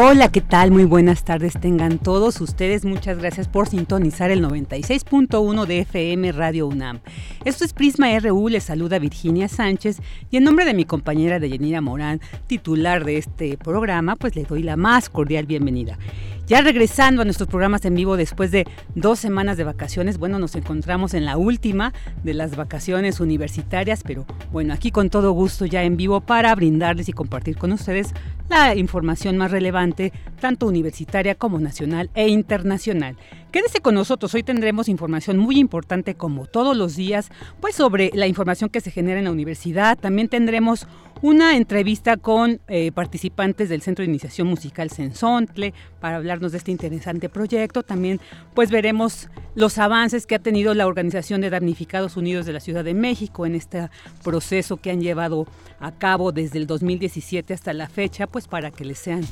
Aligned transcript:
Hola, 0.00 0.30
¿qué 0.30 0.40
tal? 0.40 0.70
Muy 0.70 0.84
buenas 0.84 1.24
tardes 1.24 1.54
tengan 1.60 1.98
todos 1.98 2.40
ustedes. 2.40 2.84
Muchas 2.84 3.18
gracias 3.18 3.48
por 3.48 3.66
sintonizar 3.66 4.30
el 4.30 4.40
96.1 4.44 5.66
de 5.66 5.80
FM 5.80 6.30
Radio 6.30 6.68
UNAM. 6.68 7.00
Esto 7.44 7.64
es 7.64 7.72
Prisma 7.72 8.16
RU, 8.20 8.48
les 8.48 8.62
saluda 8.62 9.00
Virginia 9.00 9.48
Sánchez 9.48 9.98
y 10.30 10.36
en 10.36 10.44
nombre 10.44 10.66
de 10.66 10.74
mi 10.74 10.84
compañera 10.84 11.40
Deyanira 11.40 11.80
Morán, 11.80 12.20
titular 12.46 13.04
de 13.04 13.18
este 13.18 13.58
programa, 13.58 14.14
pues 14.14 14.36
le 14.36 14.44
doy 14.44 14.62
la 14.62 14.76
más 14.76 15.10
cordial 15.10 15.46
bienvenida. 15.46 15.98
Ya 16.46 16.62
regresando 16.62 17.20
a 17.20 17.24
nuestros 17.24 17.48
programas 17.48 17.84
en 17.84 17.96
vivo 17.96 18.16
después 18.16 18.52
de 18.52 18.68
dos 18.94 19.18
semanas 19.18 19.56
de 19.56 19.64
vacaciones, 19.64 20.16
bueno, 20.16 20.38
nos 20.38 20.54
encontramos 20.54 21.12
en 21.12 21.24
la 21.24 21.36
última 21.36 21.92
de 22.22 22.34
las 22.34 22.54
vacaciones 22.54 23.18
universitarias, 23.18 24.04
pero 24.04 24.26
bueno, 24.52 24.72
aquí 24.72 24.92
con 24.92 25.10
todo 25.10 25.32
gusto 25.32 25.66
ya 25.66 25.82
en 25.82 25.96
vivo 25.96 26.20
para 26.20 26.54
brindarles 26.54 27.08
y 27.08 27.12
compartir 27.12 27.58
con 27.58 27.72
ustedes 27.72 28.14
la 28.48 28.74
información 28.74 29.36
más 29.36 29.50
relevante, 29.50 30.12
tanto 30.40 30.66
universitaria 30.66 31.34
como 31.34 31.58
nacional 31.58 32.10
e 32.14 32.28
internacional. 32.28 33.16
Quédese 33.52 33.80
con 33.80 33.94
nosotros, 33.94 34.34
hoy 34.34 34.42
tendremos 34.42 34.88
información 34.88 35.38
muy 35.38 35.58
importante 35.58 36.14
como 36.14 36.46
todos 36.46 36.76
los 36.76 36.96
días, 36.96 37.30
pues 37.60 37.74
sobre 37.74 38.10
la 38.14 38.26
información 38.26 38.70
que 38.70 38.80
se 38.80 38.90
genera 38.90 39.18
en 39.18 39.24
la 39.24 39.30
universidad, 39.30 39.98
también 39.98 40.28
tendremos 40.28 40.86
una 41.20 41.56
entrevista 41.56 42.16
con 42.16 42.60
eh, 42.68 42.92
participantes 42.92 43.68
del 43.68 43.82
Centro 43.82 44.02
de 44.04 44.10
Iniciación 44.10 44.46
Musical 44.46 44.90
Sensontle 44.90 45.74
para 46.00 46.16
hablarnos 46.16 46.52
de 46.52 46.58
este 46.58 46.70
interesante 46.70 47.28
proyecto. 47.28 47.82
También 47.82 48.20
pues 48.54 48.70
veremos 48.70 49.28
los 49.54 49.78
avances 49.78 50.26
que 50.26 50.36
ha 50.36 50.38
tenido 50.38 50.74
la 50.74 50.86
Organización 50.86 51.40
de 51.40 51.50
Damnificados 51.50 52.16
Unidos 52.16 52.46
de 52.46 52.52
la 52.52 52.60
Ciudad 52.60 52.84
de 52.84 52.94
México 52.94 53.46
en 53.46 53.56
este 53.56 53.88
proceso 54.22 54.76
que 54.76 54.90
han 54.90 55.00
llevado 55.00 55.46
a 55.80 55.92
cabo 55.92 56.32
desde 56.32 56.58
el 56.58 56.66
2017 56.66 57.54
hasta 57.54 57.72
la 57.72 57.88
fecha, 57.88 58.26
pues 58.26 58.48
para 58.48 58.70
que 58.70 58.84
les 58.84 58.98
sean 58.98 59.22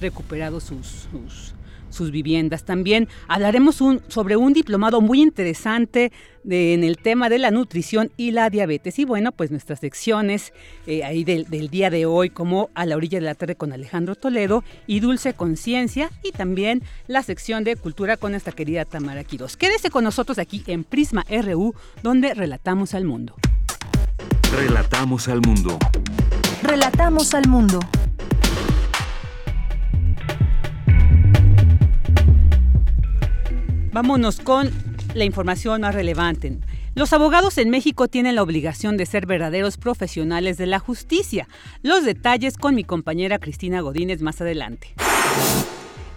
recuperados 0.00 0.64
sus, 0.64 1.08
sus 1.94 2.10
viviendas. 2.10 2.64
También 2.64 3.08
hablaremos 3.28 3.76
sobre 4.08 4.36
un 4.36 4.52
diplomado 4.52 5.00
muy 5.00 5.22
interesante 5.22 6.12
en 6.48 6.84
el 6.84 6.98
tema 6.98 7.30
de 7.30 7.38
la 7.38 7.50
nutrición 7.50 8.10
y 8.16 8.32
la 8.32 8.50
diabetes. 8.50 8.98
Y 8.98 9.04
bueno, 9.04 9.32
pues 9.32 9.50
nuestras 9.50 9.80
secciones 9.80 10.52
eh, 10.86 11.04
ahí 11.04 11.24
del, 11.24 11.46
día 11.70 11.88
de 11.88 12.04
hoy, 12.04 12.28
como 12.28 12.68
A 12.74 12.84
la 12.84 12.96
orilla 12.96 13.18
de 13.18 13.24
la 13.24 13.34
tarde 13.34 13.54
con 13.54 13.72
Alejandro 13.72 14.14
Toledo 14.14 14.62
y 14.86 15.00
Dulce 15.00 15.32
Conciencia, 15.32 16.10
y 16.22 16.32
también 16.32 16.82
la 17.06 17.22
sección 17.22 17.64
de 17.64 17.76
Cultura 17.76 18.16
con 18.16 18.32
nuestra 18.32 18.52
querida 18.52 18.84
Tamara 18.84 19.24
Quiroz. 19.24 19.56
Quédese 19.56 19.90
con 19.90 20.04
nosotros 20.04 20.38
aquí 20.38 20.62
en 20.66 20.84
Prisma 20.84 21.24
RU, 21.30 21.74
donde 22.02 22.34
relatamos 22.34 22.94
al 22.94 23.04
mundo. 23.04 23.36
Relatamos 24.56 25.26
al 25.26 25.40
mundo. 25.40 25.78
Relatamos 26.62 27.34
al 27.34 27.48
mundo. 27.48 27.80
Vámonos 33.92 34.38
con 34.38 34.70
la 35.14 35.24
información 35.24 35.80
más 35.80 35.92
relevante. 35.92 36.56
Los 36.94 37.12
abogados 37.12 37.58
en 37.58 37.70
México 37.70 38.06
tienen 38.06 38.36
la 38.36 38.44
obligación 38.44 38.96
de 38.96 39.06
ser 39.06 39.26
verdaderos 39.26 39.76
profesionales 39.76 40.56
de 40.56 40.66
la 40.66 40.78
justicia. 40.78 41.48
Los 41.82 42.04
detalles 42.04 42.56
con 42.56 42.76
mi 42.76 42.84
compañera 42.84 43.40
Cristina 43.40 43.80
Godínez 43.80 44.22
más 44.22 44.40
adelante. 44.40 44.94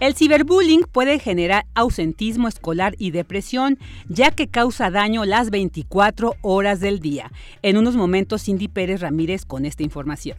El 0.00 0.14
ciberbullying 0.14 0.82
puede 0.82 1.18
generar 1.18 1.66
ausentismo 1.74 2.46
escolar 2.46 2.94
y 2.98 3.10
depresión, 3.10 3.78
ya 4.08 4.30
que 4.30 4.46
causa 4.46 4.90
daño 4.90 5.24
las 5.24 5.50
24 5.50 6.36
horas 6.40 6.78
del 6.78 7.00
día. 7.00 7.32
En 7.62 7.76
unos 7.76 7.96
momentos, 7.96 8.44
Cindy 8.44 8.68
Pérez 8.68 9.00
Ramírez 9.00 9.44
con 9.44 9.64
esta 9.64 9.82
información. 9.82 10.38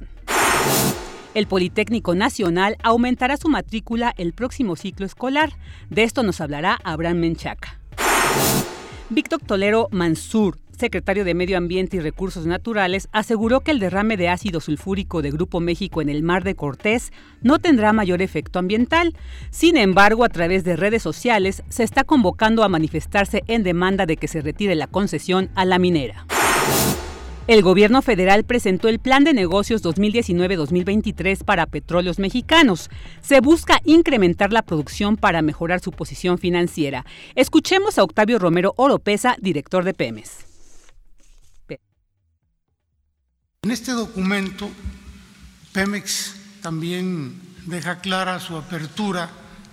El 1.34 1.46
Politécnico 1.48 2.16
Nacional 2.16 2.78
aumentará 2.84 3.36
su 3.36 3.50
matrícula 3.50 4.14
el 4.18 4.32
próximo 4.32 4.78
ciclo 4.78 5.06
escolar. 5.06 5.52
De 5.90 6.04
esto 6.04 6.24
nos 6.24 6.40
hablará 6.40 6.80
Abraham 6.86 7.18
Menchaca. 7.18 7.80
Víctor 9.10 9.42
Tolero 9.46 9.90
Mansur, 9.92 10.58
secretario 10.80 11.26
de 11.26 11.36
Medio 11.36 11.58
Ambiente 11.58 11.98
y 11.98 12.00
Recursos 12.00 12.46
Naturales, 12.46 13.10
aseguró 13.12 13.60
que 13.60 13.72
el 13.72 13.80
derrame 13.80 14.18
de 14.18 14.30
ácido 14.30 14.62
sulfúrico 14.62 15.22
de 15.22 15.32
Grupo 15.32 15.60
México 15.60 16.02
en 16.02 16.10
el 16.10 16.24
mar 16.24 16.44
de 16.44 16.56
Cortés 16.56 17.12
no 17.42 17.60
tendrá 17.60 17.94
mayor 17.94 18.22
efecto 18.22 18.58
ambiental. 18.58 19.16
Sin 19.52 19.78
embargo, 19.78 20.24
a 20.24 20.30
través 20.30 20.64
de 20.64 20.76
redes 20.76 21.04
sociales 21.04 21.64
se 21.70 21.84
está 21.84 22.04
convocando 22.04 22.64
a 22.64 22.70
manifestarse 22.70 23.44
en 23.48 23.64
demanda 23.64 24.06
de 24.06 24.18
que 24.18 24.28
se 24.28 24.42
retire 24.42 24.76
la 24.76 24.88
concesión 24.88 25.50
a 25.56 25.66
la 25.66 25.78
minera. 25.78 26.26
El 27.48 27.64
gobierno 27.64 28.04
federal 28.04 28.44
presentó 28.44 28.90
el 28.90 29.00
Plan 29.00 29.24
de 29.24 29.34
Negocios 29.34 29.84
2019-2023 29.84 31.44
para 31.44 31.66
petróleos 31.66 32.20
mexicanos. 32.20 32.92
Se 33.22 33.40
busca 33.42 33.82
incrementar 33.86 34.54
la 34.54 34.62
producción 34.62 35.18
para 35.18 35.42
mejorar 35.42 35.80
su 35.80 35.92
posición 35.92 36.38
financiera. 36.38 37.08
Escuchemos 37.34 37.98
a 37.98 38.04
Octavio 38.04 38.38
Romero 38.38 38.76
Oropesa, 38.78 39.36
director 39.42 39.84
de 39.84 39.96
Pemes. 39.96 40.49
En 43.62 43.72
este 43.72 43.92
documento, 43.92 44.72
Pemex 45.74 46.34
también 46.62 47.42
deja 47.66 48.00
clara 48.00 48.40
su 48.40 48.56
apertura 48.56 49.30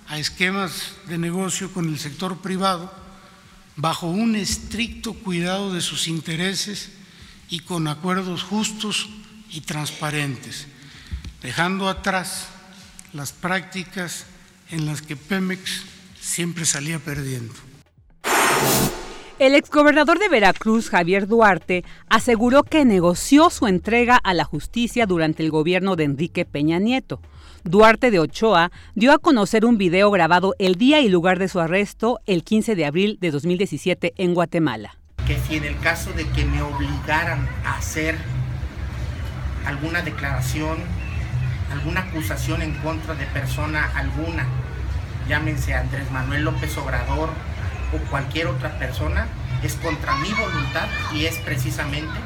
a 0.09 0.19
esquemas 0.19 0.93
de 1.07 1.19
negocio 1.19 1.73
con 1.73 1.89
el 1.89 1.99
sector 2.01 2.39
privado 2.39 2.93
bajo 3.77 4.09
un 4.09 4.35
estricto 4.35 5.15
cuidado 5.15 5.73
de 5.73 5.81
sus 5.83 6.09
intereses 6.09 6.91
y 7.49 7.61
con 7.61 7.87
acuerdos 7.87 8.43
justos 8.43 9.09
y 9.51 9.61
transparentes, 9.61 10.67
dejando 11.41 11.89
atrás 11.89 12.49
las 13.13 13.31
prácticas 13.31 14.27
en 14.71 14.87
las 14.87 15.01
que 15.01 15.15
Pemex 15.15 15.83
siempre 16.21 16.65
salía 16.65 16.99
perdiendo. 16.99 17.55
El 19.39 19.55
exgobernador 19.55 20.19
de 20.19 20.29
Veracruz, 20.29 20.89
Javier 20.89 21.27
Duarte, 21.27 21.85
aseguró 22.09 22.63
que 22.63 22.85
negoció 22.85 23.51
su 23.51 23.67
entrega 23.67 24.17
a 24.17 24.33
la 24.33 24.45
justicia 24.45 25.07
durante 25.07 25.43
el 25.43 25.51
gobierno 25.51 25.95
de 25.95 26.05
Enrique 26.05 26.47
Peña 26.47 26.79
Nieto. 26.79 27.21
Duarte 27.63 28.11
de 28.11 28.19
Ochoa 28.19 28.73
dio 28.95 29.13
a 29.13 29.19
conocer 29.19 29.67
un 29.67 29.77
video 29.77 30.11
grabado 30.11 30.55
el 30.59 30.77
día 30.77 31.01
y 31.01 31.09
lugar 31.09 31.39
de 31.39 31.49
su 31.49 31.61
arresto 31.61 32.19
el 32.27 32.45
15 32.45 32.77
de 32.77 32.87
abril 32.87 33.19
de 33.21 33.31
2017 33.31 34.15
en 34.17 34.35
Guatemala 34.35 34.97
que 35.27 35.39
si 35.41 35.57
en 35.57 35.65
el 35.65 35.77
caso 35.81 36.13
de 36.13 36.25
que 36.29 36.45
me 36.45 36.63
obligaran 36.63 37.49
a 37.65 37.79
hacer 37.79 38.17
alguna 39.67 40.03
declaración, 40.03 40.79
alguna 41.73 42.03
acusación 42.03 42.63
en 42.63 42.75
contra 42.75 43.15
de 43.15 43.27
persona 43.27 43.91
alguna, 43.97 44.47
llámense 45.29 45.75
Andrés 45.75 46.09
Manuel 46.13 46.45
López 46.45 46.79
Obrador 46.79 47.31
o 47.93 48.11
cualquier 48.11 48.47
otra 48.49 48.79
persona, 48.79 49.29
es 49.63 49.75
contra 49.77 50.17
mi 50.17 50.31
voluntad 50.31 50.89
y 51.15 51.27
es 51.27 51.37
precisamente 51.39 52.19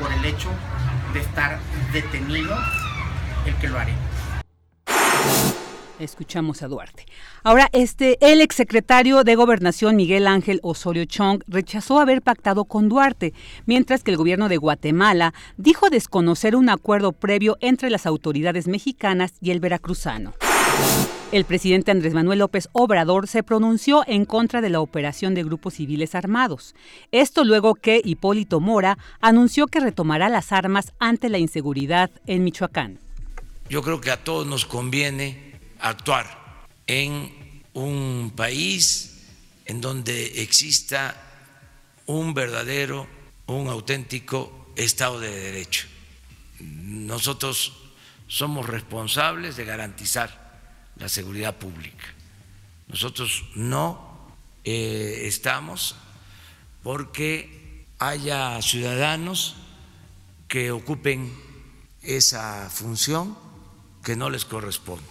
por 0.00 0.12
el 0.12 0.24
hecho 0.24 0.48
de 1.12 1.20
estar 1.20 1.58
detenido 1.92 2.56
el 3.46 3.54
que 3.56 3.68
lo 3.68 3.78
haré. 3.78 3.94
Escuchamos 6.00 6.62
a 6.62 6.68
Duarte. 6.68 7.04
Ahora, 7.42 7.68
este, 7.72 8.16
el 8.20 8.40
exsecretario 8.40 9.22
de 9.22 9.34
Gobernación 9.34 9.96
Miguel 9.96 10.26
Ángel 10.26 10.58
Osorio 10.62 11.04
Chong 11.04 11.42
rechazó 11.46 12.00
haber 12.00 12.22
pactado 12.22 12.64
con 12.64 12.88
Duarte, 12.88 13.34
mientras 13.66 14.02
que 14.02 14.10
el 14.10 14.16
gobierno 14.16 14.48
de 14.48 14.56
Guatemala 14.56 15.34
dijo 15.58 15.90
desconocer 15.90 16.56
un 16.56 16.70
acuerdo 16.70 17.12
previo 17.12 17.58
entre 17.60 17.90
las 17.90 18.06
autoridades 18.06 18.66
mexicanas 18.66 19.34
y 19.42 19.50
el 19.50 19.60
veracruzano. 19.60 20.32
El 21.32 21.44
presidente 21.44 21.92
Andrés 21.92 22.12
Manuel 22.12 22.40
López 22.40 22.68
Obrador 22.72 23.28
se 23.28 23.44
pronunció 23.44 24.02
en 24.08 24.24
contra 24.24 24.60
de 24.60 24.68
la 24.68 24.80
operación 24.80 25.32
de 25.34 25.44
grupos 25.44 25.74
civiles 25.74 26.16
armados. 26.16 26.74
Esto 27.12 27.44
luego 27.44 27.76
que 27.76 28.02
Hipólito 28.04 28.58
Mora 28.58 28.98
anunció 29.20 29.68
que 29.68 29.78
retomará 29.78 30.28
las 30.28 30.50
armas 30.50 30.92
ante 30.98 31.28
la 31.28 31.38
inseguridad 31.38 32.10
en 32.26 32.42
Michoacán. 32.42 32.98
Yo 33.68 33.80
creo 33.82 34.00
que 34.00 34.10
a 34.10 34.24
todos 34.24 34.44
nos 34.44 34.66
conviene 34.66 35.54
actuar 35.78 36.66
en 36.88 37.30
un 37.74 38.32
país 38.34 39.28
en 39.66 39.80
donde 39.80 40.42
exista 40.42 41.14
un 42.06 42.34
verdadero, 42.34 43.06
un 43.46 43.68
auténtico 43.68 44.72
Estado 44.74 45.20
de 45.20 45.30
Derecho. 45.30 45.86
Nosotros 46.58 47.72
somos 48.26 48.66
responsables 48.66 49.56
de 49.56 49.64
garantizar 49.64 50.49
la 51.00 51.08
seguridad 51.08 51.56
pública. 51.56 52.04
Nosotros 52.88 53.44
no 53.54 54.10
eh, 54.64 55.22
estamos 55.24 55.96
porque 56.82 57.86
haya 57.98 58.60
ciudadanos 58.62 59.56
que 60.48 60.70
ocupen 60.70 61.32
esa 62.02 62.68
función 62.70 63.36
que 64.02 64.16
no 64.16 64.30
les 64.30 64.44
corresponde. 64.44 65.04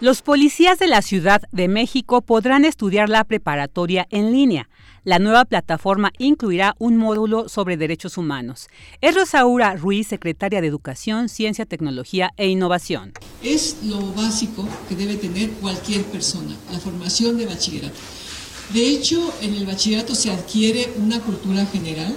Los 0.00 0.22
policías 0.22 0.78
de 0.78 0.88
la 0.88 1.02
Ciudad 1.02 1.42
de 1.52 1.68
México 1.68 2.20
podrán 2.20 2.64
estudiar 2.64 3.08
la 3.08 3.24
preparatoria 3.24 4.06
en 4.10 4.32
línea. 4.32 4.68
La 5.06 5.20
nueva 5.20 5.44
plataforma 5.44 6.10
incluirá 6.18 6.74
un 6.80 6.96
módulo 6.96 7.48
sobre 7.48 7.76
derechos 7.76 8.18
humanos. 8.18 8.66
Es 9.00 9.14
Rosaura 9.14 9.76
Ruiz, 9.76 10.08
secretaria 10.08 10.60
de 10.60 10.66
Educación, 10.66 11.28
Ciencia, 11.28 11.64
Tecnología 11.64 12.32
e 12.36 12.48
Innovación. 12.48 13.12
Es 13.40 13.76
lo 13.84 14.00
básico 14.14 14.68
que 14.88 14.96
debe 14.96 15.14
tener 15.14 15.50
cualquier 15.60 16.02
persona, 16.06 16.56
la 16.72 16.80
formación 16.80 17.38
de 17.38 17.46
bachillerato. 17.46 17.94
De 18.74 18.84
hecho, 18.84 19.32
en 19.42 19.54
el 19.54 19.64
bachillerato 19.64 20.12
se 20.16 20.32
adquiere 20.32 20.92
una 20.96 21.20
cultura 21.20 21.64
general 21.66 22.12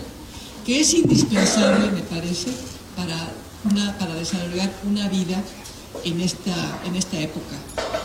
que 0.65 0.79
es 0.79 0.91
indispensable, 0.95 1.91
me 1.91 2.01
parece, 2.01 2.49
para, 2.95 4.15
desarrollar 4.15 4.73
una 4.89 5.07
vida 5.09 5.39
en 6.05 6.21
esta, 6.21 6.81
en 6.87 6.95
esta 6.95 7.19
época 7.19 7.55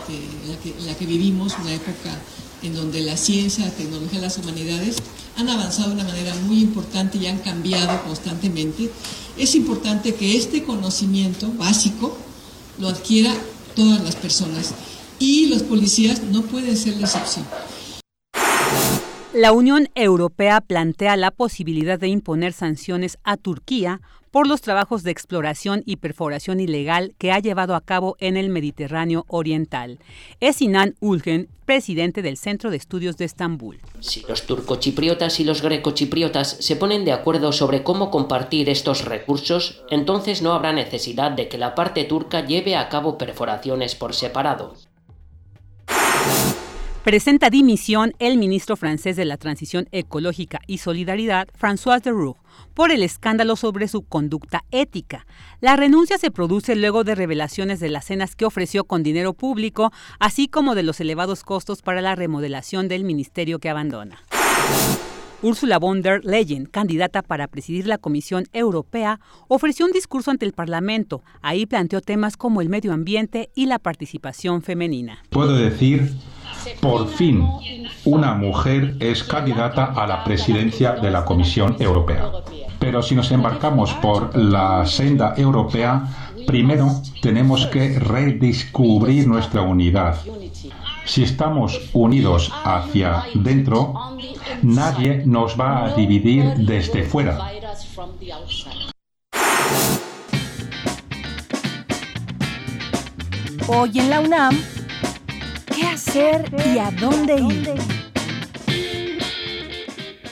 en, 0.09 0.51
la 0.51 0.57
que, 0.59 0.69
en 0.77 0.85
la 0.85 0.93
que 0.93 1.07
vivimos, 1.07 1.57
una 1.59 1.73
época 1.73 2.11
en 2.63 2.73
donde 2.73 3.01
la 3.01 3.17
ciencia, 3.17 3.65
la 3.65 3.71
tecnología, 3.71 4.19
las 4.19 4.37
humanidades 4.37 4.97
han 5.37 5.49
avanzado 5.49 5.89
de 5.89 5.95
una 5.95 6.03
manera 6.05 6.33
muy 6.47 6.61
importante 6.61 7.17
y 7.17 7.27
han 7.27 7.39
cambiado 7.39 8.01
constantemente. 8.03 8.89
Es 9.37 9.55
importante 9.55 10.15
que 10.15 10.37
este 10.37 10.63
conocimiento 10.63 11.51
básico 11.57 12.17
lo 12.79 12.87
adquiera 12.87 13.33
todas 13.75 14.01
las 14.03 14.15
personas 14.15 14.73
y 15.19 15.47
los 15.47 15.63
policías 15.63 16.23
no 16.23 16.41
pueden 16.43 16.75
ser 16.77 16.97
la 16.97 17.07
excepción. 17.07 17.45
La 19.33 19.51
Unión 19.51 19.89
Europea 19.95 20.61
plantea 20.61 21.17
la 21.17 21.29
posibilidad 21.29 21.99
de 21.99 22.07
imponer 22.07 22.53
sanciones 22.53 23.17
a 23.25 23.35
Turquía 23.35 23.99
por 24.35 24.47
los 24.47 24.59
trabajos 24.59 25.03
de 25.03 25.11
exploración 25.11 25.81
y 25.85 25.95
perforación 25.95 26.59
ilegal 26.59 27.15
que 27.17 27.31
ha 27.31 27.39
llevado 27.39 27.73
a 27.73 27.79
cabo 27.79 28.17
en 28.19 28.35
el 28.35 28.49
Mediterráneo 28.49 29.23
Oriental. 29.29 29.97
Es 30.41 30.57
Sinan 30.57 30.95
Ulgen, 30.99 31.47
presidente 31.63 32.21
del 32.21 32.35
Centro 32.35 32.69
de 32.69 32.75
Estudios 32.75 33.15
de 33.15 33.23
Estambul. 33.23 33.79
Si 34.01 34.25
los 34.27 34.45
turcochipriotas 34.45 35.39
y 35.39 35.45
los 35.45 35.61
grecochipriotas 35.61 36.49
se 36.49 36.75
ponen 36.75 37.05
de 37.05 37.13
acuerdo 37.13 37.53
sobre 37.53 37.83
cómo 37.83 38.11
compartir 38.11 38.67
estos 38.67 39.05
recursos, 39.05 39.85
entonces 39.89 40.41
no 40.41 40.51
habrá 40.51 40.73
necesidad 40.73 41.31
de 41.31 41.47
que 41.47 41.57
la 41.57 41.73
parte 41.73 42.03
turca 42.03 42.45
lleve 42.45 42.75
a 42.75 42.89
cabo 42.89 43.17
perforaciones 43.17 43.95
por 43.95 44.13
separado 44.13 44.73
presenta 47.05 47.51
dimisión 47.51 48.13
el 48.17 48.39
ministro 48.39 48.75
francés 48.75 49.15
de 49.15 49.25
la 49.25 49.37
Transición 49.37 49.87
Ecológica 49.91 50.59
y 50.65 50.79
Solidaridad, 50.79 51.47
François 51.55 52.01
de 52.01 52.09
Roux, 52.09 52.35
por 52.73 52.89
el 52.89 53.03
escándalo 53.03 53.55
sobre 53.55 53.87
su 53.87 54.01
conducta 54.01 54.63
ética. 54.71 55.27
La 55.61 55.75
renuncia 55.75 56.17
se 56.17 56.31
produce 56.31 56.75
luego 56.75 57.03
de 57.03 57.13
revelaciones 57.13 57.79
de 57.79 57.89
las 57.89 58.05
cenas 58.05 58.35
que 58.35 58.45
ofreció 58.45 58.85
con 58.85 59.03
dinero 59.03 59.33
público, 59.33 59.91
así 60.17 60.47
como 60.47 60.73
de 60.73 60.81
los 60.81 60.99
elevados 60.99 61.43
costos 61.43 61.83
para 61.83 62.01
la 62.01 62.15
remodelación 62.15 62.87
del 62.87 63.03
ministerio 63.03 63.59
que 63.59 63.69
abandona. 63.69 64.23
Ursula 65.43 65.77
von 65.77 66.01
der 66.01 66.25
Leyen, 66.25 66.65
candidata 66.65 67.21
para 67.21 67.47
presidir 67.47 67.85
la 67.85 67.99
Comisión 67.99 68.45
Europea, 68.51 69.19
ofreció 69.47 69.85
un 69.85 69.91
discurso 69.91 70.31
ante 70.31 70.47
el 70.47 70.53
Parlamento. 70.53 71.21
Ahí 71.43 71.67
planteó 71.67 72.01
temas 72.01 72.35
como 72.35 72.61
el 72.61 72.69
medio 72.69 72.93
ambiente 72.93 73.51
y 73.53 73.67
la 73.67 73.77
participación 73.77 74.63
femenina. 74.63 75.19
Puedo 75.29 75.55
decir 75.55 76.09
por 76.79 77.07
fin, 77.07 77.47
una 78.05 78.33
mujer 78.33 78.95
es 78.99 79.23
candidata 79.23 79.85
a 79.85 80.07
la 80.07 80.23
presidencia 80.23 80.93
de 80.93 81.11
la 81.11 81.25
Comisión 81.25 81.75
Europea. 81.79 82.31
Pero 82.79 83.01
si 83.01 83.15
nos 83.15 83.31
embarcamos 83.31 83.93
por 83.93 84.35
la 84.37 84.85
senda 84.85 85.33
europea, 85.37 86.03
primero 86.45 87.01
tenemos 87.21 87.65
que 87.67 87.99
redescubrir 87.99 89.27
nuestra 89.27 89.61
unidad. 89.61 90.17
Si 91.05 91.23
estamos 91.23 91.89
unidos 91.93 92.51
hacia 92.63 93.23
dentro, 93.33 93.93
nadie 94.61 95.23
nos 95.25 95.59
va 95.59 95.85
a 95.85 95.95
dividir 95.95 96.55
desde 96.57 97.03
fuera. 97.03 97.39
Hoy 103.67 103.91
en 103.95 104.09
la 104.11 104.19
UNAM 104.19 104.74
hacer 105.87 106.49
y 106.73 106.79
a 106.79 106.91
dónde 106.91 107.35
ir. 107.35 107.73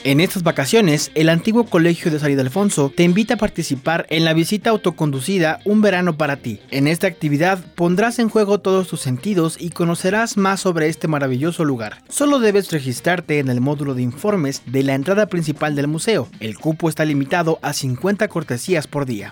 En 0.04 0.20
estas 0.20 0.42
vacaciones, 0.42 1.10
el 1.14 1.30
antiguo 1.30 1.64
Colegio 1.64 2.10
de 2.10 2.18
San 2.18 2.30
Ildefonso 2.30 2.92
te 2.94 3.04
invita 3.04 3.34
a 3.34 3.38
participar 3.38 4.04
en 4.10 4.26
la 4.26 4.34
visita 4.34 4.68
autoconducida 4.68 5.60
Un 5.64 5.80
verano 5.80 6.18
para 6.18 6.36
ti. 6.36 6.60
En 6.70 6.86
esta 6.86 7.06
actividad 7.06 7.58
pondrás 7.74 8.18
en 8.18 8.28
juego 8.28 8.60
todos 8.60 8.86
tus 8.86 9.00
sentidos 9.00 9.56
y 9.58 9.70
conocerás 9.70 10.36
más 10.36 10.60
sobre 10.60 10.88
este 10.88 11.08
maravilloso 11.08 11.64
lugar. 11.64 12.02
Solo 12.10 12.38
debes 12.38 12.70
registrarte 12.70 13.38
en 13.38 13.48
el 13.48 13.62
módulo 13.62 13.94
de 13.94 14.02
informes 14.02 14.60
de 14.66 14.82
la 14.82 14.94
entrada 14.94 15.24
principal 15.24 15.74
del 15.74 15.88
museo. 15.88 16.28
El 16.38 16.58
cupo 16.58 16.90
está 16.90 17.06
limitado 17.06 17.58
a 17.62 17.72
50 17.72 18.28
cortesías 18.28 18.86
por 18.86 19.06
día. 19.06 19.30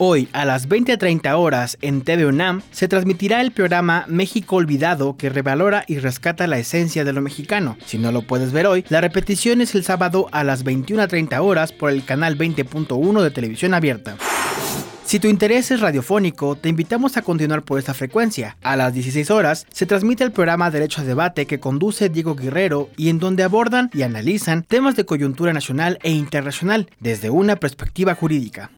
Hoy 0.00 0.28
a 0.32 0.44
las 0.44 0.68
20.30 0.68 1.36
horas 1.36 1.76
en 1.80 2.02
TV 2.02 2.24
UNAM 2.24 2.62
se 2.70 2.86
transmitirá 2.86 3.40
el 3.40 3.50
programa 3.50 4.04
México 4.06 4.54
Olvidado 4.54 5.16
que 5.16 5.28
revalora 5.28 5.82
y 5.88 5.98
rescata 5.98 6.46
la 6.46 6.60
esencia 6.60 7.02
de 7.02 7.12
lo 7.12 7.20
mexicano. 7.20 7.76
Si 7.84 7.98
no 7.98 8.12
lo 8.12 8.22
puedes 8.22 8.52
ver 8.52 8.68
hoy, 8.68 8.84
la 8.90 9.00
repetición 9.00 9.60
es 9.60 9.74
el 9.74 9.82
sábado 9.82 10.28
a 10.30 10.44
las 10.44 10.64
21.30 10.64 11.42
horas 11.42 11.72
por 11.72 11.90
el 11.90 12.04
canal 12.04 12.38
20.1 12.38 13.22
de 13.22 13.30
televisión 13.32 13.74
abierta. 13.74 14.16
Si 15.04 15.18
tu 15.18 15.26
interés 15.26 15.72
es 15.72 15.80
radiofónico, 15.80 16.54
te 16.54 16.68
invitamos 16.68 17.16
a 17.16 17.22
continuar 17.22 17.62
por 17.62 17.80
esta 17.80 17.92
frecuencia. 17.92 18.56
A 18.62 18.76
las 18.76 18.94
16 18.94 19.32
horas 19.32 19.66
se 19.72 19.86
transmite 19.86 20.22
el 20.22 20.30
programa 20.30 20.70
Derecho 20.70 21.00
a 21.00 21.04
Debate 21.04 21.46
que 21.46 21.58
conduce 21.58 22.08
Diego 22.08 22.36
Guerrero 22.36 22.88
y 22.96 23.08
en 23.08 23.18
donde 23.18 23.42
abordan 23.42 23.90
y 23.92 24.02
analizan 24.02 24.62
temas 24.62 24.94
de 24.94 25.06
coyuntura 25.06 25.52
nacional 25.52 25.98
e 26.04 26.12
internacional 26.12 26.88
desde 27.00 27.30
una 27.30 27.56
perspectiva 27.56 28.14
jurídica. 28.14 28.70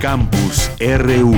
Campus 0.00 0.70
RU. 0.78 1.34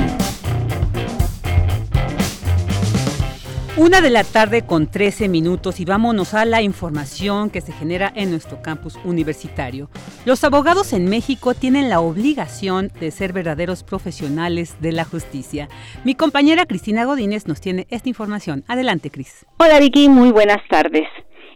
Una 3.76 4.02
de 4.02 4.10
la 4.10 4.24
tarde 4.24 4.66
con 4.66 4.88
13 4.88 5.30
minutos 5.30 5.80
y 5.80 5.86
vámonos 5.86 6.34
a 6.34 6.44
la 6.44 6.60
información 6.60 7.48
que 7.48 7.62
se 7.62 7.72
genera 7.72 8.12
en 8.14 8.30
nuestro 8.30 8.60
campus 8.60 8.98
universitario. 9.04 9.88
Los 10.26 10.44
abogados 10.44 10.92
en 10.92 11.08
México 11.08 11.54
tienen 11.54 11.88
la 11.88 12.00
obligación 12.00 12.92
de 13.00 13.10
ser 13.10 13.32
verdaderos 13.32 13.82
profesionales 13.82 14.76
de 14.80 14.92
la 14.92 15.06
justicia. 15.06 15.70
Mi 16.04 16.14
compañera 16.14 16.66
Cristina 16.66 17.06
Godínez 17.06 17.46
nos 17.46 17.62
tiene 17.62 17.86
esta 17.88 18.10
información. 18.10 18.64
Adelante, 18.68 19.10
Cris. 19.10 19.46
Hola, 19.56 19.78
Vicky. 19.78 20.10
Muy 20.10 20.30
buenas 20.30 20.60
tardes. 20.68 21.08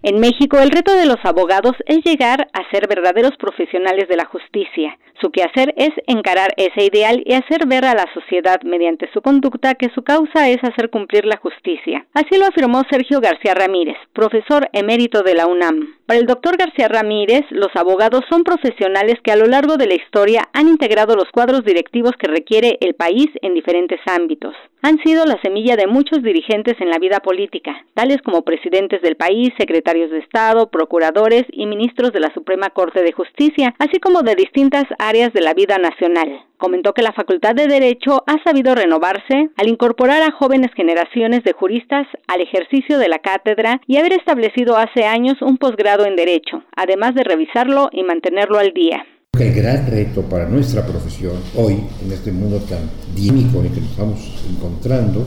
En 0.06 0.20
México, 0.20 0.58
el 0.58 0.70
reto 0.70 0.92
de 0.92 1.06
los 1.06 1.16
abogados 1.25 1.73
es 1.87 2.04
llegar 2.04 2.46
a 2.52 2.70
ser 2.70 2.87
verdaderos 2.87 3.38
profesionales 3.38 4.06
de 4.06 4.18
la 4.18 4.26
justicia. 4.26 4.99
Su 5.18 5.30
quehacer 5.30 5.73
es 5.78 5.92
encarar 6.06 6.52
ese 6.58 6.84
ideal 6.84 7.23
y 7.25 7.32
hacer 7.32 7.66
ver 7.66 7.87
a 7.87 7.94
la 7.94 8.04
sociedad 8.12 8.61
mediante 8.64 9.11
su 9.14 9.23
conducta 9.23 9.76
que 9.76 9.88
su 9.94 10.02
causa 10.02 10.50
es 10.50 10.62
hacer 10.62 10.90
cumplir 10.90 11.25
la 11.25 11.38
justicia. 11.38 12.04
Así 12.12 12.37
lo 12.38 12.44
afirmó 12.44 12.82
Sergio 12.90 13.23
García 13.23 13.54
Ramírez, 13.54 13.96
profesor 14.12 14.68
emérito 14.75 15.23
de 15.23 15.37
la 15.37 15.46
UNAM. 15.46 15.94
Para 16.06 16.20
el 16.20 16.26
doctor 16.26 16.58
García 16.58 16.87
Ramírez, 16.87 17.46
los 17.49 17.75
abogados 17.75 18.26
son 18.28 18.44
profesionales 18.44 19.14
que 19.25 19.32
a 19.32 19.37
lo 19.37 19.46
largo 19.46 19.78
de 19.78 19.87
la 19.87 19.94
historia 19.94 20.50
han 20.52 20.68
integrado 20.68 21.16
los 21.16 21.30
cuadros 21.32 21.64
directivos 21.64 22.12
que 22.18 22.30
requiere 22.30 22.76
el 22.82 22.94
país 22.94 23.28
en 23.40 23.54
diferentes 23.54 24.00
ámbitos. 24.04 24.54
Han 24.82 24.99
sido 24.99 25.25
la 25.25 25.40
semilla 25.40 25.76
de 25.76 25.87
muchos 25.87 26.23
dirigentes 26.23 26.78
en 26.78 26.90
la 26.90 26.99
vida 26.99 27.20
política, 27.20 27.87
tales 27.94 28.20
como 28.20 28.42
presidentes 28.42 29.00
del 29.00 29.16
país, 29.16 29.54
secretarios 29.56 30.11
de 30.11 30.18
Estado, 30.18 30.70
procuradores 30.70 31.44
y 31.50 31.64
ministros 31.64 32.12
de 32.12 32.20
la 32.20 32.34
Suprema 32.34 32.68
Corte 32.68 33.02
de 33.02 33.12
Justicia, 33.12 33.75
así 33.78 33.99
como 33.99 34.20
de 34.20 34.34
distintas 34.34 34.84
áreas 34.99 35.32
de 35.32 35.40
la 35.40 35.54
vida 35.54 35.78
nacional. 35.78 36.44
Comentó 36.58 36.92
que 36.92 37.02
la 37.02 37.12
Facultad 37.12 37.54
de 37.54 37.66
Derecho 37.66 38.23
ha 38.26 38.42
sabido 38.44 38.75
renovarse 38.75 39.50
al 39.56 39.68
incorporar 39.68 40.23
a 40.23 40.30
jóvenes 40.30 40.70
generaciones 40.75 41.42
de 41.42 41.52
juristas 41.52 42.06
al 42.28 42.40
ejercicio 42.40 42.99
de 42.99 43.08
la 43.08 43.18
cátedra 43.18 43.80
y 43.87 43.96
haber 43.96 44.12
establecido 44.12 44.76
hace 44.76 45.04
años 45.04 45.42
un 45.42 45.58
posgrado 45.58 46.06
en 46.06 46.16
Derecho, 46.16 46.62
además 46.76 47.14
de 47.14 47.25
revisarlo 47.25 47.88
y 47.92 48.04
mantenerlo 48.04 48.58
al 48.58 48.73
día. 48.73 49.04
El 49.38 49.52
gran 49.52 49.90
reto 49.90 50.23
para 50.23 50.49
nuestra 50.49 50.87
profesión 50.87 51.32
hoy, 51.56 51.75
en 52.04 52.12
este 52.12 52.30
mundo 52.30 52.61
tan 52.61 52.88
dinámico 53.16 53.58
en 53.58 53.66
el 53.66 53.73
que 53.73 53.80
nos 53.80 53.90
estamos 53.90 54.44
encontrando, 54.49 55.26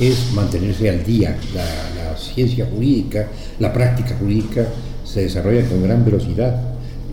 es 0.00 0.32
mantenerse 0.34 0.90
al 0.90 1.04
día. 1.04 1.38
La, 1.54 1.64
la 2.10 2.16
ciencia 2.16 2.66
jurídica, 2.66 3.28
la 3.60 3.72
práctica 3.72 4.16
jurídica 4.18 4.66
se 5.04 5.22
desarrolla 5.22 5.66
con 5.68 5.82
gran 5.84 6.04
velocidad. 6.04 6.60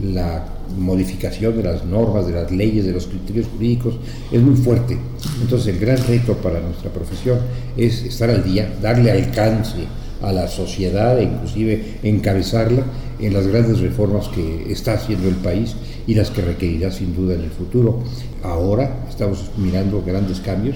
La 0.01 0.43
modificación 0.77 1.56
de 1.58 1.63
las 1.63 1.86
normas, 1.86 2.27
de 2.27 2.34
las 2.34 2.51
leyes, 2.51 2.86
de 2.86 2.92
los 2.92 3.08
criterios 3.08 3.48
jurídicos 3.48 3.96
es 4.32 4.42
muy 4.42 4.56
fuerte. 4.56 4.98
Entonces 5.42 5.74
el 5.74 5.80
gran 5.80 5.98
reto 6.08 6.36
para 6.38 6.60
nuestra 6.60 6.92
profesión 6.92 7.39
es 7.77 8.03
estar 8.03 8.30
al 8.30 8.44
día, 8.44 8.74
darle 8.82 9.12
alcance 9.12 9.86
a 10.22 10.32
la 10.32 10.48
sociedad 10.48 11.20
e 11.20 11.24
inclusive 11.24 12.00
encabezarla 12.03 12.84
en 13.20 13.34
las 13.34 13.48
grandes 13.48 13.80
reformas 13.80 14.27
que 14.30 14.72
está 14.72 14.94
haciendo 14.94 15.27
el 15.27 15.36
país 15.36 15.75
y 16.08 16.15
las 16.15 16.30
que 16.30 16.42
requerirá 16.42 16.92
sin 16.92 17.15
duda 17.15 17.36
en 17.36 17.42
el 17.42 17.50
futuro. 17.50 18.00
Ahora 18.42 19.06
estamos 19.10 19.51
mirando 19.58 20.03
grandes 20.06 20.39
cambios 20.39 20.75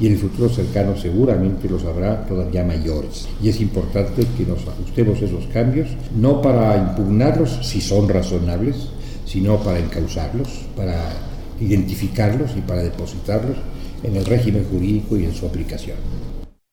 y 0.00 0.06
en 0.06 0.14
el 0.14 0.18
futuro 0.18 0.48
cercano 0.48 0.96
seguramente 0.96 1.68
los 1.68 1.84
habrá 1.84 2.26
todavía 2.26 2.64
mayores. 2.64 3.28
Y 3.42 3.50
es 3.50 3.60
importante 3.60 4.22
que 4.36 4.46
nos 4.46 4.66
ajustemos 4.66 5.20
a 5.20 5.24
esos 5.26 5.46
cambios, 5.52 5.88
no 6.16 6.40
para 6.40 6.76
impugnarlos 6.78 7.58
si 7.62 7.80
son 7.80 8.08
razonables, 8.08 8.88
sino 9.30 9.62
para 9.62 9.78
encauzarlos, 9.78 10.48
para 10.74 11.12
identificarlos 11.60 12.50
y 12.56 12.62
para 12.62 12.82
depositarlos 12.82 13.58
en 14.02 14.16
el 14.16 14.24
régimen 14.24 14.64
jurídico 14.64 15.16
y 15.16 15.24
en 15.24 15.34
su 15.34 15.46
aplicación. 15.46 15.96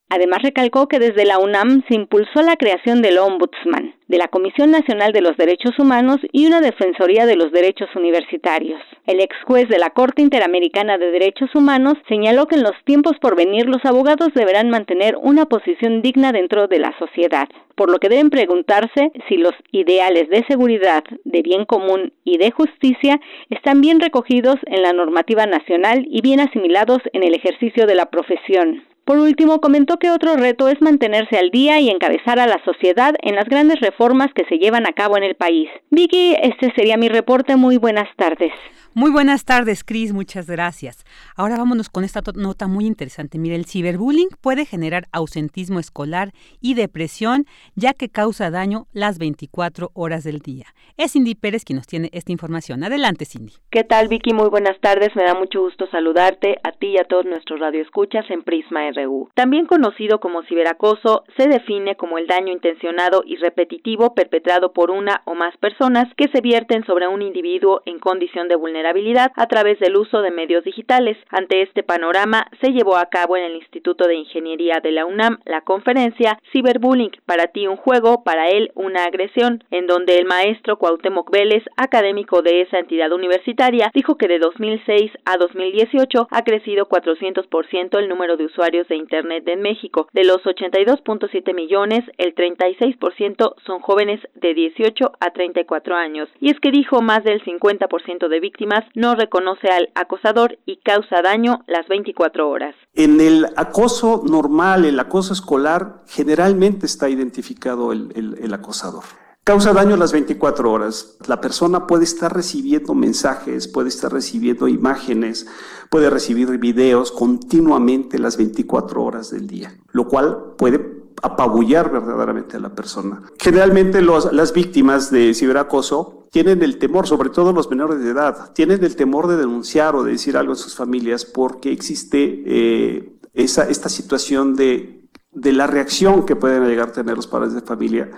Además 0.10 0.40
recalcó 0.42 0.88
que 0.88 1.00
desde 1.00 1.26
la 1.26 1.38
UNAM 1.38 1.84
se 1.90 1.96
impulsó 1.96 2.42
la 2.42 2.56
creación 2.56 3.02
del 3.02 3.18
Ombudsman, 3.18 3.94
de 4.08 4.18
la 4.18 4.30
Comisión 4.30 4.72
Nacional 4.72 5.12
de 5.12 5.20
los 5.20 5.36
Derechos 5.36 5.78
Humanos 5.78 6.18
y 6.32 6.46
una 6.46 6.62
Defensoría 6.62 7.26
de 7.26 7.36
los 7.36 7.52
Derechos 7.52 7.90
Universitarios. 7.94 8.82
El 9.06 9.20
ex 9.20 9.36
juez 9.46 9.68
de 9.68 9.80
la 9.80 9.90
Corte 9.90 10.22
Interamericana 10.22 10.98
de 10.98 11.12
Derechos 11.12 11.54
Humanos 11.56 11.96
señaló 12.08 12.46
que 12.46 12.56
en 12.56 12.64
los 12.64 12.72
tiempos 12.86 13.18
por 13.20 13.36
venir 13.36 13.66
los 13.66 13.84
abogados 13.84 14.30
deberán 14.34 14.70
mantener 14.70 15.18
una 15.22 15.46
posición 15.46 16.02
digna 16.02 16.32
dentro 16.32 16.70
de 16.70 16.80
la 16.80 16.98
sociedad, 16.98 17.50
por 17.76 17.92
lo 17.92 18.00
que 18.00 18.08
deben 18.08 18.30
preguntarse 18.30 19.12
si 19.28 19.36
los 19.36 19.54
ideales 19.74 20.30
de 20.30 20.46
seguridad, 20.48 21.04
de 21.26 21.42
bien 21.42 21.66
común 21.66 22.14
y 22.24 22.38
de 22.38 22.52
justicia 22.52 23.20
están 23.50 23.82
bien 23.82 24.00
recogidos 24.00 24.56
en 24.68 24.84
la 24.84 24.94
normativa 24.94 25.46
nacional 25.46 26.06
y 26.10 26.22
bien 26.22 26.40
asimilados 26.40 27.00
en 27.12 27.24
el 27.24 27.36
ejercicio 27.36 27.86
de 27.86 27.96
la 27.96 28.06
profesión. 28.06 28.84
Por 29.08 29.20
último, 29.20 29.62
comentó 29.62 30.00
que 30.00 30.12
otro 30.12 30.36
reto 30.36 30.68
es 30.68 30.82
mantenerse 30.82 31.38
al 31.38 31.50
día 31.50 31.80
y 31.80 31.90
encabezar 31.90 32.40
a 32.40 32.46
la 32.46 32.62
sociedad 32.66 33.16
en 33.22 33.36
las 33.36 33.46
grandes 33.46 33.80
reformas 33.80 34.34
que 34.36 34.44
se 34.50 34.58
llevan 34.58 34.86
a 34.86 34.92
cabo 34.92 35.16
en 35.16 35.24
el 35.24 35.36
país. 35.36 35.70
Vicky, 35.92 36.36
este 36.44 36.74
sería 36.76 36.98
mi 36.98 37.08
reporte. 37.08 37.56
Muy 37.56 37.78
buenas 37.78 38.10
tardes. 38.18 38.52
Muy 38.98 39.12
buenas 39.12 39.46
tardes, 39.46 39.84
Cris, 39.84 40.12
muchas 40.12 40.48
gracias. 40.48 41.06
Ahora 41.36 41.56
vámonos 41.56 41.88
con 41.88 42.04
esta 42.04 42.22
nota 42.34 42.66
muy 42.66 42.88
interesante. 42.88 43.38
Mire, 43.38 43.54
el 43.54 43.68
ciberbullying 43.68 44.30
puede 44.42 44.66
generar 44.66 45.04
ausentismo 45.12 45.80
escolar 45.80 46.32
y 46.62 46.74
depresión, 46.74 47.46
ya 47.75 47.94
que 47.94 48.10
causa 48.10 48.50
daño 48.50 48.88
las 48.94 49.20
24 49.20 49.92
horas 49.94 50.24
del 50.24 50.39
día. 50.39 50.66
Es 50.98 51.12
Cindy 51.12 51.36
Pérez 51.36 51.63
quien 51.63 51.77
nos 51.77 51.86
tiene 51.86 52.10
esta 52.12 52.32
información. 52.32 52.84
Adelante, 52.84 53.25
Cindy. 53.25 53.54
¿Qué 53.70 53.84
tal, 53.84 54.08
Vicky? 54.08 54.34
Muy 54.34 54.50
buenas 54.50 54.80
tardes. 54.82 55.16
Me 55.16 55.25
da 55.25 55.36
mucho 55.36 55.62
gusto 55.62 55.86
saludarte 55.92 56.58
a 56.63 56.72
ti 56.72 56.96
y 56.96 56.98
a 56.98 57.04
todos 57.04 57.25
nuestros 57.25 57.60
radioescuchas 57.60 58.25
en 58.32 58.42
Prisma 58.42 58.89
RU. 58.96 59.30
También 59.36 59.68
conocido 59.68 60.20
como 60.20 60.42
ciberacoso, 60.42 61.24
se 61.38 61.48
define 61.48 61.98
como 61.98 62.18
el 62.18 62.25
daño 62.25 62.51
intencionado 62.51 63.22
y 63.24 63.36
repetitivo 63.36 64.16
perpetrado 64.16 64.74
por 64.74 64.89
una 64.89 65.22
o 65.25 65.36
más 65.36 65.56
personas 65.58 66.12
que 66.18 66.30
se 66.30 66.42
vierten 66.42 66.84
sobre 66.88 67.08
un 67.08 67.22
individuo 67.22 67.84
en 67.86 68.00
condición 68.00 68.48
de 68.48 68.56
vulnerabilidad 68.56 68.87
a 69.36 69.48
través 69.48 69.79
del 69.79 69.98
uso 69.98 70.22
de 70.22 70.32
medios 70.32 70.63
digitales. 70.63 71.17
Ante 71.29 71.62
este 71.62 71.84
panorama, 71.84 72.48
se 72.62 72.72
llevó 72.72 72.98
a 72.98 73.08
cabo 73.08 73.36
en 73.36 73.44
el 73.44 73.56
Instituto 73.56 74.08
de 74.08 74.15
Ingeniería 74.15 74.79
de 74.82 74.91
la 74.91 75.06
UNAM 75.06 75.39
la 75.46 75.62
conferencia 75.62 76.39
Cyberbullying, 76.51 77.12
para 77.25 77.48
ti 77.48 77.67
un 77.67 77.75
juego, 77.75 78.24
para 78.24 78.50
él 78.50 78.72
una 78.75 79.03
agresión, 79.03 79.63
en 79.72 79.88
donde 79.88 80.17
el 80.17 80.25
maestro 80.25 80.77
Cuauhtémoc 80.77 81.29
Vélez, 81.32 81.63
académico 81.75 82.41
de 82.41 82.62
esa 82.62 82.79
entidad 82.79 83.12
universitaria, 83.12 83.91
dijo 83.94 84.15
que 84.15 84.27
de 84.27 84.39
2006 84.39 85.12
a 85.25 85.38
2018 85.38 86.27
ha 86.32 86.44
crecido 86.44 86.88
400% 86.88 88.00
el 88.00 88.10
número 88.10 88.38
de 88.38 88.46
usuarios 88.46 88.88
de 88.88 88.96
Internet 88.96 89.48
en 89.48 89.62
México. 89.62 90.08
De 90.13 90.24
los 90.24 90.41
82.7 90.44 91.53
millones, 91.53 92.03
el 92.17 92.34
36% 92.36 93.56
son 93.65 93.79
jóvenes 93.79 94.22
de 94.36 94.53
18 94.53 95.12
a 95.20 95.32
34 95.32 95.96
años. 95.96 96.29
Y 96.39 96.51
es 96.51 96.60
que 96.60 96.72
dijo 96.72 97.01
más 97.01 97.24
del 97.24 97.44
50% 97.44 98.27
de 98.27 98.39
víctimas 98.39 98.76
no 98.96 99.15
reconoce 99.15 99.67
al 99.69 99.89
acosador 99.96 100.57
y 100.65 100.77
causa 100.77 101.22
daño 101.22 101.63
las 101.67 101.88
24 101.88 102.50
horas. 102.50 102.75
En 102.93 103.22
el 103.22 103.48
acoso 103.55 104.24
normal, 104.27 104.86
el 104.86 105.00
acoso 105.00 105.34
escolar, 105.34 106.03
generalmente 106.07 106.86
está 106.86 107.10
identificado 107.10 107.91
el, 107.91 108.53
acosador. 108.53 109.03
Causa 109.43 109.72
daño 109.72 109.96
las 109.96 110.12
24 110.12 110.69
horas. 110.72 111.17
La 111.27 111.39
persona 111.39 111.88
puede 111.88 112.03
estar 112.03 112.34
recibiendo 112.34 112.93
mensajes, 112.93 113.67
puede 113.67 113.88
estar 113.88 114.12
recibiendo 114.12 114.67
imágenes, 114.67 115.48
puede 115.89 116.10
recibir 116.10 116.50
videos 116.57 117.12
continuamente 117.12 118.19
las 118.19 118.36
24 118.36 119.01
horas 119.01 119.31
del 119.31 119.48
día, 119.48 119.74
lo 119.91 120.07
cual 120.07 120.55
puede 120.57 120.97
apabullar 121.22 121.92
verdaderamente 121.92 122.58
a 122.58 122.60
la 122.60 122.70
persona. 122.70 123.24
Generalmente 123.40 124.02
las 124.02 124.54
víctimas 124.54 125.10
de 125.12 125.34
ciberacoso 125.34 126.28
tienen 126.32 126.62
el 126.62 126.78
temor, 126.78 127.08
sobre 127.08 127.30
todo 127.30 127.54
los 127.54 127.70
menores 127.70 128.00
de 128.00 128.12
edad, 128.12 128.52
tienen 128.54 128.84
el 128.84 128.96
temor 128.96 129.28
de 129.28 129.38
denunciar 129.38 129.96
o 129.96 130.04
de 130.04 130.12
decir 130.12 130.38
algo 130.38 130.54
a 130.54 130.56
sus 130.56 130.76
familias 130.76 131.26
porque 131.26 131.72
existe 131.72 132.44
eh, 132.46 133.14
esa, 133.34 133.70
esta 133.70 133.90
situación 133.90 134.56
de, 134.56 135.08
de 135.32 135.54
la 135.54 135.68
reacción 135.68 136.26
que 136.26 136.36
pueden 136.36 136.68
llegar 136.68 136.90
a 136.90 136.94
tener 136.94 137.16
los 137.16 137.28
padres 137.28 137.54
de 137.54 137.62
familia 137.62 138.12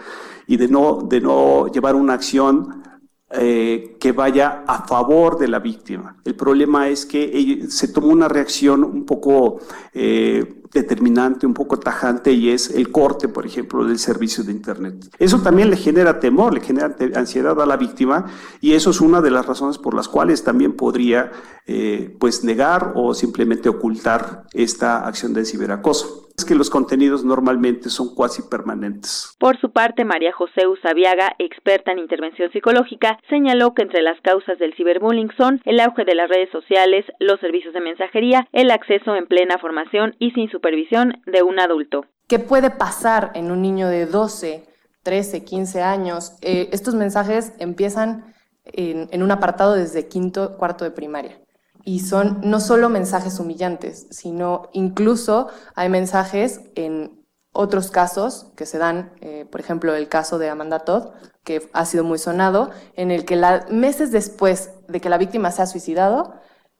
y 0.47 0.57
de 0.57 0.67
no, 0.67 1.05
de 1.07 1.21
no 1.21 1.67
llevar 1.67 1.95
una 1.95 2.13
acción 2.13 2.83
eh, 3.31 3.95
que 3.99 4.11
vaya 4.11 4.63
a 4.65 4.87
favor 4.87 5.37
de 5.37 5.47
la 5.47 5.59
víctima. 5.59 6.17
El 6.25 6.33
problema 6.33 6.87
es 6.87 7.05
que 7.05 7.67
se 7.69 7.89
toma 7.89 8.07
una 8.07 8.27
reacción 8.27 8.83
un 8.83 9.05
poco 9.05 9.59
eh, 9.93 10.58
determinante, 10.71 11.45
un 11.45 11.53
poco 11.53 11.79
tajante 11.79 12.31
y 12.31 12.49
es 12.49 12.69
el 12.69 12.91
corte, 12.91 13.27
por 13.27 13.45
ejemplo, 13.45 13.85
del 13.85 13.99
servicio 13.99 14.43
de 14.43 14.51
Internet. 14.51 15.09
Eso 15.17 15.41
también 15.41 15.69
le 15.69 15.77
genera 15.77 16.19
temor, 16.19 16.53
le 16.53 16.61
genera 16.61 16.95
ansiedad 17.15 17.59
a 17.61 17.65
la 17.65 17.77
víctima 17.77 18.25
y 18.61 18.73
eso 18.73 18.91
es 18.91 19.01
una 19.01 19.21
de 19.21 19.31
las 19.31 19.45
razones 19.45 19.77
por 19.77 19.93
las 19.93 20.07
cuales 20.07 20.43
también 20.43 20.73
podría 20.73 21.31
eh, 21.65 22.15
pues 22.19 22.43
negar 22.43 22.93
o 22.95 23.13
simplemente 23.13 23.69
ocultar 23.69 24.45
esta 24.53 25.05
acción 25.07 25.33
de 25.33 25.45
ciberacoso 25.45 26.28
que 26.45 26.55
los 26.55 26.69
contenidos 26.69 27.23
normalmente 27.23 27.89
son 27.89 28.13
cuasi 28.15 28.41
permanentes. 28.43 29.35
Por 29.39 29.59
su 29.59 29.71
parte, 29.71 30.05
María 30.05 30.31
José 30.33 30.67
Usabiaga, 30.67 31.35
experta 31.39 31.91
en 31.91 31.99
intervención 31.99 32.51
psicológica, 32.51 33.19
señaló 33.29 33.73
que 33.73 33.83
entre 33.83 34.01
las 34.01 34.19
causas 34.21 34.59
del 34.59 34.73
ciberbullying 34.75 35.31
son 35.37 35.61
el 35.65 35.79
auge 35.79 36.05
de 36.05 36.15
las 36.15 36.29
redes 36.29 36.49
sociales, 36.51 37.05
los 37.19 37.39
servicios 37.39 37.73
de 37.73 37.81
mensajería, 37.81 38.47
el 38.51 38.71
acceso 38.71 39.15
en 39.15 39.27
plena 39.27 39.57
formación 39.57 40.15
y 40.19 40.31
sin 40.31 40.49
supervisión 40.49 41.21
de 41.25 41.43
un 41.43 41.59
adulto. 41.59 42.05
¿Qué 42.27 42.39
puede 42.39 42.69
pasar 42.69 43.31
en 43.35 43.51
un 43.51 43.61
niño 43.61 43.87
de 43.87 44.05
12, 44.05 44.65
13, 45.03 45.45
15 45.45 45.81
años? 45.81 46.37
Eh, 46.41 46.69
estos 46.71 46.95
mensajes 46.95 47.53
empiezan 47.59 48.33
en 48.71 49.23
un 49.23 49.31
apartado 49.31 49.73
desde 49.73 50.07
quinto, 50.07 50.55
cuarto 50.57 50.85
de 50.85 50.91
primaria 50.91 51.39
y 51.83 52.01
son 52.01 52.39
no 52.43 52.59
solo 52.59 52.89
mensajes 52.89 53.39
humillantes, 53.39 54.07
sino 54.11 54.69
incluso 54.73 55.47
hay 55.75 55.89
mensajes 55.89 56.61
en 56.75 57.19
otros 57.51 57.89
casos 57.89 58.51
que 58.55 58.65
se 58.65 58.77
dan, 58.77 59.11
eh, 59.21 59.45
por 59.49 59.59
ejemplo, 59.59 59.95
el 59.95 60.07
caso 60.07 60.37
de 60.37 60.49
Amanda 60.49 60.79
Todd, 60.79 61.09
que 61.43 61.69
ha 61.73 61.85
sido 61.85 62.03
muy 62.03 62.19
sonado, 62.19 62.69
en 62.95 63.11
el 63.11 63.25
que 63.25 63.41
meses 63.69 64.11
después 64.11 64.71
de 64.87 65.01
que 65.01 65.09
la 65.09 65.17
víctima 65.17 65.51
se 65.51 65.61
ha 65.61 65.65
suicidado, 65.65 66.35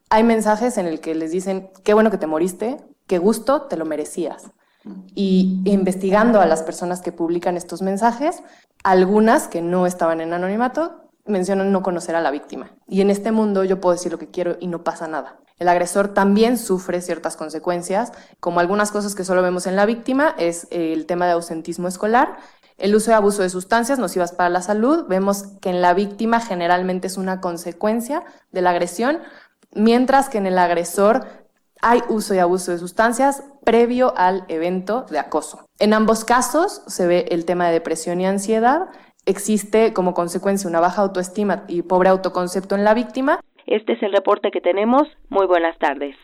hay 0.10 0.24
mensajes 0.24 0.78
en 0.78 0.86
el 0.86 1.00
que 1.00 1.16
les 1.16 1.32
dicen, 1.32 1.72
qué 1.84 1.94
bueno 1.94 2.12
que 2.12 2.18
te 2.18 2.28
moriste, 2.28 2.78
qué 3.08 3.18
gusto, 3.18 3.64
te 3.64 3.78
lo 3.78 3.86
merecías. 3.86 4.52
Y 5.14 5.62
investigando 5.66 6.40
a 6.40 6.46
las 6.46 6.64
personas 6.64 7.02
que 7.02 7.12
publican 7.12 7.58
estos 7.58 7.82
mensajes, 7.82 8.42
algunas 8.84 9.48
que 9.48 9.62
no 9.62 9.86
estaban 9.86 10.22
en 10.22 10.34
anonimato 10.34 11.09
mencionan 11.30 11.72
no 11.72 11.82
conocer 11.82 12.16
a 12.16 12.22
la 12.22 12.32
víctima. 12.32 12.72
Y 12.88 13.02
en 13.02 13.10
este 13.10 13.32
mundo 13.32 13.64
yo 13.64 13.80
puedo 13.80 13.94
decir 13.94 14.12
lo 14.12 14.20
que 14.20 14.30
quiero 14.30 14.58
y 14.60 14.68
no 14.68 14.84
pasa 14.84 15.08
nada. 15.08 15.40
El 15.58 15.68
agresor 15.68 16.14
también 16.14 16.58
sufre 16.58 17.02
ciertas 17.02 17.36
consecuencias, 17.36 18.12
como 18.40 18.60
algunas 18.60 18.92
cosas 18.92 19.14
que 19.14 19.26
solo 19.26 19.42
vemos 19.42 19.68
en 19.68 19.76
la 19.76 19.86
víctima, 19.86 20.36
es 20.38 20.68
el 20.72 21.06
tema 21.06 21.26
de 21.26 21.34
ausentismo 21.34 21.88
escolar, 21.88 22.38
el 22.78 22.96
uso 22.96 23.12
y 23.12 23.14
abuso 23.14 23.42
de 23.42 23.50
sustancias 23.50 24.00
nocivas 24.00 24.32
para 24.32 24.50
la 24.50 24.62
salud. 24.62 25.06
Vemos 25.10 25.44
que 25.62 25.70
en 25.70 25.82
la 25.82 25.94
víctima 25.94 26.40
generalmente 26.40 27.08
es 27.08 27.18
una 27.18 27.42
consecuencia 27.42 28.24
de 28.52 28.62
la 28.62 28.70
agresión, 28.70 29.20
mientras 29.74 30.30
que 30.30 30.38
en 30.38 30.48
el 30.48 30.58
agresor 30.58 31.26
hay 31.82 32.02
uso 32.10 32.34
y 32.34 32.40
abuso 32.40 32.72
de 32.72 32.78
sustancias 32.78 33.44
previo 33.64 34.14
al 34.18 34.46
evento 34.48 35.06
de 35.10 35.20
acoso. 35.20 35.66
En 35.78 35.94
ambos 35.94 36.26
casos 36.26 36.82
se 36.88 37.08
ve 37.08 37.26
el 37.32 37.46
tema 37.46 37.68
de 37.68 37.74
depresión 37.74 38.20
y 38.20 38.28
ansiedad 38.28 38.90
existe 39.30 39.94
como 39.94 40.14
consecuencia 40.14 40.70
una 40.70 40.80
baja 40.80 41.02
autoestima 41.02 41.64
y 41.68 41.84
pobre 41.84 42.10
autoconcepto 42.10 42.76
en 42.76 42.84
la 42.84 42.94
víctima. 42.94 43.40
Este 43.66 43.94
es 43.94 44.04
el 44.04 44.12
reporte 44.12 44.50
que 44.52 44.62
tenemos. 44.62 45.08
Muy 45.30 45.46
buenas 45.46 45.78
tardes. 45.78 46.16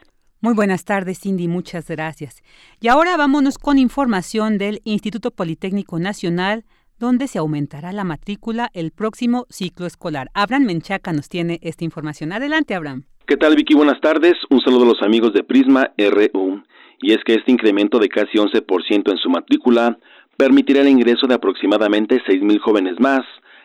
Muy 0.41 0.53
buenas 0.53 0.85
tardes, 0.85 1.19
Cindy, 1.19 1.47
muchas 1.47 1.88
gracias. 1.88 2.43
Y 2.81 2.88
ahora 2.88 3.17
vámonos 3.17 3.57
con 3.57 3.77
información 3.77 4.57
del 4.57 4.81
Instituto 4.83 5.31
Politécnico 5.31 5.97
Nacional, 6.00 6.65
donde 7.00 7.27
se 7.27 7.39
aumentará 7.39 7.91
la 7.91 8.03
matrícula 8.03 8.69
el 8.74 8.91
próximo 8.91 9.45
ciclo 9.50 9.85
escolar. 9.85 10.29
Abraham 10.33 10.65
Menchaca 10.65 11.13
nos 11.13 11.29
tiene 11.29 11.59
esta 11.62 11.83
información. 11.83 12.31
Adelante, 12.31 12.75
Abraham. 12.75 13.05
¿Qué 13.27 13.38
tal, 13.38 13.55
Vicky? 13.55 13.74
Buenas 13.74 14.00
tardes. 14.01 14.33
Un 14.50 14.62
saludo 14.62 14.83
a 14.83 14.93
los 14.93 15.01
amigos 15.01 15.33
de 15.33 15.43
Prisma 15.43 15.91
RU. 15.97 16.63
Y 17.01 17.13
es 17.13 17.19
que 17.25 17.33
este 17.35 17.51
incremento 17.51 18.00
de 18.00 18.07
casi 18.07 18.38
11% 18.38 19.12
en 19.12 19.17
su 19.17 19.29
matrícula 19.29 19.97
permitirá 20.38 20.82
el 20.82 20.89
ingreso 20.89 21.27
de 21.27 21.36
aproximadamente 21.36 22.22
6.000 22.24 22.60
jóvenes 22.60 23.00
más 23.00 23.22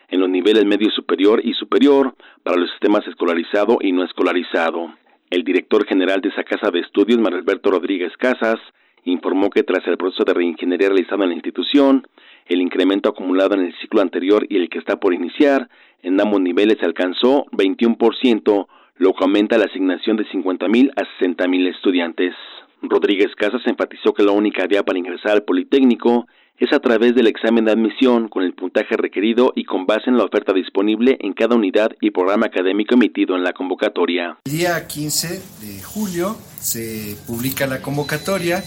en 0.09 0.19
los 0.19 0.29
niveles 0.29 0.65
medio 0.65 0.89
superior 0.91 1.41
y 1.43 1.53
superior 1.53 2.15
para 2.43 2.57
los 2.57 2.69
sistemas 2.71 3.07
escolarizado 3.07 3.77
y 3.81 3.91
no 3.91 4.03
escolarizado. 4.03 4.93
El 5.29 5.43
director 5.43 5.85
general 5.85 6.21
de 6.21 6.29
esa 6.29 6.43
casa 6.43 6.69
de 6.71 6.81
estudios, 6.81 7.19
Alberto 7.25 7.71
Rodríguez 7.71 8.11
Casas, 8.17 8.59
informó 9.05 9.49
que 9.49 9.63
tras 9.63 9.87
el 9.87 9.97
proceso 9.97 10.23
de 10.25 10.33
reingeniería 10.33 10.89
realizado 10.89 11.23
en 11.23 11.29
la 11.29 11.35
institución, 11.35 12.05
el 12.45 12.61
incremento 12.61 13.09
acumulado 13.09 13.55
en 13.55 13.61
el 13.61 13.73
ciclo 13.79 14.01
anterior 14.01 14.45
y 14.49 14.57
el 14.57 14.69
que 14.69 14.79
está 14.79 14.97
por 14.97 15.13
iniciar 15.13 15.69
en 16.03 16.19
ambos 16.19 16.41
niveles 16.41 16.77
alcanzó 16.83 17.45
21%, 17.51 18.67
lo 18.97 19.13
que 19.13 19.23
aumenta 19.23 19.57
la 19.57 19.65
asignación 19.65 20.17
de 20.17 20.25
50.000 20.25 20.91
a 20.95 21.23
60.000 21.23 21.67
estudiantes. 21.73 22.33
Rodríguez 22.81 23.35
Casas 23.35 23.61
enfatizó 23.65 24.13
que 24.13 24.23
la 24.23 24.31
única 24.31 24.65
vía 24.67 24.83
para 24.83 24.99
ingresar 24.99 25.31
al 25.31 25.43
Politécnico 25.43 26.27
es 26.57 26.71
a 26.73 26.79
través 26.79 27.15
del 27.15 27.25
examen 27.25 27.65
de 27.65 27.71
admisión 27.71 28.27
con 28.27 28.43
el 28.43 28.53
puntaje 28.53 28.95
requerido 28.95 29.51
y 29.55 29.65
con 29.65 29.87
base 29.87 30.09
en 30.11 30.17
la 30.17 30.25
oferta 30.25 30.53
disponible 30.53 31.17
en 31.19 31.33
cada 31.33 31.55
unidad 31.55 31.91
y 31.99 32.11
programa 32.11 32.45
académico 32.45 32.93
emitido 32.93 33.35
en 33.35 33.43
la 33.43 33.53
convocatoria. 33.53 34.37
El 34.45 34.51
día 34.51 34.87
15 34.87 35.41
de 35.61 35.81
julio 35.81 36.37
se 36.59 37.15
publica 37.25 37.65
la 37.65 37.81
convocatoria 37.81 38.63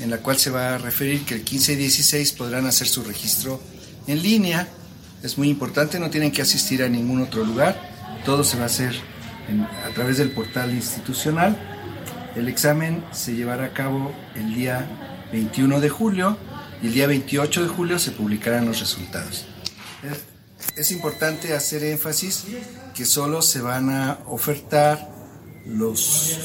en 0.00 0.10
la 0.10 0.18
cual 0.18 0.36
se 0.36 0.50
va 0.50 0.76
a 0.76 0.78
referir 0.78 1.24
que 1.24 1.34
el 1.34 1.44
15 1.44 1.72
y 1.72 1.76
16 1.76 2.32
podrán 2.34 2.66
hacer 2.66 2.86
su 2.86 3.02
registro 3.02 3.60
en 4.06 4.22
línea. 4.22 4.68
Es 5.24 5.36
muy 5.36 5.48
importante, 5.48 5.98
no 5.98 6.10
tienen 6.10 6.30
que 6.30 6.42
asistir 6.42 6.84
a 6.84 6.88
ningún 6.88 7.20
otro 7.20 7.44
lugar, 7.44 7.76
todo 8.24 8.44
se 8.44 8.56
va 8.56 8.64
a 8.64 8.66
hacer 8.66 8.92
a 9.84 9.90
través 9.90 10.18
del 10.18 10.30
portal 10.30 10.70
institucional. 10.72 11.73
El 12.36 12.48
examen 12.48 13.04
se 13.12 13.34
llevará 13.34 13.66
a 13.66 13.72
cabo 13.72 14.12
el 14.34 14.54
día 14.54 14.88
21 15.30 15.80
de 15.80 15.88
julio 15.88 16.36
y 16.82 16.88
el 16.88 16.94
día 16.94 17.06
28 17.06 17.62
de 17.62 17.68
julio 17.68 17.98
se 18.00 18.10
publicarán 18.10 18.66
los 18.66 18.80
resultados. 18.80 19.46
Es 20.76 20.90
importante 20.90 21.54
hacer 21.54 21.84
énfasis 21.84 22.44
que 22.92 23.04
solo 23.04 23.40
se 23.40 23.60
van 23.60 23.88
a 23.90 24.18
ofertar 24.26 25.08
los, 25.64 26.40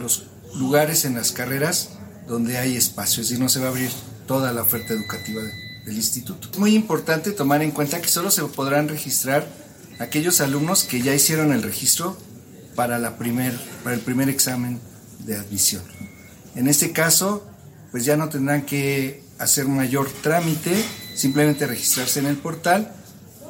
los 0.00 0.24
lugares 0.56 1.04
en 1.04 1.14
las 1.14 1.32
carreras 1.32 1.90
donde 2.26 2.56
hay 2.56 2.76
espacio, 2.76 3.20
es 3.20 3.28
decir, 3.28 3.42
no 3.42 3.50
se 3.50 3.60
va 3.60 3.66
a 3.66 3.68
abrir 3.68 3.90
toda 4.26 4.50
la 4.52 4.62
oferta 4.62 4.94
educativa 4.94 5.42
del 5.84 5.94
instituto. 5.94 6.48
Es 6.50 6.58
muy 6.58 6.74
importante 6.74 7.32
tomar 7.32 7.60
en 7.62 7.70
cuenta 7.70 8.00
que 8.00 8.08
solo 8.08 8.30
se 8.30 8.42
podrán 8.44 8.88
registrar 8.88 9.46
aquellos 9.98 10.40
alumnos 10.40 10.84
que 10.84 11.02
ya 11.02 11.14
hicieron 11.14 11.52
el 11.52 11.62
registro 11.62 12.16
para, 12.74 12.98
la 12.98 13.18
primer, 13.18 13.52
para 13.82 13.94
el 13.94 14.00
primer 14.00 14.30
examen 14.30 14.80
de 15.24 15.36
admisión. 15.36 15.82
En 16.54 16.68
este 16.68 16.92
caso, 16.92 17.46
pues 17.90 18.04
ya 18.04 18.16
no 18.16 18.28
tendrán 18.28 18.62
que 18.62 19.22
hacer 19.38 19.66
mayor 19.66 20.08
trámite, 20.22 20.84
simplemente 21.14 21.66
registrarse 21.66 22.20
en 22.20 22.26
el 22.26 22.36
portal, 22.36 22.92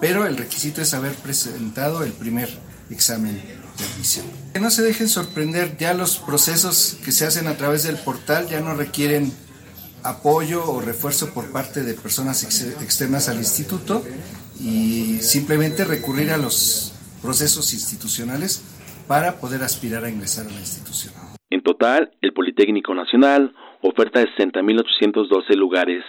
pero 0.00 0.26
el 0.26 0.36
requisito 0.36 0.82
es 0.82 0.94
haber 0.94 1.14
presentado 1.14 2.02
el 2.02 2.12
primer 2.12 2.48
examen 2.90 3.40
de 3.78 3.84
admisión. 3.84 4.26
Que 4.52 4.60
no 4.60 4.70
se 4.70 4.82
dejen 4.82 5.08
sorprender, 5.08 5.76
ya 5.78 5.94
los 5.94 6.18
procesos 6.18 6.96
que 7.04 7.12
se 7.12 7.26
hacen 7.26 7.46
a 7.46 7.56
través 7.56 7.82
del 7.84 7.96
portal 7.96 8.48
ya 8.48 8.60
no 8.60 8.74
requieren 8.74 9.32
apoyo 10.02 10.70
o 10.70 10.80
refuerzo 10.80 11.32
por 11.32 11.50
parte 11.50 11.82
de 11.82 11.94
personas 11.94 12.44
externas 12.44 13.28
al 13.28 13.38
instituto 13.38 14.04
y 14.60 15.18
simplemente 15.22 15.84
recurrir 15.84 16.30
a 16.30 16.36
los 16.36 16.92
procesos 17.22 17.72
institucionales 17.72 18.60
para 19.08 19.40
poder 19.40 19.62
aspirar 19.64 20.04
a 20.04 20.10
ingresar 20.10 20.46
a 20.46 20.50
la 20.50 20.60
institución. 20.60 21.23
En 21.50 21.62
total, 21.62 22.10
el 22.20 22.32
Politécnico 22.32 22.94
Nacional 22.94 23.54
oferta 23.82 24.22
60.812 24.22 25.54
lugares, 25.56 26.02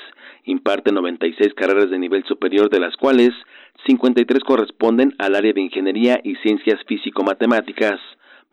imparte 0.46 0.92
96 0.92 1.54
carreras 1.56 1.90
de 1.90 2.00
nivel 2.00 2.24
superior, 2.26 2.70
de 2.70 2.80
las 2.80 2.96
cuales 2.96 3.32
53 3.86 4.44
corresponden 4.44 5.14
al 5.20 5.36
área 5.36 5.54
de 5.54 5.62
ingeniería 5.62 6.20
y 6.24 6.36
ciencias 6.38 6.80
físico-matemáticas, 6.88 8.00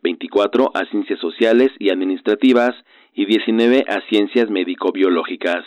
24 0.03 0.73
a 0.75 0.85
ciencias 0.87 1.21
sociales 1.21 1.71
y 1.79 1.90
administrativas 1.90 2.73
y 3.14 3.27
19 3.27 3.85
a 3.88 4.01
ciencias 4.09 4.51
médico-biológicas. 4.51 5.64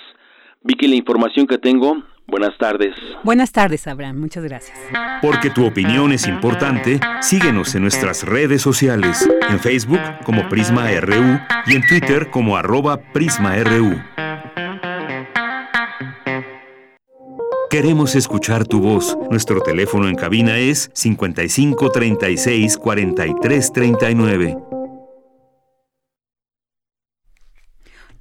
Vicky, 0.63 0.87
la 0.87 0.95
información 0.95 1.47
que 1.47 1.57
tengo, 1.57 2.03
buenas 2.27 2.57
tardes. 2.57 2.95
Buenas 3.23 3.51
tardes, 3.51 3.87
Abraham, 3.87 4.17
muchas 4.19 4.43
gracias. 4.43 4.77
Porque 5.21 5.49
tu 5.49 5.65
opinión 5.65 6.11
es 6.11 6.27
importante, 6.27 6.99
síguenos 7.21 7.75
en 7.75 7.83
nuestras 7.83 8.23
redes 8.23 8.61
sociales, 8.61 9.27
en 9.49 9.59
Facebook 9.59 10.01
como 10.23 10.47
Prisma 10.49 10.89
RU 10.99 11.39
y 11.67 11.75
en 11.75 11.87
Twitter 11.87 12.29
como 12.29 12.57
arroba 12.57 12.97
PrismaRU. 13.13 13.95
Queremos 17.69 18.15
escuchar 18.15 18.65
tu 18.65 18.79
voz. 18.79 19.17
Nuestro 19.29 19.59
teléfono 19.61 20.07
en 20.07 20.15
cabina 20.15 20.57
es 20.57 20.89
55 20.93 21.91
36 21.91 22.77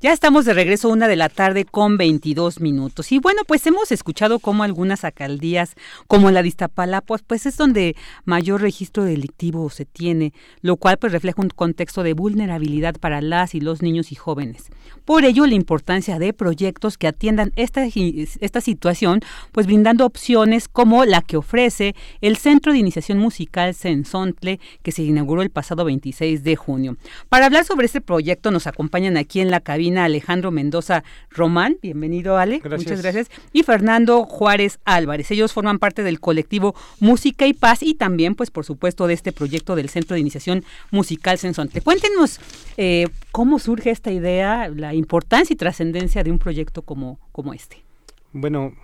Ya 0.05 0.13
estamos 0.13 0.45
de 0.45 0.53
regreso 0.53 0.91
una 0.91 1.09
de 1.09 1.17
la 1.17 1.31
tarde 1.31 1.65
con 1.65 1.97
22 1.97 2.61
minutos. 2.61 3.11
Y 3.11 3.21
bueno, 3.21 3.41
pues 3.47 3.67
hemos 3.67 3.91
escuchado 3.91 4.39
cómo 4.39 4.63
algunas 4.63 5.03
alcaldías, 5.03 5.77
como 6.09 6.31
la 6.31 6.43
de 6.43 6.49
Iztapalapa, 6.49 7.17
pues 7.27 7.47
es 7.47 7.57
donde 7.57 7.97
mayor 8.27 8.61
registro 8.61 9.05
delictivo 9.05 9.71
se 9.71 9.87
tiene, 9.87 10.35
lo 10.61 10.77
cual 10.77 10.99
pues 10.99 11.11
refleja 11.11 11.41
un 11.41 11.49
contexto 11.49 12.03
de 12.03 12.13
vulnerabilidad 12.13 12.97
para 12.97 13.23
las 13.23 13.55
y 13.55 13.61
los 13.61 13.81
niños 13.81 14.13
y 14.13 14.15
jóvenes. 14.15 14.67
Por 15.07 15.25
ello, 15.25 15.47
la 15.47 15.55
importancia 15.55 16.19
de 16.19 16.35
proyectos 16.35 16.99
que 16.99 17.07
atiendan 17.07 17.53
esta, 17.57 17.87
esta 17.87 18.61
situación, 18.61 19.21
pues 19.53 19.67
brindando 19.67 20.05
opciones 20.05 20.69
como 20.69 21.07
la 21.07 21.23
que 21.23 21.39
ofrece 21.39 21.95
el 22.21 22.37
Centro 22.37 22.73
de 22.73 22.79
Iniciación 22.79 23.19
Musical 23.19 23.75
Sensontle, 23.75 24.61
que 24.83 24.93
se 24.93 25.03
inauguró 25.03 25.41
el 25.41 25.49
pasado 25.49 25.87
26 25.87 26.45
de 26.45 26.57
junio. 26.57 26.99
Para 27.31 27.47
hablar 27.47 27.65
sobre 27.65 27.87
este 27.87 28.03
proyecto 28.03 28.51
nos 28.51 28.67
acompañan 28.67 29.17
aquí 29.17 29.41
en 29.41 29.51
la 29.51 29.61
cabina 29.61 29.94
Alejandro 29.99 30.51
Mendoza 30.51 31.05
Román. 31.31 31.77
Bienvenido, 31.83 32.37
Ale. 32.37 32.61
Muchas 32.65 33.03
gracias. 33.03 33.31
Y 33.53 33.63
Fernando 33.63 34.25
Juárez 34.25 34.81
Álvarez. 34.85 35.31
Ellos 35.31 35.53
forman 35.53 35.79
parte 35.79 36.03
del 36.03 36.21
colectivo 36.21 36.75
Música 37.01 37.47
y 37.47 37.53
Paz 37.53 37.83
y 37.83 37.95
también, 37.95 38.35
pues, 38.35 38.51
por 38.51 38.65
supuesto, 38.65 39.07
de 39.07 39.15
este 39.15 39.33
proyecto 39.33 39.77
del 39.77 39.89
Centro 39.89 40.15
de 40.15 40.21
Iniciación 40.21 40.65
Musical 40.91 41.39
Sensonte. 41.39 41.81
Cuéntenos 41.81 42.41
eh, 42.77 43.09
cómo 43.31 43.59
surge 43.59 43.91
esta 43.91 44.11
idea, 44.11 44.69
la 44.69 44.95
importancia 44.95 45.55
y 45.55 45.57
trascendencia 45.57 46.23
de 46.25 46.31
un 46.31 46.39
proyecto 46.39 46.83
como, 46.83 47.19
como 47.33 47.55
este. 47.55 47.85
Bueno, 48.33 48.75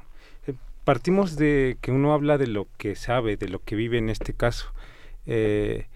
eh, 0.46 0.54
partimos 0.84 1.36
de 1.36 1.76
que 1.80 1.90
uno 1.90 2.12
habla 2.12 2.38
de 2.38 2.46
lo 2.46 2.68
que 2.78 2.94
sabe, 2.94 3.36
de 3.36 3.48
lo 3.48 3.62
que 3.62 3.76
vive 3.76 3.98
en 3.98 4.08
este 4.08 4.32
caso. 4.32 4.72
Eh, 5.26 5.86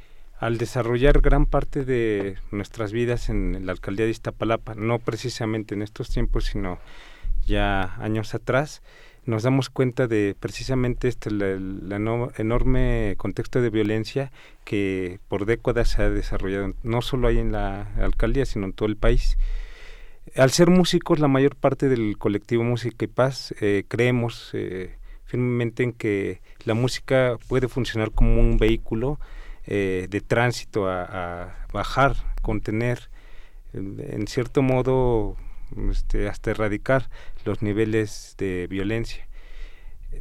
al 0.45 0.59
desarrollar 0.59 1.23
gran 1.23 1.47
parte 1.47 1.87
de 1.87 2.37
nuestras 2.51 2.93
vidas 2.93 3.31
en 3.31 3.65
la 3.65 3.73
alcaldía 3.73 4.05
de 4.05 4.11
Iztapalapa, 4.11 4.75
no 4.75 4.99
precisamente 4.99 5.75
en 5.75 5.81
estos 5.81 6.11
tiempos, 6.11 6.45
sino 6.45 6.79
ya 7.47 7.95
años 7.95 8.35
atrás, 8.35 8.83
nos 9.25 9.43
damos 9.43 9.71
cuenta 9.71 10.07
de 10.07 10.37
precisamente 10.39 11.09
este 11.09 11.31
el, 11.31 11.91
enorme 12.37 13.15
contexto 13.17 13.63
de 13.63 13.71
violencia 13.71 14.33
que 14.67 15.19
por 15.29 15.47
décadas 15.47 15.89
se 15.89 16.03
ha 16.03 16.11
desarrollado, 16.11 16.75
no 16.83 17.01
solo 17.01 17.29
ahí 17.29 17.39
en 17.39 17.51
la 17.51 17.95
alcaldía, 17.97 18.45
sino 18.45 18.67
en 18.67 18.75
todo 18.75 18.91
el 18.91 18.97
país. 18.97 19.39
Al 20.37 20.51
ser 20.51 20.69
músicos, 20.69 21.21
la 21.21 21.29
mayor 21.29 21.57
parte 21.57 21.89
del 21.89 22.19
colectivo 22.19 22.65
Música 22.65 23.07
y 23.07 23.09
Paz 23.09 23.55
eh, 23.63 23.85
creemos 23.89 24.51
eh, 24.53 24.95
firmemente 25.25 25.85
en 25.85 25.95
que 25.95 26.43
la 26.67 26.75
música 26.75 27.39
puede 27.49 27.67
funcionar 27.67 28.11
como 28.11 28.39
un 28.39 28.59
vehículo 28.59 29.19
eh, 29.67 30.07
de 30.11 30.21
tránsito 30.21 30.89
a, 30.89 31.67
bajar, 31.73 32.17
contener, 32.43 33.11
en, 33.73 34.27
cierto 34.29 34.63
modo 34.63 35.37
este, 35.91 36.29
hasta 36.29 36.53
erradicar 36.53 37.11
los 37.45 37.63
niveles 37.63 38.35
de 38.39 38.67
violencia. 38.69 39.27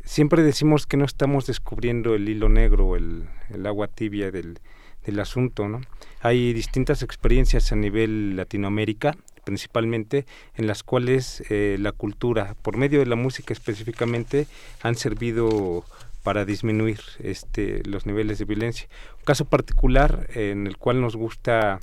Siempre 0.04 0.42
decimos 0.42 0.88
que 0.88 0.98
no 0.98 1.06
estamos 1.06 1.46
descubriendo 1.46 2.16
el 2.16 2.28
hilo 2.28 2.50
negro, 2.50 2.96
el, 2.96 3.28
agua 3.66 3.88
tibia 3.88 4.32
del, 4.32 4.60
del 5.06 5.20
asunto. 5.20 5.68
¿no? 5.68 5.82
Hay 6.22 6.54
distintas 6.54 7.04
experiencias 7.04 7.72
a 7.72 7.76
nivel 7.76 8.36
Latinoamérica, 8.36 9.16
principalmente, 9.44 10.26
en 10.56 10.68
las 10.68 10.84
cuales 10.84 11.44
eh, 11.50 11.78
la 11.80 11.92
cultura, 11.92 12.56
por 12.62 12.78
medio 12.78 13.00
de 13.00 13.06
la 13.06 13.16
música 13.16 13.54
específicamente, 13.54 14.48
han 14.82 14.96
servido 14.96 15.84
para 16.24 16.46
disminuir 16.46 17.00
este, 17.20 17.84
los 17.86 18.06
niveles 18.06 18.40
de 18.40 18.46
violencia. 18.46 18.88
Un 19.20 19.26
caso 19.26 19.46
particular 19.46 20.28
en 20.34 20.68
el 20.68 20.78
cual 20.78 21.02
nos 21.02 21.16
gusta 21.16 21.80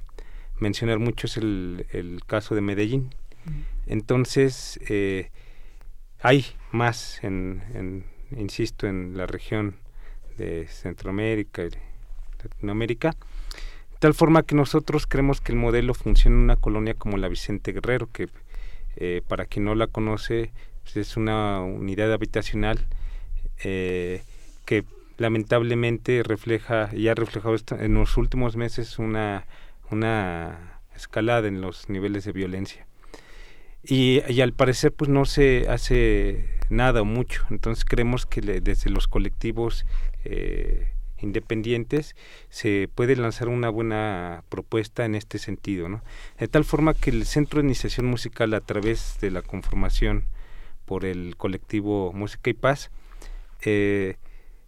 mencionar 0.59 0.99
mucho 0.99 1.27
es 1.27 1.37
el, 1.37 1.87
el 1.91 2.23
caso 2.27 2.55
de 2.55 2.61
Medellín. 2.61 3.15
Entonces, 3.87 4.81
eh, 4.89 5.31
hay 6.21 6.45
más, 6.71 7.23
en, 7.23 8.05
insisto, 8.37 8.87
en 8.87 9.17
la 9.17 9.27
región 9.27 9.77
de 10.37 10.67
Centroamérica 10.69 11.65
y 11.65 11.71
Latinoamérica, 12.43 13.11
de 13.11 13.99
tal 13.99 14.15
forma 14.15 14.43
que 14.43 14.55
nosotros 14.55 15.07
creemos 15.07 15.41
que 15.41 15.53
el 15.53 15.59
modelo 15.59 15.95
funciona 15.95 16.37
en 16.37 16.43
una 16.43 16.57
colonia 16.57 16.95
como 16.95 17.17
la 17.17 17.29
Vicente 17.29 17.73
Guerrero, 17.73 18.09
que 18.13 18.29
eh, 18.97 19.23
para 19.27 19.47
quien 19.47 19.65
no 19.65 19.75
la 19.75 19.87
conoce, 19.87 20.53
pues, 20.83 20.97
es 20.97 21.17
una 21.17 21.61
unidad 21.63 22.13
habitacional 22.13 22.87
eh, 23.65 24.23
que 24.65 24.85
lamentablemente 25.19 26.23
refleja 26.23 26.89
y 26.93 27.09
ha 27.09 27.15
reflejado 27.15 27.57
en 27.79 27.95
los 27.95 28.17
últimos 28.17 28.57
meses 28.57 28.99
una, 28.99 29.47
una 29.91 30.81
escalada 30.95 31.47
en 31.49 31.61
los 31.61 31.89
niveles 31.89 32.25
de 32.25 32.33
violencia. 32.33 32.87
Y, 33.83 34.41
al 34.41 34.53
parecer 34.53 34.93
pues 34.93 35.09
no 35.09 35.25
se 35.25 35.67
hace 35.69 36.45
nada 36.69 37.03
o 37.03 37.05
mucho. 37.05 37.45
Entonces 37.51 37.85
creemos 37.85 38.27
que 38.27 38.41
desde 38.41 38.91
los 38.91 39.09
colectivos 39.09 39.87
eh, 40.25 40.93
independientes 41.19 42.15
se 42.49 42.89
puede 42.95 43.17
lanzar 43.17 43.49
una 43.49 43.69
buena 43.69 44.45
propuesta 44.49 45.05
en 45.05 45.15
este 45.15 45.39
sentido. 45.39 45.89
¿no? 45.89 46.03
De 46.39 46.49
tal 46.49 46.65
forma 46.65 46.95
que 46.95 47.11
el 47.11 47.25
Centro 47.25 47.61
de 47.61 47.67
Iniciación 47.67 48.07
Musical 48.07 48.55
a 48.55 48.61
través 48.61 49.19
de 49.21 49.31
la 49.31 49.43
conformación 49.43 50.25
por 50.85 51.05
el 51.05 51.37
colectivo 51.37 52.13
Música 52.13 52.51
y 52.51 52.55
Paz 52.55 52.91
eh, 53.63 54.17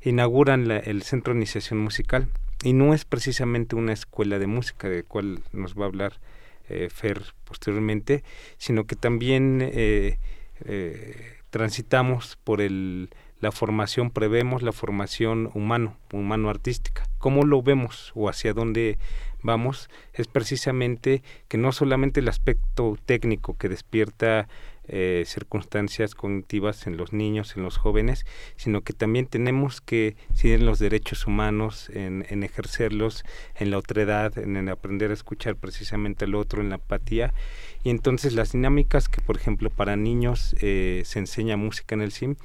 inauguran 0.00 0.70
el 0.70 1.02
Centro 1.02 1.32
de 1.32 1.38
Iniciación 1.38 1.78
Musical 1.78 2.28
y 2.62 2.72
no 2.72 2.94
es 2.94 3.04
precisamente 3.04 3.76
una 3.76 3.92
escuela 3.92 4.38
de 4.38 4.46
música 4.46 4.88
de 4.88 5.04
cual 5.04 5.40
nos 5.52 5.74
va 5.74 5.84
a 5.84 5.88
hablar 5.88 6.20
eh, 6.68 6.88
Fer 6.90 7.22
posteriormente, 7.44 8.24
sino 8.56 8.84
que 8.84 8.96
también 8.96 9.60
eh, 9.62 10.18
transitamos 11.50 12.38
por 12.44 12.60
el, 12.60 13.10
la 13.42 13.50
formación, 13.50 14.10
prevemos 14.10 14.62
la 14.62 14.72
formación 14.72 15.50
humano, 15.52 15.96
humano 16.12 16.48
artística. 16.48 17.02
¿Cómo 17.18 17.42
lo 17.42 17.60
vemos 17.60 18.12
o 18.14 18.28
hacia 18.28 18.54
dónde 18.54 18.98
vamos? 19.42 19.90
Es 20.14 20.28
precisamente 20.28 21.24
que 21.48 21.58
no 21.58 21.72
solamente 21.72 22.20
el 22.20 22.28
aspecto 22.28 22.96
técnico 23.04 23.58
que 23.58 23.68
despierta 23.68 24.48
eh, 24.88 25.22
circunstancias 25.26 26.14
cognitivas 26.14 26.86
en 26.86 26.96
los 26.96 27.12
niños, 27.12 27.56
en 27.56 27.62
los 27.62 27.76
jóvenes, 27.76 28.26
sino 28.56 28.80
que 28.80 28.92
también 28.92 29.26
tenemos 29.26 29.80
que 29.80 30.16
seguir 30.34 30.60
los 30.62 30.78
derechos 30.78 31.26
humanos, 31.26 31.88
en, 31.94 32.42
ejercerlos, 32.42 33.24
en 33.56 33.70
la 33.70 33.78
otredad, 33.78 34.36
en, 34.38 34.56
en, 34.56 34.68
aprender 34.68 35.10
a 35.10 35.14
escuchar 35.14 35.56
precisamente 35.56 36.24
al 36.24 36.34
otro, 36.34 36.60
en 36.60 36.70
la 36.70 36.76
apatía. 36.76 37.32
Y 37.84 37.90
entonces 37.90 38.34
las 38.34 38.52
dinámicas 38.52 39.08
que, 39.08 39.20
por 39.20 39.36
ejemplo, 39.36 39.70
para 39.70 39.96
niños 39.96 40.56
eh, 40.60 41.02
se 41.04 41.18
enseña 41.20 41.56
música 41.56 41.94
en 41.94 42.02
el 42.02 42.12
SIM, 42.12 42.36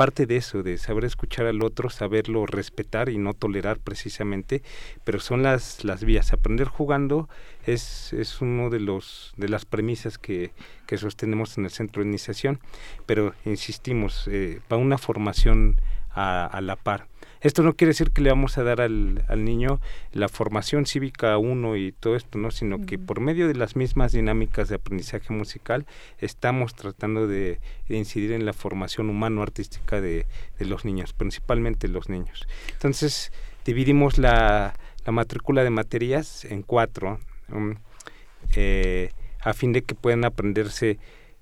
parte 0.00 0.24
de 0.24 0.36
eso, 0.36 0.62
de 0.62 0.78
saber 0.78 1.04
escuchar 1.04 1.44
al 1.44 1.62
otro, 1.62 1.90
saberlo 1.90 2.46
respetar 2.46 3.10
y 3.10 3.18
no 3.18 3.34
tolerar 3.34 3.78
precisamente, 3.80 4.62
pero 5.04 5.20
son 5.20 5.42
las, 5.42 5.84
las 5.84 6.04
vías. 6.04 6.32
Aprender 6.32 6.68
jugando 6.68 7.28
es, 7.66 8.14
es 8.14 8.40
uno 8.40 8.70
de 8.70 8.80
los 8.80 9.34
de 9.36 9.50
las 9.50 9.66
premisas 9.66 10.16
que, 10.16 10.52
que 10.86 10.96
sostenemos 10.96 11.58
en 11.58 11.66
el 11.66 11.70
centro 11.70 12.02
de 12.02 12.08
iniciación, 12.08 12.60
pero 13.04 13.34
insistimos, 13.44 14.26
eh, 14.28 14.62
para 14.68 14.80
una 14.80 14.96
formación 14.96 15.76
a 16.14 16.58
la 16.62 16.76
par. 16.76 17.06
Esto 17.40 17.62
no 17.62 17.74
quiere 17.74 17.90
decir 17.90 18.10
que 18.10 18.20
le 18.20 18.30
vamos 18.30 18.58
a 18.58 18.62
dar 18.62 18.80
al, 18.80 19.24
al 19.28 19.44
niño 19.44 19.80
la 20.12 20.28
formación 20.28 20.86
cívica 20.86 21.36
uno 21.38 21.76
y 21.76 21.92
todo 21.92 22.16
esto, 22.16 22.38
¿no? 22.38 22.50
Sino 22.50 22.84
que 22.84 22.98
por 22.98 23.20
medio 23.20 23.48
de 23.48 23.54
las 23.54 23.76
mismas 23.76 24.12
dinámicas 24.12 24.68
de 24.68 24.74
aprendizaje 24.74 25.32
musical 25.32 25.86
estamos 26.18 26.74
tratando 26.74 27.26
de, 27.26 27.60
incidir 27.88 28.32
en 28.32 28.44
la 28.44 28.52
formación 28.52 29.10
humano-artística 29.10 30.00
de, 30.00 30.26
de, 30.58 30.64
los 30.66 30.84
niños, 30.84 31.12
principalmente 31.12 31.88
los 31.88 32.08
niños. 32.08 32.46
Entonces, 32.72 33.32
dividimos 33.64 34.18
la, 34.18 34.74
la 35.04 35.12
matrícula 35.12 35.64
de 35.64 35.70
materias 35.70 36.44
en 36.44 36.62
cuatro, 36.62 37.18
um, 37.52 37.74
eh, 38.54 39.10
a 39.40 39.54
fin 39.54 39.72
de 39.72 39.82
que 39.82 39.94
puedan 39.94 40.24
aprenderse 40.24 40.98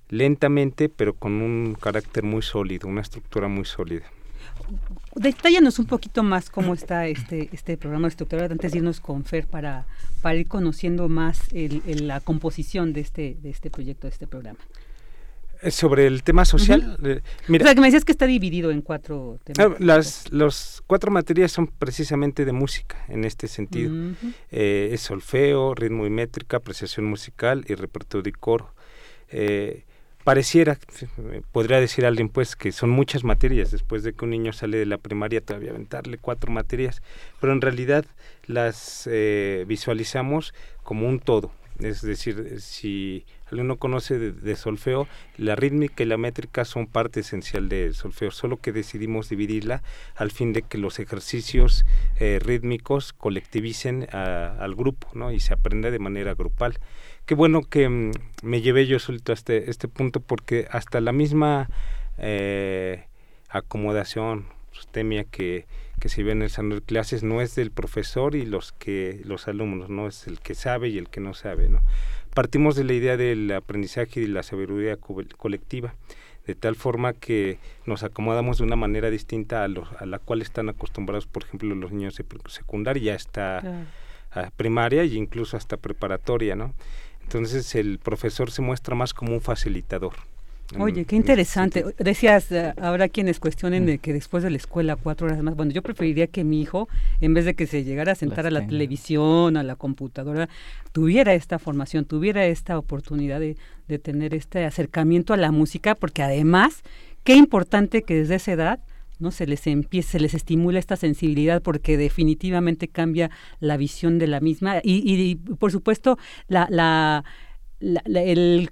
lentamente, 0.08 0.88
pero 0.88 1.14
con 1.14 1.42
un 1.42 1.76
carácter 1.80 2.22
muy 2.22 2.42
sólido, 2.42 2.88
una 2.88 3.00
estructura 3.00 3.48
muy 3.48 3.64
sólida. 3.64 4.10
Detállanos 5.14 5.78
un 5.78 5.86
poquito 5.86 6.22
más 6.22 6.50
cómo 6.50 6.74
está 6.74 7.06
este, 7.06 7.48
este 7.52 7.76
programa 7.76 8.08
estructurado 8.08 8.52
antes 8.52 8.72
de 8.72 8.78
irnos 8.78 9.00
con 9.00 9.24
Fer 9.24 9.46
para, 9.46 9.86
para 10.22 10.36
ir 10.36 10.46
conociendo 10.46 11.08
más 11.08 11.52
el, 11.52 11.82
la 12.06 12.20
composición 12.20 12.92
de 12.92 13.00
este, 13.00 13.36
de 13.42 13.50
este 13.50 13.70
proyecto, 13.70 14.06
de 14.06 14.12
este 14.12 14.26
programa. 14.26 14.58
Eh, 15.60 15.72
sobre 15.72 16.06
el 16.06 16.22
tema 16.22 16.44
social, 16.44 16.96
eh, 17.02 17.20
mira, 17.48 17.64
o 17.64 17.66
sea, 17.66 17.74
que 17.74 17.80
me 17.80 17.88
decías 17.88 18.04
que 18.04 18.12
está 18.12 18.26
dividido 18.26 18.70
en 18.70 18.80
cuatro 18.80 19.40
temas. 19.42 19.72
Ah, 19.72 19.76
las 19.80 20.30
los 20.30 20.84
cuatro 20.86 21.10
materias 21.10 21.50
son 21.50 21.66
precisamente 21.66 22.44
de 22.44 22.52
música 22.52 23.04
en 23.08 23.24
este 23.24 23.48
sentido. 23.48 23.92
eh, 24.52 24.90
es 24.92 25.00
solfeo, 25.00 25.74
ritmo 25.74 26.06
y 26.06 26.10
métrica, 26.10 26.58
apreciación 26.58 27.06
musical 27.06 27.64
y 27.66 27.74
repertorio 27.74 28.28
y 28.28 28.32
coro. 28.32 28.72
Eh, 29.30 29.84
pareciera, 30.28 30.78
podría 31.52 31.80
decir 31.80 32.04
alguien 32.04 32.28
pues 32.28 32.54
que 32.54 32.70
son 32.70 32.90
muchas 32.90 33.24
materias, 33.24 33.70
después 33.70 34.02
de 34.02 34.12
que 34.12 34.26
un 34.26 34.30
niño 34.30 34.52
sale 34.52 34.76
de 34.76 34.84
la 34.84 34.98
primaria 34.98 35.40
todavía 35.40 35.70
aventarle 35.70 36.18
cuatro 36.18 36.52
materias, 36.52 37.00
pero 37.40 37.54
en 37.54 37.62
realidad 37.62 38.04
las 38.46 39.08
eh, 39.10 39.64
visualizamos 39.66 40.52
como 40.82 41.08
un 41.08 41.18
todo, 41.18 41.50
es 41.78 42.02
decir, 42.02 42.60
si 42.60 43.24
alguno 43.50 43.76
conoce 43.76 44.18
de, 44.18 44.56
solfeo, 44.56 45.08
la 45.38 45.56
rítmica 45.56 46.02
y 46.02 46.06
la 46.06 46.18
métrica 46.18 46.66
son 46.66 46.88
parte 46.88 47.20
esencial 47.20 47.70
del 47.70 47.94
solfeo, 47.94 48.30
solo 48.30 48.58
que 48.58 48.72
decidimos 48.72 49.30
dividirla 49.30 49.82
al 50.14 50.30
fin 50.30 50.52
de 50.52 50.60
que 50.60 50.76
los 50.76 50.98
ejercicios 50.98 51.86
eh, 52.20 52.38
rítmicos 52.44 53.14
colectivicen 53.14 54.06
al 54.12 54.74
grupo 54.74 55.08
¿no? 55.14 55.32
y 55.32 55.40
se 55.40 55.54
aprenda 55.54 55.90
de 55.90 55.98
manera 55.98 56.34
grupal 56.34 56.78
qué 57.28 57.34
bueno 57.34 57.60
que 57.60 57.88
mm, 57.88 58.12
me 58.42 58.62
llevé 58.62 58.86
yo 58.86 58.98
solito 58.98 59.32
a 59.32 59.34
este, 59.34 59.70
este 59.70 59.86
punto 59.86 60.20
porque 60.20 60.66
hasta 60.70 60.98
la 61.02 61.12
misma 61.12 61.68
eh, 62.16 63.04
acomodación, 63.50 64.46
sistemia 64.72 65.24
que, 65.24 65.66
que 66.00 66.08
se 66.08 66.22
ve 66.22 66.32
en 66.32 66.40
el 66.40 66.48
salón 66.48 66.70
de 66.70 66.80
clases 66.80 67.22
no 67.22 67.42
es 67.42 67.54
del 67.54 67.70
profesor 67.70 68.34
y 68.34 68.46
los 68.46 68.72
que 68.72 69.20
los 69.24 69.46
alumnos, 69.46 69.90
no 69.90 70.08
es 70.08 70.26
el 70.26 70.40
que 70.40 70.54
sabe 70.54 70.88
y 70.88 70.96
el 70.96 71.10
que 71.10 71.20
no 71.20 71.34
sabe, 71.34 71.68
¿no? 71.68 71.82
Partimos 72.32 72.76
de 72.76 72.84
la 72.84 72.94
idea 72.94 73.18
del 73.18 73.52
aprendizaje 73.52 74.20
y 74.20 74.22
de 74.22 74.28
la 74.28 74.42
sabiduría 74.42 74.96
colectiva, 74.96 75.94
de 76.46 76.54
tal 76.54 76.76
forma 76.76 77.12
que 77.12 77.58
nos 77.84 78.04
acomodamos 78.04 78.56
de 78.56 78.64
una 78.64 78.76
manera 78.76 79.10
distinta 79.10 79.64
a, 79.64 79.68
los, 79.68 79.86
a 79.98 80.06
la 80.06 80.18
cual 80.18 80.40
están 80.40 80.70
acostumbrados, 80.70 81.26
por 81.26 81.42
ejemplo, 81.42 81.74
los 81.74 81.92
niños 81.92 82.16
de 82.16 82.24
secundaria, 82.48 83.14
hasta 83.16 83.86
primaria 84.56 85.02
e 85.02 85.06
incluso 85.06 85.56
hasta 85.56 85.76
preparatoria, 85.76 86.54
¿no? 86.54 86.74
Entonces 87.28 87.74
el 87.74 87.98
profesor 87.98 88.50
se 88.50 88.62
muestra 88.62 88.94
más 88.94 89.12
como 89.12 89.34
un 89.34 89.42
facilitador. 89.42 90.14
Oye, 90.78 91.04
qué 91.04 91.14
interesante. 91.14 91.84
Decías, 91.98 92.50
eh, 92.52 92.72
habrá 92.80 93.10
quienes 93.10 93.38
cuestionen 93.38 93.84
de 93.84 93.98
que 93.98 94.14
después 94.14 94.42
de 94.42 94.48
la 94.48 94.56
escuela 94.56 94.96
cuatro 94.96 95.26
horas 95.26 95.42
más. 95.42 95.54
Bueno, 95.54 95.72
yo 95.72 95.82
preferiría 95.82 96.26
que 96.26 96.42
mi 96.42 96.62
hijo, 96.62 96.88
en 97.20 97.34
vez 97.34 97.44
de 97.44 97.52
que 97.52 97.66
se 97.66 97.84
llegara 97.84 98.12
a 98.12 98.14
sentar 98.14 98.46
a 98.46 98.50
la 98.50 98.66
televisión, 98.66 99.58
a 99.58 99.62
la 99.62 99.76
computadora, 99.76 100.48
tuviera 100.92 101.34
esta 101.34 101.58
formación, 101.58 102.06
tuviera 102.06 102.46
esta 102.46 102.78
oportunidad 102.78 103.40
de, 103.40 103.58
de 103.88 103.98
tener 103.98 104.34
este 104.34 104.64
acercamiento 104.64 105.34
a 105.34 105.36
la 105.36 105.52
música, 105.52 105.94
porque 105.94 106.22
además, 106.22 106.82
qué 107.24 107.34
importante 107.34 108.04
que 108.04 108.14
desde 108.14 108.36
esa 108.36 108.52
edad 108.52 108.80
no 109.18 109.30
se 109.30 109.46
les 109.46 109.66
empieza, 109.66 110.12
se 110.12 110.20
les 110.20 110.34
estimula 110.34 110.78
esta 110.78 110.96
sensibilidad 110.96 111.62
porque 111.62 111.96
definitivamente 111.96 112.88
cambia 112.88 113.30
la 113.60 113.76
visión 113.76 114.18
de 114.18 114.26
la 114.26 114.40
misma. 114.40 114.78
Y, 114.82 115.02
y, 115.12 115.34
por 115.36 115.72
supuesto 115.72 116.18
la, 116.46 116.66
la, 116.70 117.24
el 117.80 118.70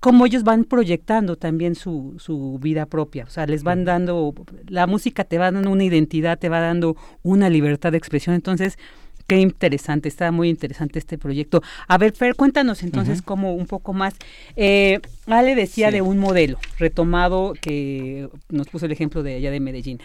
cómo 0.00 0.24
ellos 0.24 0.42
van 0.42 0.64
proyectando 0.64 1.36
también 1.36 1.74
su, 1.74 2.14
su 2.18 2.58
vida 2.60 2.86
propia, 2.86 3.24
o 3.24 3.30
sea, 3.30 3.46
les 3.46 3.62
van 3.62 3.84
dando, 3.84 4.34
la 4.66 4.86
música 4.86 5.24
te 5.24 5.36
va 5.36 5.52
dando 5.52 5.70
una 5.70 5.84
identidad, 5.84 6.38
te 6.38 6.48
va 6.48 6.60
dando 6.60 6.96
una 7.22 7.50
libertad 7.50 7.92
de 7.92 7.98
expresión, 7.98 8.34
entonces 8.34 8.78
Qué 9.30 9.36
interesante, 9.36 10.08
está 10.08 10.32
muy 10.32 10.48
interesante 10.48 10.98
este 10.98 11.16
proyecto. 11.16 11.62
A 11.86 11.98
ver, 11.98 12.14
Fer, 12.14 12.34
cuéntanos 12.34 12.82
entonces 12.82 13.22
cómo 13.22 13.54
un 13.54 13.66
poco 13.66 13.92
más. 13.92 14.14
Eh, 14.56 14.98
Ale 15.26 15.54
decía 15.54 15.92
de 15.92 16.02
un 16.02 16.18
modelo 16.18 16.58
retomado 16.80 17.52
que 17.60 18.28
nos 18.48 18.66
puso 18.66 18.86
el 18.86 18.92
ejemplo 18.92 19.22
de 19.22 19.36
allá 19.36 19.52
de 19.52 19.60
Medellín. 19.60 20.00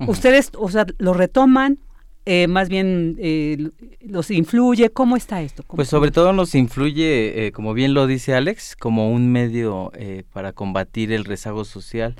Ustedes, 0.00 0.50
o 0.58 0.68
sea, 0.70 0.86
lo 0.98 1.14
retoman, 1.14 1.78
eh, 2.26 2.48
más 2.48 2.68
bien 2.68 3.16
eh, 3.20 3.68
los 4.00 4.30
influye? 4.32 4.90
¿Cómo 4.90 5.16
está 5.16 5.42
esto? 5.42 5.62
pues 5.68 5.88
sobre 5.88 6.10
todo 6.10 6.32
nos 6.32 6.54
influye, 6.56 7.46
eh, 7.46 7.52
como 7.52 7.74
bien 7.74 7.92
lo 7.92 8.06
dice 8.08 8.34
Alex, 8.34 8.76
como 8.76 9.12
un 9.12 9.30
medio 9.30 9.92
para 10.32 10.52
combatir 10.52 11.12
el 11.12 11.24
rezago 11.24 11.64
social. 11.64 12.16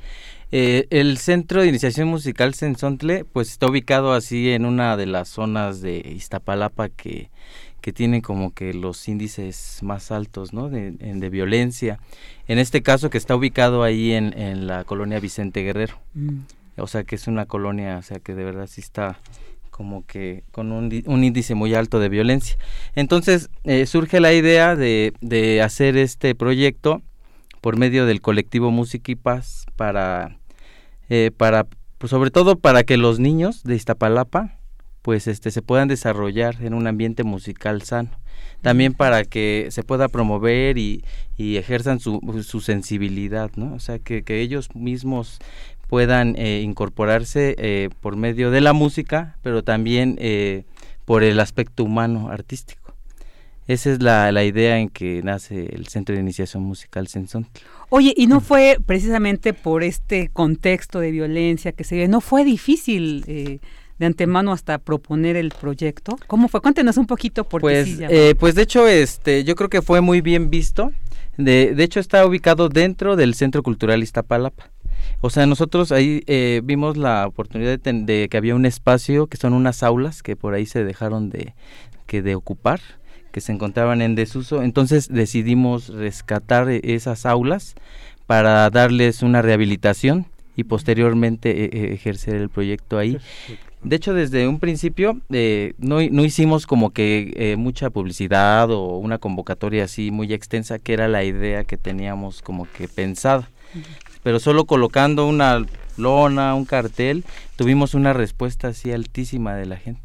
El 0.54 1.18
Centro 1.18 1.62
de 1.62 1.68
Iniciación 1.68 2.08
Musical 2.08 2.54
Sensontle 2.54 3.24
pues 3.24 3.50
está 3.50 3.66
ubicado 3.66 4.12
así 4.12 4.50
en 4.50 4.66
una 4.66 4.96
de 4.96 5.06
las 5.06 5.28
zonas 5.28 5.80
de 5.80 5.98
Iztapalapa 5.98 6.88
que, 6.90 7.30
que 7.80 7.92
tienen 7.92 8.20
como 8.20 8.54
que 8.54 8.72
los 8.72 9.08
índices 9.08 9.80
más 9.82 10.12
altos 10.12 10.52
¿no? 10.52 10.68
de, 10.68 10.92
de 10.92 11.28
violencia. 11.28 11.98
En 12.46 12.58
este 12.58 12.82
caso 12.82 13.10
que 13.10 13.18
está 13.18 13.34
ubicado 13.34 13.82
ahí 13.82 14.12
en, 14.12 14.38
en 14.38 14.66
la 14.66 14.84
colonia 14.84 15.18
Vicente 15.18 15.62
Guerrero. 15.62 15.98
Mm. 16.14 16.40
O 16.76 16.86
sea 16.86 17.04
que 17.04 17.16
es 17.16 17.26
una 17.26 17.46
colonia, 17.46 17.98
o 17.98 18.02
sea 18.02 18.20
que 18.20 18.34
de 18.34 18.44
verdad 18.44 18.68
sí 18.68 18.80
está 18.80 19.18
como 19.70 20.06
que 20.06 20.44
con 20.52 20.70
un, 20.70 20.92
índice 20.92 21.56
muy 21.56 21.74
alto 21.74 21.98
de 21.98 22.08
violencia. 22.08 22.56
Entonces 22.94 23.50
eh, 23.64 23.86
surge 23.86 24.20
la 24.20 24.32
idea 24.32 24.76
de, 24.76 25.14
de, 25.20 25.62
hacer 25.62 25.96
este 25.96 26.36
proyecto 26.36 27.02
por 27.60 27.76
medio 27.76 28.06
del 28.06 28.20
colectivo 28.20 28.70
Música 28.70 29.10
y 29.10 29.16
Paz 29.16 29.66
para, 29.74 30.38
eh, 31.08 31.30
para 31.36 31.66
pues 31.98 32.10
sobre 32.10 32.30
todo 32.30 32.56
para 32.56 32.82
que 32.84 32.96
los 32.96 33.18
niños 33.18 33.62
de 33.62 33.76
Iztapalapa 33.76 34.58
pues 35.02 35.26
este 35.26 35.50
se 35.50 35.62
puedan 35.62 35.88
desarrollar 35.88 36.56
en 36.62 36.74
un 36.74 36.86
ambiente 36.86 37.24
musical 37.24 37.82
sano 37.82 38.10
también 38.64 38.94
para 38.94 39.24
que 39.24 39.68
se 39.70 39.82
pueda 39.82 40.08
promover 40.08 40.78
y, 40.78 41.04
y 41.36 41.58
ejerzan 41.58 42.00
su, 42.00 42.42
su, 42.42 42.62
sensibilidad, 42.62 43.50
¿no? 43.56 43.74
O 43.74 43.78
sea, 43.78 43.98
que, 43.98 44.22
que 44.22 44.40
ellos 44.40 44.74
mismos 44.74 45.38
puedan 45.88 46.34
eh, 46.36 46.62
incorporarse 46.62 47.54
eh, 47.58 47.90
por 48.00 48.16
medio 48.16 48.50
de 48.50 48.60
la 48.60 48.72
música, 48.72 49.36
pero 49.42 49.62
también 49.62 50.16
eh, 50.18 50.64
por 51.04 51.22
el 51.22 51.40
aspecto 51.40 51.84
humano 51.84 52.30
artístico. 52.30 52.83
Esa 53.66 53.92
es 53.92 54.02
la, 54.02 54.30
la, 54.32 54.44
idea 54.44 54.78
en 54.78 54.88
que 54.88 55.22
nace 55.22 55.74
el 55.74 55.86
Centro 55.88 56.14
de 56.14 56.20
Iniciación 56.20 56.62
Musical 56.62 57.08
Sensón. 57.08 57.46
Oye, 57.88 58.12
¿y 58.16 58.26
no 58.26 58.40
fue 58.40 58.78
precisamente 58.84 59.54
por 59.54 59.82
este 59.82 60.28
contexto 60.28 61.00
de 61.00 61.10
violencia 61.10 61.72
que 61.72 61.84
se 61.84 61.96
ve, 61.96 62.08
no 62.08 62.20
fue 62.20 62.44
difícil 62.44 63.22
de 63.22 63.60
antemano 64.06 64.52
hasta 64.52 64.78
proponer 64.78 65.36
el 65.36 65.50
proyecto? 65.50 66.18
¿Cómo 66.26 66.48
fue? 66.48 66.60
Cuéntenos 66.60 66.96
un 66.98 67.06
poquito 67.06 67.44
porque 67.44 67.86
pues, 68.08 68.36
pues 68.38 68.54
de 68.54 68.62
hecho, 68.62 68.86
este, 68.86 69.44
yo 69.44 69.54
creo 69.54 69.70
que 69.70 69.80
fue 69.80 70.00
muy 70.00 70.20
bien 70.20 70.50
visto. 70.50 70.92
De, 71.36 71.74
de 71.74 71.84
hecho, 71.84 72.00
está 72.00 72.24
ubicado 72.26 72.68
dentro 72.68 73.16
del 73.16 73.34
Centro 73.34 73.62
Cultural 73.62 74.02
Iztapalapa. 74.02 74.70
O 75.20 75.30
sea, 75.30 75.46
nosotros 75.46 75.90
ahí 75.90 76.22
eh, 76.26 76.60
vimos 76.64 76.96
la 76.96 77.26
oportunidad 77.26 77.78
de, 77.78 78.28
que 78.28 78.36
había 78.36 78.54
un 78.54 78.66
espacio 78.66 79.26
que 79.26 79.36
son 79.36 79.54
unas 79.54 79.82
aulas 79.82 80.22
que 80.22 80.36
por 80.36 80.54
ahí 80.54 80.66
se 80.66 80.84
dejaron 80.84 81.30
de, 81.30 81.54
que 82.06 82.22
de 82.22 82.34
ocupar, 82.34 82.80
que 83.34 83.40
se 83.40 83.50
encontraban 83.50 84.00
en 84.00 84.14
desuso. 84.14 84.62
Entonces 84.62 85.08
decidimos 85.08 85.88
rescatar 85.88 86.70
e, 86.70 86.80
esas 86.94 87.26
aulas 87.26 87.74
para 88.26 88.70
darles 88.70 89.22
una 89.22 89.42
rehabilitación 89.42 90.26
y 90.54 90.64
posteriormente 90.64 91.64
e, 91.64 91.64
e, 91.64 91.94
ejercer 91.94 92.36
el 92.36 92.48
proyecto 92.48 92.96
ahí. 92.96 93.18
De 93.82 93.96
hecho, 93.96 94.14
desde 94.14 94.46
un 94.46 94.60
principio 94.60 95.20
eh, 95.30 95.74
no, 95.78 95.98
no, 96.10 96.24
hicimos 96.24 96.66
como 96.66 96.90
que 96.90 97.34
eh, 97.34 97.56
mucha 97.56 97.90
publicidad 97.90 98.70
o 98.70 98.98
una 98.98 99.18
convocatoria 99.18 99.84
así 99.84 100.12
muy 100.12 100.32
extensa, 100.32 100.78
que 100.78 100.92
era 100.92 101.08
la 101.08 101.24
idea 101.24 101.64
que 101.64 101.76
teníamos 101.76 102.40
como 102.40 102.68
que 102.70 102.86
pensada 102.86 103.50
pero 104.24 104.40
solo 104.40 104.64
colocando 104.64 105.28
una 105.28 105.64
lona, 105.96 106.54
un 106.54 106.64
cartel, 106.64 107.24
tuvimos 107.56 107.94
una 107.94 108.12
respuesta 108.12 108.68
así 108.68 108.90
altísima 108.90 109.54
de 109.54 109.66
la 109.66 109.76
gente. 109.76 110.00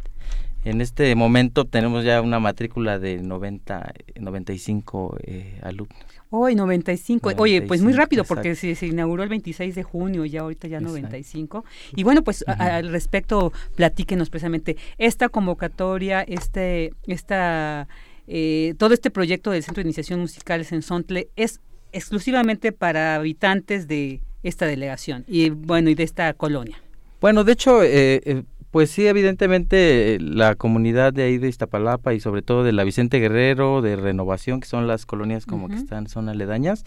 En 0.63 0.81
este 0.81 1.15
momento 1.15 1.65
tenemos 1.65 2.03
ya 2.03 2.21
una 2.21 2.39
matrícula 2.39 2.99
de 2.99 3.21
90, 3.21 3.93
95 4.19 5.17
eh, 5.23 5.59
alumnos. 5.63 5.97
Hoy 6.31 6.53
95. 6.53 7.31
Oye, 7.37 7.63
pues 7.63 7.81
muy 7.81 7.93
rápido 7.93 8.23
porque 8.23 8.55
se, 8.55 8.75
se, 8.75 8.85
inauguró 8.85 9.23
el 9.23 9.29
26 9.29 9.73
de 9.73 9.83
junio 9.83 10.25
y 10.25 10.29
ya 10.29 10.41
ahorita 10.41 10.67
ya 10.67 10.79
95. 10.79 11.65
Y 11.95 12.03
bueno, 12.03 12.23
pues 12.23 12.43
al 12.47 12.89
respecto, 12.89 13.51
platíquenos 13.75 14.29
precisamente 14.29 14.77
esta 14.99 15.29
convocatoria, 15.29 16.21
este, 16.21 16.93
esta, 17.07 17.87
eh, 18.27 18.75
todo 18.77 18.93
este 18.93 19.09
proyecto 19.09 19.49
del 19.49 19.63
Centro 19.63 19.81
de 19.81 19.87
Iniciación 19.87 20.19
Musical 20.19 20.63
en 20.69 20.81
Sontle 20.83 21.29
es 21.35 21.61
exclusivamente 21.93 22.71
para 22.71 23.15
habitantes 23.15 23.87
de 23.87 24.21
esta 24.43 24.67
delegación 24.67 25.25
y 25.27 25.49
bueno 25.49 25.89
y 25.89 25.95
de 25.95 26.03
esta 26.03 26.31
colonia. 26.33 26.77
Bueno, 27.21 27.43
de 27.43 27.53
hecho, 27.53 27.83
eh, 27.83 28.21
eh, 28.23 28.43
pues 28.71 28.91
sí, 28.91 29.08
evidentemente 29.08 30.17
la 30.19 30.55
comunidad 30.55 31.13
de 31.13 31.23
ahí 31.23 31.38
de 31.38 31.49
Iztapalapa 31.49 32.13
y 32.13 32.19
sobre 32.19 32.41
todo 32.41 32.63
de 32.63 32.71
la 32.71 32.84
Vicente 32.84 33.19
Guerrero, 33.19 33.82
de 33.82 33.95
Renovación, 33.95 34.60
que 34.60 34.67
son 34.67 34.88
las 34.88 35.05
colonias 35.05 35.45
como 35.45 35.69
que 35.69 35.75
están, 35.75 36.08
son 36.08 36.29
aledañas, 36.29 36.84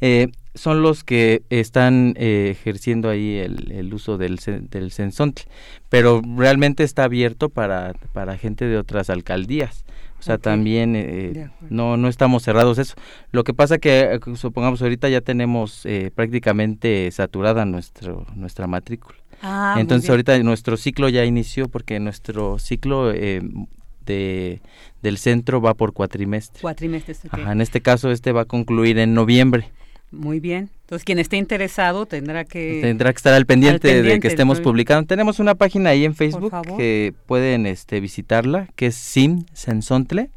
eh, 0.00 0.28
son 0.54 0.82
los 0.82 1.04
que 1.04 1.42
están 1.50 2.14
ejerciendo 2.16 3.08
ahí 3.08 3.38
el, 3.38 3.92
uso 3.94 4.18
del, 4.18 4.36
del 4.70 4.92
pero 5.88 6.22
realmente 6.36 6.84
está 6.84 7.04
abierto 7.04 7.48
para, 7.48 7.94
para 8.12 8.36
gente 8.36 8.66
de 8.66 8.78
otras 8.78 9.10
alcaldías. 9.10 9.84
O 10.22 10.24
sea, 10.24 10.38
también 10.38 10.94
eh, 10.94 11.50
no, 11.68 11.96
no 11.96 12.06
estamos 12.06 12.44
cerrados 12.44 12.78
eso. 12.78 12.94
Lo 13.32 13.42
que 13.42 13.54
pasa 13.54 13.78
que, 13.78 14.02
eh, 14.02 14.20
supongamos, 14.36 14.80
ahorita 14.80 15.08
ya 15.08 15.20
tenemos 15.20 15.84
eh, 15.84 16.12
prácticamente 16.14 17.10
saturada 17.10 17.64
nuestro, 17.64 18.24
nuestra 18.36 18.68
matrícula. 18.68 19.16
Ah, 19.42 19.76
Entonces 19.78 20.08
ahorita 20.08 20.38
nuestro 20.40 20.76
ciclo 20.76 21.08
ya 21.08 21.24
inició 21.24 21.68
porque 21.68 21.98
nuestro 22.00 22.58
ciclo 22.58 23.08
de, 23.08 24.60
del 25.02 25.18
centro 25.18 25.60
va 25.60 25.74
por 25.74 25.92
cuatrimestre. 25.92 26.60
Cuatrimestre. 26.60 27.16
en 27.32 27.60
este 27.60 27.80
caso 27.80 28.10
este 28.10 28.32
va 28.32 28.42
a 28.42 28.44
concluir 28.46 28.98
en 28.98 29.14
noviembre. 29.14 29.70
Muy 30.12 30.40
bien. 30.40 30.68
Entonces, 30.82 31.04
quien 31.04 31.18
esté 31.18 31.38
interesado 31.38 32.04
tendrá 32.04 32.44
que... 32.44 32.80
Tendrá 32.82 33.10
que 33.12 33.16
estar 33.16 33.32
al 33.32 33.46
pendiente, 33.46 34.02
de 34.02 34.20
que 34.20 34.28
estemos 34.28 34.60
publicando. 34.60 35.06
Tenemos 35.06 35.40
una 35.40 35.54
página 35.54 35.90
ahí 35.90 36.04
en 36.04 36.14
Facebook 36.14 36.52
que 36.76 37.14
pueden 37.24 37.64
este, 37.64 37.98
visitarla, 37.98 38.68
que 38.76 38.88
es 38.88 38.94
Sim 38.94 39.46
Sensontle. 39.54 40.28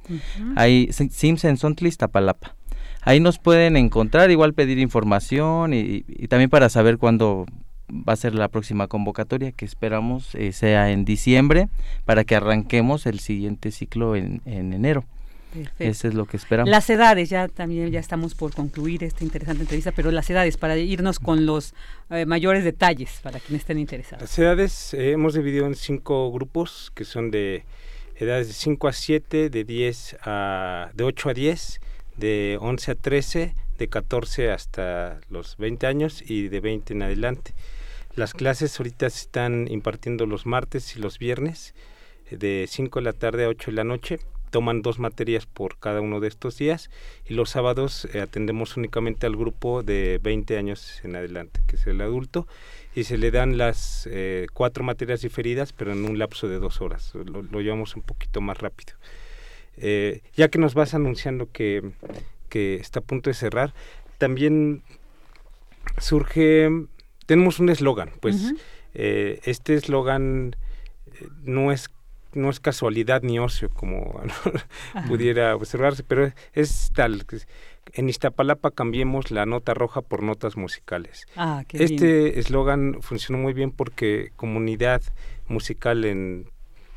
Ahí, 0.56 0.90
Sim 0.94 1.36
Sensontle 1.36 1.90
Iztapalapa. 1.90 2.56
Ahí 3.02 3.20
nos 3.20 3.38
pueden 3.38 3.76
encontrar, 3.76 4.32
igual 4.32 4.54
pedir 4.54 4.80
información 4.80 5.74
y, 5.74 6.02
también 6.30 6.50
para 6.50 6.70
saber 6.70 6.98
cuándo 6.98 7.46
va 7.90 8.14
a 8.14 8.16
ser 8.16 8.36
la 8.36 8.48
próxima 8.48 8.88
convocatoria, 8.88 9.52
que 9.52 9.66
esperamos 9.66 10.36
eh, 10.36 10.52
sea 10.52 10.92
en 10.92 11.06
diciembre, 11.06 11.70
para 12.06 12.24
que 12.24 12.36
arranquemos 12.36 13.06
el 13.06 13.20
siguiente 13.20 13.72
ciclo 13.72 14.16
en 14.16 14.42
enero. 14.46 15.06
Eso 15.80 16.08
es 16.08 16.14
lo 16.14 16.26
que 16.26 16.38
esperamos. 16.38 16.70
Las 16.70 16.90
edades, 16.90 17.30
ya 17.30 17.48
también 17.48 17.92
ya 17.92 18.00
estamos 18.00 18.36
por 18.36 18.54
concluir 18.54 19.04
esta 19.04 19.24
interesante 19.24 19.62
entrevista, 19.62 19.92
pero 19.92 20.12
las 20.12 20.30
edades, 20.30 20.58
para 20.58 20.78
irnos 20.78 21.20
con 21.20 21.46
los 21.46 21.74
eh, 22.10 22.26
mayores 22.26 22.64
detalles, 22.64 23.20
para 23.24 23.40
quienes 23.40 23.62
estén 23.62 23.80
interesados. 23.80 24.22
Las 24.22 24.40
edades 24.40 24.94
eh, 24.94 25.12
hemos 25.12 25.34
dividido 25.34 25.66
en 25.66 25.76
cinco 25.76 26.32
grupos, 26.32 26.92
que 26.94 27.06
son 27.06 27.32
de 27.32 27.64
edades 28.18 28.48
de 28.48 28.54
5 28.54 28.88
a 28.88 28.94
7, 28.94 29.50
de 29.50 29.64
10 29.64 30.18
a, 30.22 30.90
de 30.94 31.04
8 31.04 31.30
a 31.30 31.34
10, 31.34 31.82
de 32.18 32.58
11 32.62 32.92
a 32.92 32.96
13, 32.96 33.56
de 33.78 33.88
14 33.88 34.52
hasta 34.52 35.20
los 35.30 35.58
20 35.58 35.86
años 35.86 36.24
y 36.26 36.48
de 36.48 36.60
20 36.62 36.94
en 36.94 37.02
adelante. 37.04 37.54
Las 38.16 38.34
clases 38.34 38.80
ahorita 38.80 39.10
se 39.10 39.20
están 39.20 39.68
impartiendo 39.70 40.26
los 40.26 40.46
martes 40.46 40.96
y 40.96 41.00
los 41.00 41.20
viernes, 41.20 41.74
de 42.32 42.66
5 42.70 43.00
de 43.00 43.04
la 43.04 43.14
tarde 43.14 43.46
a 43.46 43.50
8 43.50 43.72
de 43.72 43.76
la 43.76 43.84
noche 43.84 44.20
toman 44.56 44.82
dos 44.82 45.00
materias 45.00 45.46
por 45.46 45.78
cada 45.80 46.00
uno 46.00 46.22
de 46.22 46.30
estos 46.30 46.58
días 46.58 46.90
y 47.28 47.34
los 47.34 47.50
sábados 47.50 48.08
eh, 48.14 48.22
atendemos 48.22 48.78
únicamente 48.78 49.26
al 49.26 49.36
grupo 49.36 49.84
de 49.84 50.18
20 50.24 50.58
años 50.58 51.02
en 51.04 51.18
adelante, 51.18 51.60
que 51.68 51.76
es 51.76 51.86
el 51.88 52.00
adulto, 52.00 52.48
y 52.96 53.04
se 53.04 53.18
le 53.18 53.32
dan 53.32 53.58
las 53.58 54.08
eh, 54.10 54.48
cuatro 54.54 54.86
materias 54.86 55.20
diferidas, 55.20 55.74
pero 55.74 55.92
en 55.92 56.06
un 56.06 56.18
lapso 56.18 56.48
de 56.48 56.60
dos 56.60 56.80
horas. 56.80 57.12
Lo, 57.16 57.60
llevamos 57.60 57.98
un 57.98 58.02
poquito 58.02 58.40
más 58.40 58.58
rápido. 58.60 58.94
Eh, 59.76 60.22
ya 60.38 60.48
que 60.48 60.58
nos 60.58 60.74
vas 60.74 60.94
anunciando 60.94 61.52
que, 61.52 61.92
que 62.48 62.76
está 62.76 63.00
a 63.00 63.04
punto 63.04 63.30
de 63.30 63.34
cerrar, 63.34 63.74
también 64.20 64.84
surge, 65.98 66.70
tenemos 67.26 67.60
un 67.60 67.70
eslogan, 67.70 68.12
pues 68.20 68.54
este 68.94 69.76
eslogan 69.76 70.56
no 71.44 71.72
es 71.72 71.90
no 72.36 72.50
es 72.50 72.60
casualidad 72.60 73.22
ni 73.24 73.40
ocio 73.40 73.70
como 73.70 74.22
pudiera 75.08 75.56
observarse, 75.56 76.04
pero 76.04 76.32
es 76.54 76.92
tal. 76.94 77.26
En 77.94 78.10
Iztapalapa 78.10 78.72
cambiemos 78.72 79.32
la 79.32 79.46
nota 79.46 79.74
roja 79.74 80.02
por 80.02 80.22
notas 80.22 80.58
musicales. 80.58 81.26
Ah, 81.36 81.64
este 81.72 82.40
eslogan 82.40 82.98
funcionó 83.02 83.42
muy 83.42 83.54
bien 83.54 83.72
porque 83.72 84.32
comunidad 84.36 85.02
musical 85.48 86.06
en 86.06 86.50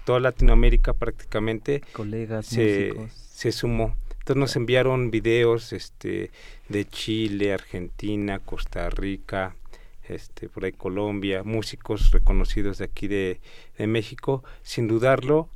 toda 0.05 0.21
Latinoamérica 0.21 0.93
prácticamente 0.93 1.83
colegas 1.93 2.47
se, 2.47 2.95
se 3.11 3.53
sumó. 3.53 3.97
Entonces 4.11 4.41
nos 4.41 4.57
enviaron 4.57 5.11
videos 5.11 5.73
este, 5.73 6.31
de 6.69 6.85
Chile, 6.85 7.53
Argentina, 7.53 8.41
Costa 8.41 8.91
Rica, 8.91 9.55
este, 10.09 10.49
por 10.49 10.65
ahí 10.65 10.73
Colombia, 10.73 11.43
músicos 11.45 12.11
reconocidos 12.11 12.79
de 12.79 12.85
aquí 12.85 13.09
de, 13.09 13.41
México, 13.79 14.43
sin 14.63 14.89
dudarlo, 14.89 15.49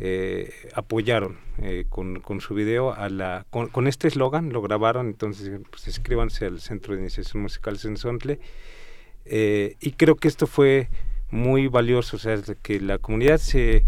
eh, 0.00 0.52
apoyaron 0.74 1.38
eh, 1.60 1.84
con, 1.88 2.20
con, 2.20 2.40
su 2.40 2.54
video 2.54 2.92
a 2.92 3.08
la 3.08 3.46
con, 3.50 3.88
este 3.88 4.06
eslogan 4.06 4.52
lo 4.52 4.62
grabaron 4.62 5.08
entonces 5.08 5.50
pues 5.70 5.88
escríbanse 5.88 6.46
al 6.46 6.60
centro 6.60 6.94
de 6.94 7.00
iniciación 7.00 7.42
musical 7.42 7.78
Sensontle 7.78 8.38
eh, 9.24 9.74
y 9.80 9.90
creo 9.90 10.14
que 10.14 10.28
esto 10.28 10.46
fue 10.46 10.88
muy 11.32 11.66
valioso 11.66 12.14
o 12.14 12.20
sea 12.20 12.40
que 12.62 12.78
la 12.78 12.98
comunidad 12.98 13.38
se 13.38 13.84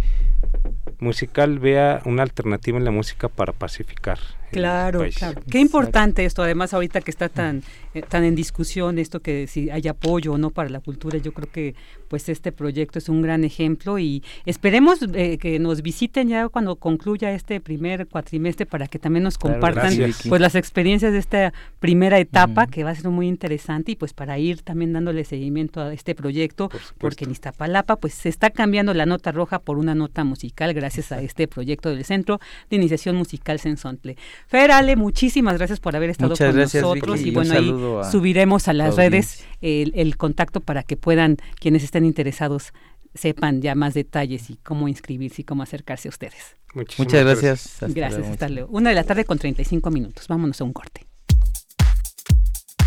musical 0.98 1.60
vea 1.60 2.02
una 2.04 2.24
alternativa 2.24 2.76
en 2.76 2.84
la 2.84 2.90
música 2.90 3.28
para 3.28 3.52
pacificar 3.52 4.18
Claro, 4.50 5.04
claro. 5.14 5.40
Qué 5.50 5.58
importante 5.58 6.24
esto, 6.24 6.42
además 6.42 6.74
ahorita 6.74 7.00
que 7.00 7.10
está 7.10 7.28
tan, 7.28 7.62
eh, 7.94 8.02
tan 8.02 8.24
en 8.24 8.34
discusión 8.34 8.98
esto 8.98 9.20
que 9.20 9.46
si 9.46 9.70
hay 9.70 9.86
apoyo 9.88 10.32
o 10.32 10.38
no 10.38 10.50
para 10.50 10.68
la 10.68 10.80
cultura, 10.80 11.18
yo 11.18 11.32
creo 11.32 11.50
que 11.50 11.74
pues 12.08 12.28
este 12.28 12.50
proyecto 12.50 12.98
es 12.98 13.08
un 13.08 13.22
gran 13.22 13.44
ejemplo 13.44 13.98
y 13.98 14.24
esperemos 14.44 14.98
eh, 15.14 15.38
que 15.38 15.60
nos 15.60 15.80
visiten 15.82 16.28
ya 16.28 16.48
cuando 16.48 16.74
concluya 16.76 17.32
este 17.32 17.60
primer 17.60 18.08
cuatrimestre 18.08 18.66
para 18.66 18.88
que 18.88 18.98
también 18.98 19.22
nos 19.22 19.38
compartan 19.38 19.94
pues 20.28 20.40
las 20.40 20.56
experiencias 20.56 21.12
de 21.12 21.18
esta 21.18 21.52
primera 21.78 22.18
etapa 22.18 22.66
que 22.66 22.82
va 22.82 22.90
a 22.90 22.94
ser 22.96 23.10
muy 23.10 23.28
interesante 23.28 23.92
y 23.92 23.96
pues 23.96 24.12
para 24.12 24.38
ir 24.38 24.62
también 24.62 24.92
dándole 24.92 25.24
seguimiento 25.24 25.80
a 25.80 25.92
este 25.92 26.16
proyecto 26.16 26.68
porque 26.98 27.24
en 27.24 27.30
Iztapalapa 27.30 27.96
pues 27.96 28.14
se 28.14 28.28
está 28.28 28.50
cambiando 28.50 28.92
la 28.92 29.06
nota 29.06 29.30
roja 29.30 29.60
por 29.60 29.78
una 29.78 29.94
nota 29.94 30.24
musical 30.24 30.74
gracias 30.74 31.12
a 31.12 31.22
este 31.22 31.46
proyecto 31.46 31.90
del 31.90 32.04
Centro 32.04 32.40
de 32.68 32.76
Iniciación 32.76 33.14
Musical 33.14 33.60
Sensontle. 33.60 34.16
Fer, 34.46 34.70
Ale, 34.70 34.96
muchísimas 34.96 35.56
gracias 35.56 35.80
por 35.80 35.96
haber 35.96 36.10
estado 36.10 36.36
con 36.36 36.56
nosotros 36.56 37.20
y, 37.20 37.30
bueno, 37.30 37.54
ahí 37.54 38.10
subiremos 38.10 38.68
a 38.68 38.72
las 38.72 38.96
redes 38.96 39.44
el, 39.60 40.16
contacto 40.16 40.60
para 40.60 40.82
que 40.82 40.96
puedan 40.96 41.36
quienes 41.60 41.84
estén 41.84 42.04
interesados 42.04 42.72
sepan 43.14 43.60
ya 43.60 43.74
más 43.74 43.94
detalles 43.94 44.50
y 44.50 44.56
cómo 44.56 44.88
inscribirse 44.88 45.42
y 45.42 45.44
cómo 45.44 45.62
acercarse 45.62 46.08
a 46.08 46.10
ustedes. 46.10 46.56
Muchas 46.74 47.24
gracias. 47.24 47.78
gracias, 47.88 48.28
hasta 48.28 48.48
luego. 48.48 48.68
Una 48.70 48.90
de 48.90 48.96
la 48.96 49.04
tarde 49.04 49.24
con 49.24 49.38
35 49.38 49.90
minutos. 49.90 50.28
Vámonos 50.28 50.60
a 50.60 50.64
un 50.64 50.72
corte. 50.72 51.06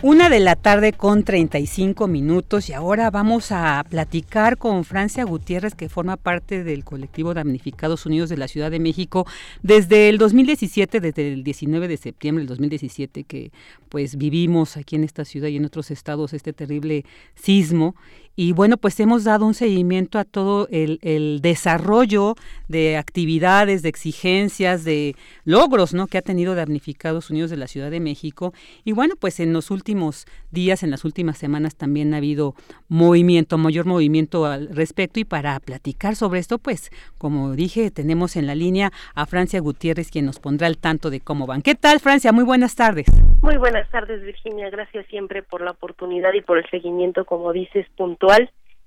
Una 0.00 0.30
de 0.30 0.38
la 0.38 0.54
tarde 0.54 0.92
con 0.92 1.24
35 1.24 2.06
minutos 2.06 2.68
y 2.68 2.72
ahora 2.72 3.10
vamos 3.10 3.50
a 3.50 3.84
platicar 3.90 4.56
con 4.56 4.84
Francia 4.84 5.24
Gutiérrez 5.24 5.74
que 5.74 5.88
forma 5.88 6.16
parte 6.16 6.62
del 6.62 6.84
colectivo 6.84 7.34
Damnificados 7.34 8.06
Unidos 8.06 8.28
de 8.28 8.36
la 8.36 8.46
Ciudad 8.46 8.70
de 8.70 8.78
México 8.78 9.26
desde 9.64 10.08
el 10.08 10.18
2017, 10.18 11.00
desde 11.00 11.32
el 11.32 11.42
19 11.42 11.88
de 11.88 11.96
septiembre 11.96 12.42
del 12.42 12.48
2017 12.48 13.24
que 13.24 13.50
pues 13.88 14.16
vivimos 14.16 14.76
aquí 14.76 14.94
en 14.94 15.02
esta 15.02 15.24
ciudad 15.24 15.48
y 15.48 15.56
en 15.56 15.64
otros 15.64 15.90
estados 15.90 16.32
este 16.32 16.52
terrible 16.52 17.04
sismo 17.34 17.96
y 18.40 18.52
bueno, 18.52 18.76
pues 18.76 19.00
hemos 19.00 19.24
dado 19.24 19.44
un 19.44 19.52
seguimiento 19.52 20.16
a 20.16 20.22
todo 20.22 20.68
el, 20.70 21.00
el, 21.02 21.40
desarrollo 21.42 22.36
de 22.68 22.96
actividades, 22.96 23.82
de 23.82 23.88
exigencias, 23.88 24.84
de 24.84 25.16
logros 25.44 25.92
¿no? 25.92 26.06
que 26.06 26.18
ha 26.18 26.22
tenido 26.22 26.54
Damnificados 26.54 27.30
Unidos 27.30 27.50
de 27.50 27.56
la 27.56 27.66
Ciudad 27.66 27.90
de 27.90 27.98
México. 27.98 28.54
Y 28.84 28.92
bueno, 28.92 29.16
pues 29.18 29.40
en 29.40 29.52
los 29.52 29.72
últimos 29.72 30.24
días, 30.52 30.84
en 30.84 30.92
las 30.92 31.04
últimas 31.04 31.36
semanas 31.36 31.74
también 31.74 32.14
ha 32.14 32.18
habido 32.18 32.54
movimiento, 32.86 33.58
mayor 33.58 33.86
movimiento 33.86 34.46
al 34.46 34.68
respecto. 34.68 35.18
Y 35.18 35.24
para 35.24 35.58
platicar 35.58 36.14
sobre 36.14 36.38
esto, 36.38 36.58
pues 36.58 36.92
como 37.18 37.56
dije, 37.56 37.90
tenemos 37.90 38.36
en 38.36 38.46
la 38.46 38.54
línea 38.54 38.92
a 39.16 39.26
Francia 39.26 39.58
Gutiérrez, 39.58 40.12
quien 40.12 40.26
nos 40.26 40.38
pondrá 40.38 40.68
al 40.68 40.78
tanto 40.78 41.10
de 41.10 41.18
cómo 41.18 41.48
van. 41.48 41.60
¿Qué 41.60 41.74
tal, 41.74 41.98
Francia? 41.98 42.30
Muy 42.30 42.44
buenas 42.44 42.76
tardes. 42.76 43.06
Muy 43.42 43.56
buenas 43.56 43.90
tardes, 43.90 44.22
Virginia. 44.22 44.70
Gracias 44.70 45.06
siempre 45.06 45.42
por 45.42 45.60
la 45.60 45.72
oportunidad 45.72 46.34
y 46.34 46.40
por 46.40 46.58
el 46.58 46.70
seguimiento, 46.70 47.24
como 47.24 47.52
dices, 47.52 47.84
puntual 47.96 48.27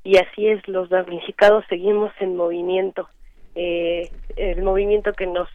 y 0.03 0.17
así 0.17 0.47
es, 0.47 0.67
los 0.67 0.89
damnificados 0.89 1.65
seguimos 1.69 2.11
en 2.19 2.35
movimiento. 2.35 3.09
Eh, 3.55 4.09
el 4.35 4.61
movimiento 4.61 5.13
que 5.13 5.27
nos 5.27 5.49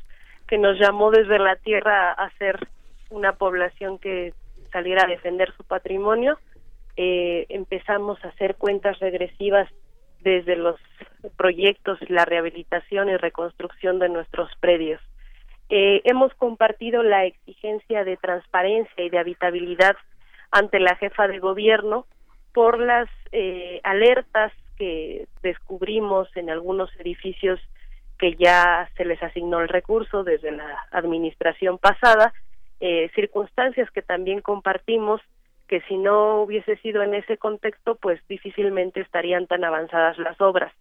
que 0.49 0.59
nos 0.59 0.79
llamó 0.79 1.11
desde 1.11 1.41
la 1.41 1.57
tierra 1.57 2.13
a 2.13 2.31
ser 2.39 2.69
una 3.11 3.33
población 3.33 3.99
que 3.99 4.33
saliera 4.71 5.03
a 5.05 5.09
defender 5.09 5.53
su 5.57 5.65
patrimonio. 5.65 6.39
Eh, 6.97 7.47
empezamos 7.49 8.25
a 8.25 8.29
hacer 8.29 8.55
cuentas 8.55 8.99
regresivas 9.01 9.69
desde 10.21 10.55
los 10.55 10.79
proyectos, 11.37 11.99
la 12.09 12.25
rehabilitación 12.25 13.09
y 13.09 13.17
reconstrucción 13.17 13.99
de 13.99 14.09
nuestros 14.09 14.51
predios. 14.61 15.01
Eh, 15.69 16.01
hemos 16.05 16.33
compartido 16.35 17.03
la 17.03 17.25
exigencia 17.25 18.05
de 18.05 18.17
transparencia 18.17 19.05
y 19.05 19.11
de 19.11 19.19
habitabilidad 19.19 19.97
ante 20.53 20.79
la 20.79 20.95
jefa 20.95 21.27
de 21.27 21.41
gobierno 21.41 22.07
por 22.57 22.79
las 22.79 23.07
eh, 23.33 23.83
alertas 23.85 24.51
que 24.79 25.29
descubrimos 25.43 26.35
en 26.39 26.49
algunos 26.49 26.89
edificios 26.99 27.61
que 28.19 28.35
ya 28.35 28.89
se 28.97 29.05
les 29.05 29.23
asignó 29.23 29.61
el 29.61 29.69
recurso 29.69 30.25
desde 30.25 30.53
la 30.53 30.87
administración 30.91 31.77
pasada, 31.77 32.33
eh, 32.81 33.11
circunstancias 33.15 33.91
que 33.91 34.01
también 34.01 34.41
compartimos 34.41 35.21
que 35.69 35.83
si 35.83 35.99
no 35.99 36.41
hubiese 36.41 36.79
sido 36.79 37.03
en 37.03 37.13
ese 37.13 37.37
contexto, 37.37 37.97
pues 37.97 38.27
difícilmente 38.27 39.03
estarían 39.03 39.47
tan 39.47 39.63
avanzadas 39.63 40.17
las 40.17 40.41
obras. 40.41 40.73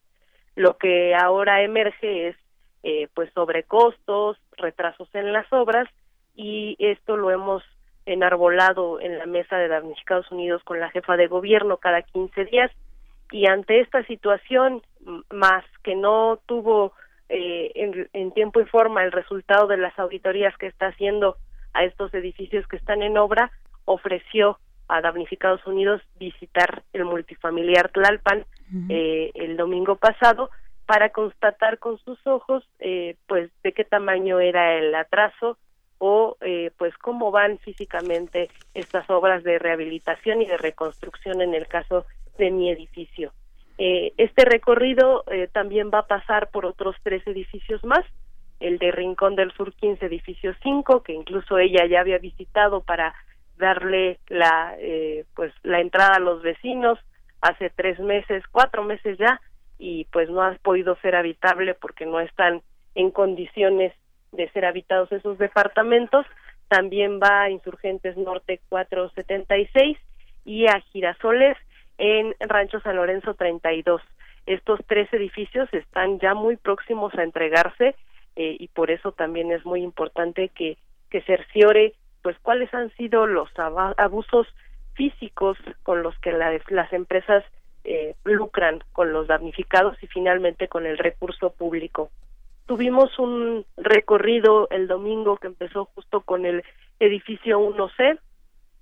Lo 0.56 0.78
que 0.78 1.14
ahora 1.14 1.62
emerge 1.62 2.30
es 2.30 2.38
eh, 2.84 3.10
pues 3.14 3.30
sobrecostos, 3.34 4.38
retrasos 4.56 5.14
en 5.14 5.34
las 5.34 5.52
obras 5.52 5.90
y 6.36 6.78
esto 6.80 7.18
lo 7.18 7.32
hemos 7.32 7.64
enarbolado 8.06 9.00
en 9.00 9.18
la 9.18 9.26
mesa 9.26 9.58
de 9.58 9.68
damnificados 9.68 10.32
unidos 10.32 10.64
con 10.64 10.80
la 10.80 10.90
jefa 10.92 11.18
de 11.18 11.28
gobierno 11.28 11.78
cada 11.78 12.02
15 12.02 12.46
días. 12.46 12.72
Y 13.32 13.48
ante 13.48 13.80
esta 13.80 14.04
situación 14.06 14.82
más 15.32 15.64
que 15.84 15.96
no 15.96 16.40
tuvo 16.46 16.94
eh, 17.30 17.72
en, 17.76 18.08
en, 18.14 18.32
tiempo 18.32 18.60
y 18.60 18.66
forma 18.66 19.04
el 19.04 19.12
resultado 19.12 19.68
de 19.68 19.78
las 19.78 19.98
auditorías 19.98 20.56
que 20.58 20.68
está 20.68 20.88
haciendo 20.88 21.38
a 21.74 21.84
estos 21.84 22.14
edificios 22.14 22.68
que 22.68 22.78
están 22.78 23.02
en 23.02 23.18
obra 23.18 23.52
ofreció 23.86 24.60
a 24.88 25.02
damnificados 25.02 25.66
unidos 25.66 26.02
visitar 26.20 26.84
el 26.94 27.06
multifamiliar 27.06 27.90
Tlalpan 27.90 28.46
eh, 28.90 29.32
el 29.34 29.58
domingo 29.58 29.96
pasado 29.96 30.50
para 30.86 31.10
constatar 31.10 31.80
con 31.80 31.98
sus 32.00 32.20
ojos 32.28 32.64
eh, 32.80 33.16
pues 33.28 33.50
de 33.64 33.74
qué 33.74 33.84
tamaño 33.84 34.40
era 34.40 34.76
el 34.78 34.94
atraso 34.94 35.58
o 35.98 36.38
eh, 36.42 36.72
pues 36.78 36.98
cómo 36.98 37.32
van 37.32 37.58
físicamente 37.60 38.50
estas 38.74 39.10
obras 39.10 39.44
de 39.44 39.60
rehabilitación 39.60 40.42
y 40.42 40.46
de 40.46 40.58
reconstrucción 40.58 41.42
en 41.42 41.54
el 41.54 41.68
caso 41.68 42.06
de 42.38 42.52
mi 42.52 42.70
edificio. 42.70 43.32
Eh, 43.78 44.14
este 44.18 44.46
recorrido 44.46 45.24
eh, 45.28 45.50
también 45.52 45.92
va 45.94 46.00
a 46.00 46.08
pasar 46.08 46.50
por 46.50 46.66
otros 46.66 46.96
tres 47.04 47.26
edificios 47.28 47.84
más, 47.84 48.06
el 48.60 48.78
de 48.78 48.92
Rincón 48.92 49.36
del 49.36 49.52
Sur 49.52 49.74
15, 49.74 50.06
edificio 50.06 50.54
5, 50.64 51.04
que 51.04 51.14
incluso 51.14 51.58
ella 51.58 51.86
ya 51.86 52.00
había 52.00 52.18
visitado 52.18 52.82
para 52.82 53.14
darle 53.58 54.20
la 54.28 54.76
pues 55.34 55.54
la 55.64 55.80
entrada 55.80 56.16
a 56.16 56.20
los 56.20 56.42
vecinos 56.42 57.00
hace 57.42 57.70
tres 57.70 58.00
meses, 58.00 58.44
cuatro 58.52 58.84
meses 58.84 59.18
ya, 59.18 59.40
y 59.78 60.06
pues 60.06 60.30
no 60.30 60.42
ha 60.42 60.54
podido 60.62 60.96
ser 60.98 61.16
habitable 61.16 61.74
porque 61.74 62.06
no 62.06 62.20
están 62.20 62.62
en 62.96 63.12
condiciones 63.12 63.94
de 64.36 64.50
ser 64.50 64.66
habitados 64.66 65.12
esos 65.12 65.38
departamentos. 65.38 66.26
También 66.68 67.20
va 67.22 67.44
a 67.44 67.50
Insurgentes 67.50 68.18
Norte 68.18 68.60
476 68.70 69.98
y 70.46 70.68
a 70.68 70.80
Girasoles 70.92 71.58
en 71.98 72.36
Rancho 72.40 72.80
San 72.82 72.96
Lorenzo 72.96 73.34
32. 73.34 74.02
Estos 74.46 74.80
tres 74.88 75.12
edificios 75.14 75.74
están 75.74 76.20
ya 76.20 76.34
muy 76.34 76.56
próximos 76.58 77.14
a 77.16 77.24
entregarse 77.24 77.96
eh, 78.36 78.58
y 78.60 78.68
por 78.68 78.92
eso 78.92 79.12
también 79.12 79.52
es 79.52 79.66
muy 79.66 79.82
importante 79.82 80.50
que, 80.50 80.78
que 81.10 81.22
cerciore 81.22 81.94
pues 82.22 82.38
cuáles 82.40 82.74
han 82.74 82.92
sido 82.96 83.28
los 83.28 83.50
abusos 83.98 84.48
físicos 84.94 85.58
con 85.84 86.02
los 86.02 86.18
que 86.20 86.32
las 86.32 86.92
empresas 86.94 87.44
eh, 87.84 88.16
lucran 88.24 88.84
con 88.94 89.14
los 89.14 89.28
damnificados 89.28 89.96
y 90.02 90.08
finalmente 90.08 90.68
con 90.68 90.88
el 90.88 90.98
recurso 90.98 91.52
público. 91.52 92.10
Tuvimos 92.66 93.18
un 93.20 93.66
recorrido 93.78 94.68
el 94.72 94.88
domingo 94.88 95.38
que 95.38 95.48
empezó 95.48 95.86
justo 95.86 96.22
con 96.22 96.46
el 96.46 96.64
edificio 97.00 97.60
1C, 97.60 98.20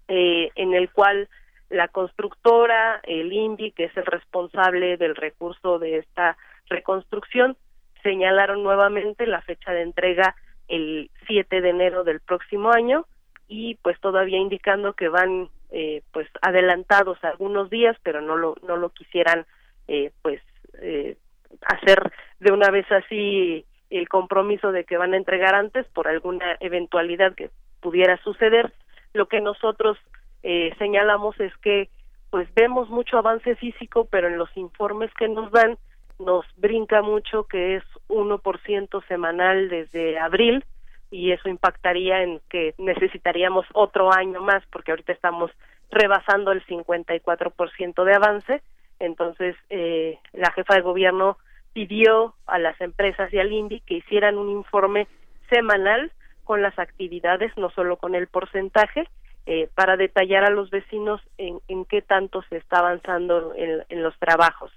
eh, 0.08 0.50
en 0.56 0.74
el 0.74 0.92
cual 0.92 1.28
la 1.70 1.88
constructora, 1.88 3.02
el 3.04 3.34
INVI, 3.34 3.72
que 3.72 3.86
es 3.86 3.98
el 3.98 4.06
responsable 4.06 4.98
del 4.98 5.16
recurso 5.16 5.80
de 5.80 5.98
esta 5.98 6.38
reconstrucción, 6.70 7.58
señalaron 8.04 8.64
nuevamente 8.64 9.26
la 9.26 9.42
fecha 9.42 9.72
de 9.72 9.82
entrega 9.82 10.36
el 10.68 11.10
7 11.28 11.62
de 11.62 11.70
enero 11.70 12.04
del 12.04 12.20
próximo 12.20 12.72
año 12.72 13.06
y 13.48 13.76
pues 13.76 14.00
todavía 14.00 14.38
indicando 14.38 14.94
que 14.94 15.10
van 15.10 15.50
eh, 15.72 16.02
pues 16.12 16.28
adelantados 16.42 17.18
algunos 17.24 17.70
días 17.70 17.98
pero 18.04 18.22
no 18.22 18.36
lo 18.36 18.56
no 18.68 18.78
lo 18.78 18.90
quisieran 18.90 19.46
eh, 19.88 20.12
pues 20.22 20.42
eh, 20.82 21.18
hacer 21.62 22.12
de 22.40 22.52
una 22.52 22.70
vez 22.70 22.90
así 22.92 23.66
el 23.98 24.10
compromiso 24.10 24.72
de 24.72 24.84
que 24.86 24.98
van 24.98 25.14
a 25.14 25.18
entregar 25.18 25.56
antes 25.56 25.86
por 25.88 26.08
alguna 26.08 26.58
eventualidad 26.60 27.34
que 27.36 27.50
pudiera 27.82 28.18
suceder 28.24 28.74
lo 29.14 29.28
que 29.28 29.41
nosotros 29.41 29.98
eh, 30.41 30.74
señalamos 30.78 31.39
es 31.39 31.56
que 31.58 31.89
pues 32.30 32.48
vemos 32.56 32.89
mucho 32.89 33.18
avance 33.18 33.56
físico 33.56 34.08
pero 34.10 34.28
en 34.28 34.38
los 34.38 34.56
informes 34.58 35.14
que 35.14 35.28
nos 35.28 35.52
dan 35.52 35.78
nos 36.20 36.46
brinca 36.58 37.02
mucho 37.02 37.44
que 37.44 37.76
es 37.76 37.84
1% 38.08 39.08
semanal 39.08 39.70
desde 39.70 40.20
abril 40.20 40.64
y 41.12 41.32
eso 41.32 41.48
impactaría 41.48 42.24
en 42.24 42.41
que 42.50 42.74
necesitaríamos 42.80 43.68
otro 43.74 44.12
año 44.12 44.41
más 44.41 44.64
porque 44.72 44.91
ahorita 44.91 45.14
estamos 45.14 45.52
rebasando 45.91 46.52
el 46.52 46.66
54% 46.66 48.04
de 48.04 48.14
avance. 48.16 48.62
Entonces, 49.00 49.56
eh, 49.70 50.18
la 50.34 50.52
jefa 50.52 50.74
de 50.74 50.82
gobierno 50.82 51.38
pidió 51.74 52.36
a 52.45 52.59
las 52.59 52.80
empresas 52.82 53.34
y 53.34 53.39
al 53.39 53.51
INDI 53.51 53.82
que 53.82 53.95
hicieran 53.95 54.38
un 54.38 54.49
informe 54.49 55.07
semanal 55.49 56.11
con 56.43 56.61
las 56.61 56.78
actividades, 56.78 57.51
no 57.57 57.69
solo 57.71 57.97
con 57.97 58.15
el 58.15 58.28
porcentaje, 58.28 59.07
eh, 59.45 59.69
para 59.76 59.97
detallar 59.97 60.45
a 60.45 60.49
los 60.49 60.69
vecinos 60.69 61.21
en, 61.38 61.59
en, 61.67 61.86
qué 61.86 62.01
tanto 62.01 62.43
se 62.43 62.57
está 62.57 62.80
avanzando 62.80 63.53
en, 63.55 63.84
en 63.89 64.03
los 64.03 64.17
trabajos. 64.19 64.71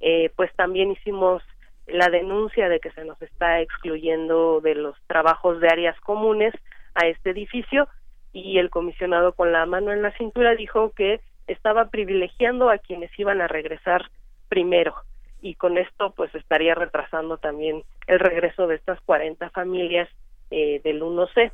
Eh, 0.00 0.30
pues 0.36 0.52
también 0.54 0.92
hicimos 0.92 1.42
la 1.86 2.08
denuncia 2.08 2.68
de 2.68 2.78
que 2.78 2.92
se 2.92 3.04
nos 3.04 3.20
está 3.20 3.60
excluyendo 3.60 4.60
de 4.60 4.74
los 4.74 4.96
trabajos 5.06 5.60
de 5.60 5.68
áreas 5.68 5.98
comunes 6.00 6.54
a 6.94 7.06
este 7.06 7.30
edificio 7.30 7.88
y 8.32 8.58
el 8.58 8.70
comisionado 8.70 9.32
con 9.32 9.52
la 9.52 9.66
mano 9.66 9.92
en 9.92 10.02
la 10.02 10.16
cintura 10.16 10.54
dijo 10.54 10.92
que 10.92 11.20
estaba 11.46 11.90
privilegiando 11.90 12.70
a 12.70 12.78
quienes 12.78 13.10
iban 13.18 13.40
a 13.40 13.48
regresar 13.48 14.10
primero 14.48 14.94
y 15.42 15.54
con 15.56 15.76
esto 15.76 16.12
pues 16.12 16.34
estaría 16.34 16.74
retrasando 16.74 17.36
también 17.36 17.82
el 18.06 18.18
regreso 18.20 18.66
de 18.66 18.76
estas 18.76 19.00
40 19.02 19.50
familias 19.50 20.08
eh, 20.50 20.80
del 20.82 21.02
1C. 21.02 21.52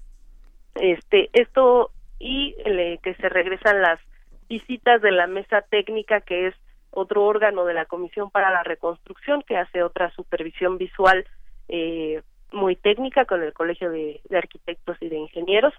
Este 0.77 1.31
esto 1.33 1.91
y 2.21 2.55
que 3.03 3.15
se 3.15 3.29
regresan 3.29 3.81
las 3.83 3.99
visitas 4.49 5.01
de 5.03 5.11
la 5.11 5.27
mesa 5.27 5.63
técnica 5.63 6.21
que 6.21 6.49
es 6.49 6.55
otro 6.91 7.25
órgano 7.25 7.65
de 7.65 7.75
la 7.75 7.87
Comisión 7.87 8.31
para 8.31 8.51
la 8.51 8.63
Reconstrucción 8.63 9.43
que 9.43 9.57
hace 9.57 9.83
otra 9.83 10.11
supervisión 10.11 10.79
visual 10.79 11.27
eh, 11.69 12.23
muy 12.53 12.77
técnica 12.77 13.25
con 13.25 13.43
el 13.43 13.53
Colegio 13.53 13.91
de, 13.91 14.21
Arquitectos 14.35 14.97
y 15.01 15.09
de 15.09 15.17
Ingenieros 15.17 15.75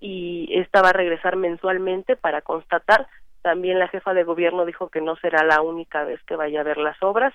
y 0.00 0.48
esta 0.58 0.82
va 0.82 0.90
a 0.90 0.94
regresar 0.94 1.36
mensualmente 1.36 2.16
para 2.16 2.42
constatar. 2.42 3.06
También 3.46 3.78
la 3.78 3.86
jefa 3.86 4.12
de 4.12 4.24
gobierno 4.24 4.64
dijo 4.64 4.88
que 4.88 5.00
no 5.00 5.14
será 5.14 5.44
la 5.44 5.62
única 5.62 6.02
vez 6.02 6.20
que 6.24 6.34
vaya 6.34 6.62
a 6.62 6.64
ver 6.64 6.78
las 6.78 7.00
obras. 7.00 7.32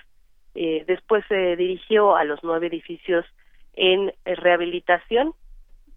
Eh, 0.54 0.84
después 0.86 1.24
se 1.26 1.56
dirigió 1.56 2.16
a 2.16 2.24
los 2.24 2.44
nueve 2.44 2.66
edificios 2.66 3.24
en 3.72 4.12
rehabilitación, 4.26 5.32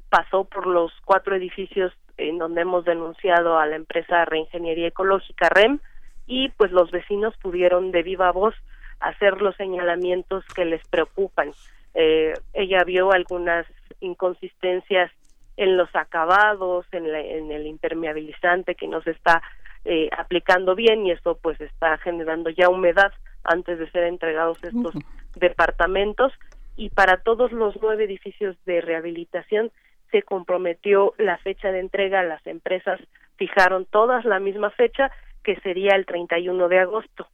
pasó 0.10 0.46
por 0.46 0.68
los 0.68 0.94
cuatro 1.04 1.36
edificios 1.36 1.92
en 2.16 2.38
donde 2.38 2.62
hemos 2.62 2.86
denunciado 2.86 3.60
a 3.60 3.66
la 3.66 3.76
empresa 3.76 4.24
Reingeniería 4.24 4.88
Ecológica 4.88 5.50
REM, 5.50 5.80
y 6.28 6.48
pues 6.52 6.72
los 6.72 6.92
vecinos 6.92 7.36
pudieron 7.42 7.92
de 7.92 8.02
viva 8.02 8.32
voz 8.32 8.56
hacer 9.02 9.42
los 9.42 9.54
señalamientos 9.58 10.46
que 10.56 10.64
les 10.64 10.88
preocupan. 10.88 11.52
Eh, 11.94 12.36
ella 12.54 12.86
vio 12.86 13.12
algunas 13.12 13.68
inconsistencias 14.00 15.12
en 15.58 15.76
los 15.76 15.94
acabados, 15.94 16.86
en, 16.94 17.06
en 17.14 17.52
el 17.52 17.68
impermeabilizante 17.68 18.76
que 18.76 18.88
no 18.88 19.02
se 19.02 19.12
está 19.12 19.42
eh, 19.86 20.10
aplicando 20.18 20.76
bien 20.76 21.06
y 21.06 21.12
eso 21.12 21.38
pues 21.42 21.62
está 21.62 21.98
generando 22.00 22.50
ya 22.50 22.70
humedad 22.70 23.14
antes 23.44 23.78
de 23.80 23.90
ser 23.92 24.04
entregados 24.06 24.58
estos 24.64 24.96
departamentos 25.36 26.34
y 26.76 26.90
para 26.90 27.18
todos 27.18 27.52
los 27.52 27.76
nueve 27.82 28.06
edificios 28.06 28.58
de 28.66 28.82
rehabilitación 28.82 29.72
se 30.12 30.24
comprometió 30.24 31.14
la 31.18 31.38
fecha 31.38 31.72
de 31.72 31.80
entrega, 31.80 32.24
las 32.24 32.46
empresas 32.48 33.00
fijaron 33.38 33.86
todas 33.86 34.26
la 34.26 34.40
misma 34.40 34.72
fecha 34.72 35.12
que 35.44 35.56
sería 35.58 35.96
el 35.96 36.06
31 36.06 36.68
de 36.68 36.80
agosto. 36.80 37.28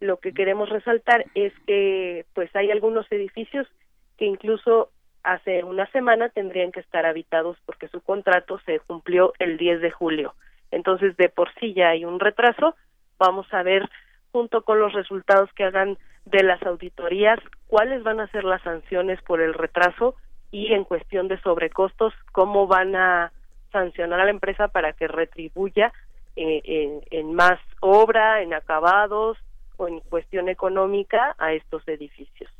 Lo 0.00 0.18
que 0.18 0.32
queremos 0.32 0.68
resaltar 0.68 1.26
es 1.34 1.52
que 1.66 2.24
pues 2.34 2.54
hay 2.54 2.70
algunos 2.70 3.10
edificios 3.12 3.66
que 4.16 4.24
incluso 4.24 4.90
hace 5.22 5.64
una 5.64 5.86
semana 5.90 6.28
tendrían 6.30 6.72
que 6.72 6.80
estar 6.80 7.04
habitados 7.04 7.58
porque 7.66 7.88
su 7.88 8.00
contrato 8.00 8.58
se 8.60 8.80
cumplió 8.80 9.32
el 9.38 9.58
10 9.58 9.80
de 9.80 9.90
julio. 9.90 10.34
Entonces, 10.70 11.16
de 11.16 11.28
por 11.28 11.52
sí 11.54 11.74
ya 11.74 11.90
hay 11.90 12.04
un 12.04 12.20
retraso. 12.20 12.74
Vamos 13.18 13.46
a 13.52 13.62
ver, 13.62 13.88
junto 14.32 14.62
con 14.62 14.78
los 14.78 14.92
resultados 14.92 15.50
que 15.54 15.64
hagan 15.64 15.98
de 16.26 16.42
las 16.42 16.62
auditorías, 16.62 17.38
cuáles 17.66 18.02
van 18.02 18.20
a 18.20 18.28
ser 18.28 18.44
las 18.44 18.62
sanciones 18.62 19.20
por 19.22 19.40
el 19.40 19.54
retraso 19.54 20.14
y 20.50 20.72
en 20.72 20.84
cuestión 20.84 21.28
de 21.28 21.40
sobrecostos, 21.40 22.12
cómo 22.32 22.66
van 22.66 22.94
a 22.96 23.32
sancionar 23.72 24.20
a 24.20 24.24
la 24.24 24.30
empresa 24.30 24.68
para 24.68 24.92
que 24.92 25.08
retribuya 25.08 25.92
en, 26.36 27.02
en 27.10 27.34
más 27.34 27.58
obra, 27.80 28.42
en 28.42 28.54
acabados 28.54 29.36
o 29.76 29.88
en 29.88 30.00
cuestión 30.00 30.48
económica 30.48 31.34
a 31.38 31.52
estos 31.52 31.86
edificios. 31.88 32.50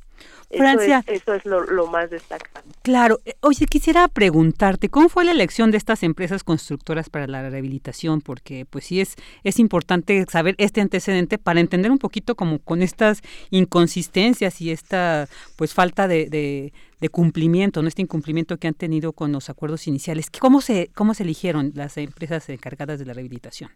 Francia. 0.50 1.04
Eso 1.06 1.34
es, 1.34 1.44
lo, 1.44 1.86
más 1.88 2.10
destacado. 2.10 2.66
Claro. 2.82 3.20
Eh, 3.24 3.34
oye, 3.40 3.66
quisiera 3.66 4.08
preguntarte, 4.08 4.88
¿cómo 4.88 5.08
fue 5.08 5.24
la 5.24 5.32
elección 5.32 5.70
de 5.70 5.76
estas 5.76 6.02
empresas 6.02 6.44
constructoras 6.44 7.10
para 7.10 7.26
la 7.26 7.48
rehabilitación? 7.48 8.20
Porque 8.20 8.64
pues 8.64 8.86
sí 8.86 9.00
es, 9.00 9.16
es 9.44 9.58
importante 9.58 10.24
saber 10.28 10.54
este 10.58 10.80
antecedente 10.80 11.38
para 11.38 11.60
entender 11.60 11.90
un 11.90 11.98
poquito 11.98 12.34
como 12.34 12.58
con 12.60 12.82
estas 12.82 13.20
inconsistencias 13.50 14.60
y 14.60 14.70
esta 14.70 15.28
pues 15.56 15.74
falta 15.74 16.08
de, 16.08 16.30
de, 16.30 16.72
de 17.00 17.08
cumplimiento, 17.08 17.82
¿no? 17.82 17.88
este 17.88 18.02
incumplimiento 18.02 18.56
que 18.56 18.68
han 18.68 18.74
tenido 18.74 19.12
con 19.12 19.32
los 19.32 19.50
acuerdos 19.50 19.86
iniciales. 19.86 20.30
¿Cómo 20.30 20.60
se, 20.60 20.90
cómo 20.94 21.14
se 21.14 21.24
eligieron 21.24 21.72
las 21.74 21.96
empresas 21.98 22.48
encargadas 22.48 22.98
de 22.98 23.06
la 23.06 23.12
rehabilitación? 23.12 23.70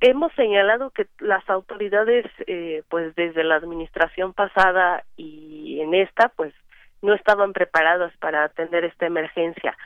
Hemos 0.00 0.32
señalado 0.34 0.90
que 0.90 1.06
las 1.18 1.48
autoridades, 1.48 2.26
eh, 2.46 2.82
pues 2.88 3.14
desde 3.14 3.44
la 3.44 3.56
administración 3.56 4.32
pasada 4.32 5.04
y 5.16 5.80
en 5.80 5.94
esta, 5.94 6.28
pues 6.30 6.54
no 7.02 7.14
estaban 7.14 7.52
preparadas 7.52 8.16
para 8.18 8.44
atender 8.44 8.84
esta 8.84 9.06
emergencia. 9.06 9.76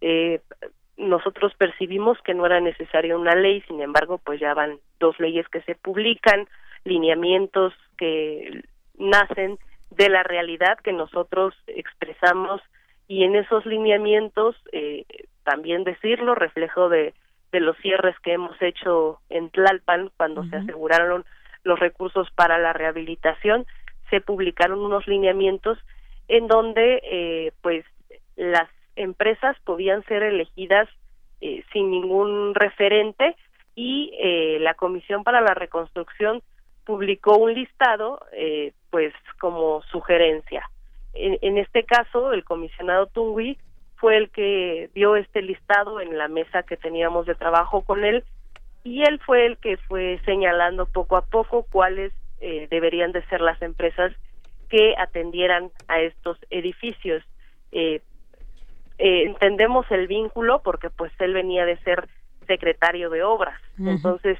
eh, 0.00 0.40
nosotros 0.96 1.54
percibimos 1.56 2.18
que 2.22 2.34
no 2.34 2.44
era 2.44 2.60
necesaria 2.60 3.16
una 3.16 3.34
ley, 3.34 3.62
sin 3.62 3.80
embargo, 3.80 4.18
pues 4.18 4.38
ya 4.38 4.52
van 4.54 4.78
dos 4.98 5.18
leyes 5.18 5.48
que 5.48 5.62
se 5.62 5.74
publican, 5.74 6.46
lineamientos 6.84 7.72
que 7.96 8.62
nacen 8.98 9.58
de 9.90 10.08
la 10.08 10.22
realidad 10.22 10.78
que 10.78 10.92
nosotros 10.92 11.54
expresamos 11.66 12.60
y 13.08 13.24
en 13.24 13.34
esos 13.34 13.66
lineamientos 13.66 14.56
eh, 14.72 15.04
también 15.42 15.84
decirlo 15.84 16.34
reflejo 16.34 16.88
de 16.88 17.14
de 17.52 17.60
los 17.60 17.76
cierres 17.78 18.18
que 18.20 18.32
hemos 18.32 18.60
hecho 18.62 19.20
en 19.28 19.50
Tlalpan 19.50 20.10
cuando 20.16 20.44
se 20.44 20.56
aseguraron 20.56 21.24
los 21.64 21.78
recursos 21.78 22.28
para 22.34 22.58
la 22.58 22.72
rehabilitación 22.72 23.66
se 24.08 24.20
publicaron 24.20 24.80
unos 24.80 25.06
lineamientos 25.06 25.78
en 26.28 26.46
donde 26.46 27.00
eh, 27.04 27.52
pues 27.62 27.84
las 28.36 28.68
empresas 28.96 29.56
podían 29.64 30.04
ser 30.04 30.22
elegidas 30.22 30.88
eh, 31.40 31.64
sin 31.72 31.90
ningún 31.90 32.54
referente 32.54 33.36
y 33.74 34.12
eh, 34.20 34.58
la 34.60 34.74
Comisión 34.74 35.24
para 35.24 35.40
la 35.40 35.54
Reconstrucción 35.54 36.42
publicó 36.84 37.36
un 37.36 37.54
listado 37.54 38.20
eh, 38.32 38.72
pues 38.90 39.14
como 39.40 39.82
sugerencia. 39.90 40.68
En, 41.14 41.38
en 41.40 41.58
este 41.58 41.84
caso, 41.84 42.32
el 42.32 42.44
comisionado 42.44 43.06
Tungui 43.06 43.58
fue 44.00 44.16
el 44.16 44.30
que 44.30 44.90
dio 44.94 45.14
este 45.16 45.42
listado 45.42 46.00
en 46.00 46.16
la 46.16 46.28
mesa 46.28 46.62
que 46.62 46.78
teníamos 46.78 47.26
de 47.26 47.34
trabajo 47.34 47.82
con 47.82 48.04
él 48.04 48.24
y 48.82 49.02
él 49.02 49.20
fue 49.24 49.44
el 49.44 49.58
que 49.58 49.76
fue 49.76 50.18
señalando 50.24 50.86
poco 50.86 51.16
a 51.16 51.22
poco 51.26 51.66
cuáles 51.70 52.12
eh, 52.40 52.66
deberían 52.70 53.12
de 53.12 53.22
ser 53.26 53.42
las 53.42 53.60
empresas 53.60 54.12
que 54.70 54.94
atendieran 54.96 55.70
a 55.88 56.00
estos 56.00 56.38
edificios. 56.48 57.22
Eh, 57.72 58.00
eh, 58.98 59.24
entendemos 59.24 59.84
el 59.90 60.06
vínculo 60.06 60.62
porque 60.62 60.88
pues 60.88 61.12
él 61.18 61.34
venía 61.34 61.66
de 61.66 61.76
ser 61.78 62.08
secretario 62.46 63.10
de 63.10 63.22
obras, 63.22 63.60
entonces 63.78 64.38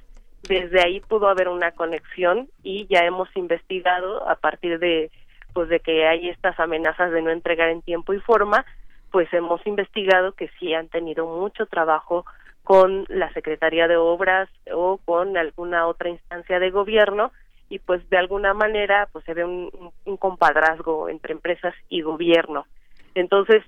desde 0.49 0.81
ahí 0.81 1.01
pudo 1.01 1.29
haber 1.29 1.49
una 1.49 1.71
conexión 1.73 2.49
y 2.63 2.87
ya 2.87 3.05
hemos 3.05 3.29
investigado 3.37 4.29
a 4.29 4.37
partir 4.37 4.79
de 4.79 5.11
pues 5.53 5.69
de 5.69 5.81
que 5.81 6.07
hay 6.07 6.29
estas 6.29 6.59
amenazas 6.59 7.13
de 7.13 7.23
no 7.23 7.31
entregar 7.31 7.69
en 7.69 7.83
tiempo 7.83 8.15
y 8.15 8.21
forma 8.21 8.65
pues 9.11 9.33
hemos 9.33 9.65
investigado 9.67 10.33
que 10.33 10.49
sí 10.59 10.75
han 10.75 10.89
tenido 10.89 11.27
mucho 11.27 11.67
trabajo 11.67 12.25
con 12.63 13.05
la 13.09 13.33
Secretaría 13.33 13.89
de 13.89 13.97
Obras 13.97 14.49
o 14.73 14.99
con 15.05 15.37
alguna 15.37 15.87
otra 15.87 16.11
instancia 16.11 16.59
de 16.59 16.71
gobierno 16.71 17.33
y 17.69 17.79
pues 17.79 18.09
de 18.11 18.19
alguna 18.19 18.55
manera 18.55 19.09
pues 19.13 19.25
se 19.25 19.35
ve 19.35 19.45
un, 19.45 19.71
un 20.05 20.17
compadrazgo 20.17 21.09
entre 21.09 21.33
empresas 21.33 21.75
y 21.89 22.03
gobierno. 22.03 22.67
Entonces, 23.15 23.65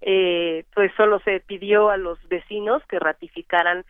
eh, 0.00 0.64
pues 0.74 0.92
solo 0.96 1.18
se 1.20 1.40
pidió 1.40 1.88
a 1.88 1.96
los 1.96 2.18
vecinos 2.28 2.82
que 2.88 2.98
ratificaran 2.98 3.84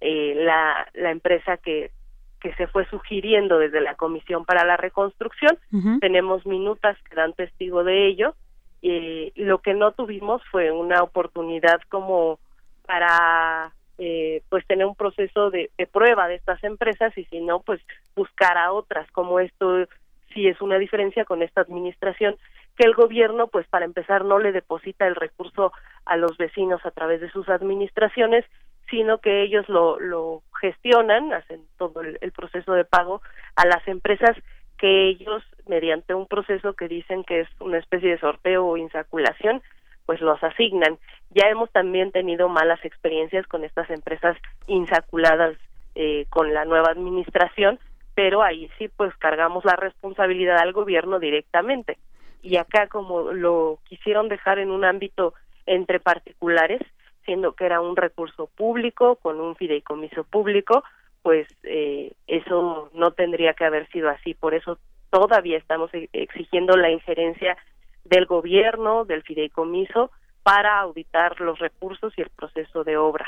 eh, 0.00 0.34
la, 0.36 0.88
la 0.94 1.10
empresa 1.10 1.58
que, 1.58 1.92
que 2.40 2.54
se 2.54 2.66
fue 2.66 2.86
sugiriendo 2.86 3.58
desde 3.58 3.80
la 3.80 3.94
Comisión 3.94 4.44
para 4.44 4.64
la 4.64 4.76
Reconstrucción. 4.76 5.58
Tenemos 6.00 6.44
minutas 6.46 6.96
que 7.08 7.14
dan 7.14 7.34
testigo 7.34 7.84
de 7.84 8.08
ello. 8.08 8.34
Y 8.82 9.32
lo 9.36 9.58
que 9.58 9.74
no 9.74 9.92
tuvimos 9.92 10.42
fue 10.50 10.70
una 10.70 11.02
oportunidad 11.02 11.80
como 11.88 12.38
para 12.86 13.72
eh, 13.98 14.42
pues 14.48 14.66
tener 14.66 14.86
un 14.86 14.94
proceso 14.94 15.50
de, 15.50 15.70
prueba 15.92 16.28
de 16.28 16.36
estas 16.36 16.62
empresas 16.64 17.16
y 17.18 17.24
si 17.26 17.40
no 17.40 17.60
pues 17.60 17.80
buscar 18.16 18.56
a 18.56 18.72
otras 18.72 19.10
como 19.12 19.40
esto 19.40 19.86
sí 20.32 20.48
es 20.48 20.60
una 20.62 20.78
diferencia 20.78 21.24
con 21.24 21.42
esta 21.42 21.60
administración 21.60 22.36
que 22.76 22.86
el 22.86 22.94
gobierno 22.94 23.48
pues 23.48 23.66
para 23.68 23.84
empezar 23.84 24.24
no 24.24 24.38
le 24.38 24.52
deposita 24.52 25.06
el 25.06 25.16
recurso 25.16 25.72
a 26.06 26.16
los 26.16 26.38
vecinos 26.38 26.80
a 26.86 26.90
través 26.90 27.20
de 27.20 27.30
sus 27.30 27.48
administraciones 27.48 28.46
sino 28.88 29.18
que 29.18 29.42
ellos 29.42 29.68
lo, 29.68 30.42
gestionan 30.60 31.32
hacen 31.32 31.60
todo 31.76 32.00
el 32.00 32.32
proceso 32.32 32.72
de 32.72 32.84
pago 32.84 33.20
a 33.54 33.66
las 33.66 33.86
empresas 33.86 34.36
que 34.80 35.08
ellos 35.08 35.44
mediante 35.66 36.14
un 36.14 36.26
proceso 36.26 36.72
que 36.72 36.88
dicen 36.88 37.22
que 37.22 37.40
es 37.40 37.48
una 37.60 37.76
especie 37.78 38.10
de 38.10 38.18
sorteo 38.18 38.66
o 38.66 38.78
insaculación 38.78 39.62
pues 40.06 40.20
los 40.22 40.42
asignan. 40.42 40.98
Ya 41.28 41.48
hemos 41.48 41.70
también 41.70 42.10
tenido 42.10 42.48
malas 42.48 42.84
experiencias 42.84 43.46
con 43.46 43.62
estas 43.62 43.88
empresas 43.90 44.36
insaculadas 44.66 45.56
eh, 45.94 46.26
con 46.30 46.52
la 46.54 46.64
nueva 46.64 46.88
administración, 46.90 47.78
pero 48.14 48.42
ahí 48.42 48.70
sí 48.78 48.88
pues 48.88 49.14
cargamos 49.18 49.64
la 49.64 49.76
responsabilidad 49.76 50.58
al 50.58 50.72
gobierno 50.72 51.20
directamente. 51.20 51.98
Y 52.42 52.56
acá 52.56 52.88
como 52.88 53.32
lo 53.32 53.78
quisieron 53.84 54.28
dejar 54.28 54.58
en 54.58 54.70
un 54.70 54.84
ámbito 54.84 55.34
entre 55.66 56.00
particulares, 56.00 56.80
siendo 57.26 57.52
que 57.52 57.66
era 57.66 57.80
un 57.82 57.96
recurso 57.96 58.48
público 58.56 59.16
con 59.16 59.38
un 59.38 59.54
fideicomiso 59.54 60.24
público, 60.24 60.82
pues 61.22 61.46
eh, 61.62 62.12
eso 62.26 62.90
no 62.94 63.12
tendría 63.12 63.54
que 63.54 63.64
haber 63.64 63.88
sido 63.90 64.08
así. 64.08 64.34
Por 64.34 64.54
eso 64.54 64.78
todavía 65.10 65.58
estamos 65.58 65.92
e-, 65.94 66.08
exigiendo 66.12 66.76
la 66.76 66.90
injerencia 66.90 67.56
del 68.04 68.26
gobierno, 68.26 69.04
del 69.04 69.22
fideicomiso, 69.22 70.10
para 70.42 70.80
auditar 70.80 71.40
los 71.40 71.58
recursos 71.58 72.12
y 72.16 72.22
el 72.22 72.30
proceso 72.30 72.82
de 72.84 72.96
obra. 72.96 73.26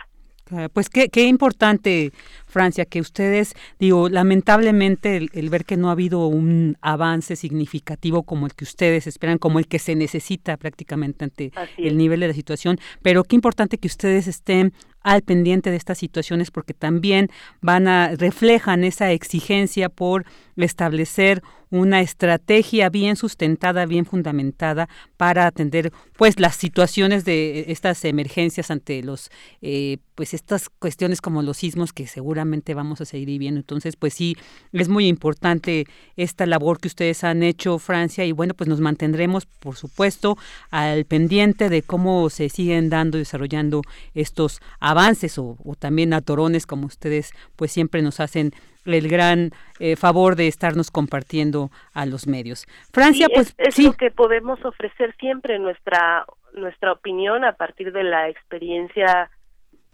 Pues 0.72 0.90
qué, 0.90 1.08
qué 1.08 1.24
importante, 1.24 2.12
Francia, 2.46 2.84
que 2.84 3.00
ustedes, 3.00 3.54
digo, 3.78 4.08
lamentablemente 4.08 5.16
el, 5.16 5.50
ver 5.50 5.64
que 5.64 5.76
no 5.76 5.88
ha 5.88 5.92
habido 5.92 6.26
un 6.26 6.76
avance 6.82 7.36
significativo 7.36 8.24
como 8.24 8.46
el 8.46 8.54
que 8.54 8.64
ustedes 8.64 9.06
esperan, 9.06 9.38
como 9.38 9.58
el 9.58 9.66
que 9.66 9.78
se 9.78 9.94
necesita 9.94 10.56
prácticamente 10.58 11.24
ante 11.24 11.52
el 11.78 11.96
nivel 11.96 12.20
de 12.20 12.28
la 12.28 12.34
situación, 12.34 12.78
pero 13.02 13.24
qué 13.24 13.34
importante 13.34 13.78
que 13.78 13.86
ustedes 13.86 14.26
estén 14.26 14.74
al 15.02 15.22
pendiente 15.22 15.70
de 15.70 15.76
estas 15.76 15.98
situaciones 15.98 16.50
porque 16.50 16.74
también 16.74 17.30
van 17.60 17.88
a 17.88 18.14
reflejan 18.16 18.84
esa 18.84 19.10
exigencia 19.12 19.88
por 19.88 20.24
establecer 20.56 21.42
una 21.72 22.02
estrategia 22.02 22.90
bien 22.90 23.16
sustentada, 23.16 23.86
bien 23.86 24.04
fundamentada 24.04 24.90
para 25.16 25.46
atender 25.46 25.90
pues 26.18 26.38
las 26.38 26.54
situaciones 26.54 27.24
de 27.24 27.64
estas 27.68 28.04
emergencias 28.04 28.70
ante 28.70 29.02
los 29.02 29.30
eh, 29.62 29.96
pues 30.14 30.34
estas 30.34 30.68
cuestiones 30.68 31.22
como 31.22 31.40
los 31.42 31.56
sismos 31.56 31.94
que 31.94 32.06
seguramente 32.06 32.74
vamos 32.74 33.00
a 33.00 33.06
seguir 33.06 33.28
viviendo. 33.28 33.58
Entonces, 33.60 33.96
pues 33.96 34.12
sí, 34.12 34.36
es 34.72 34.88
muy 34.90 35.06
importante 35.08 35.86
esta 36.16 36.44
labor 36.44 36.78
que 36.78 36.88
ustedes 36.88 37.24
han 37.24 37.42
hecho, 37.42 37.78
Francia, 37.78 38.26
y 38.26 38.32
bueno, 38.32 38.52
pues 38.52 38.68
nos 38.68 38.80
mantendremos, 38.80 39.46
por 39.46 39.76
supuesto, 39.76 40.36
al 40.70 41.06
pendiente 41.06 41.70
de 41.70 41.80
cómo 41.80 42.28
se 42.28 42.50
siguen 42.50 42.90
dando 42.90 43.16
y 43.16 43.22
desarrollando 43.22 43.80
estos 44.14 44.60
avances 44.78 44.91
o, 45.38 45.56
también 45.78 46.12
atorones 46.12 46.66
como 46.66 46.86
ustedes 46.86 47.32
pues 47.56 47.72
siempre 47.72 48.02
nos 48.02 48.20
hacen 48.20 48.52
el 48.84 49.08
gran 49.08 49.50
eh, 49.78 49.96
favor 49.96 50.36
de 50.36 50.48
estarnos 50.48 50.90
compartiendo 50.90 51.70
a 51.92 52.04
los 52.06 52.26
medios. 52.26 52.66
Francia, 52.92 53.28
pues 53.32 53.54
es, 53.58 53.78
lo 53.78 53.92
que 53.92 54.10
podemos 54.10 54.64
ofrecer 54.64 55.14
siempre 55.18 55.58
nuestra 55.58 56.26
nuestra 56.54 56.92
opinión 56.92 57.44
a 57.44 57.52
partir 57.52 57.92
de 57.92 58.04
la 58.04 58.28
experiencia 58.28 59.30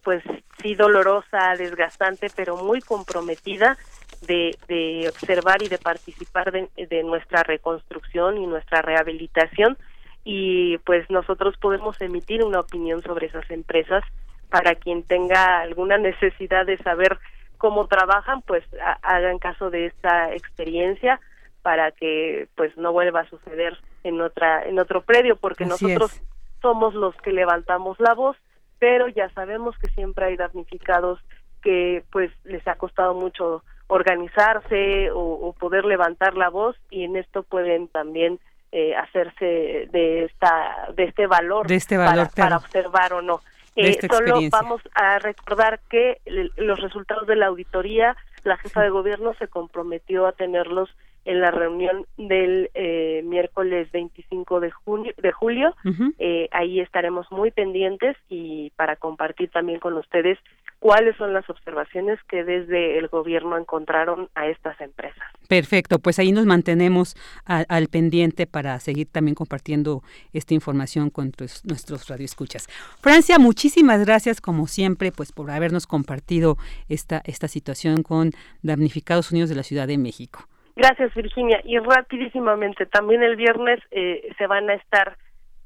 pues 0.02 0.22
sí 0.62 0.74
dolorosa, 0.74 1.54
desgastante, 1.56 2.28
pero 2.34 2.56
muy 2.56 2.80
comprometida 2.80 3.76
de, 4.26 4.56
de 4.66 5.08
observar 5.08 5.62
y 5.62 5.68
de 5.68 5.78
participar 5.78 6.50
de, 6.50 6.68
de 6.76 7.02
nuestra 7.02 7.42
reconstrucción 7.42 8.38
y 8.38 8.46
nuestra 8.46 8.82
rehabilitación 8.82 9.76
y 10.24 10.78
pues 10.78 11.08
nosotros 11.10 11.56
podemos 11.58 12.00
emitir 12.00 12.42
una 12.42 12.60
opinión 12.60 13.02
sobre 13.02 13.26
esas 13.26 13.48
empresas 13.50 14.02
para 14.50 14.74
quien 14.74 15.02
tenga 15.02 15.60
alguna 15.60 15.98
necesidad 15.98 16.66
de 16.66 16.78
saber 16.78 17.18
cómo 17.58 17.86
trabajan, 17.86 18.42
pues 18.42 18.64
hagan 19.02 19.38
caso 19.38 19.70
de 19.70 19.86
esta 19.86 20.32
experiencia 20.32 21.20
para 21.62 21.90
que 21.90 22.48
pues 22.54 22.76
no 22.76 22.92
vuelva 22.92 23.20
a 23.20 23.28
suceder 23.28 23.76
en 24.04 24.20
otra 24.20 24.64
en 24.64 24.78
otro 24.78 25.02
predio 25.02 25.36
porque 25.36 25.64
nosotros 25.66 26.22
somos 26.62 26.94
los 26.94 27.14
que 27.16 27.32
levantamos 27.32 27.98
la 28.00 28.14
voz, 28.14 28.36
pero 28.78 29.08
ya 29.08 29.28
sabemos 29.30 29.76
que 29.78 29.90
siempre 29.90 30.26
hay 30.26 30.36
damnificados 30.36 31.20
que 31.62 32.04
pues 32.10 32.30
les 32.44 32.66
ha 32.68 32.76
costado 32.76 33.14
mucho 33.14 33.64
organizarse 33.88 35.10
o, 35.12 35.54
poder 35.58 35.84
levantar 35.84 36.36
la 36.36 36.50
voz 36.50 36.76
y 36.90 37.04
en 37.04 37.16
esto 37.16 37.42
pueden 37.42 37.88
también 37.88 38.38
eh, 38.70 38.94
hacerse 38.94 39.88
de 39.90 40.24
esta 40.24 40.88
de 40.94 41.04
este 41.04 41.26
valor, 41.26 41.66
de 41.66 41.76
este 41.76 41.96
valor 41.96 42.28
para 42.36 42.58
observar 42.58 43.14
o 43.14 43.22
no 43.22 43.40
eh, 43.78 43.98
solo 44.10 44.40
vamos 44.50 44.82
a 44.94 45.18
recordar 45.18 45.80
que 45.88 46.20
los 46.56 46.80
resultados 46.80 47.26
de 47.26 47.36
la 47.36 47.46
auditoría, 47.46 48.16
la 48.44 48.56
jefa 48.56 48.82
de 48.82 48.90
gobierno 48.90 49.34
se 49.34 49.48
comprometió 49.48 50.26
a 50.26 50.32
tenerlos 50.32 50.90
en 51.24 51.40
la 51.40 51.50
reunión 51.50 52.06
del 52.16 52.70
eh, 52.74 53.22
miércoles 53.24 53.90
25 53.92 54.60
de, 54.60 54.70
junio, 54.70 55.12
de 55.18 55.32
julio. 55.32 55.74
eh, 56.18 56.48
ahí 56.52 56.80
estaremos 56.80 57.30
muy 57.30 57.50
pendientes 57.50 58.16
y 58.28 58.70
para 58.76 58.96
compartir 58.96 59.50
también 59.50 59.78
con 59.78 59.94
ustedes 59.94 60.38
cuáles 60.78 61.16
son 61.16 61.32
las 61.32 61.48
observaciones 61.50 62.18
que 62.28 62.44
desde 62.44 62.98
el 62.98 63.08
gobierno 63.08 63.58
encontraron 63.58 64.28
a 64.34 64.46
estas 64.46 64.80
empresas. 64.80 65.22
Perfecto, 65.48 65.98
pues 65.98 66.18
ahí 66.18 66.32
nos 66.32 66.46
mantenemos 66.46 67.16
al 67.44 67.88
pendiente 67.88 68.46
para 68.46 68.78
seguir 68.78 69.10
también 69.10 69.34
compartiendo 69.34 70.02
esta 70.32 70.54
información 70.54 71.10
con 71.10 71.32
nuestros 71.64 72.08
radioescuchas. 72.08 72.68
Francia, 73.00 73.38
muchísimas 73.38 74.04
gracias 74.04 74.40
como 74.40 74.66
siempre 74.66 75.10
pues 75.10 75.32
por 75.32 75.50
habernos 75.50 75.86
compartido 75.86 76.56
esta, 76.88 77.22
esta 77.24 77.48
situación 77.48 78.02
con 78.02 78.30
Damnificados 78.62 79.32
Unidos 79.32 79.50
de 79.50 79.56
la 79.56 79.62
Ciudad 79.62 79.86
de 79.86 79.98
México. 79.98 80.40
Gracias 80.76 81.12
Virginia. 81.14 81.60
Y 81.64 81.78
rapidísimamente, 81.78 82.86
también 82.86 83.22
el 83.24 83.34
viernes 83.34 83.80
eh, 83.90 84.32
se 84.38 84.46
van 84.46 84.70
a 84.70 84.74
estar 84.74 85.16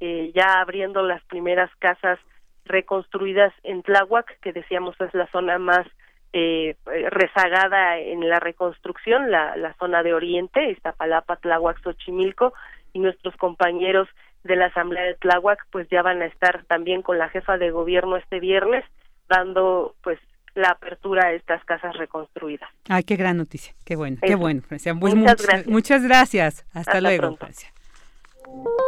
eh, 0.01 0.33
ya 0.35 0.61
abriendo 0.61 1.03
las 1.03 1.23
primeras 1.25 1.71
casas 1.79 2.19
reconstruidas 2.65 3.53
en 3.63 3.83
Tláhuac, 3.83 4.39
que 4.41 4.53
decíamos 4.53 5.01
es 5.01 5.13
la 5.15 5.27
zona 5.29 5.59
más 5.59 5.87
eh, 6.33 6.77
rezagada 7.11 7.99
en 7.99 8.29
la 8.29 8.41
reconstrucción, 8.41 9.31
la, 9.31 9.57
la 9.57 9.75
zona 9.75 10.03
de 10.03 10.15
Oriente, 10.15 10.71
Iztapalapa, 10.71 11.37
Tláhuac, 11.37 11.83
Xochimilco, 11.83 12.55
y 12.93 13.01
nuestros 13.01 13.37
compañeros 13.37 14.09
de 14.45 14.57
la 14.57 14.67
Asamblea 14.67 15.05
de 15.05 15.15
Tláhuac 15.15 15.67
pues 15.71 15.89
ya 15.91 16.03
van 16.03 16.23
a 16.23 16.27
estar 16.27 16.65
también 16.65 17.03
con 17.03 17.19
la 17.19 17.29
jefa 17.29 17.59
de 17.59 17.71
gobierno 17.71 18.17
este 18.17 18.41
viernes 18.41 18.85
dando 19.29 19.95
pues 20.03 20.19
la 20.55 20.69
apertura 20.69 21.29
a 21.29 21.33
estas 21.33 21.65
casas 21.65 21.97
reconstruidas. 21.97 22.69
Ay, 22.89 23.05
qué 23.05 23.17
gran 23.17 23.39
noticia, 23.39 23.75
qué 23.85 23.97
bueno, 23.97 24.19
qué 24.21 24.35
bueno, 24.35 24.61
Francia. 24.61 24.95
Pues 24.99 25.15
muchas, 25.15 25.47
gracias. 25.47 25.67
Muchas 25.67 26.03
gracias. 26.03 26.67
Hasta, 26.75 27.01
luego, 27.01 27.37
Francia. 27.37 27.73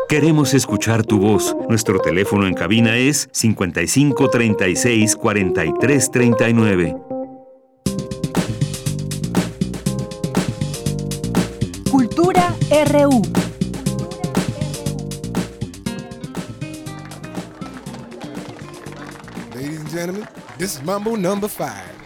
Queremos 0.09 0.55
escuchar 0.55 1.05
tu 1.05 1.19
voz. 1.19 1.57
Nuestro 1.69 1.99
teléfono 1.99 2.47
en 2.47 2.55
cabina 2.55 2.97
es 2.97 3.29
55 3.33 4.29
36 4.29 5.17
43 5.17 6.11
39. 6.11 6.97
Cultura 11.91 12.55
RU. 12.71 13.23
Ladies 19.55 19.81
and 19.81 19.91
gentlemen, 19.91 20.29
this 20.59 20.77
is 20.77 20.83
Mambo 20.83 21.17
number 21.17 21.49
5. 21.49 22.04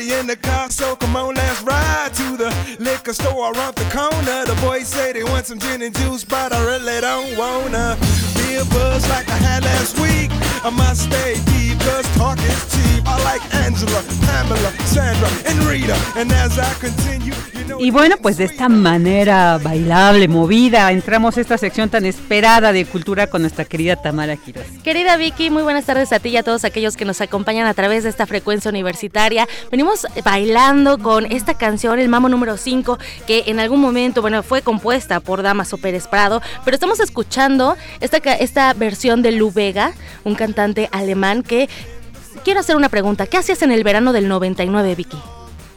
Party 0.00 0.14
in 0.14 0.26
the 0.26 0.36
car, 0.36 0.70
so 0.70 0.96
come 0.96 1.14
on, 1.14 1.34
let's 1.34 1.60
ride 1.62 2.14
to 2.14 2.36
the 2.36 2.76
liquor 2.78 3.12
store 3.12 3.52
around 3.52 3.74
the 3.74 3.84
corner. 3.92 4.46
The 4.46 4.58
boys 4.62 4.88
say 4.88 5.12
they 5.12 5.24
want 5.24 5.44
some 5.44 5.58
gin 5.58 5.82
and 5.82 5.94
juice, 5.94 6.24
but 6.24 6.52
I 6.54 6.64
really 6.64 7.00
don't 7.02 7.36
wanna. 7.36 7.98
Be 8.36 8.56
a 8.56 8.64
buzz 8.64 9.06
like 9.10 9.28
I 9.28 9.36
had 9.36 9.62
last 9.62 9.98
week. 10.00 10.30
I 10.64 10.70
must 10.70 11.02
stay 11.02 11.34
deep, 11.52 11.78
cause 11.80 12.06
talk 12.16 12.38
is 12.38 12.72
cheap. 12.72 12.79
I 13.06 13.22
like 13.24 13.54
Angela, 13.54 14.02
Pamela, 14.26 14.70
Sandra, 14.84 15.28
and 15.46 15.64
Rita. 15.68 15.96
And 16.16 16.32
as 16.32 16.58
I 16.58 16.72
continue, 16.80 17.34
you 17.54 17.64
know. 17.66 17.80
Y 17.80 17.90
bueno, 17.90 18.16
pues 18.20 18.36
de 18.36 18.44
esta 18.44 18.68
manera 18.68 19.58
bailable, 19.62 20.28
movida, 20.28 20.90
entramos 20.92 21.36
a 21.38 21.40
esta 21.40 21.56
sección 21.56 21.88
tan 21.88 22.04
esperada 22.04 22.72
de 22.72 22.84
cultura 22.84 23.28
con 23.28 23.40
nuestra 23.40 23.64
querida 23.64 23.96
Tamara 23.96 24.36
Quiroz. 24.36 24.66
Querida 24.84 25.16
Vicky, 25.16 25.48
muy 25.48 25.62
buenas 25.62 25.86
tardes 25.86 26.12
a 26.12 26.18
ti 26.18 26.30
y 26.30 26.36
a 26.36 26.42
todos 26.42 26.64
aquellos 26.64 26.96
que 26.96 27.04
nos 27.06 27.20
acompañan 27.20 27.66
a 27.66 27.72
través 27.72 28.04
de 28.04 28.10
esta 28.10 28.26
frecuencia 28.26 28.70
universitaria. 28.70 29.48
Venimos 29.70 30.06
bailando 30.24 30.98
con 30.98 31.24
esta 31.26 31.54
canción, 31.54 31.98
el 31.98 32.08
Mamo 32.08 32.28
número 32.28 32.56
5, 32.56 32.98
que 33.26 33.44
en 33.46 33.60
algún 33.60 33.80
momento, 33.80 34.20
bueno, 34.20 34.42
fue 34.42 34.62
compuesta 34.62 35.20
por 35.20 35.42
Damaso 35.42 35.78
Pérez 35.78 36.06
Prado, 36.06 36.42
pero 36.64 36.74
estamos 36.74 37.00
escuchando 37.00 37.76
esta, 38.00 38.18
esta 38.18 38.74
versión 38.74 39.22
de 39.22 39.32
Lu 39.32 39.52
Vega, 39.52 39.92
un 40.24 40.34
cantante 40.34 40.88
alemán 40.92 41.42
que... 41.42 41.68
Quiero 42.44 42.60
hacer 42.60 42.76
una 42.76 42.88
pregunta, 42.88 43.26
¿qué 43.26 43.36
hacías 43.36 43.60
en 43.62 43.70
el 43.70 43.84
verano 43.84 44.12
del 44.12 44.26
99, 44.26 44.94
Vicky? 44.94 45.18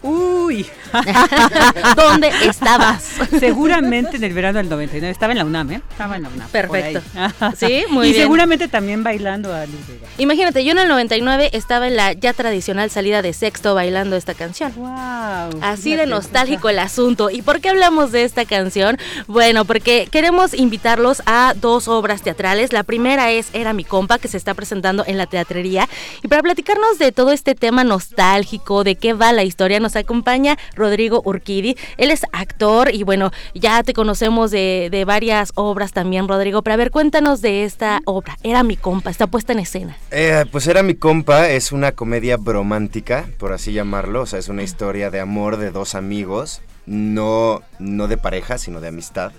Uy, 0.03 0.65
¿dónde 1.95 2.29
estabas? 2.43 3.01
Seguramente 3.39 4.17
en 4.17 4.23
el 4.25 4.33
verano 4.33 4.57
del 4.57 4.67
99. 4.67 5.09
Estaba 5.09 5.31
en 5.31 5.37
la 5.37 5.45
UNAM, 5.45 5.71
¿eh? 5.71 5.81
Estaba 5.89 6.17
en 6.17 6.23
la 6.23 6.29
UNAM. 6.29 6.49
Perfecto. 6.49 7.01
Sí, 7.57 7.83
muy 7.89 8.07
y 8.07 8.11
bien. 8.11 8.21
Y 8.21 8.23
seguramente 8.23 8.67
también 8.67 9.03
bailando 9.03 9.53
a 9.53 9.65
Luz 9.65 9.87
Vega. 9.87 10.07
Imagínate, 10.17 10.65
yo 10.65 10.71
en 10.71 10.79
el 10.79 10.87
99 10.87 11.51
estaba 11.53 11.87
en 11.87 11.95
la 11.95 12.13
ya 12.13 12.33
tradicional 12.33 12.89
salida 12.89 13.21
de 13.21 13.31
sexto 13.31 13.75
bailando 13.75 14.15
esta 14.15 14.33
canción. 14.33 14.73
Wow. 14.75 15.59
Así 15.61 15.95
de 15.95 16.05
nostálgico 16.05 16.69
el 16.69 16.79
asunto. 16.79 17.29
¿Y 17.29 17.41
por 17.41 17.61
qué 17.61 17.69
hablamos 17.69 18.11
de 18.11 18.23
esta 18.23 18.45
canción? 18.45 18.97
Bueno, 19.27 19.65
porque 19.65 20.07
queremos 20.11 20.53
invitarlos 20.53 21.21
a 21.25 21.53
dos 21.55 21.87
obras 21.87 22.21
teatrales. 22.21 22.73
La 22.73 22.83
primera 22.83 23.31
es 23.31 23.47
Era 23.53 23.71
mi 23.73 23.83
compa, 23.83 24.19
que 24.19 24.27
se 24.27 24.37
está 24.37 24.53
presentando 24.53 25.03
en 25.07 25.17
la 25.17 25.27
teatrería. 25.27 25.87
Y 26.21 26.27
para 26.27 26.41
platicarnos 26.41 26.99
de 26.99 27.11
todo 27.11 27.31
este 27.31 27.55
tema 27.55 27.83
nostálgico, 27.83 28.83
de 28.83 28.95
qué 28.95 29.13
va 29.13 29.31
la 29.31 29.43
historia, 29.43 29.79
nos 29.93 30.03
acompaña 30.03 30.57
Rodrigo 30.75 31.21
Urquidi. 31.23 31.77
Él 31.97 32.11
es 32.11 32.23
actor 32.31 32.93
y 32.93 33.03
bueno, 33.03 33.31
ya 33.53 33.83
te 33.83 33.93
conocemos 33.93 34.51
de, 34.51 34.89
de, 34.91 35.05
varias 35.05 35.51
obras 35.55 35.91
también, 35.91 36.27
Rodrigo. 36.27 36.61
Pero 36.63 36.73
a 36.73 36.77
ver, 36.77 36.91
cuéntanos 36.91 37.41
de 37.41 37.63
esta 37.63 38.01
obra. 38.05 38.37
Era 38.43 38.63
mi 38.63 38.75
compa, 38.75 39.09
está 39.09 39.27
puesta 39.27 39.53
en 39.53 39.59
escena. 39.59 39.97
Eh, 40.11 40.45
pues 40.51 40.67
Era 40.67 40.81
mi 40.83 40.95
compa, 40.95 41.49
es 41.49 41.71
una 41.71 41.91
comedia 41.91 42.37
bromántica, 42.37 43.27
por 43.37 43.53
así 43.53 43.73
llamarlo. 43.73 44.21
O 44.21 44.25
sea, 44.25 44.39
es 44.39 44.49
una 44.49 44.63
historia 44.63 45.11
de 45.11 45.19
amor 45.19 45.57
de 45.57 45.71
dos 45.71 45.95
amigos, 45.95 46.61
no, 46.85 47.61
no 47.79 48.07
de 48.07 48.17
pareja, 48.17 48.57
sino 48.57 48.81
de 48.81 48.87
amistad. 48.87 49.31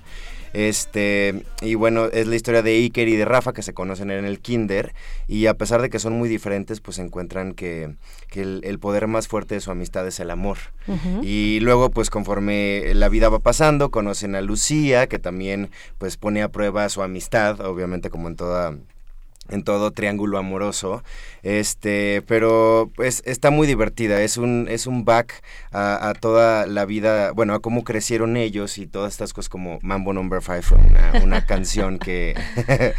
Este, 0.54 1.44
y 1.62 1.74
bueno, 1.74 2.06
es 2.06 2.28
la 2.28 2.36
historia 2.36 2.62
de 2.62 2.70
Iker 2.70 3.08
y 3.08 3.16
de 3.16 3.24
Rafa 3.24 3.52
que 3.52 3.62
se 3.62 3.74
conocen 3.74 4.12
en 4.12 4.24
el 4.24 4.38
kinder 4.38 4.94
y 5.26 5.46
a 5.46 5.54
pesar 5.54 5.82
de 5.82 5.90
que 5.90 5.98
son 5.98 6.12
muy 6.14 6.28
diferentes, 6.28 6.80
pues 6.80 6.98
encuentran 7.00 7.52
que, 7.52 7.96
que 8.28 8.42
el, 8.42 8.60
el, 8.62 8.78
poder 8.78 9.08
más 9.08 9.26
fuerte 9.26 9.56
de 9.56 9.60
su 9.60 9.72
amistad 9.72 10.06
es 10.06 10.20
el 10.20 10.30
amor. 10.30 10.58
Uh 10.86 10.92
-huh. 10.92 11.24
Y 11.24 11.58
luego, 11.60 11.90
pues 11.90 12.08
conforme 12.08 12.92
la 12.94 13.08
vida 13.08 13.28
va 13.28 13.40
pasando, 13.40 13.90
conocen 13.90 14.36
a 14.36 14.42
Lucía, 14.42 15.08
que 15.08 15.18
también 15.18 15.70
pues 15.98 16.16
pone 16.16 16.42
a 16.42 16.48
prueba 16.48 16.88
su 16.88 17.02
amistad, 17.02 17.60
obviamente 17.60 18.08
como 18.08 18.28
en 18.28 18.36
toda 18.36 18.76
en 19.50 19.62
todo 19.62 19.90
triángulo 19.90 20.38
amoroso. 20.38 21.02
Este 21.42 22.22
pero 22.26 22.90
pues 22.96 23.22
está 23.26 23.50
muy 23.50 23.66
divertida. 23.66 24.22
Es 24.22 24.38
un 24.38 24.66
es 24.70 24.86
un 24.86 25.04
back 25.04 25.42
a, 25.72 26.08
a, 26.08 26.14
toda 26.14 26.66
la 26.66 26.86
vida 26.86 27.32
bueno 27.32 27.54
a 27.54 27.60
cómo 27.60 27.84
crecieron 27.84 28.36
ellos 28.36 28.78
y 28.78 28.86
todas 28.86 29.12
estas 29.12 29.34
cosas 29.34 29.50
como 29.50 29.78
Mambo 29.82 30.12
Number 30.14 30.40
no. 30.40 30.62
5 30.62 30.80
una, 30.88 31.22
una 31.22 31.46
canción 31.46 31.98
que 31.98 32.34
que, 32.64 32.94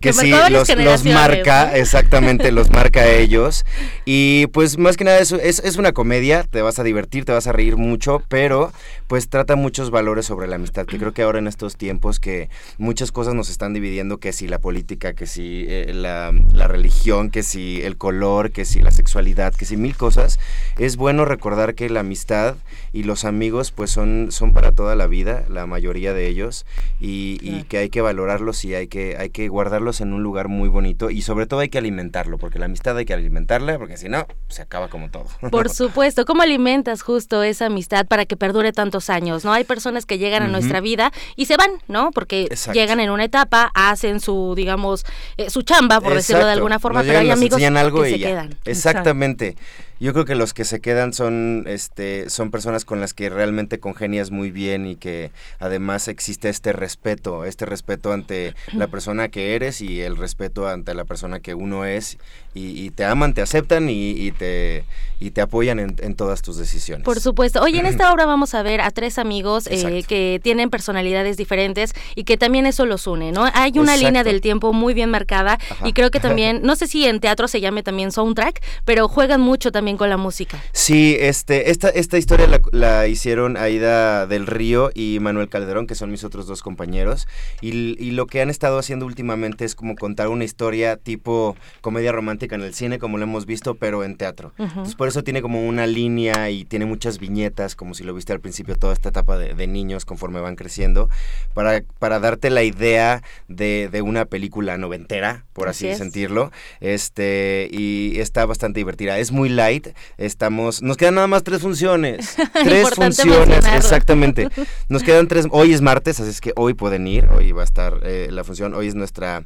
que 0.00 0.12
sí 0.12 0.30
los, 0.50 0.68
los, 0.76 1.04
marca 1.04 1.76
exactamente 1.76 2.52
los 2.52 2.70
marca 2.70 3.00
a 3.00 3.10
ellos. 3.10 3.64
Y 4.04 4.46
pues 4.48 4.78
más 4.78 4.96
que 4.96 5.04
nada 5.04 5.18
es, 5.18 5.32
es, 5.32 5.58
es 5.58 5.76
una 5.76 5.92
comedia 5.92 6.44
te 6.44 6.62
vas 6.62 6.78
a 6.78 6.84
divertir 6.84 7.24
te 7.24 7.32
vas 7.32 7.46
a 7.46 7.52
reír 7.52 7.76
mucho 7.76 8.22
pero 8.28 8.72
pues 9.08 9.28
trata 9.28 9.56
muchos 9.56 9.90
valores 9.90 10.26
sobre 10.26 10.46
la 10.46 10.56
amistad 10.56 10.86
que 10.86 10.98
creo 10.98 11.12
que 11.12 11.22
ahora 11.22 11.38
en 11.38 11.46
estos 11.48 11.76
tiempos 11.76 12.20
que 12.20 12.48
muchas 12.76 13.10
cosas 13.10 13.34
nos 13.34 13.50
están 13.50 13.74
dividiendo 13.74 14.18
que 14.18 14.32
si 14.32 14.46
la 14.46 14.60
política 14.60 15.14
que 15.14 15.26
si 15.26 15.66
eh, 15.68 15.87
la, 15.94 16.32
la, 16.52 16.66
religión, 16.66 17.30
que 17.30 17.42
si 17.42 17.82
el 17.82 17.96
color, 17.96 18.50
que 18.50 18.64
si 18.64 18.80
la 18.80 18.90
sexualidad, 18.90 19.54
que 19.54 19.64
si 19.64 19.76
mil 19.76 19.96
cosas, 19.96 20.38
es 20.78 20.96
bueno 20.96 21.24
recordar 21.24 21.74
que 21.74 21.88
la 21.90 22.00
amistad 22.00 22.56
y 22.92 23.04
los 23.04 23.24
amigos 23.24 23.70
pues 23.70 23.90
son, 23.90 24.28
son 24.30 24.52
para 24.52 24.72
toda 24.72 24.96
la 24.96 25.06
vida, 25.06 25.44
la 25.48 25.66
mayoría 25.66 26.12
de 26.12 26.28
ellos, 26.28 26.66
y, 27.00 27.38
y 27.42 27.62
que 27.64 27.78
hay 27.78 27.90
que 27.90 28.00
valorarlos 28.00 28.64
y 28.64 28.74
hay 28.74 28.88
que, 28.88 29.16
hay 29.18 29.30
que 29.30 29.48
guardarlos 29.48 30.00
en 30.00 30.12
un 30.12 30.22
lugar 30.22 30.48
muy 30.48 30.68
bonito 30.68 31.10
y 31.10 31.22
sobre 31.22 31.46
todo 31.46 31.60
hay 31.60 31.68
que 31.68 31.78
alimentarlo, 31.78 32.38
porque 32.38 32.58
la 32.58 32.66
amistad 32.66 32.96
hay 32.96 33.04
que 33.04 33.14
alimentarla, 33.14 33.78
porque 33.78 33.96
si 33.96 34.08
no, 34.08 34.26
se 34.48 34.62
acaba 34.62 34.88
como 34.88 35.10
todo. 35.10 35.26
Por 35.50 35.70
supuesto, 35.70 36.24
¿cómo 36.24 36.42
alimentas 36.42 37.02
justo 37.02 37.42
esa 37.42 37.66
amistad 37.66 38.06
para 38.06 38.26
que 38.26 38.36
perdure 38.36 38.72
tantos 38.72 39.10
años? 39.10 39.44
¿No? 39.44 39.52
Hay 39.52 39.64
personas 39.64 40.06
que 40.06 40.18
llegan 40.18 40.42
a 40.42 40.46
uh 40.46 40.48
-huh. 40.48 40.52
nuestra 40.52 40.80
vida 40.80 41.12
y 41.36 41.46
se 41.46 41.56
van, 41.56 41.70
¿no? 41.88 42.10
Porque 42.10 42.42
Exacto. 42.42 42.78
llegan 42.78 43.00
en 43.00 43.10
una 43.10 43.24
etapa, 43.24 43.70
hacen 43.74 44.20
su, 44.20 44.54
digamos, 44.56 45.04
eh, 45.36 45.50
su 45.50 45.62
chamba, 45.78 46.00
por 46.00 46.12
Exacto. 46.12 46.16
decirlo 46.16 46.46
de 46.46 46.52
alguna 46.52 46.78
forma, 46.78 47.02
pero 47.02 47.18
hay 47.18 47.30
amigos 47.30 47.62
algo 47.62 48.02
que 48.02 48.10
se 48.10 48.18
quedan. 48.18 48.56
Exactamente. 48.64 49.56
Yo 50.00 50.12
creo 50.12 50.24
que 50.24 50.36
los 50.36 50.54
que 50.54 50.64
se 50.64 50.80
quedan 50.80 51.12
son, 51.12 51.64
este, 51.66 52.30
son 52.30 52.52
personas 52.52 52.84
con 52.84 53.00
las 53.00 53.14
que 53.14 53.30
realmente 53.30 53.80
congenias 53.80 54.30
muy 54.30 54.52
bien 54.52 54.86
y 54.86 54.94
que 54.94 55.32
además 55.58 56.06
existe 56.06 56.48
este 56.48 56.72
respeto, 56.72 57.44
este 57.44 57.66
respeto 57.66 58.12
ante 58.12 58.54
la 58.72 58.86
persona 58.90 59.28
que 59.28 59.56
eres 59.56 59.80
y 59.80 60.00
el 60.00 60.16
respeto 60.16 60.68
ante 60.68 60.94
la 60.94 61.04
persona 61.04 61.40
que 61.40 61.54
uno 61.54 61.84
es 61.84 62.16
y, 62.54 62.80
y 62.80 62.90
te 62.90 63.04
aman, 63.04 63.34
te 63.34 63.42
aceptan 63.42 63.90
y, 63.90 64.10
y, 64.10 64.30
te, 64.30 64.84
y 65.18 65.32
te 65.32 65.40
apoyan 65.40 65.80
en, 65.80 65.96
en, 65.98 66.14
todas 66.14 66.42
tus 66.42 66.56
decisiones. 66.56 67.04
Por 67.04 67.20
supuesto. 67.20 67.60
Oye, 67.60 67.80
en 67.80 67.86
esta 67.86 68.12
obra 68.12 68.24
vamos 68.24 68.54
a 68.54 68.62
ver 68.62 68.80
a 68.80 68.92
tres 68.92 69.18
amigos 69.18 69.66
eh, 69.66 70.04
que 70.06 70.40
tienen 70.42 70.70
personalidades 70.70 71.36
diferentes 71.36 71.92
y 72.14 72.22
que 72.22 72.36
también 72.36 72.66
eso 72.66 72.86
los 72.86 73.06
une, 73.08 73.32
¿no? 73.32 73.46
Hay 73.52 73.72
una 73.78 73.94
Exacto. 73.94 74.06
línea 74.06 74.24
del 74.24 74.40
tiempo 74.40 74.72
muy 74.72 74.94
bien 74.94 75.10
marcada 75.10 75.58
Ajá. 75.70 75.88
y 75.88 75.92
creo 75.92 76.10
que 76.12 76.20
también, 76.20 76.60
no 76.62 76.76
sé 76.76 76.86
si 76.86 77.04
en 77.04 77.18
teatro 77.18 77.48
se 77.48 77.60
llame 77.60 77.82
también 77.82 78.12
soundtrack, 78.12 78.62
pero 78.84 79.08
juegan 79.08 79.40
mucho 79.40 79.72
también 79.72 79.87
con 79.96 80.10
la 80.10 80.16
música. 80.16 80.62
Sí, 80.72 81.16
este, 81.18 81.70
esta, 81.70 81.88
esta 81.88 82.18
historia 82.18 82.46
la, 82.46 82.60
la, 82.72 83.06
hicieron 83.06 83.56
Aida 83.56 84.26
del 84.26 84.46
Río 84.46 84.90
y 84.94 85.18
Manuel 85.20 85.48
Calderón, 85.48 85.86
que 85.86 85.94
son 85.94 86.10
mis 86.10 86.24
otros 86.24 86.46
dos 86.46 86.62
compañeros, 86.62 87.26
y, 87.60 87.70
y, 88.02 88.10
lo 88.12 88.26
que 88.26 88.40
han 88.40 88.50
estado 88.50 88.78
haciendo 88.78 89.06
últimamente 89.06 89.64
es 89.64 89.74
como 89.74 89.94
contar 89.94 90.28
una 90.28 90.44
historia 90.44 90.96
tipo 90.96 91.56
comedia 91.80 92.12
romántica 92.12 92.56
en 92.56 92.62
el 92.62 92.74
cine, 92.74 92.98
como 92.98 93.18
lo 93.18 93.24
hemos 93.24 93.46
visto, 93.46 93.74
pero 93.76 94.04
en 94.04 94.16
teatro. 94.16 94.52
Uh 94.58 94.62
-huh. 94.62 94.68
Entonces, 94.68 94.94
por 94.94 95.08
eso 95.08 95.22
tiene 95.22 95.42
como 95.42 95.66
una 95.66 95.86
línea 95.86 96.50
y 96.50 96.64
tiene 96.64 96.84
muchas 96.84 97.18
viñetas, 97.18 97.76
como 97.76 97.94
si 97.94 98.04
lo 98.04 98.14
viste 98.14 98.32
al 98.32 98.40
principio, 98.40 98.76
toda 98.76 98.92
esta 98.92 99.10
etapa 99.10 99.38
de, 99.38 99.54
de 99.54 99.66
niños 99.66 100.04
conforme 100.04 100.40
van 100.40 100.56
creciendo, 100.56 101.08
para, 101.54 101.82
para 101.98 102.20
darte 102.20 102.50
la 102.50 102.62
idea 102.62 103.22
de, 103.48 103.88
de 103.90 104.02
una 104.02 104.24
película 104.24 104.76
noventera, 104.78 105.44
por 105.52 105.68
así, 105.68 105.88
así 105.88 105.98
sentirlo, 105.98 106.50
este, 106.80 107.68
y 107.70 108.18
está 108.20 108.46
bastante 108.46 108.80
divertida. 108.80 109.18
Es 109.18 109.32
muy 109.32 109.48
light, 109.48 109.77
estamos, 110.16 110.82
nos 110.82 110.96
quedan 110.96 111.16
nada 111.16 111.26
más 111.26 111.42
tres 111.42 111.60
funciones, 111.60 112.36
tres 112.52 112.90
funciones, 112.94 113.64
exactamente. 113.74 114.48
Nos 114.88 115.02
quedan 115.02 115.28
tres, 115.28 115.46
hoy 115.50 115.72
es 115.72 115.80
martes, 115.80 116.20
así 116.20 116.30
es 116.30 116.40
que 116.40 116.52
hoy 116.56 116.74
pueden 116.74 117.06
ir, 117.06 117.26
hoy 117.26 117.52
va 117.52 117.62
a 117.62 117.64
estar 117.64 118.00
eh, 118.02 118.28
la 118.30 118.44
función, 118.44 118.74
hoy 118.74 118.88
es 118.88 118.94
nuestra 118.94 119.44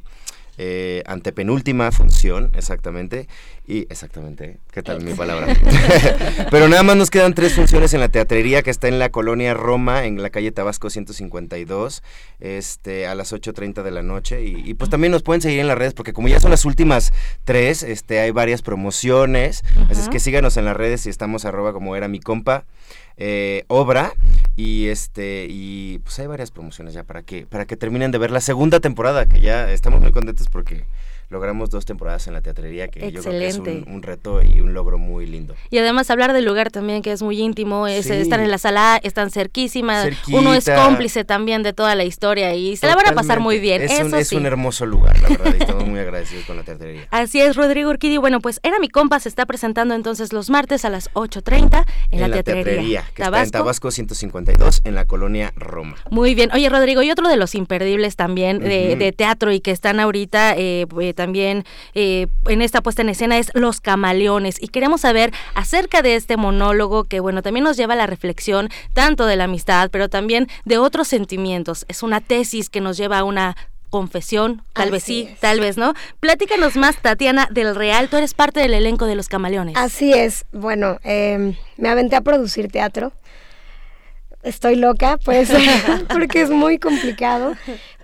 eh, 0.57 1.01
antepenúltima 1.05 1.91
función, 1.91 2.51
exactamente. 2.55 3.27
Y 3.65 3.87
exactamente, 3.89 4.57
¿qué 4.71 4.83
tal 4.83 5.01
mi 5.01 5.13
palabra? 5.13 5.47
Pero 6.51 6.67
nada 6.67 6.83
más 6.83 6.97
nos 6.97 7.09
quedan 7.09 7.33
tres 7.33 7.53
funciones 7.53 7.93
en 7.93 8.01
la 8.01 8.09
teatrería 8.09 8.61
que 8.61 8.69
está 8.69 8.89
en 8.89 8.99
la 8.99 9.09
colonia 9.09 9.53
Roma, 9.53 10.03
en 10.05 10.21
la 10.21 10.29
calle 10.29 10.51
Tabasco 10.51 10.89
152, 10.89 12.03
este, 12.41 13.07
a 13.07 13.15
las 13.15 13.31
8.30 13.31 13.83
de 13.83 13.91
la 13.91 14.03
noche. 14.03 14.43
Y, 14.43 14.69
y, 14.69 14.73
pues 14.73 14.89
también 14.89 15.11
nos 15.11 15.23
pueden 15.23 15.41
seguir 15.41 15.59
en 15.59 15.67
las 15.67 15.77
redes, 15.77 15.93
porque 15.93 16.11
como 16.11 16.27
ya 16.27 16.41
son 16.41 16.51
las 16.51 16.65
últimas 16.65 17.13
tres, 17.45 17.81
este, 17.81 18.19
hay 18.19 18.31
varias 18.31 18.61
promociones. 18.61 19.63
Uh 19.75 19.79
-huh. 19.79 19.91
Así 19.91 20.01
es 20.01 20.09
que 20.09 20.19
síganos 20.19 20.57
en 20.57 20.65
las 20.65 20.75
redes 20.75 21.05
y 21.05 21.09
estamos 21.09 21.45
arroba 21.45 21.71
como 21.71 21.95
era 21.95 22.07
mi 22.07 22.19
compa. 22.19 22.65
Eh, 23.17 23.63
obra 23.67 24.13
y 24.55 24.87
este 24.87 25.45
y 25.49 25.99
pues 25.99 26.17
hay 26.19 26.27
varias 26.27 26.49
promociones 26.51 26.93
ya 26.93 27.03
para 27.03 27.21
que 27.21 27.45
para 27.45 27.65
que 27.65 27.77
terminen 27.77 28.11
de 28.11 28.17
ver 28.17 28.31
la 28.31 28.41
segunda 28.41 28.79
temporada 28.79 29.27
que 29.27 29.39
ya 29.39 29.71
estamos 29.71 30.01
muy 30.01 30.11
contentos 30.11 30.47
porque 30.49 30.85
logramos 31.29 31.69
dos 31.69 31.85
temporadas 31.85 32.27
en 32.27 32.33
la 32.33 32.41
teatrería, 32.41 32.87
que 32.87 33.11
yo 33.11 33.21
creo 33.21 33.39
que 33.39 33.47
es 33.47 33.57
un, 33.57 34.01
reto 34.03 34.41
y 34.41 34.61
un 34.61 34.73
logro 34.73 34.97
muy 34.97 35.25
lindo. 35.25 35.55
Y 35.69 35.77
además 35.77 36.09
hablar 36.09 36.33
del 36.33 36.45
lugar 36.45 36.71
también, 36.71 37.01
que 37.01 37.11
es 37.11 37.21
muy 37.21 37.39
íntimo, 37.39 37.87
es, 37.87 38.09
están 38.09 38.41
en 38.41 38.51
la 38.51 38.57
sala, 38.57 38.99
están 39.03 39.31
cerquísimas, 39.31 40.09
uno 40.31 40.53
es 40.53 40.69
cómplice 40.69 41.23
también 41.23 41.63
de 41.63 41.73
toda 41.73 41.95
la 41.95 42.03
historia 42.03 42.53
y 42.55 42.75
se 42.75 42.87
la 42.87 42.95
van 42.95 43.07
a 43.07 43.13
pasar 43.13 43.39
muy 43.39 43.59
bien. 43.59 43.81
Es, 43.81 43.99
un, 44.01 44.13
es 44.15 44.31
un 44.31 44.45
hermoso 44.45 44.85
lugar, 44.85 45.19
la 45.21 45.29
verdad, 45.29 45.55
y 45.57 45.61
estamos 45.61 45.87
muy 45.87 45.99
agradecidos 45.99 46.45
con 46.45 46.57
la 46.57 46.63
teatrería. 46.63 47.07
Así 47.11 47.41
es, 47.41 47.55
Rodrigo 47.55 47.89
Urquidi. 47.89 48.17
Bueno, 48.17 48.39
pues 48.39 48.59
Era 48.63 48.79
mi 48.79 48.89
compa 48.89 49.19
se 49.19 49.29
está 49.29 49.45
presentando 49.45 49.95
entonces 49.95 50.33
los 50.33 50.49
martes 50.49 50.85
a 50.85 50.89
las 50.89 51.11
8.30 51.13 51.85
en, 52.11 52.23
en, 52.23 52.31
la, 52.31 52.43
teatrería. 52.43 53.03
que 53.13 53.23
está 53.23 53.43
en 53.43 53.51
Tabasco 53.51 53.91
152, 53.91 54.81
en 54.83 54.95
la 54.95 55.05
colonia 55.05 55.53
Roma. 55.55 55.95
Muy 56.09 56.35
bien. 56.35 56.51
Oye, 56.53 56.69
Rodrigo, 56.69 57.01
y 57.01 57.11
otro 57.11 57.27
de 57.27 57.37
los 57.37 57.55
imperdibles 57.55 58.15
también 58.15 58.59
de, 58.59 59.13
teatro 59.15 59.51
y 59.51 59.59
que 59.59 59.71
están 59.71 59.99
ahorita 59.99 60.55
eh, 60.57 60.85
eh, 61.13 61.15
también 61.15 61.63
eh, 61.93 62.27
en 62.47 62.61
esta 62.61 62.81
puesta 62.81 63.01
en 63.01 63.09
escena 63.09 63.37
es 63.37 63.51
Los 63.53 63.81
Camaleones. 63.81 64.61
Y 64.61 64.67
queremos 64.69 65.01
saber 65.01 65.31
acerca 65.55 66.01
de 66.01 66.15
este 66.15 66.37
monólogo 66.37 67.05
que, 67.05 67.19
bueno, 67.19 67.41
también 67.41 67.63
nos 67.63 67.77
lleva 67.77 67.93
a 67.93 67.97
la 67.97 68.07
reflexión 68.07 68.69
tanto 68.93 69.25
de 69.25 69.35
la 69.35 69.45
amistad, 69.45 69.89
pero 69.91 70.09
también 70.09 70.47
de 70.65 70.77
otros 70.77 71.07
sentimientos. 71.07 71.85
Es 71.87 72.03
una 72.03 72.21
tesis 72.21 72.69
que 72.69 72.81
nos 72.81 72.97
lleva 72.97 73.19
a 73.19 73.23
una 73.23 73.55
confesión, 73.89 74.63
tal 74.73 74.89
vez 74.89 75.03
sí, 75.03 75.29
tal 75.39 75.59
vez 75.59 75.77
no. 75.77 75.93
Platícanos 76.19 76.75
más, 76.77 76.97
Tatiana 76.97 77.47
del 77.51 77.75
Real, 77.75 78.09
tú 78.09 78.17
eres 78.17 78.33
parte 78.33 78.59
del 78.59 78.73
elenco 78.73 79.05
de 79.05 79.13
Los 79.13 79.27
Camaleones. 79.27 79.75
Así 79.77 80.11
es, 80.13 80.45
bueno, 80.51 80.97
em, 81.03 81.55
me 81.77 81.89
aventé 81.89 82.15
a 82.15 82.21
producir 82.21 82.71
teatro. 82.71 83.13
Estoy 84.41 84.77
loca, 84.77 85.19
pues, 85.23 85.51
porque 86.09 86.41
es 86.41 86.49
muy 86.49 86.79
complicado, 86.79 87.53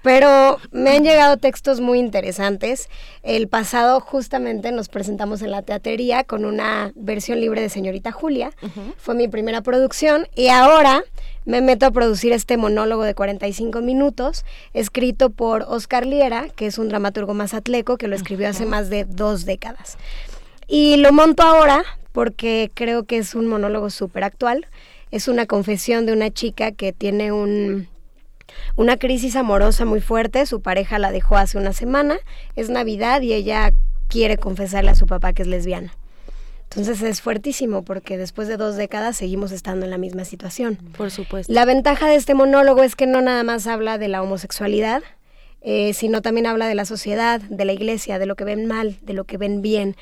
pero 0.01 0.57
me 0.71 0.91
han 0.91 1.03
llegado 1.03 1.37
textos 1.37 1.81
muy 1.81 1.99
interesantes. 1.99 2.89
El 3.23 3.47
pasado 3.47 3.99
justamente 3.99 4.71
nos 4.71 4.89
presentamos 4.89 5.41
en 5.41 5.51
la 5.51 5.61
teatería 5.61 6.23
con 6.23 6.45
una 6.45 6.91
versión 6.95 7.39
libre 7.41 7.61
de 7.61 7.69
Señorita 7.69 8.11
Julia. 8.11 8.51
Fue 8.97 9.15
mi 9.15 9.27
primera 9.27 9.61
producción 9.61 10.27
y 10.35 10.47
ahora 10.47 11.03
me 11.45 11.61
meto 11.61 11.85
a 11.85 11.91
producir 11.91 12.31
este 12.31 12.57
monólogo 12.57 13.03
de 13.03 13.15
45 13.15 13.81
minutos, 13.81 14.45
escrito 14.73 15.29
por 15.29 15.63
Oscar 15.67 16.05
Liera, 16.05 16.47
que 16.55 16.67
es 16.67 16.77
un 16.77 16.89
dramaturgo 16.89 17.33
mazatleco 17.33 17.97
que 17.97 18.07
lo 18.07 18.15
escribió 18.15 18.49
hace 18.49 18.65
más 18.65 18.89
de 18.89 19.05
dos 19.05 19.45
décadas. 19.45 19.97
Y 20.67 20.97
lo 20.97 21.11
monto 21.11 21.43
ahora 21.43 21.83
porque 22.11 22.71
creo 22.73 23.03
que 23.03 23.17
es 23.17 23.35
un 23.35 23.47
monólogo 23.47 23.89
súper 23.89 24.23
actual. 24.23 24.67
Es 25.11 25.27
una 25.27 25.47
confesión 25.47 26.05
de 26.05 26.13
una 26.13 26.29
chica 26.29 26.71
que 26.71 26.93
tiene 26.93 27.31
un, 27.31 27.87
una 28.75 28.97
crisis 28.97 29.35
amorosa 29.35 29.85
muy 29.85 30.01
fuerte. 30.01 30.45
Su 30.45 30.61
pareja 30.61 30.99
la 30.99 31.11
dejó 31.11 31.37
hace 31.37 31.57
una 31.57 31.73
semana. 31.73 32.17
Es 32.55 32.69
Navidad 32.69 33.21
y 33.21 33.33
ella 33.33 33.71
quiere 34.07 34.37
confesarle 34.37 34.91
a 34.91 34.95
su 34.95 35.05
papá 35.05 35.33
que 35.33 35.43
es 35.43 35.47
lesbiana. 35.47 35.93
Entonces 36.63 37.01
es 37.01 37.21
fuertísimo 37.21 37.83
porque 37.83 38.17
después 38.17 38.47
de 38.47 38.55
dos 38.55 38.75
décadas 38.75 39.17
seguimos 39.17 39.51
estando 39.51 39.85
en 39.85 39.91
la 39.91 39.97
misma 39.97 40.23
situación. 40.23 40.77
Por 40.97 41.09
supuesto. 41.09 41.51
La 41.51 41.65
ventaja 41.65 42.07
de 42.07 42.15
este 42.15 42.35
monólogo 42.35 42.83
es 42.83 42.95
que 42.95 43.07
no 43.07 43.21
nada 43.21 43.43
más 43.43 43.65
habla 43.65 43.97
de 43.97 44.07
la 44.07 44.21
homosexualidad, 44.21 45.01
eh, 45.61 45.93
sino 45.93 46.21
también 46.21 46.45
habla 46.45 46.67
de 46.67 46.75
la 46.75 46.85
sociedad, 46.85 47.41
de 47.41 47.65
la 47.65 47.73
iglesia, 47.73 48.19
de 48.19 48.27
lo 48.27 48.35
que 48.35 48.43
ven 48.43 48.67
mal, 48.67 48.97
de 49.01 49.13
lo 49.13 49.23
que 49.23 49.37
ven 49.37 49.63
bien, 49.63 49.95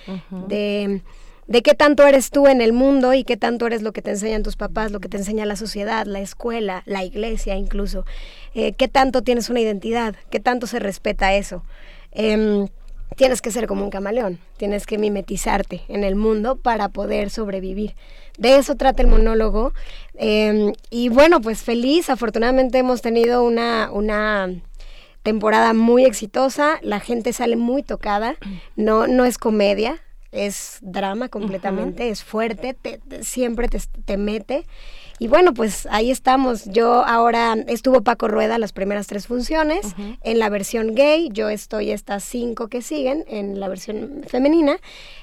de, 0.48 1.02
de 1.48 1.62
qué 1.62 1.74
tanto 1.74 2.06
eres 2.06 2.30
tú 2.30 2.48
en 2.48 2.62
el 2.62 2.74
mundo 2.74 3.14
y 3.14 3.24
qué 3.24 3.38
tanto 3.38 3.68
eres 3.68 3.82
lo 3.82 3.94
que 3.94 4.02
te 4.02 4.12
enseñan 4.12 4.44
tus 4.44 4.58
papás, 4.58 4.92
lo 4.92 5.00
que 5.00 5.10
te 5.10 5.18
enseña 5.18 5.46
la 5.46 5.56
sociedad, 5.56 6.06
la 6.06 6.20
escuela, 6.20 6.84
la 6.86 7.04
iglesia 7.04 7.56
incluso, 7.56 8.06
eh, 8.54 8.74
qué 8.74 8.88
tanto 8.88 9.22
tienes 9.22 9.50
una 9.50 9.62
identidad, 9.62 10.16
qué 10.30 10.40
tanto 10.40 10.68
se 10.68 10.80
respeta 10.80 11.34
eso. 11.36 11.64
Em, 12.12 12.68
tienes 13.16 13.42
que 13.42 13.52
ser 13.52 13.68
como 13.68 13.84
un 13.84 13.90
camaleón, 13.90 14.40
tienes 14.58 14.86
que 14.86 14.98
mimetizarte 14.98 15.82
en 15.88 16.04
el 16.04 16.16
mundo 16.16 16.58
para 16.58 16.90
poder 16.90 17.30
sobrevivir. 17.30 17.96
De 18.38 18.58
eso 18.58 18.76
trata 18.76 19.02
el 19.02 19.08
monólogo. 19.08 19.74
Em, 20.16 20.74
y 20.90 21.10
bueno, 21.10 21.40
pues 21.42 21.62
feliz, 21.62 22.10
afortunadamente 22.10 22.78
hemos 22.78 23.02
tenido 23.02 23.44
una, 23.44 23.90
una 23.92 24.50
temporada 25.24 25.74
muy 25.74 26.06
exitosa, 26.06 26.80
la 26.82 27.00
gente 27.00 27.34
sale 27.34 27.56
muy 27.56 27.84
tocada, 27.84 28.36
no, 28.76 29.08
no 29.08 29.26
es 29.26 29.38
comedia, 29.38 30.02
es 30.32 30.80
drama 30.82 31.30
completamente, 31.30 32.10
es 32.10 32.24
fuerte, 32.24 32.78
siempre 33.22 33.68
te, 33.68 33.80
te 34.06 34.18
mete. 34.18 34.66
Y 35.20 35.28
bueno, 35.28 35.54
pues 35.54 35.88
ahí 35.90 36.12
estamos. 36.12 36.66
Yo 36.66 37.06
ahora 37.06 37.56
estuvo 37.68 38.02
Paco 38.02 38.28
Rueda 38.28 38.58
las 38.60 38.74
primeras 38.74 39.08
tres 39.08 39.28
funciones 39.28 39.96
en 40.22 40.40
la 40.40 40.50
versión 40.50 40.94
gay. 40.94 41.30
Yo 41.32 41.50
estoy 41.50 41.92
estas 41.92 42.24
cinco 42.24 42.68
que 42.68 42.82
siguen 42.82 43.26
en 43.28 43.60
la 43.60 43.68
versión 43.68 44.24
femenina. 44.28 44.78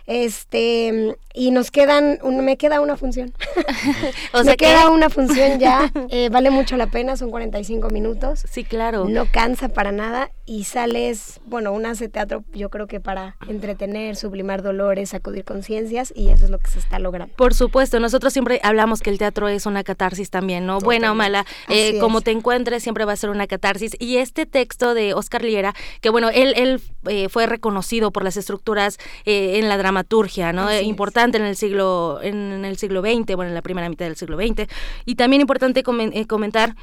Este, 0.06 1.16
y 1.32 1.50
nos 1.50 1.70
quedan, 1.70 2.18
me 2.22 2.56
queda 2.56 2.80
una 2.80 2.96
función. 2.96 3.32
o 4.32 4.42
sea 4.42 4.52
me 4.52 4.56
queda 4.56 4.90
una 4.90 5.10
función 5.10 5.58
ya. 5.58 5.92
Eh, 6.10 6.28
vale 6.30 6.50
mucho 6.50 6.76
la 6.76 6.88
pena, 6.88 7.16
son 7.16 7.30
45 7.30 7.88
minutos. 7.90 8.44
Sí, 8.50 8.64
claro. 8.64 9.06
No 9.08 9.26
cansa 9.30 9.68
para 9.68 9.92
nada 9.92 10.30
y 10.46 10.64
sales, 10.64 11.40
bueno, 11.46 11.72
una 11.72 11.90
hace 11.90 12.08
teatro 12.08 12.44
yo 12.52 12.68
creo 12.68 12.86
que 12.86 13.00
para 13.00 13.36
entretener, 13.48 14.16
sublimar 14.16 14.62
dolores, 14.62 15.10
sacudir 15.10 15.44
conciencias 15.44 16.12
y 16.14 16.28
eso 16.28 16.44
es 16.44 16.50
lo 16.50 16.58
que 16.58 16.70
se 16.70 16.78
está 16.78 16.98
logrando. 16.98 17.34
Por 17.34 17.54
supuesto, 17.54 17.98
nosotros 18.00 18.32
siempre 18.32 18.60
hablamos 18.62 19.00
que 19.00 19.10
el 19.10 19.18
teatro 19.18 19.48
es 19.48 19.64
una 19.66 19.83
catarsis 19.84 20.30
también, 20.30 20.66
¿no? 20.66 20.78
Buena 20.80 21.12
o 21.12 21.14
mala, 21.14 21.46
eh, 21.68 21.98
como 22.00 22.20
te 22.20 22.30
encuentres 22.30 22.82
siempre 22.82 23.04
va 23.04 23.12
a 23.12 23.16
ser 23.16 23.30
una 23.30 23.46
catarsis. 23.46 23.96
Y 23.98 24.16
este 24.16 24.46
texto 24.46 24.94
de 24.94 25.14
Oscar 25.14 25.44
Liera, 25.44 25.74
que 26.00 26.10
bueno, 26.10 26.30
él, 26.30 26.54
él 26.56 26.80
eh, 27.08 27.28
fue 27.28 27.46
reconocido 27.46 28.10
por 28.10 28.24
las 28.24 28.36
estructuras 28.36 28.98
en 29.24 29.68
la 29.68 29.76
dramaturgia, 29.76 30.52
¿no? 30.52 30.72
importante 30.80 31.38
en 31.38 31.44
el 31.44 31.56
siglo 31.56 32.20
en 32.22 32.64
el 32.64 32.76
siglo 32.76 33.00
XX, 33.00 33.36
bueno, 33.36 33.48
en 33.48 33.54
la 33.54 33.62
primera 33.62 33.88
mitad 33.88 34.06
del 34.06 34.16
siglo 34.16 34.36
XX. 34.36 34.66
Y 35.04 35.14
también 35.14 35.40
importante 35.40 35.82
comentar 35.82 36.74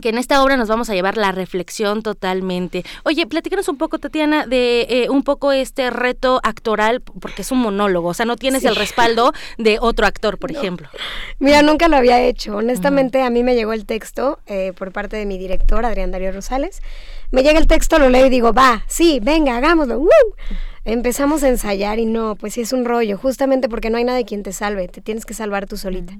que 0.00 0.10
en 0.10 0.18
esta 0.18 0.42
obra 0.42 0.56
nos 0.56 0.68
vamos 0.68 0.88
a 0.90 0.94
llevar 0.94 1.16
la 1.16 1.32
reflexión 1.32 2.02
totalmente. 2.02 2.84
Oye, 3.04 3.26
platícanos 3.26 3.68
un 3.68 3.76
poco, 3.76 3.98
Tatiana, 3.98 4.46
de 4.46 4.86
eh, 4.88 5.10
un 5.10 5.22
poco 5.22 5.52
este 5.52 5.90
reto 5.90 6.40
actoral, 6.42 7.00
porque 7.00 7.42
es 7.42 7.50
un 7.52 7.58
monólogo, 7.58 8.08
o 8.08 8.14
sea, 8.14 8.26
no 8.26 8.36
tienes 8.36 8.64
el 8.64 8.76
respaldo 8.76 9.32
de 9.58 9.78
otro 9.80 10.06
actor, 10.06 10.38
por 10.38 10.50
ejemplo. 10.50 10.88
Mira, 11.38 11.62
nunca 11.62 11.88
lo 11.88 11.96
había 11.96 12.20
hecho. 12.20 12.56
Honestamente, 12.56 13.22
a 13.22 13.30
mí 13.30 13.42
me 13.42 13.54
llegó 13.54 13.72
el 13.72 13.84
texto 13.84 14.38
eh, 14.46 14.72
por 14.76 14.92
parte 14.92 15.16
de 15.16 15.26
mi 15.26 15.38
director, 15.38 15.84
Adrián 15.84 16.10
Darío 16.10 16.32
Rosales. 16.32 16.80
Me 17.30 17.42
llega 17.42 17.58
el 17.58 17.66
texto, 17.66 17.98
lo 17.98 18.08
leo 18.08 18.26
y 18.26 18.30
digo, 18.30 18.52
va, 18.52 18.84
sí, 18.86 19.20
venga, 19.22 19.56
hagámoslo. 19.56 20.02
Empezamos 20.84 21.42
a 21.42 21.48
ensayar 21.48 21.98
y 21.98 22.06
no, 22.06 22.36
pues 22.36 22.54
sí 22.54 22.62
es 22.62 22.72
un 22.72 22.84
rollo, 22.84 23.18
justamente 23.18 23.68
porque 23.68 23.90
no 23.90 23.98
hay 23.98 24.04
nadie 24.04 24.24
quien 24.24 24.42
te 24.42 24.52
salve, 24.52 24.88
te 24.88 25.00
tienes 25.00 25.26
que 25.26 25.34
salvar 25.34 25.66
tú 25.66 25.76
solita. 25.76 26.14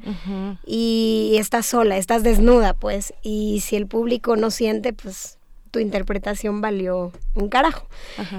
Y 0.66 1.34
estás 1.38 1.66
sola, 1.66 1.96
estás 1.96 2.22
desnuda, 2.22 2.74
pues, 2.74 3.14
y 3.22 3.60
si 3.60 3.76
el 3.76 3.86
público 3.86 4.36
no 4.36 4.50
siente, 4.50 4.92
pues 4.92 5.38
tu 5.70 5.78
interpretación 5.78 6.60
valió 6.60 7.12
un 7.34 7.48
carajo. 7.48 7.86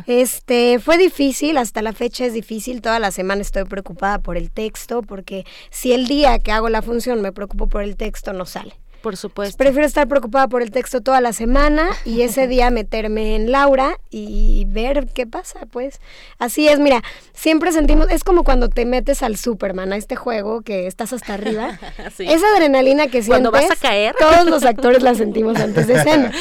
Este, 0.06 0.80
fue 0.80 0.98
difícil, 0.98 1.58
hasta 1.58 1.82
la 1.82 1.94
fecha 1.94 2.26
es 2.26 2.34
difícil, 2.34 2.82
toda 2.82 3.00
la 3.00 3.12
semana 3.12 3.42
estoy 3.42 3.64
preocupada 3.64 4.20
por 4.20 4.38
el 4.38 4.52
texto, 4.52 5.02
porque 5.02 5.46
si 5.70 5.94
el 5.94 6.08
día 6.08 6.38
que 6.40 6.52
hago 6.52 6.70
la 6.70 6.82
función 6.82 7.22
me 7.22 7.32
preocupo 7.32 7.68
por 7.68 7.84
el 7.84 7.96
texto, 7.96 8.34
no 8.34 8.46
sale. 8.46 8.74
Por 9.02 9.18
supuesto. 9.18 9.58
Prefiero 9.58 9.86
estar 9.86 10.08
preocupada 10.08 10.47
por 10.47 10.62
el 10.62 10.72
texto 10.72 11.02
toda 11.02 11.22
la 11.22 11.34
semana 11.34 11.89
y 12.06 12.22
ese 12.22 12.47
día 12.47 12.70
meterme 12.72 13.36
en 13.36 13.52
Laura 13.52 13.97
y 14.10 14.66
ver 14.68 15.08
qué 15.14 15.26
pasa, 15.26 15.62
pues. 15.72 15.99
Así 16.38 16.68
es, 16.68 16.80
mira, 16.80 17.02
siempre 17.34 17.72
sentimos, 17.72 18.10
es 18.12 18.24
como 18.24 18.43
cuando 18.43 18.70
te 18.70 18.86
metes 18.86 19.24
al 19.24 19.38
Superman, 19.38 19.93
a 19.93 19.97
este 19.97 20.16
juego 20.16 20.62
que 20.62 20.88
estás 20.88 21.14
hasta 21.14 21.34
arriba. 21.34 21.80
Esa 22.20 22.47
adrenalina 22.56 23.06
que 23.06 23.24
sientes. 23.24 23.28
Cuando 23.28 23.52
vas 23.52 23.72
a 23.72 23.76
caer. 23.76 24.16
Todos 24.20 24.45
los 24.45 24.64
actores 24.64 25.02
la 25.02 25.16
sentimos 25.16 25.58
antes 25.58 25.88
de 25.88 25.93
escena. 25.95 26.32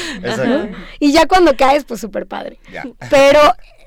Y 0.99 1.11
ya 1.11 1.27
cuando 1.27 1.55
caes, 1.55 1.83
pues 1.83 1.99
súper 2.01 2.27
padre. 2.27 2.59
Pero 3.09 3.39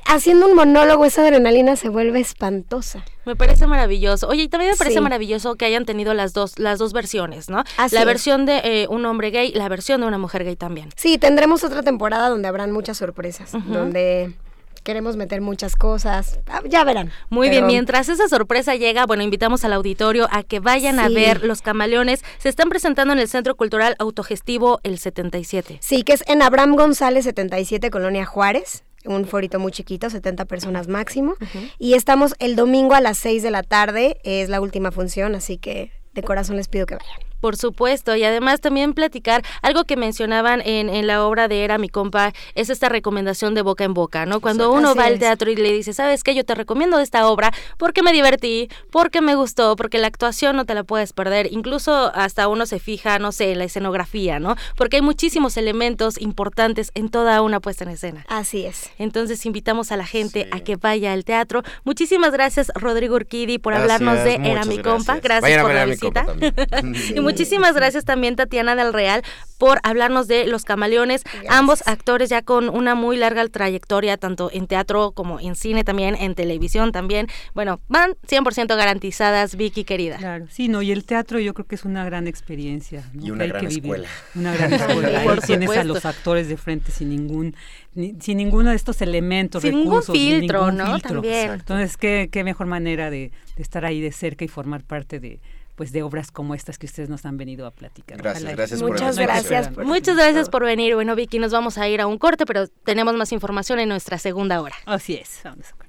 haciendo 0.07 0.47
un 0.47 0.55
monólogo 0.55 1.05
esa 1.05 1.23
adrenalina 1.23 1.77
se 1.77 1.89
vuelve 1.89 2.21
espantosa. 2.21 3.05
Me 3.25 3.37
parece 3.37 3.67
maravilloso. 3.67 4.29
Oye, 4.29 4.43
y 4.43 4.49
también 4.49 4.73
me 4.73 4.77
parece 4.77 5.01
maravilloso 5.01 5.57
que 5.57 5.65
hayan 5.65 5.85
tenido 5.85 6.15
las 6.15 6.33
dos, 6.33 6.59
las 6.59 6.79
dos 6.79 6.93
versiones, 6.93 7.49
¿no? 7.49 7.65
la 7.91 8.05
versión 8.05 8.47
de 8.47 8.61
eh, 8.65 8.87
un 8.89 9.05
hombre 9.07 9.31
gay, 9.31 9.53
la 9.53 9.69
versión 9.69 10.01
de 10.01 10.07
una 10.07 10.19
mujer 10.19 10.45
gay 10.45 10.57
también. 10.57 10.91
Sí, 10.97 11.19
tendremos 11.19 11.65
otra 11.65 11.83
temporada 11.83 12.29
donde 12.29 12.49
habrán 12.49 12.73
muchas 12.73 12.99
sorpresas, 12.99 13.53
donde 13.67 14.35
queremos 14.83 15.17
meter 15.17 15.41
muchas 15.41 15.75
cosas. 15.75 16.39
Ah, 16.47 16.61
ya 16.69 16.85
verán. 16.85 17.11
Muy 17.31 17.49
bien, 17.49 17.67
mientras 17.67 18.09
esa 18.09 18.29
sorpresa 18.29 18.77
llega, 18.77 19.07
bueno, 19.07 19.23
invitamos 19.23 19.65
al 19.65 19.73
auditorio 19.73 20.29
a 20.31 20.43
que 20.43 20.61
vayan 20.61 21.01
a 21.01 21.09
ver 21.09 21.43
Los 21.43 21.63
Camaleones. 21.63 22.23
Se 22.39 22.51
están 22.51 22.69
presentando 22.69 23.15
en 23.15 23.19
el 23.19 23.29
Centro 23.29 23.57
Cultural 23.57 23.97
Autogestivo 23.99 24.81
El 24.83 24.99
77. 24.99 25.79
Sí, 25.81 26.03
que 26.03 26.13
es 26.13 26.23
en 26.27 26.43
Abraham 26.43 26.77
González 26.77 27.25
77, 27.25 27.91
Colonia 27.91 28.27
Juárez 28.27 28.85
un 29.05 29.27
forito 29.27 29.59
muy 29.59 29.73
chiquito, 29.73 30.11
70 30.11 30.45
personas 30.47 30.89
máximo. 30.89 31.35
Y 31.79 31.95
estamos 31.95 32.35
el 32.39 32.57
domingo 32.57 32.95
a 32.95 33.01
las 33.01 33.19
6 33.19 33.43
de 33.43 33.51
la 33.51 33.63
tarde, 33.63 34.19
es 34.25 34.49
la 34.49 34.61
última 34.61 34.91
función, 34.91 35.35
así 35.35 35.59
que 35.59 35.93
de 36.13 36.23
corazón 36.23 36.57
les 36.57 36.69
pido 36.69 36.87
que 36.87 36.97
vayan. 36.97 37.34
Por 37.45 37.59
supuesto, 37.59 38.17
y 38.17 38.25
además 38.25 38.63
también 38.63 38.95
platicar 38.95 39.45
algo 39.61 39.85
que 39.85 39.99
mencionaban 39.99 40.63
en, 40.65 40.89
en 40.89 41.07
la 41.07 41.27
obra 41.27 41.47
de 41.47 41.63
Era 41.63 41.77
mi 41.77 41.91
compa, 41.91 42.33
es 42.55 42.71
esta 42.71 42.89
recomendación 42.89 43.55
de 43.55 43.61
boca 43.61 43.85
en 43.85 43.93
boca, 43.93 44.25
¿no? 44.25 44.41
Cuando 44.41 44.73
uno 44.73 44.95
va 44.95 45.05
al 45.05 45.19
teatro 45.19 45.51
y 45.51 45.57
le 45.57 45.71
dice, 45.71 45.93
¿sabes 45.93 46.25
qué? 46.25 46.35
Yo 46.35 46.47
te 46.47 46.55
recomiendo 46.55 46.99
esta 47.01 47.29
obra 47.29 47.53
porque 47.77 48.03
me 48.03 48.15
divertí, 48.15 48.71
porque 48.91 49.21
me 49.21 49.35
gustó, 49.35 49.77
porque 49.77 49.99
la 49.99 50.07
actuación 50.07 50.57
no 50.57 50.65
te 50.65 50.73
la 50.73 50.85
puedes 50.85 51.13
perder, 51.13 51.53
incluso 51.53 52.11
hasta 52.15 52.49
uno 52.49 52.65
se 52.65 52.79
fija, 52.79 53.19
no 53.19 53.31
sé, 53.31 53.53
en 53.53 53.59
la 53.59 53.65
escenografía, 53.65 54.41
¿no? 54.41 54.57
Porque 54.75 54.97
hay 54.97 55.03
muchísimos 55.03 55.59
elementos 55.59 56.19
importantes 56.19 56.93
en 56.95 57.11
toda 57.11 57.43
una 57.43 57.61
puesta 57.61 57.85
en 57.85 57.91
escena. 57.91 58.25
Así 58.27 58.65
es. 58.65 58.89
Entonces 58.99 59.45
invitamos 59.45 59.93
a 59.93 59.99
la 59.99 60.07
gente 60.07 60.49
a 60.51 60.61
que 60.61 60.77
vaya 60.77 61.13
al 61.13 61.27
teatro. 61.27 61.63
Muchísimas 61.85 62.33
gracias, 62.33 62.73
Rodrigo 62.75 63.17
Urquidi, 63.17 63.59
por 63.59 63.75
hablarnos 63.75 64.25
de 64.25 64.37
Era 64.37 64.65
mi 64.65 64.79
compa. 64.79 65.21
Gracias 65.21 65.61
por 65.61 65.75
la 65.75 65.85
visita. 65.85 66.25
y 67.15 67.21
muchísimas 67.35 67.75
gracias 67.75 68.05
también, 68.05 68.37
Tatiana 68.37 68.77
del 68.77 68.93
Real, 68.93 69.23
por 69.59 69.81
hablarnos 69.83 70.29
de 70.29 70.47
Los 70.47 70.65
Camaleones. 70.65 71.25
Ambos 71.49 71.83
actores 71.87 72.31
ya 72.31 72.43
con 72.43 72.69
una 72.69 72.95
muy 72.95 73.17
larga 73.17 73.47
trayectoria, 73.49 74.17
tanto 74.17 74.51
en 74.53 74.67
teatro 74.67 75.13
como 75.13 75.41
en 75.41 75.57
cine 75.57 75.85
también, 75.85 76.15
en 76.15 76.35
televisión 76.35 76.93
también. 76.93 77.27
Bueno, 77.55 77.81
van 77.89 78.13
100% 78.29 78.77
garantizadas, 78.77 79.57
Vicky 79.57 79.85
querida. 79.85 80.17
Claro, 80.17 80.47
sí, 80.49 80.69
no, 80.69 80.83
y 80.83 80.93
el 80.93 81.05
teatro 81.05 81.39
yo 81.41 81.55
creo 81.55 81.67
que 81.67 81.75
es 81.75 81.85
una 81.85 82.05
gran 82.05 82.27
experiencia. 82.27 83.05
Y 83.21 83.31
una 83.31 83.47
gran 83.47 83.67
escuela. 83.67 84.09
Una 84.35 84.55
gran 84.55 84.73
escuela. 84.75 85.21
Ahí 85.21 85.39
tienes 85.47 85.71
a 85.71 85.85
los 85.85 86.05
actores 86.05 86.49
de 86.49 86.57
frente 86.57 86.93
sin 86.93 87.11
ningún 87.11 87.57
sin 87.95 88.39
ninguno 88.39 88.71
de 88.71 88.77
estos 88.77 89.01
elementos, 89.03 89.63
sin 89.63 89.85
recursos, 89.85 90.15
ningún 90.15 90.41
filtro, 90.41 90.73
ningún 90.73 90.77
¿no? 90.79 90.93
Filtro. 90.95 91.13
También. 91.13 91.51
Entonces, 91.53 91.97
qué, 91.97 92.29
qué 92.31 92.43
mejor 92.43 92.67
manera 92.67 93.09
de, 93.09 93.31
de 93.57 93.63
estar 93.63 93.85
ahí 93.85 94.01
de 94.01 94.11
cerca 94.11 94.45
y 94.45 94.49
formar 94.49 94.83
parte 94.83 95.21
de, 95.21 95.39
pues 95.75 95.93
de 95.93 96.03
obras 96.03 96.31
como 96.31 96.55
estas 96.55 96.79
que 96.79 96.87
ustedes 96.87 97.09
nos 97.09 97.25
han 97.27 97.37
venido 97.37 97.67
a 97.67 97.71
platicar. 97.71 98.19
Gracias, 98.19 98.57
gracias 98.57 98.83
Muchas 98.83 99.19
gracias. 99.19 99.69
Por 99.69 99.85
Muchas 99.85 100.17
gracias 100.17 100.49
por 100.49 100.65
venir. 100.65 100.95
Bueno, 100.95 101.15
Vicky, 101.17 101.39
nos 101.39 101.53
vamos 101.53 101.79
a 101.79 101.89
ir 101.89 102.01
a 102.01 102.07
un 102.07 102.19
corte, 102.19 102.47
pero 102.47 102.69
tenemos 102.69 103.15
más 103.15 103.33
información 103.33 103.79
en 103.81 103.89
nuestra 103.89 104.19
segunda 104.19 104.61
hora. 104.61 104.77
Así 104.87 105.15
es. 105.15 105.41
Vamos 105.45 105.67
a 105.69 105.85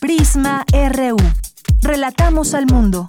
Prisma 0.00 0.64
RU. 0.72 1.16
Relatamos 1.82 2.54
al 2.54 2.66
mundo. 2.66 3.08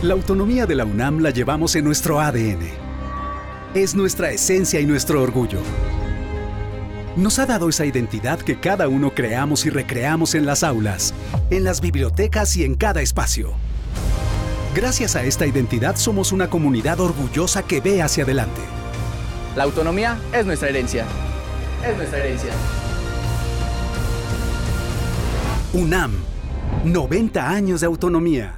La 0.00 0.14
autonomía 0.14 0.64
de 0.64 0.76
la 0.76 0.84
UNAM 0.84 1.18
la 1.18 1.30
llevamos 1.30 1.74
en 1.74 1.84
nuestro 1.84 2.20
ADN. 2.20 2.60
Es 3.74 3.96
nuestra 3.96 4.30
esencia 4.30 4.78
y 4.78 4.86
nuestro 4.86 5.20
orgullo. 5.20 5.58
Nos 7.16 7.40
ha 7.40 7.46
dado 7.46 7.68
esa 7.68 7.84
identidad 7.84 8.38
que 8.38 8.60
cada 8.60 8.86
uno 8.86 9.12
creamos 9.12 9.66
y 9.66 9.70
recreamos 9.70 10.36
en 10.36 10.46
las 10.46 10.62
aulas, 10.62 11.12
en 11.50 11.64
las 11.64 11.80
bibliotecas 11.80 12.56
y 12.56 12.62
en 12.62 12.76
cada 12.76 13.00
espacio. 13.00 13.54
Gracias 14.72 15.16
a 15.16 15.24
esta 15.24 15.48
identidad 15.48 15.96
somos 15.96 16.30
una 16.30 16.48
comunidad 16.48 17.00
orgullosa 17.00 17.64
que 17.64 17.80
ve 17.80 18.00
hacia 18.00 18.22
adelante. 18.22 18.60
La 19.56 19.64
autonomía 19.64 20.16
es 20.32 20.46
nuestra 20.46 20.68
herencia. 20.68 21.06
Es 21.84 21.96
nuestra 21.96 22.20
herencia. 22.20 22.52
UNAM, 25.72 26.12
90 26.84 27.50
años 27.50 27.80
de 27.80 27.86
autonomía. 27.88 28.57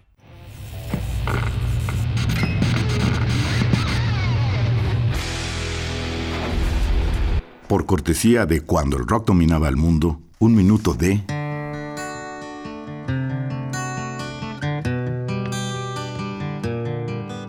Por 7.67 7.85
cortesía 7.85 8.45
de 8.45 8.61
cuando 8.61 8.97
el 8.97 9.07
rock 9.07 9.27
dominaba 9.27 9.69
el 9.69 9.77
mundo, 9.77 10.19
un 10.39 10.55
minuto 10.55 10.93
de... 10.93 11.23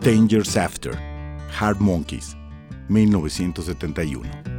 Dangers 0.01 0.57
After, 0.57 0.99
Hard 1.59 1.81
Monkeys, 1.81 2.37
1971. 2.89 4.52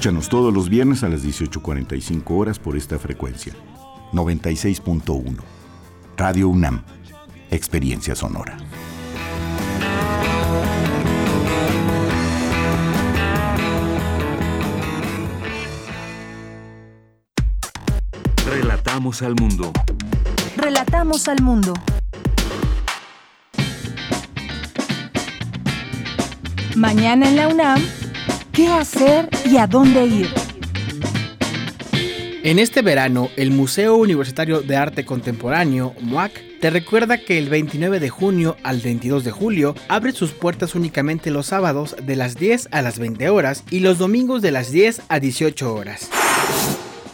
Escúchanos 0.00 0.30
todos 0.30 0.54
los 0.54 0.70
viernes 0.70 1.02
a 1.02 1.10
las 1.10 1.22
18.45 1.22 2.22
horas 2.30 2.58
por 2.58 2.74
esta 2.74 2.98
frecuencia. 2.98 3.52
96.1. 4.14 5.36
Radio 6.16 6.48
UNAM. 6.48 6.82
Experiencia 7.50 8.14
sonora. 8.14 8.56
Relatamos 18.46 19.20
al 19.20 19.34
mundo. 19.34 19.70
Relatamos 20.56 21.28
al 21.28 21.42
mundo. 21.42 21.74
Mañana 26.74 27.28
en 27.28 27.36
la 27.36 27.48
UNAM, 27.48 27.82
¿qué 28.52 28.68
hacer 28.68 29.28
y 29.44 29.56
a 29.56 29.66
dónde 29.66 30.06
ir? 30.06 30.28
En 32.42 32.58
este 32.58 32.80
verano, 32.80 33.28
el 33.36 33.50
Museo 33.50 33.96
Universitario 33.96 34.62
de 34.62 34.76
Arte 34.76 35.04
Contemporáneo, 35.04 35.94
MUAC, 36.00 36.32
te 36.60 36.70
recuerda 36.70 37.18
que 37.18 37.36
el 37.36 37.50
29 37.50 38.00
de 38.00 38.08
junio 38.08 38.56
al 38.62 38.80
22 38.80 39.24
de 39.24 39.30
julio 39.30 39.74
abre 39.88 40.12
sus 40.12 40.32
puertas 40.32 40.74
únicamente 40.74 41.30
los 41.30 41.46
sábados 41.46 41.96
de 42.02 42.16
las 42.16 42.36
10 42.36 42.68
a 42.70 42.80
las 42.80 42.98
20 42.98 43.28
horas 43.28 43.64
y 43.70 43.80
los 43.80 43.98
domingos 43.98 44.40
de 44.40 44.52
las 44.52 44.70
10 44.70 45.02
a 45.08 45.20
18 45.20 45.74
horas. 45.74 46.08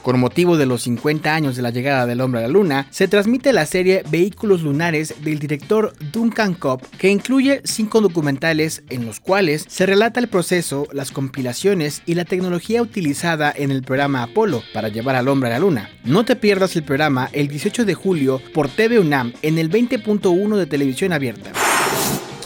Con 0.06 0.20
motivo 0.20 0.56
de 0.56 0.66
los 0.66 0.82
50 0.82 1.34
años 1.34 1.56
de 1.56 1.62
la 1.62 1.70
llegada 1.70 2.06
del 2.06 2.20
hombre 2.20 2.38
a 2.38 2.42
la 2.42 2.48
luna, 2.48 2.86
se 2.90 3.08
transmite 3.08 3.52
la 3.52 3.66
serie 3.66 4.04
Vehículos 4.08 4.62
Lunares 4.62 5.16
del 5.24 5.40
director 5.40 5.94
Duncan 6.12 6.54
Cobb, 6.54 6.80
que 6.96 7.08
incluye 7.08 7.60
cinco 7.64 8.00
documentales 8.00 8.84
en 8.88 9.04
los 9.04 9.18
cuales 9.18 9.64
se 9.66 9.84
relata 9.84 10.20
el 10.20 10.28
proceso, 10.28 10.86
las 10.92 11.10
compilaciones 11.10 12.02
y 12.06 12.14
la 12.14 12.24
tecnología 12.24 12.82
utilizada 12.82 13.52
en 13.52 13.72
el 13.72 13.82
programa 13.82 14.22
Apolo 14.22 14.62
para 14.72 14.90
llevar 14.90 15.16
al 15.16 15.26
hombre 15.26 15.48
a 15.48 15.54
la 15.54 15.58
luna. 15.58 15.90
No 16.04 16.24
te 16.24 16.36
pierdas 16.36 16.76
el 16.76 16.84
programa 16.84 17.28
el 17.32 17.48
18 17.48 17.84
de 17.84 17.94
julio 17.94 18.40
por 18.54 18.68
TV 18.68 19.00
UNAM 19.00 19.32
en 19.42 19.58
el 19.58 19.68
20.1 19.68 20.56
de 20.56 20.66
televisión 20.66 21.14
abierta. 21.14 21.50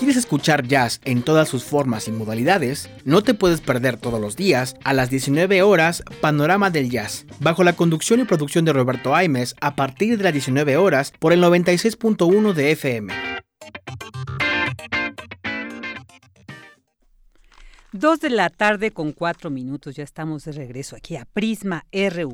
¿Quieres 0.00 0.16
escuchar 0.16 0.66
jazz 0.66 0.98
en 1.04 1.20
todas 1.20 1.46
sus 1.46 1.62
formas 1.62 2.08
y 2.08 2.10
modalidades? 2.10 2.88
No 3.04 3.22
te 3.22 3.34
puedes 3.34 3.60
perder 3.60 3.98
todos 3.98 4.18
los 4.18 4.34
días 4.34 4.74
a 4.82 4.94
las 4.94 5.10
19 5.10 5.60
horas 5.60 6.02
Panorama 6.22 6.70
del 6.70 6.88
Jazz, 6.88 7.26
bajo 7.38 7.64
la 7.64 7.74
conducción 7.74 8.18
y 8.18 8.24
producción 8.24 8.64
de 8.64 8.72
Roberto 8.72 9.14
Aimes 9.14 9.54
a 9.60 9.76
partir 9.76 10.16
de 10.16 10.24
las 10.24 10.32
19 10.32 10.78
horas 10.78 11.12
por 11.18 11.34
el 11.34 11.42
96.1 11.42 12.54
de 12.54 12.70
FM. 12.72 13.12
Dos 17.92 18.20
de 18.20 18.30
la 18.30 18.48
tarde 18.48 18.92
con 18.92 19.12
cuatro 19.12 19.50
minutos, 19.50 19.96
ya 19.96 20.04
estamos 20.04 20.44
de 20.44 20.52
regreso 20.52 20.96
aquí 20.96 21.16
a 21.16 21.26
Prisma 21.26 21.84
RU. 21.92 22.32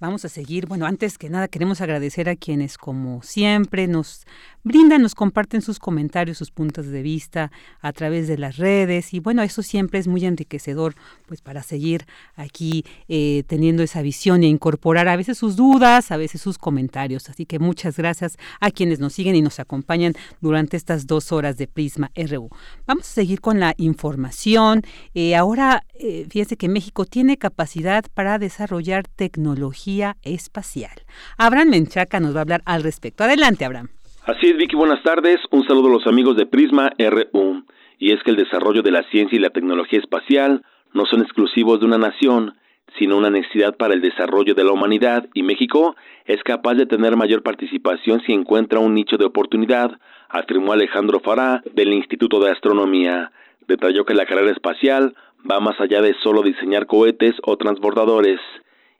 Vamos 0.00 0.24
a 0.24 0.28
seguir. 0.28 0.66
Bueno, 0.66 0.86
antes 0.86 1.18
que 1.18 1.30
nada 1.30 1.46
queremos 1.46 1.80
agradecer 1.80 2.28
a 2.28 2.34
quienes, 2.34 2.78
como 2.78 3.22
siempre, 3.22 3.86
nos 3.86 4.26
brindan, 4.64 5.02
nos 5.02 5.14
comparten 5.14 5.62
sus 5.62 5.78
comentarios, 5.78 6.36
sus 6.36 6.50
puntos 6.50 6.86
de 6.86 7.00
vista 7.00 7.52
a 7.80 7.92
través 7.92 8.26
de 8.26 8.36
las 8.36 8.56
redes. 8.56 9.14
Y 9.14 9.20
bueno, 9.20 9.42
eso 9.42 9.62
siempre 9.62 10.00
es 10.00 10.08
muy 10.08 10.24
enriquecedor, 10.24 10.96
pues 11.26 11.42
para 11.42 11.62
seguir 11.62 12.06
aquí 12.34 12.84
eh, 13.06 13.44
teniendo 13.46 13.84
esa 13.84 14.02
visión 14.02 14.42
e 14.42 14.48
incorporar 14.48 15.06
a 15.06 15.16
veces 15.16 15.38
sus 15.38 15.54
dudas, 15.54 16.10
a 16.10 16.16
veces 16.16 16.40
sus 16.40 16.58
comentarios. 16.58 17.30
Así 17.30 17.46
que 17.46 17.60
muchas 17.60 17.96
gracias 17.96 18.36
a 18.60 18.72
quienes 18.72 18.98
nos 18.98 19.12
siguen 19.12 19.36
y 19.36 19.42
nos 19.42 19.60
acompañan 19.60 20.14
durante 20.40 20.76
estas 20.76 21.06
dos 21.06 21.30
horas 21.30 21.56
de 21.56 21.68
Prisma 21.68 22.10
RU. 22.16 22.50
Vamos 22.84 23.08
a 23.08 23.12
seguir 23.12 23.40
con 23.40 23.60
la 23.60 23.74
información. 23.76 24.82
Eh, 25.14 25.36
ahora, 25.36 25.84
eh, 25.94 26.26
fíjense 26.28 26.56
que 26.56 26.68
México 26.68 27.04
tiene 27.04 27.36
capacidad 27.36 28.04
para 28.12 28.40
desarrollar 28.40 29.06
tecnología 29.06 29.83
espacial. 30.22 30.92
Abraham 31.36 31.70
Menchaca 31.70 32.20
nos 32.20 32.34
va 32.34 32.40
a 32.40 32.42
hablar 32.42 32.62
al 32.64 32.82
respecto. 32.82 33.24
Adelante, 33.24 33.64
Abraham. 33.64 33.88
Así 34.26 34.46
es, 34.46 34.56
Vicky, 34.56 34.76
buenas 34.76 35.02
tardes. 35.02 35.38
Un 35.50 35.66
saludo 35.66 35.88
a 35.88 35.92
los 35.92 36.06
amigos 36.06 36.36
de 36.36 36.46
Prisma 36.46 36.92
RU. 36.98 37.64
Y 37.98 38.12
es 38.12 38.22
que 38.22 38.30
el 38.30 38.36
desarrollo 38.36 38.82
de 38.82 38.90
la 38.90 39.02
ciencia 39.10 39.36
y 39.36 39.40
la 39.40 39.50
tecnología 39.50 39.98
espacial 39.98 40.62
no 40.94 41.04
son 41.06 41.20
exclusivos 41.20 41.80
de 41.80 41.86
una 41.86 41.98
nación, 41.98 42.54
sino 42.98 43.18
una 43.18 43.30
necesidad 43.30 43.76
para 43.76 43.94
el 43.94 44.00
desarrollo 44.00 44.54
de 44.54 44.64
la 44.64 44.72
humanidad, 44.72 45.28
y 45.34 45.42
México 45.42 45.96
es 46.24 46.42
capaz 46.42 46.74
de 46.74 46.86
tener 46.86 47.16
mayor 47.16 47.42
participación 47.42 48.22
si 48.24 48.32
encuentra 48.32 48.78
un 48.78 48.94
nicho 48.94 49.16
de 49.16 49.26
oportunidad, 49.26 49.98
afirmó 50.28 50.72
Alejandro 50.72 51.20
Fará 51.20 51.62
del 51.74 51.92
Instituto 51.92 52.40
de 52.40 52.52
Astronomía. 52.52 53.32
Detalló 53.66 54.04
que 54.04 54.14
la 54.14 54.26
carrera 54.26 54.52
espacial 54.52 55.14
va 55.50 55.60
más 55.60 55.78
allá 55.80 56.00
de 56.00 56.14
solo 56.22 56.42
diseñar 56.42 56.86
cohetes 56.86 57.34
o 57.42 57.56
transbordadores 57.56 58.40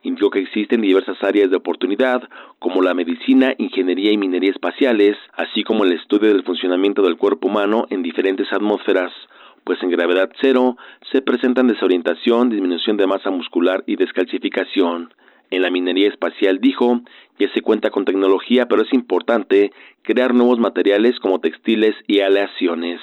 indicó 0.05 0.31
que 0.31 0.39
existen 0.39 0.83
diversas 0.83 1.21
áreas 1.23 1.51
de 1.51 1.57
oportunidad, 1.57 2.23
como 2.61 2.83
la 2.83 2.95
medicina, 2.95 3.55
ingeniería 3.59 4.13
y 4.13 4.17
minería 4.17 4.51
espaciales, 4.51 5.17
así 5.33 5.65
como 5.65 5.85
el 5.85 5.93
estudio 5.93 6.29
del 6.29 6.45
funcionamiento 6.45 7.03
del 7.03 7.17
cuerpo 7.17 7.49
humano 7.49 7.87
en 7.91 8.03
diferentes 8.03 8.53
atmósferas, 8.53 9.11
pues 9.65 9.83
en 9.83 9.91
gravedad 9.91 10.31
cero 10.41 10.77
se 11.11 11.23
presentan 11.23 11.67
desorientación, 11.67 12.51
disminución 12.51 12.97
de 12.97 13.07
masa 13.07 13.31
muscular 13.31 13.83
y 13.87 13.97
descalcificación. 13.97 15.13
En 15.51 15.63
la 15.63 15.71
minería 15.71 16.09
espacial 16.09 16.59
dijo, 16.61 17.01
ya 17.39 17.49
se 17.53 17.63
cuenta 17.63 17.91
con 17.91 18.05
tecnología, 18.05 18.67
pero 18.67 18.83
es 18.83 18.93
importante 18.93 19.73
crear 20.03 20.35
nuevos 20.35 20.59
materiales 20.59 21.19
como 21.21 21.41
textiles 21.41 21.95
y 22.07 22.21
aleaciones. 22.21 23.01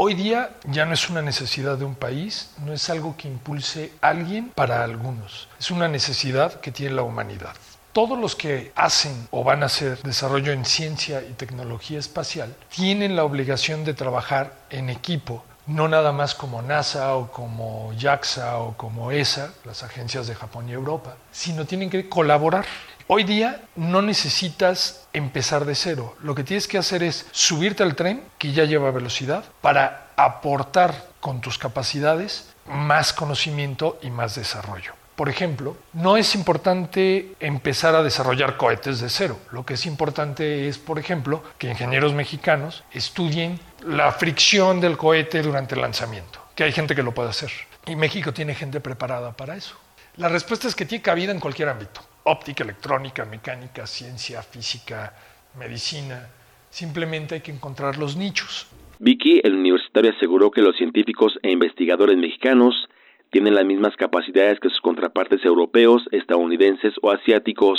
Hoy 0.00 0.14
día 0.14 0.50
ya 0.62 0.86
no 0.86 0.94
es 0.94 1.10
una 1.10 1.22
necesidad 1.22 1.76
de 1.76 1.84
un 1.84 1.96
país, 1.96 2.50
no 2.64 2.72
es 2.72 2.88
algo 2.88 3.16
que 3.16 3.26
impulse 3.26 3.92
alguien 4.00 4.50
para 4.50 4.84
algunos, 4.84 5.48
es 5.58 5.72
una 5.72 5.88
necesidad 5.88 6.60
que 6.60 6.70
tiene 6.70 6.94
la 6.94 7.02
humanidad. 7.02 7.56
Todos 7.92 8.16
los 8.16 8.36
que 8.36 8.70
hacen 8.76 9.26
o 9.32 9.42
van 9.42 9.64
a 9.64 9.66
hacer 9.66 10.00
desarrollo 10.04 10.52
en 10.52 10.64
ciencia 10.64 11.20
y 11.28 11.32
tecnología 11.32 11.98
espacial 11.98 12.54
tienen 12.68 13.16
la 13.16 13.24
obligación 13.24 13.84
de 13.84 13.92
trabajar 13.92 14.54
en 14.70 14.88
equipo, 14.88 15.42
no 15.66 15.88
nada 15.88 16.12
más 16.12 16.36
como 16.36 16.62
NASA 16.62 17.16
o 17.16 17.32
como 17.32 17.92
JAXA 17.98 18.58
o 18.58 18.76
como 18.76 19.10
ESA, 19.10 19.52
las 19.64 19.82
agencias 19.82 20.28
de 20.28 20.36
Japón 20.36 20.68
y 20.68 20.74
Europa, 20.74 21.16
sino 21.32 21.66
tienen 21.66 21.90
que 21.90 22.08
colaborar. 22.08 22.66
Hoy 23.10 23.24
día 23.24 23.62
no 23.74 24.02
necesitas 24.02 25.08
empezar 25.14 25.64
de 25.64 25.74
cero. 25.74 26.14
Lo 26.22 26.34
que 26.34 26.44
tienes 26.44 26.68
que 26.68 26.76
hacer 26.76 27.02
es 27.02 27.24
subirte 27.30 27.82
al 27.82 27.96
tren 27.96 28.22
que 28.36 28.52
ya 28.52 28.64
lleva 28.66 28.90
velocidad 28.90 29.46
para 29.62 30.08
aportar 30.14 31.06
con 31.18 31.40
tus 31.40 31.56
capacidades 31.56 32.50
más 32.66 33.14
conocimiento 33.14 33.98
y 34.02 34.10
más 34.10 34.34
desarrollo. 34.34 34.92
Por 35.16 35.30
ejemplo, 35.30 35.78
no 35.94 36.18
es 36.18 36.34
importante 36.34 37.32
empezar 37.40 37.94
a 37.94 38.02
desarrollar 38.02 38.58
cohetes 38.58 39.00
de 39.00 39.08
cero. 39.08 39.38
Lo 39.52 39.64
que 39.64 39.74
es 39.74 39.86
importante 39.86 40.68
es, 40.68 40.76
por 40.76 40.98
ejemplo, 40.98 41.42
que 41.56 41.70
ingenieros 41.70 42.12
mexicanos 42.12 42.84
estudien 42.92 43.58
la 43.86 44.12
fricción 44.12 44.82
del 44.82 44.98
cohete 44.98 45.40
durante 45.40 45.76
el 45.76 45.80
lanzamiento, 45.80 46.40
que 46.54 46.64
hay 46.64 46.72
gente 46.72 46.94
que 46.94 47.02
lo 47.02 47.14
puede 47.14 47.30
hacer. 47.30 47.50
Y 47.86 47.96
México 47.96 48.34
tiene 48.34 48.54
gente 48.54 48.80
preparada 48.80 49.32
para 49.32 49.56
eso. 49.56 49.76
La 50.16 50.28
respuesta 50.28 50.68
es 50.68 50.74
que 50.74 50.84
tiene 50.84 51.00
cabida 51.00 51.32
en 51.32 51.40
cualquier 51.40 51.70
ámbito 51.70 52.02
óptica, 52.28 52.62
electrónica, 52.62 53.24
mecánica, 53.24 53.86
ciencia, 53.86 54.42
física, 54.42 55.14
medicina. 55.58 56.28
Simplemente 56.70 57.36
hay 57.36 57.40
que 57.40 57.52
encontrar 57.52 57.96
los 57.98 58.16
nichos. 58.16 58.68
Vicky, 58.98 59.40
el 59.42 59.54
universitario 59.54 60.12
aseguró 60.14 60.50
que 60.50 60.60
los 60.60 60.76
científicos 60.76 61.38
e 61.42 61.50
investigadores 61.50 62.18
mexicanos 62.18 62.74
tienen 63.30 63.54
las 63.54 63.64
mismas 63.64 63.96
capacidades 63.96 64.60
que 64.60 64.68
sus 64.68 64.80
contrapartes 64.80 65.44
europeos, 65.44 66.02
estadounidenses 66.12 66.94
o 67.02 67.10
asiáticos. 67.10 67.78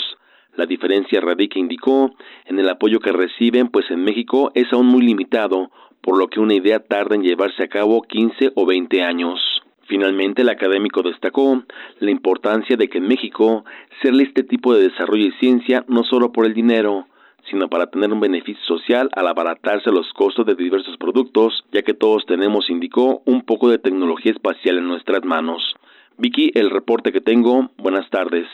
La 0.55 0.65
diferencia 0.65 1.21
radica, 1.21 1.59
indicó, 1.59 2.11
en 2.45 2.59
el 2.59 2.69
apoyo 2.69 2.99
que 2.99 3.11
reciben, 3.11 3.69
pues 3.69 3.89
en 3.91 4.03
México 4.03 4.51
es 4.55 4.71
aún 4.73 4.87
muy 4.87 5.03
limitado, 5.03 5.71
por 6.01 6.17
lo 6.17 6.27
que 6.27 6.39
una 6.39 6.55
idea 6.55 6.79
tarda 6.79 7.15
en 7.15 7.23
llevarse 7.23 7.63
a 7.63 7.67
cabo 7.67 8.01
15 8.01 8.53
o 8.55 8.65
20 8.65 9.01
años. 9.03 9.39
Finalmente, 9.89 10.43
el 10.43 10.49
académico 10.49 11.01
destacó 11.01 11.63
la 11.99 12.11
importancia 12.11 12.77
de 12.77 12.87
que 12.87 12.99
en 12.99 13.07
México 13.07 13.65
se 14.01 14.09
este 14.09 14.43
tipo 14.43 14.73
de 14.75 14.87
desarrollo 14.87 15.25
y 15.25 15.31
ciencia 15.39 15.83
no 15.87 16.03
solo 16.03 16.31
por 16.31 16.45
el 16.45 16.53
dinero, 16.53 17.07
sino 17.49 17.67
para 17.69 17.87
tener 17.87 18.13
un 18.13 18.19
beneficio 18.19 18.63
social 18.65 19.09
al 19.13 19.27
abaratarse 19.27 19.89
los 19.89 20.13
costos 20.13 20.45
de 20.45 20.53
diversos 20.53 20.95
productos, 20.97 21.65
ya 21.71 21.81
que 21.81 21.95
todos 21.95 22.23
tenemos, 22.27 22.69
indicó, 22.69 23.23
un 23.25 23.41
poco 23.41 23.67
de 23.67 23.79
tecnología 23.79 24.31
espacial 24.31 24.77
en 24.77 24.87
nuestras 24.87 25.25
manos. 25.25 25.75
Vicky, 26.19 26.51
el 26.53 26.69
reporte 26.69 27.11
que 27.11 27.21
tengo. 27.21 27.71
Buenas 27.77 28.07
tardes. 28.11 28.45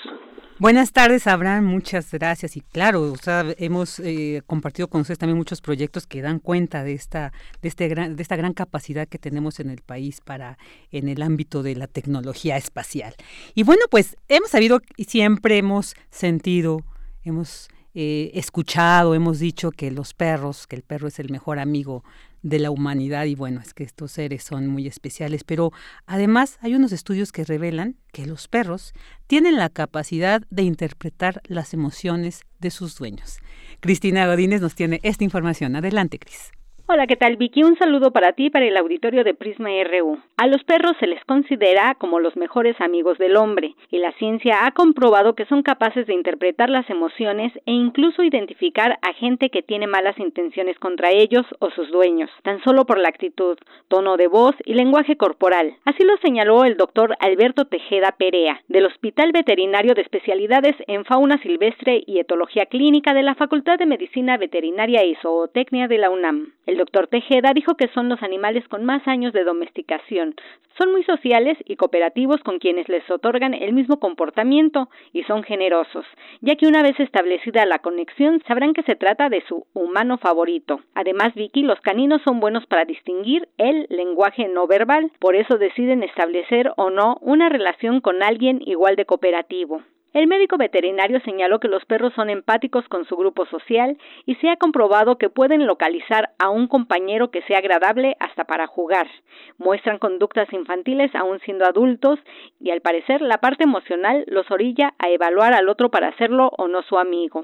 Buenas 0.58 0.94
tardes, 0.94 1.28
Abraham. 1.28 1.66
Muchas 1.66 2.10
gracias. 2.12 2.56
Y 2.56 2.62
claro, 2.62 3.14
hemos 3.58 4.00
eh, 4.00 4.42
compartido 4.48 4.88
con 4.88 5.02
ustedes 5.02 5.20
también 5.20 5.38
muchos 5.38 5.60
proyectos 5.60 6.08
que 6.08 6.22
dan 6.22 6.40
cuenta 6.40 6.86
de 6.86 6.94
esta, 6.94 7.34
de, 7.62 7.68
este 7.68 7.90
gran, 7.90 8.16
de 8.16 8.24
esta 8.24 8.38
gran 8.38 8.54
capacidad 8.54 9.06
que 9.06 9.20
tenemos 9.20 9.60
en 9.60 9.70
el 9.70 9.82
país 9.82 10.22
para 10.22 10.58
en 10.92 11.10
el 11.10 11.24
ámbito 11.24 11.62
de 11.62 11.76
la 11.76 11.88
tecnología 11.88 12.56
espacial. 12.56 13.16
Y 13.54 13.64
bueno, 13.64 13.82
pues 13.92 14.16
hemos 14.30 14.52
sabido 14.52 14.80
y 14.96 15.04
siempre 15.04 15.58
hemos 15.58 15.94
sentido, 16.10 16.86
hemos 17.26 17.68
eh, 17.94 18.32
escuchado, 18.34 19.14
hemos 19.14 19.40
dicho 19.40 19.72
que 19.72 19.92
los 19.92 20.14
perros, 20.14 20.68
que 20.68 20.78
el 20.78 20.84
perro 20.84 21.10
es 21.10 21.20
el 21.20 21.32
mejor 21.32 21.60
amigo 21.60 22.06
de 22.46 22.60
la 22.60 22.70
humanidad 22.70 23.26
y 23.26 23.34
bueno, 23.34 23.60
es 23.60 23.74
que 23.74 23.84
estos 23.84 24.12
seres 24.12 24.44
son 24.44 24.68
muy 24.68 24.86
especiales, 24.86 25.44
pero 25.44 25.74
además 26.06 26.60
hay 26.62 26.76
unos 26.76 26.92
estudios 26.92 27.32
que 27.32 27.44
revelan 27.44 27.96
que 28.14 28.28
los 28.28 28.48
perros 28.48 28.94
tienen 29.26 29.56
la 29.56 29.70
capacidad 29.70 30.44
de 30.52 30.62
interpretar 30.62 31.42
las 31.48 31.74
emociones 31.74 32.44
de 32.60 32.70
sus 32.70 32.96
dueños. 33.00 33.40
Cristina 33.80 34.28
Godínez 34.28 34.62
nos 34.62 34.76
tiene 34.76 35.00
esta 35.02 35.24
información. 35.24 35.76
Adelante, 35.76 36.20
Cris. 36.20 36.52
Hola, 36.88 37.08
¿qué 37.08 37.16
tal 37.16 37.36
Vicky? 37.36 37.64
Un 37.64 37.80
saludo 37.80 38.12
para 38.12 38.34
ti 38.34 38.46
y 38.46 38.50
para 38.52 38.68
el 38.68 38.78
auditorio 38.78 39.24
de 39.24 39.34
Prisma 39.34 39.70
RU. 39.86 40.20
A 40.38 40.46
los 40.46 40.64
perros 40.66 40.96
se 41.00 41.08
les 41.08 41.26
considera 41.26 41.96
como 41.96 42.20
los 42.20 42.38
mejores 42.38 42.80
amigos 42.80 43.18
del 43.18 43.38
hombre, 43.38 43.74
y 43.90 43.98
la 43.98 44.12
ciencia 44.20 44.68
ha 44.68 44.72
comprobado 44.72 45.34
que 45.34 45.46
son 45.46 45.64
capaces 45.64 46.06
de 46.06 46.14
interpretar 46.14 46.70
las 46.70 46.88
emociones 46.92 47.52
e 47.66 47.72
incluso 47.72 48.22
identificar 48.22 49.00
a 49.02 49.14
gente 49.14 49.50
que 49.50 49.64
tiene 49.64 49.88
malas 49.88 50.20
intenciones 50.20 50.78
contra 50.78 51.10
ellos 51.10 51.44
o 51.58 51.72
sus 51.72 51.90
dueños, 51.90 52.30
tan 52.44 52.64
solo 52.64 52.86
por 52.86 53.00
la 53.00 53.10
actitud, 53.10 53.58
tono 53.88 54.16
de 54.16 54.28
voz 54.28 54.54
y 54.64 54.76
lenguaje 54.76 55.18
corporal. 55.18 55.74
Así 55.86 56.04
lo 56.04 56.16
señaló 56.18 56.66
el 56.66 56.78
doctor 56.78 57.18
Alberto 57.20 57.66
Tejeda 57.66 58.12
Perea, 58.12 58.62
del 58.68 58.86
Hospital 58.86 59.32
Veterinario 59.32 59.96
de 59.96 60.04
Especialidades 60.04 60.76
en 60.86 61.04
Fauna 61.04 61.42
Silvestre 61.42 62.04
y 62.06 62.20
Etología 62.20 62.68
Clínica 62.68 63.16
de 63.16 63.24
la 63.24 63.34
Facultad 63.34 63.80
de 63.80 63.88
Medicina 63.88 64.38
Veterinaria 64.38 65.04
y 65.04 65.16
Zootecnia 65.16 65.88
de 65.88 65.98
la 65.98 66.12
UNAM. 66.12 66.54
Doctor 66.78 67.08
Tejeda 67.08 67.54
dijo 67.54 67.76
que 67.76 67.88
son 67.90 68.10
los 68.10 68.22
animales 68.24 68.68
con 68.68 68.86
más 68.86 69.08
años 69.08 69.34
de 69.34 69.44
domesticación. 69.44 70.36
Son 70.78 70.92
muy 70.92 71.04
sociales 71.04 71.58
y 71.66 71.78
cooperativos 71.78 72.42
con 72.42 72.60
quienes 72.60 72.90
les 72.90 73.10
otorgan 73.10 73.54
el 73.54 73.74
mismo 73.74 74.00
comportamiento 74.00 74.90
y 75.14 75.24
son 75.24 75.44
generosos, 75.44 76.06
ya 76.42 76.56
que 76.56 76.68
una 76.68 76.84
vez 76.84 77.00
establecida 77.00 77.66
la 77.66 77.80
conexión 77.80 78.42
sabrán 78.48 78.74
que 78.74 78.84
se 78.84 78.96
trata 78.96 79.30
de 79.30 79.42
su 79.48 79.66
humano 79.74 80.18
favorito. 80.18 80.82
Además, 80.94 81.34
Vicky, 81.34 81.64
los 81.64 81.80
caninos 81.82 82.22
son 82.24 82.40
buenos 82.40 82.66
para 82.66 82.86
distinguir 82.86 83.48
el 83.58 83.88
lenguaje 83.90 84.48
no 84.48 84.68
verbal, 84.68 85.12
por 85.20 85.36
eso 85.36 85.58
deciden 85.58 86.04
establecer 86.04 86.72
o 86.76 86.90
no 86.90 87.18
una 87.22 87.50
relación 87.50 88.02
con 88.02 88.22
alguien 88.22 88.62
igual 88.66 88.96
de 88.96 89.06
cooperativo. 89.06 89.82
El 90.16 90.28
médico 90.28 90.56
veterinario 90.56 91.20
señaló 91.26 91.60
que 91.60 91.68
los 91.68 91.84
perros 91.84 92.14
son 92.14 92.30
empáticos 92.30 92.88
con 92.88 93.04
su 93.04 93.18
grupo 93.18 93.46
social 93.48 93.98
y 94.26 94.36
se 94.36 94.48
ha 94.48 94.56
comprobado 94.56 95.18
que 95.18 95.30
pueden 95.30 95.68
localizar 95.68 96.30
a 96.40 96.48
un 96.48 96.70
compañero 96.70 97.32
que 97.32 97.42
sea 97.42 97.58
agradable 97.58 98.16
hasta 98.22 98.46
para 98.46 98.66
jugar. 98.66 99.10
Muestran 99.58 100.00
conductas 100.00 100.48
infantiles 100.54 101.14
aún 101.16 101.42
siendo 101.42 101.66
adultos 101.66 102.18
y 102.62 102.72
al 102.72 102.80
parecer 102.80 103.22
la 103.22 103.40
parte 103.40 103.66
emocional 103.66 104.24
los 104.28 104.50
orilla 104.52 104.94
a 105.00 105.10
evaluar 105.10 105.52
al 105.52 105.68
otro 105.68 105.92
para 105.92 106.08
hacerlo 106.08 106.50
o 106.58 106.70
no 106.70 106.82
su 106.84 106.98
amigo. 106.98 107.44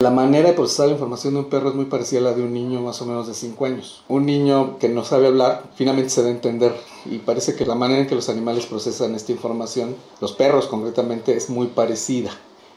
La 0.00 0.10
manera 0.10 0.50
de 0.50 0.54
procesar 0.54 0.86
la 0.86 0.92
información 0.92 1.34
de 1.34 1.40
un 1.40 1.46
perro 1.46 1.70
es 1.70 1.74
muy 1.74 1.86
parecida 1.86 2.20
a 2.20 2.22
la 2.22 2.32
de 2.32 2.44
un 2.44 2.54
niño 2.54 2.80
más 2.80 3.02
o 3.02 3.04
menos 3.04 3.26
de 3.26 3.34
5 3.34 3.64
años. 3.64 4.04
Un 4.06 4.26
niño 4.26 4.78
que 4.78 4.88
no 4.88 5.04
sabe 5.04 5.26
hablar 5.26 5.64
finalmente 5.74 6.10
se 6.10 6.22
da 6.22 6.28
a 6.28 6.30
entender 6.30 6.72
y 7.04 7.18
parece 7.18 7.56
que 7.56 7.66
la 7.66 7.74
manera 7.74 8.02
en 8.02 8.06
que 8.06 8.14
los 8.14 8.28
animales 8.28 8.66
procesan 8.66 9.16
esta 9.16 9.32
información, 9.32 9.96
los 10.20 10.34
perros 10.34 10.68
concretamente, 10.68 11.36
es 11.36 11.50
muy 11.50 11.66
parecida. 11.66 12.30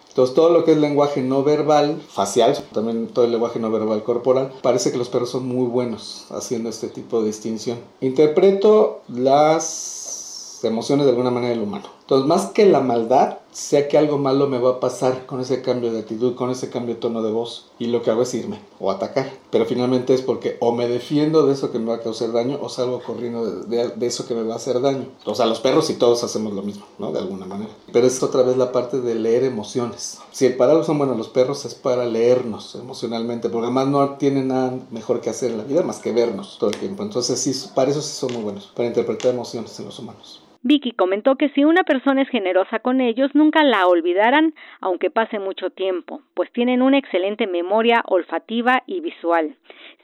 Entonces 0.09 0.33
todo 0.33 0.49
lo 0.49 0.65
que 0.65 0.71
es 0.71 0.79
lenguaje 0.79 1.21
no 1.21 1.43
verbal, 1.43 2.01
facial, 2.09 2.57
también 2.73 3.07
todo 3.09 3.25
el 3.25 3.31
lenguaje 3.31 3.59
no 3.59 3.69
verbal 3.69 4.01
corporal, 4.01 4.51
parece 4.63 4.91
que 4.91 4.97
los 4.97 5.09
perros 5.09 5.29
son 5.29 5.47
muy 5.47 5.67
buenos 5.67 6.25
haciendo 6.31 6.69
este 6.69 6.87
tipo 6.87 7.21
de 7.21 7.27
distinción. 7.27 7.77
Interpreto 8.01 9.01
las 9.07 10.59
emociones 10.63 11.05
de 11.05 11.11
alguna 11.11 11.29
manera 11.29 11.53
del 11.53 11.61
humano. 11.61 12.00
Entonces 12.01 12.27
más 12.27 12.47
que 12.47 12.65
la 12.65 12.81
maldad, 12.81 13.37
sé 13.51 13.87
que 13.87 13.97
algo 13.97 14.17
malo 14.17 14.47
me 14.47 14.59
va 14.59 14.71
a 14.71 14.79
pasar 14.79 15.25
con 15.25 15.39
ese 15.39 15.61
cambio 15.61 15.91
de 15.91 15.99
actitud, 15.99 16.35
con 16.35 16.49
ese 16.49 16.69
cambio 16.69 16.95
de 16.95 17.01
tono 17.01 17.21
de 17.21 17.31
voz. 17.31 17.67
Y 17.79 17.87
lo 17.87 18.01
que 18.01 18.11
hago 18.11 18.23
es 18.23 18.33
irme 18.33 18.59
o 18.79 18.91
atacar. 18.91 19.31
Pero 19.49 19.65
finalmente 19.65 20.13
es 20.13 20.21
porque 20.21 20.57
o 20.59 20.71
me 20.71 20.87
defiendo 20.87 21.45
de 21.45 21.53
eso 21.53 21.71
que 21.71 21.79
me 21.79 21.89
va 21.89 21.95
a 21.95 22.01
causar 22.01 22.31
daño 22.31 22.59
o 22.61 22.69
salgo 22.69 23.01
corriendo 23.01 23.45
de, 23.45 23.93
eso 24.05 24.27
que 24.27 24.33
me 24.33 24.43
va 24.43 24.53
a 24.53 24.57
hacer 24.57 24.81
daño. 24.81 25.05
O 25.25 25.35
sea, 25.35 25.45
los 25.45 25.59
perros 25.59 25.89
y 25.89 25.95
todos 25.95 26.23
hacemos 26.23 26.53
lo 26.53 26.61
mismo, 26.61 26.85
¿no? 26.97 27.11
De 27.11 27.19
alguna 27.19 27.45
manera. 27.45 27.71
Pero 27.91 28.07
es 28.07 28.21
otra 28.23 28.43
vez 28.43 28.57
la 28.57 28.71
parte 28.71 29.01
de 29.01 29.15
leer 29.15 29.43
emociones. 29.43 30.19
Si 30.31 30.45
el 30.45 30.55
para 30.55 30.71
algo 30.71 30.83
son 30.83 30.97
buenos 30.97 31.17
los 31.17 31.29
perros 31.29 31.65
es 31.65 31.75
para 31.75 32.05
leernos 32.05 32.75
emocionalmente, 32.75 33.49
porque 33.49 33.65
además 33.65 33.87
no 33.87 34.15
tienen 34.15 34.49
nada 34.49 34.77
mejor 34.91 35.21
que 35.21 35.29
hacer 35.29 35.51
en 35.51 35.57
la 35.57 35.63
vida 35.63 35.83
más 35.83 35.99
que 35.99 36.11
vernos 36.11 36.57
todo 36.59 36.69
el 36.69 36.77
tiempo. 36.77 37.03
Entonces 37.03 37.39
sí, 37.39 37.51
para 37.75 37.91
eso 37.91 38.01
sí 38.01 38.13
son 38.13 38.33
muy 38.33 38.43
buenos, 38.43 38.71
para 38.75 38.87
interpretar 38.87 39.33
emociones 39.33 39.77
en 39.79 39.85
los 39.85 39.99
humanos. 39.99 40.41
Vicky 40.63 40.91
comentó 40.91 41.37
que 41.37 41.49
si 41.49 41.63
una 41.63 41.83
persona 41.83 42.21
es 42.21 42.29
generosa 42.29 42.79
con 42.79 43.01
ellos, 43.01 43.33
nunca 43.33 43.63
la 43.63 43.87
olvidarán, 43.87 44.53
aunque 44.79 45.09
pase 45.09 45.39
mucho 45.39 45.71
tiempo, 45.71 46.21
pues 46.35 46.51
tienen 46.51 46.83
una 46.83 46.99
excelente 46.99 47.47
memoria 47.47 48.03
olfativa 48.07 48.83
y 48.85 48.99
visual. 48.99 49.55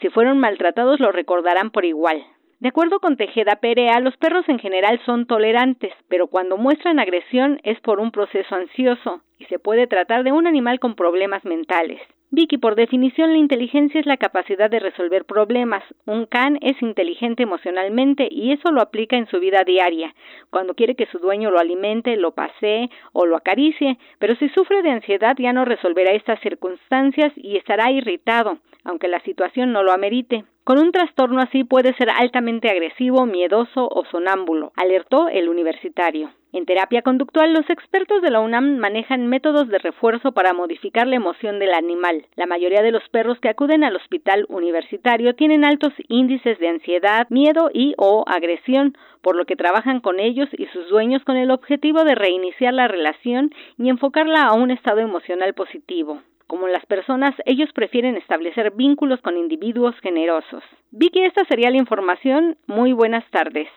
Si 0.02 0.10
fueron 0.10 0.40
maltratados, 0.40 1.00
lo 1.00 1.12
recordarán 1.12 1.70
por 1.70 1.86
igual. 1.86 2.24
De 2.60 2.70
acuerdo 2.70 3.00
con 3.00 3.18
Tejeda 3.18 3.58
Perea, 3.58 4.00
los 4.00 4.18
perros 4.18 4.50
en 4.50 4.58
general 4.58 5.00
son 5.06 5.28
tolerantes, 5.28 5.94
pero 6.08 6.26
cuando 6.26 6.58
muestran 6.58 7.00
agresión 7.00 7.60
es 7.64 7.80
por 7.82 8.00
un 8.00 8.12
proceso 8.12 8.56
ansioso 8.56 9.22
y 9.38 9.46
se 9.46 9.60
puede 9.60 9.86
tratar 9.86 10.24
de 10.24 10.32
un 10.32 10.48
animal 10.48 10.80
con 10.80 10.96
problemas 10.96 11.46
mentales. 11.46 12.02
Vicky, 12.30 12.58
por 12.58 12.76
definición, 12.76 13.32
la 13.32 13.38
inteligencia 13.38 14.02
es 14.02 14.06
la 14.06 14.18
capacidad 14.18 14.70
de 14.70 14.82
resolver 14.82 15.24
problemas. 15.24 15.82
Un 16.06 16.26
can 16.26 16.58
es 16.62 16.82
inteligente 16.82 17.44
emocionalmente 17.44 18.28
y 18.30 18.52
eso 18.52 18.70
lo 18.72 18.82
aplica 18.82 19.16
en 19.16 19.28
su 19.28 19.40
vida 19.40 19.64
diaria, 19.64 20.14
cuando 20.50 20.74
quiere 20.74 20.96
que 20.96 21.06
su 21.06 21.20
dueño 21.20 21.52
lo 21.52 21.60
alimente, 21.60 22.18
lo 22.18 22.32
pasee 22.32 22.90
o 23.14 23.26
lo 23.26 23.38
acaricie, 23.38 23.98
pero 24.20 24.36
si 24.36 24.50
sufre 24.50 24.82
de 24.82 24.92
ansiedad 24.92 25.38
ya 25.38 25.54
no 25.54 25.64
resolverá 25.64 26.12
estas 26.12 26.42
circunstancias 26.42 27.32
y 27.38 27.56
estará 27.56 27.92
irritado, 27.92 28.58
aunque 28.84 29.08
la 29.08 29.22
situación 29.22 29.72
no 29.72 29.82
lo 29.82 29.94
amerite. 29.94 30.44
Con 30.68 30.80
un 30.80 30.92
trastorno 30.92 31.40
así 31.40 31.64
puede 31.64 31.94
ser 31.94 32.10
altamente 32.10 32.70
agresivo, 32.70 33.26
miedoso 33.26 33.88
o 33.88 34.04
sonámbulo, 34.12 34.74
alertó 34.76 35.30
el 35.30 35.48
universitario. 35.48 36.32
En 36.52 36.66
terapia 36.66 37.04
conductual, 37.04 37.54
los 37.54 37.70
expertos 37.70 38.22
de 38.22 38.32
la 38.32 38.42
UNAM 38.42 38.76
manejan 38.76 39.28
métodos 39.28 39.70
de 39.70 39.78
refuerzo 39.78 40.34
para 40.34 40.52
modificar 40.52 41.08
la 41.08 41.16
emoción 41.16 41.60
del 41.60 41.74
animal. 41.74 42.26
La 42.36 42.48
mayoría 42.48 42.82
de 42.82 42.92
los 42.92 43.08
perros 43.08 43.40
que 43.40 43.48
acuden 43.48 43.86
al 43.86 43.96
hospital 43.96 44.46
universitario 44.50 45.36
tienen 45.36 45.64
altos 45.64 45.94
índices 46.10 46.60
de 46.60 46.68
ansiedad, 46.68 47.28
miedo 47.30 47.70
y 47.74 47.94
o 47.98 48.26
agresión, 48.28 48.98
por 49.22 49.38
lo 49.38 49.46
que 49.46 49.56
trabajan 49.56 50.02
con 50.02 50.20
ellos 50.20 50.50
y 50.52 50.66
sus 50.66 50.90
dueños 50.90 51.24
con 51.24 51.38
el 51.38 51.50
objetivo 51.50 52.04
de 52.04 52.16
reiniciar 52.16 52.74
la 52.74 52.90
relación 52.90 53.52
y 53.78 53.88
enfocarla 53.88 54.44
a 54.44 54.54
un 54.54 54.72
estado 54.72 55.00
emocional 55.00 55.54
positivo. 55.54 56.24
Como 56.48 56.68
las 56.68 56.86
personas, 56.86 57.36
ellos 57.46 57.70
prefieren 57.76 58.16
establecer 58.16 58.72
vínculos 58.72 59.20
con 59.22 59.38
individuos 59.38 59.96
generosos. 60.02 60.64
Vicky, 60.92 61.24
esta 61.24 61.44
sería 61.46 61.70
la 61.70 61.78
información. 61.78 62.58
Muy 62.68 62.94
buenas 62.94 63.30
tardes. 63.32 63.68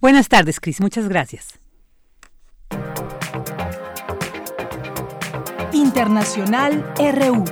Buenas 0.00 0.28
tardes, 0.28 0.60
Cris. 0.60 0.80
Muchas 0.80 1.08
gracias. 1.08 1.60
Internacional 5.72 6.84
RU. 6.96 7.44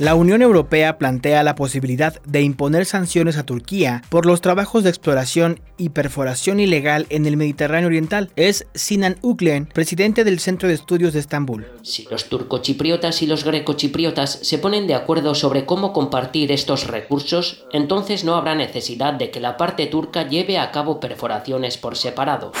La 0.00 0.14
Unión 0.14 0.40
Europea 0.40 0.96
plantea 0.96 1.42
la 1.42 1.54
posibilidad 1.54 2.22
de 2.22 2.40
imponer 2.40 2.86
sanciones 2.86 3.36
a 3.36 3.44
Turquía 3.44 4.00
por 4.08 4.24
los 4.24 4.40
trabajos 4.40 4.82
de 4.82 4.88
exploración 4.88 5.60
y 5.76 5.90
perforación 5.90 6.58
ilegal 6.58 7.04
en 7.10 7.26
el 7.26 7.36
Mediterráneo 7.36 7.88
Oriental. 7.88 8.30
Es 8.34 8.66
Sinan 8.72 9.18
Uklen, 9.20 9.66
presidente 9.66 10.24
del 10.24 10.40
Centro 10.40 10.68
de 10.68 10.74
Estudios 10.74 11.12
de 11.12 11.20
Estambul. 11.20 11.66
Si 11.82 12.04
los 12.10 12.30
turcochipriotas 12.30 13.20
y 13.20 13.26
los 13.26 13.44
grecochipriotas 13.44 14.38
se 14.40 14.56
ponen 14.56 14.86
de 14.86 14.94
acuerdo 14.94 15.34
sobre 15.34 15.66
cómo 15.66 15.92
compartir 15.92 16.50
estos 16.50 16.86
recursos, 16.86 17.66
entonces 17.70 18.24
no 18.24 18.36
habrá 18.36 18.54
necesidad 18.54 19.12
de 19.12 19.30
que 19.30 19.40
la 19.40 19.58
parte 19.58 19.84
turca 19.84 20.26
lleve 20.26 20.56
a 20.56 20.70
cabo 20.70 20.98
perforaciones 20.98 21.76
por 21.76 21.98
separado. 21.98 22.52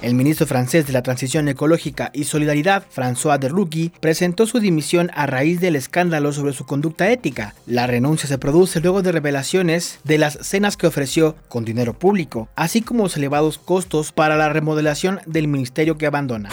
El 0.00 0.14
ministro 0.14 0.46
francés 0.46 0.86
de 0.86 0.92
la 0.92 1.02
Transición 1.02 1.48
Ecológica 1.48 2.10
y 2.14 2.22
Solidaridad, 2.24 2.84
François 2.94 3.36
Derlucky, 3.40 3.90
presentó 4.00 4.46
su 4.46 4.60
dimisión 4.60 5.10
a 5.12 5.26
raíz 5.26 5.60
del 5.60 5.74
escándalo 5.74 6.32
sobre 6.32 6.52
su 6.52 6.66
conducta 6.66 7.10
ética. 7.10 7.56
La 7.66 7.88
renuncia 7.88 8.28
se 8.28 8.38
produce 8.38 8.80
luego 8.80 9.02
de 9.02 9.10
revelaciones 9.10 9.98
de 10.04 10.18
las 10.18 10.38
cenas 10.40 10.76
que 10.76 10.86
ofreció 10.86 11.34
con 11.48 11.64
dinero 11.64 11.98
público, 11.98 12.48
así 12.54 12.80
como 12.80 13.02
los 13.02 13.16
elevados 13.16 13.58
costos 13.58 14.12
para 14.12 14.36
la 14.36 14.48
remodelación 14.50 15.18
del 15.26 15.48
ministerio 15.48 15.98
que 15.98 16.06
abandona. 16.06 16.50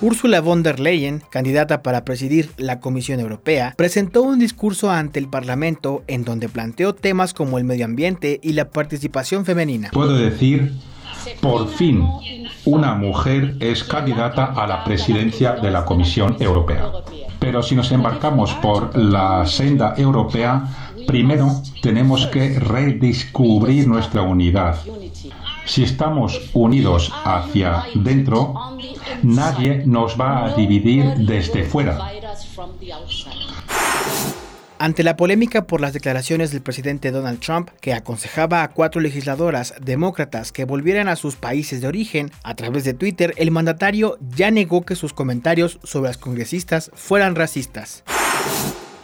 Ursula 0.00 0.40
von 0.40 0.62
der 0.62 0.80
Leyen, 0.80 1.22
candidata 1.30 1.82
para 1.82 2.04
presidir 2.04 2.50
la 2.56 2.80
Comisión 2.80 3.20
Europea, 3.20 3.74
presentó 3.76 4.22
un 4.22 4.38
discurso 4.38 4.90
ante 4.90 5.18
el 5.18 5.28
Parlamento 5.28 6.02
en 6.06 6.24
donde 6.24 6.48
planteó 6.48 6.94
temas 6.94 7.34
como 7.34 7.58
el 7.58 7.64
medio 7.64 7.84
ambiente 7.84 8.40
y 8.42 8.54
la 8.54 8.70
participación 8.70 9.44
femenina. 9.44 9.90
Puedo 9.92 10.16
decir 10.16 10.72
por 11.40 11.68
fin, 11.68 12.08
una 12.64 12.94
mujer 12.94 13.56
es 13.60 13.84
candidata 13.84 14.44
a 14.44 14.66
la 14.66 14.84
presidencia 14.84 15.52
de 15.52 15.70
la 15.70 15.84
Comisión 15.84 16.36
Europea. 16.40 16.90
Pero 17.38 17.62
si 17.62 17.74
nos 17.74 17.92
embarcamos 17.92 18.52
por 18.54 18.96
la 18.96 19.46
senda 19.46 19.94
europea, 19.96 20.64
primero 21.06 21.62
tenemos 21.82 22.26
que 22.26 22.58
redescubrir 22.58 23.86
nuestra 23.86 24.22
unidad. 24.22 24.76
Si 25.66 25.82
estamos 25.82 26.50
unidos 26.52 27.12
hacia 27.24 27.84
dentro, 27.94 28.54
nadie 29.22 29.82
nos 29.86 30.18
va 30.18 30.44
a 30.44 30.54
dividir 30.54 31.04
desde 31.16 31.64
fuera. 31.64 31.98
Ante 34.84 35.02
la 35.02 35.16
polémica 35.16 35.66
por 35.66 35.80
las 35.80 35.94
declaraciones 35.94 36.50
del 36.50 36.60
presidente 36.60 37.10
Donald 37.10 37.40
Trump, 37.40 37.70
que 37.80 37.94
aconsejaba 37.94 38.62
a 38.62 38.68
cuatro 38.68 39.00
legisladoras 39.00 39.72
demócratas 39.80 40.52
que 40.52 40.66
volvieran 40.66 41.08
a 41.08 41.16
sus 41.16 41.36
países 41.36 41.80
de 41.80 41.88
origen, 41.88 42.30
a 42.42 42.54
través 42.54 42.84
de 42.84 42.92
Twitter, 42.92 43.32
el 43.38 43.50
mandatario 43.50 44.18
ya 44.36 44.50
negó 44.50 44.84
que 44.84 44.94
sus 44.94 45.14
comentarios 45.14 45.80
sobre 45.84 46.08
las 46.08 46.18
congresistas 46.18 46.90
fueran 46.92 47.34
racistas. 47.34 48.04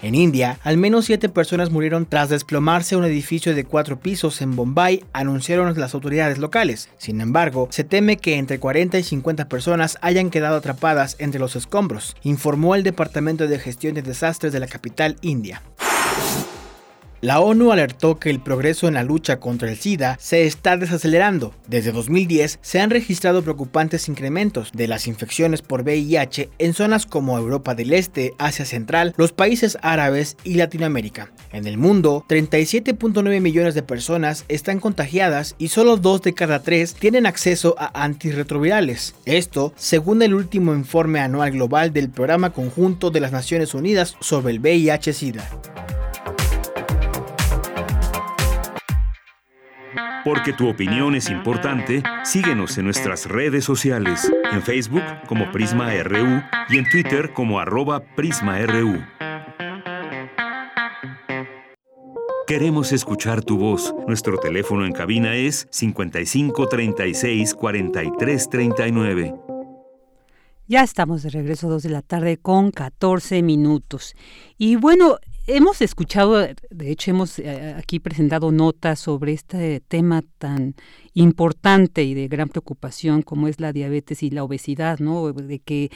En 0.03 0.15
India, 0.15 0.59
al 0.65 0.79
menos 0.79 1.05
siete 1.05 1.29
personas 1.29 1.71
murieron 1.71 2.07
tras 2.07 2.31
desplomarse 2.31 2.97
un 2.97 3.05
edificio 3.05 3.55
de 3.55 3.65
cuatro 3.65 4.01
pisos 4.01 4.41
en 4.41 4.57
Bombay, 4.57 5.05
anunciaron 5.13 5.79
las 5.79 5.95
autoridades 5.95 6.39
locales. 6.39 6.89
Sin 6.97 7.21
embargo, 7.21 7.69
se 7.71 7.85
teme 7.85 8.17
que 8.17 8.37
entre 8.37 8.59
40 8.59 8.99
y 8.99 9.03
50 9.03 9.49
personas 9.49 9.99
hayan 10.01 10.31
quedado 10.31 10.57
atrapadas 10.57 11.17
entre 11.19 11.41
los 11.41 11.55
escombros, 11.55 12.17
informó 12.23 12.75
el 12.75 12.83
Departamento 12.83 13.47
de 13.47 13.59
Gestión 13.59 13.95
de 13.95 14.03
Desastres 14.03 14.55
de 14.55 14.61
la 14.61 14.69
capital 14.69 15.17
india. 15.21 15.63
La 17.23 17.41
ONU 17.41 17.71
alertó 17.71 18.19
que 18.19 18.31
el 18.31 18.41
progreso 18.41 18.89
en 18.89 18.95
la 18.95 19.03
lucha 19.03 19.41
contra 19.41 19.71
el 19.71 19.77
SIDA 19.77 20.17
se 20.19 20.47
está 20.47 20.79
desacelerando. 20.79 21.55
Desde 21.69 21.93
2010 21.93 22.61
se 22.63 22.81
han 22.81 22.89
registrado 22.89 23.43
preocupantes 23.43 24.09
incrementos 24.09 24.73
de 24.73 24.89
las 24.89 25.07
infecciones 25.07 25.61
por 25.61 25.83
VIH 25.83 26.49
en 26.59 26.73
zonas 26.73 27.05
como 27.05 27.37
Europa 27.37 27.75
del 27.75 27.93
Este, 27.93 28.33
Asia 28.39 28.65
Central, 28.65 29.13
los 29.19 29.33
países 29.33 29.77
árabes 29.83 30.39
y 30.45 30.55
Latinoamérica. 30.55 31.31
En 31.53 31.67
el 31.67 31.77
mundo, 31.77 32.25
37.9 32.27 33.41
millones 33.43 33.75
de 33.75 33.83
personas 33.83 34.47
están 34.49 34.81
contagiadas 34.81 35.57
y 35.59 35.69
solo 35.69 35.99
2 35.99 36.23
de 36.23 36.33
cada 36.33 36.63
3 36.63 36.95
tienen 36.95 37.27
acceso 37.27 37.75
a 37.79 38.03
antirretrovirales. 38.03 39.15
Esto, 39.27 39.75
según 39.77 40.23
el 40.23 40.33
último 40.33 40.73
informe 40.73 41.21
anual 41.21 41.51
global 41.51 41.93
del 41.93 42.09
Programa 42.09 42.49
Conjunto 42.55 43.11
de 43.11 43.21
las 43.21 43.33
Naciones 43.33 43.75
Unidas 43.75 44.17
sobre 44.21 44.55
el 44.55 44.61
VIH-Sida. 44.61 45.47
Porque 50.25 50.53
tu 50.53 50.69
opinión 50.69 51.15
es 51.15 51.31
importante, 51.31 52.03
síguenos 52.25 52.77
en 52.79 52.85
nuestras 52.85 53.27
redes 53.27 53.65
sociales, 53.65 54.31
en 54.53 54.63
Facebook 54.63 55.03
como 55.27 55.51
Prisma 55.51 55.93
RU 56.03 56.43
y 56.69 56.79
en 56.79 56.89
Twitter 56.91 57.33
como 57.33 57.59
arroba 57.61 58.01
PrismaRU. 58.01 59.01
Queremos 62.51 62.91
escuchar 62.91 63.45
tu 63.45 63.59
voz. 63.59 63.95
Nuestro 64.09 64.37
teléfono 64.37 64.85
en 64.85 64.93
cabina 64.93 65.37
es 65.37 65.69
55 65.71 66.67
36 66.69 67.55
43 67.55 68.49
39. 68.51 69.35
Ya 70.67 70.83
estamos 70.83 71.23
de 71.23 71.31
regreso 71.31 71.69
a 71.69 71.71
2 71.71 71.85
de 71.85 71.91
la 71.91 72.03
tarde 72.03 72.39
con 72.39 72.73
14 72.73 73.43
minutos. 73.43 74.17
Y 74.59 74.75
bueno, 74.75 75.19
hemos 75.57 75.81
escuchado, 75.83 76.39
de 76.39 76.91
hecho 76.91 77.11
hemos 77.11 77.39
eh, 77.39 77.75
aquí 77.77 77.99
presentado 77.99 78.53
notas 78.53 79.01
sobre 79.01 79.33
este 79.33 79.81
tema 79.81 80.23
tan 80.39 80.75
importante 81.15 82.05
y 82.05 82.15
de 82.15 82.29
gran 82.29 82.49
preocupación 82.49 83.23
como 83.23 83.49
es 83.49 83.61
la 83.61 83.73
diabetes 83.73 84.23
y 84.23 84.31
la 84.31 84.45
obesidad, 84.45 84.99
¿no? 84.99 85.33
De 85.33 85.59
que 85.59 85.91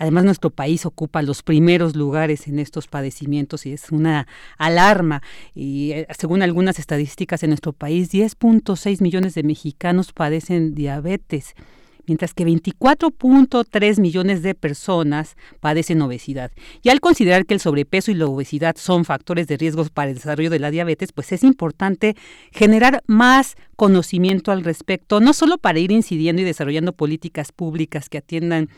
Además, 0.00 0.24
nuestro 0.24 0.48
país 0.48 0.86
ocupa 0.86 1.20
los 1.20 1.42
primeros 1.42 1.94
lugares 1.94 2.48
en 2.48 2.58
estos 2.58 2.86
padecimientos 2.86 3.66
y 3.66 3.74
es 3.74 3.90
una 3.90 4.26
alarma. 4.56 5.22
Y 5.54 5.92
eh, 5.92 6.06
según 6.18 6.40
algunas 6.40 6.78
estadísticas 6.78 7.42
en 7.42 7.50
nuestro 7.50 7.74
país, 7.74 8.10
10.6 8.10 9.02
millones 9.02 9.34
de 9.34 9.42
mexicanos 9.42 10.14
padecen 10.14 10.74
diabetes 10.74 11.54
mientras 12.10 12.34
que 12.34 12.44
24.3 12.44 14.00
millones 14.00 14.42
de 14.42 14.56
personas 14.56 15.36
padecen 15.60 16.02
obesidad. 16.02 16.50
Y 16.82 16.88
al 16.88 16.98
considerar 16.98 17.46
que 17.46 17.54
el 17.54 17.60
sobrepeso 17.60 18.10
y 18.10 18.14
la 18.14 18.26
obesidad 18.26 18.74
son 18.76 19.04
factores 19.04 19.46
de 19.46 19.56
riesgo 19.56 19.84
para 19.84 20.10
el 20.10 20.16
desarrollo 20.16 20.50
de 20.50 20.58
la 20.58 20.72
diabetes, 20.72 21.12
pues 21.12 21.30
es 21.30 21.44
importante 21.44 22.16
generar 22.50 23.04
más 23.06 23.54
conocimiento 23.76 24.50
al 24.50 24.64
respecto, 24.64 25.20
no 25.20 25.32
solo 25.32 25.56
para 25.56 25.78
ir 25.78 25.92
incidiendo 25.92 26.42
y 26.42 26.44
desarrollando 26.44 26.94
políticas 26.94 27.52
públicas 27.52 28.08
que 28.08 28.18
atiendan 28.18 28.70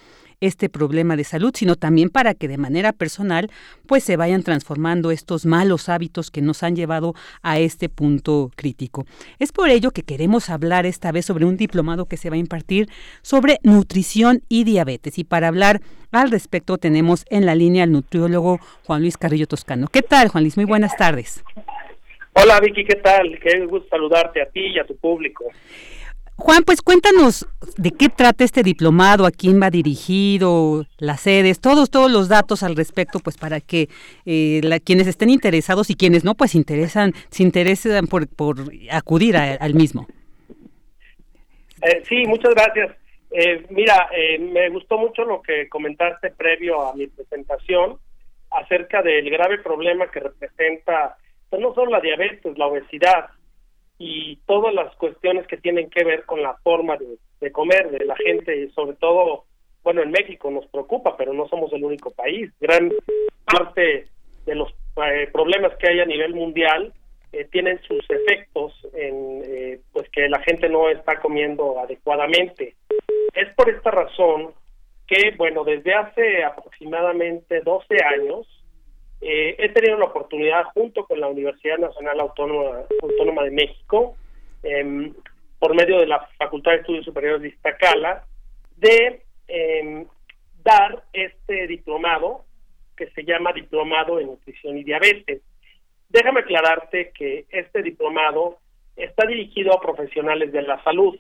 este 0.43 0.69
problema 0.69 1.17
de 1.17 1.25
salud, 1.25 1.53
sino 1.55 1.77
también 1.77 2.11
para 2.11 2.35
que 2.35 2.49
de 2.49 2.59
manera 2.59 2.93
personal 2.93 3.51
pues 3.87 4.03
se 4.05 4.17
vayan 4.17 4.43
transformando 4.43 5.11
estos 5.11 5.47
malos 5.47 5.89
hábitos 5.89 6.31
que 6.31 6.43
nos 6.43 6.63
han 6.63 6.77
llevado 6.77 7.15
a 7.43 7.59
este 7.61 7.89
punto 7.89 8.51
crítico. 8.57 9.07
Es 9.39 9.53
por 9.53 9.71
ello 9.71 9.93
que 9.93 10.03
queremos 10.03 10.51
hablar 10.51 10.85
esta 10.85 11.13
vez 11.13 11.25
sobre 11.25 11.45
un 11.45 11.57
diplomado 11.57 12.07
que 12.07 12.17
se 12.17 12.29
va 12.29 12.35
a 12.35 12.41
impartir 12.41 12.89
sobre 13.23 13.59
nutrición 13.63 14.43
y 14.49 14.65
diabetes. 14.65 15.19
Y 15.19 15.25
para 15.25 15.49
hablar 15.49 15.81
al 16.11 16.31
respecto 16.31 16.77
tenemos 16.77 17.25
en 17.31 17.47
la 17.47 17.55
línea 17.55 17.85
al 17.85 17.93
nutriólogo 17.93 18.59
Juan 18.85 19.03
Luis 19.03 19.17
Carrillo 19.17 19.47
Toscano. 19.47 19.87
¿Qué 19.91 20.03
tal, 20.03 20.29
Juan 20.29 20.43
Luis? 20.45 20.57
Muy 20.57 20.67
buenas 20.67 20.97
tardes. 20.97 21.45
Hola 22.35 22.59
Vicky, 22.61 22.85
¿qué 22.85 22.97
tal? 22.97 23.39
Qué 23.39 23.65
gusto 23.67 23.89
saludarte 23.91 24.43
a 24.43 24.47
ti 24.47 24.69
y 24.75 24.79
a 24.79 24.87
tu 24.87 24.97
público. 24.97 25.45
Juan, 26.37 26.65
pues 26.65 26.83
cuéntanos 26.83 27.47
de 27.77 27.91
qué 27.91 28.09
trata 28.09 28.45
este 28.45 28.63
diplomado, 28.63 29.27
a 29.27 29.31
quién 29.31 29.61
va 29.61 29.71
dirigido, 29.71 30.85
las 30.99 31.21
sedes, 31.21 31.61
todos, 31.61 31.91
todos 31.91 32.11
los 32.11 32.29
datos 32.29 32.63
al 32.63 32.75
respecto, 32.75 33.21
pues 33.21 33.37
para 33.37 33.61
que 33.61 33.89
eh, 34.25 34.61
quienes 34.85 35.07
estén 35.07 35.31
interesados 35.31 35.91
y 35.91 35.95
quienes 35.95 36.25
no, 36.25 36.35
pues 36.35 36.55
interesan, 36.55 37.13
se 37.31 37.43
interesan 37.43 38.07
por, 38.07 38.29
por 38.29 38.57
acudir 38.91 39.37
al 39.37 39.75
mismo. 39.75 40.07
Eh, 41.83 42.03
sí, 42.09 42.27
muchas 42.27 42.55
gracias. 42.55 42.97
Eh, 43.31 43.67
mira, 43.71 44.09
me 44.39 44.69
gustó 44.71 44.99
mucho 44.99 45.25
lo 45.25 45.43
que 45.43 45.69
comentaste 45.69 46.31
previo 46.31 46.83
a 46.83 46.95
mi 46.95 47.07
presentación 47.07 47.99
acerca 48.51 49.03
del 49.03 49.31
grave 49.31 49.59
problema 49.59 50.11
que 50.11 50.21
representa, 50.21 51.17
pues 51.49 51.63
no 51.63 51.75
solo 51.75 51.91
la 51.93 52.01
diabetes, 52.01 52.59
la 52.59 52.67
obesidad, 52.67 53.31
y 54.05 54.35
todas 54.47 54.75
las 54.75 54.93
cuestiones 54.97 55.47
que 55.47 55.59
tienen 55.59 55.89
que 55.89 56.03
ver 56.03 56.25
con 56.25 56.43
la 56.43 56.57
forma 56.65 56.97
de, 56.97 57.53
comer 57.53 57.89
de 57.89 58.05
la 58.05 58.17
gente, 58.17 58.57
y 58.57 58.69
sobre 58.71 58.97
todo, 58.97 59.45
bueno, 59.85 60.03
en 60.03 60.11
México 60.11 60.51
nos 60.51 60.67
preocupa, 60.67 61.17
pero 61.17 61.33
no 61.33 61.47
somos 61.47 61.73
el 61.73 61.85
único 61.85 62.11
país. 62.11 62.51
Gran 62.61 62.93
parte 63.45 64.09
de 64.45 64.55
los 64.57 64.69
eh, 65.07 65.29
problemas 65.33 65.77
que 65.77 65.89
hay 65.89 66.01
a 66.01 66.05
nivel 66.05 66.35
mundial 66.35 66.93
eh, 67.31 67.45
tienen 67.53 67.81
sus 67.83 68.05
efectos 68.11 68.73
en 68.93 69.43
eh, 69.45 69.81
pues 69.93 70.09
que 70.09 70.29
la 70.29 70.41
gente 70.41 70.69
no 70.69 70.89
está 70.89 71.21
comiendo 71.21 71.79
adecuadamente. 71.79 72.75
Es 73.35 73.55
por 73.55 73.71
esta 73.71 73.93
razón 73.93 74.53
que, 75.07 75.33
bueno, 75.37 75.63
desde 75.63 75.95
hace 75.95 76.43
aproximadamente 76.43 77.61
12 77.61 77.97
años, 78.05 78.49
eh, 79.25 79.55
he 79.57 79.69
tenido 79.69 79.97
la 79.99 80.07
oportunidad, 80.07 80.65
junto 80.75 81.07
con 81.07 81.21
la 81.21 81.29
Universidad 81.29 81.79
Nacional 81.79 82.19
Autónoma, 82.19 83.45
de 83.45 83.51
México, 83.53 84.17
em, 84.65 85.15
por 85.61 85.77
medio 85.77 86.01
de 86.01 86.09
la 86.09 86.27
Facultad 86.39 86.73
de 86.73 86.79
Estudios 86.79 87.05
Superiores 87.05 87.41
de 87.41 87.49
Iztacala, 87.49 88.25
de 88.77 89.23
em, 89.47 90.07
dar 90.65 91.05
este 91.13 91.69
diplomado 91.69 92.45
que 92.97 93.11
se 93.11 93.25
llama 93.25 93.53
Diplomado 93.53 94.19
en 94.19 94.27
Nutrición 94.27 94.77
y 94.77 94.83
Diabetes. 94.83 95.41
Déjame 96.09 96.41
aclararte 96.41 97.13
que 97.13 97.47
este 97.51 97.83
diplomado 97.83 98.59
está 98.97 99.25
dirigido 99.27 99.73
a 99.73 99.81
profesionales 99.81 100.51
de 100.51 100.63
la 100.63 100.83
salud. 100.83 101.17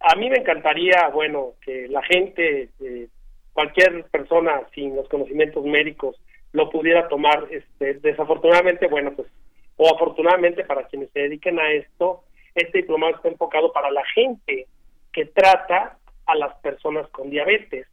A 0.00 0.16
mí 0.16 0.30
me 0.30 0.38
encantaría, 0.38 1.08
bueno, 1.12 1.52
que 1.62 1.88
la 1.88 2.02
gente, 2.02 2.70
eh, 2.80 3.08
cualquier 3.52 4.04
persona 4.04 4.62
sin 4.74 4.96
los 4.96 5.08
conocimientos 5.08 5.62
médicos, 5.64 6.16
lo 6.54 6.70
pudiera 6.70 7.08
tomar. 7.08 7.46
Este, 7.50 7.94
desafortunadamente, 7.94 8.86
bueno, 8.86 9.12
pues, 9.14 9.28
o 9.76 9.92
afortunadamente 9.92 10.64
para 10.64 10.84
quienes 10.84 11.10
se 11.10 11.20
dediquen 11.20 11.58
a 11.58 11.70
esto, 11.72 12.22
este 12.54 12.78
diplomado 12.78 13.16
está 13.16 13.28
enfocado 13.28 13.72
para 13.72 13.90
la 13.90 14.04
gente 14.14 14.68
que 15.12 15.26
trata 15.26 15.98
a 16.26 16.34
las 16.36 16.54
personas 16.58 17.08
con 17.08 17.28
diabetes, 17.28 17.86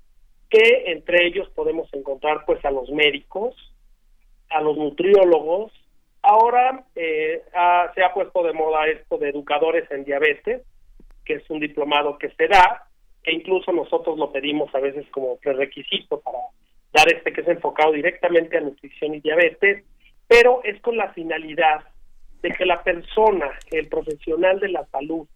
que 0.49 0.83
entre 0.87 1.25
ellos 1.25 1.49
podemos 1.55 1.91
encontrar 1.93 2.45
pues 2.45 2.63
a 2.63 2.71
los 2.71 2.89
médicos, 2.91 3.55
a 4.49 4.61
los 4.61 4.77
nutriólogos, 4.77 5.71
ahora 6.21 6.85
eh, 6.95 7.41
se 7.95 8.03
ha 8.03 8.13
puesto 8.13 8.43
de 8.43 8.53
moda 8.53 8.87
esto 8.87 9.17
de 9.17 9.29
educadores 9.29 9.89
en 9.89 10.03
diabetes, 10.03 10.61
que 11.25 11.35
es 11.35 11.49
un 11.49 11.59
diplomado 11.59 12.17
que 12.19 12.29
se 12.29 12.47
da, 12.47 12.87
e 13.23 13.33
incluso 13.33 13.71
nosotros 13.71 14.19
lo 14.19 14.31
pedimos 14.31 14.73
a 14.75 14.79
veces 14.79 15.05
como 15.11 15.37
prerequisito 15.37 16.19
para 16.21 16.37
dar 16.93 17.11
este 17.11 17.31
que 17.31 17.41
es 17.41 17.47
enfocado 17.47 17.91
directamente 17.93 18.57
a 18.57 18.61
nutrición 18.61 19.15
y 19.15 19.21
diabetes, 19.21 19.83
pero 20.27 20.61
es 20.63 20.79
con 20.81 20.97
la 20.97 21.13
finalidad 21.13 21.85
de 22.41 22.51
que 22.51 22.65
la 22.65 22.83
persona, 22.83 23.51
el 23.71 23.87
profesional 23.87 24.59
de 24.59 24.69
la 24.69 24.85
salud, 24.87 25.27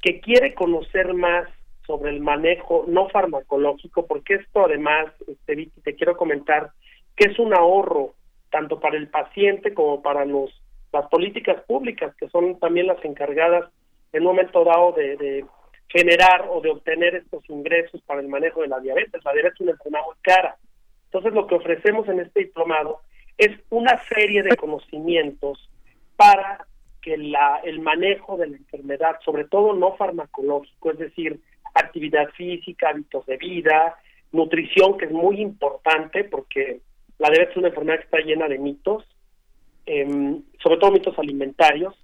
que 0.00 0.20
quiere 0.20 0.54
conocer 0.54 1.14
más 1.14 1.48
sobre 1.86 2.10
el 2.10 2.20
manejo 2.20 2.84
no 2.88 3.08
farmacológico, 3.08 4.06
porque 4.06 4.34
esto 4.34 4.64
además, 4.64 5.06
este, 5.26 5.68
te 5.82 5.94
quiero 5.94 6.16
comentar 6.16 6.70
que 7.16 7.30
es 7.30 7.38
un 7.38 7.54
ahorro 7.54 8.14
tanto 8.50 8.80
para 8.80 8.96
el 8.96 9.08
paciente 9.08 9.74
como 9.74 10.02
para 10.02 10.24
los 10.24 10.50
las 10.92 11.08
políticas 11.08 11.62
públicas, 11.64 12.14
que 12.16 12.28
son 12.28 12.58
también 12.58 12.86
las 12.86 13.02
encargadas 13.04 13.64
en 14.12 14.22
un 14.22 14.28
momento 14.28 14.62
dado 14.62 14.92
de, 14.92 15.16
de 15.16 15.44
generar 15.92 16.46
o 16.48 16.60
de 16.60 16.70
obtener 16.70 17.14
estos 17.14 17.48
ingresos 17.50 18.00
para 18.02 18.20
el 18.20 18.28
manejo 18.28 18.62
de 18.62 18.68
la 18.68 18.80
diabetes. 18.80 19.22
La 19.24 19.32
diabetes 19.32 19.56
es 19.56 19.60
una 19.60 19.72
enfermedad 19.72 20.04
muy 20.06 20.16
cara. 20.22 20.56
Entonces, 21.04 21.32
lo 21.34 21.46
que 21.46 21.54
ofrecemos 21.54 22.08
en 22.08 22.20
este 22.20 22.40
diplomado 22.40 23.00
es 23.36 23.50
una 23.68 24.02
serie 24.04 24.42
de 24.42 24.56
conocimientos 24.56 25.68
para 26.16 26.66
que 27.02 27.18
la, 27.18 27.60
el 27.64 27.80
manejo 27.80 28.36
de 28.36 28.46
la 28.46 28.56
enfermedad, 28.56 29.16
sobre 29.24 29.44
todo 29.44 29.74
no 29.74 29.96
farmacológico, 29.96 30.92
es 30.92 30.98
decir, 30.98 31.40
actividad 31.74 32.28
física, 32.30 32.90
hábitos 32.90 33.26
de 33.26 33.36
vida, 33.36 33.96
nutrición, 34.30 34.96
que 34.96 35.06
es 35.06 35.10
muy 35.10 35.40
importante 35.40 36.24
porque 36.24 36.80
la 37.18 37.28
diabetes 37.28 37.52
es 37.52 37.58
una 37.58 37.68
enfermedad 37.68 37.98
que 37.98 38.04
está 38.04 38.18
llena 38.18 38.48
de 38.48 38.58
mitos, 38.58 39.04
em, 39.84 40.42
sobre 40.62 40.78
todo 40.78 40.92
mitos 40.92 41.18
alimentarios, 41.18 41.94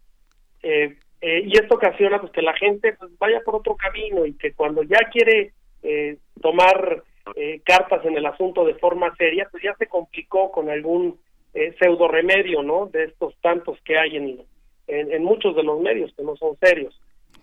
eh, 0.63 0.99
eh, 1.21 1.43
y 1.45 1.53
esto 1.59 1.75
ocasiona 1.75 2.21
pues 2.21 2.33
que 2.33 2.43
la 2.43 2.55
gente 2.55 2.95
pues, 2.95 3.11
vaya 3.19 3.41
por 3.45 3.57
otro 3.57 3.77
camino 3.77 4.25
y 4.25 4.35
que 4.35 4.53
cuando 4.53 4.83
ya 4.83 4.99
quiere 5.11 5.53
eh, 5.83 6.19
tomar 6.41 7.03
eh, 7.37 7.61
cartas 7.65 8.05
en 8.05 8.17
el 8.17 8.27
asunto 8.27 8.65
de 8.65 8.75
forma 8.75 9.15
seria, 9.17 9.49
pues 9.51 9.63
ya 9.63 9.75
se 9.77 9.87
complicó 9.87 10.51
con 10.51 10.71
algún 10.71 11.19
eh, 11.55 11.75
pseudo 11.79 12.09
remedio, 12.09 12.63
¿no? 12.63 12.87
De 12.87 13.05
estos 13.05 13.35
tantos 13.41 13.79
que 13.85 13.99
hay 13.99 14.17
en, 14.17 14.45
en, 14.87 15.25
muchos 15.25 15.57
de 15.57 15.63
los 15.63 15.81
medios 15.81 16.13
que 16.15 16.23
no 16.23 16.37
son 16.37 16.57
serios. 16.61 16.99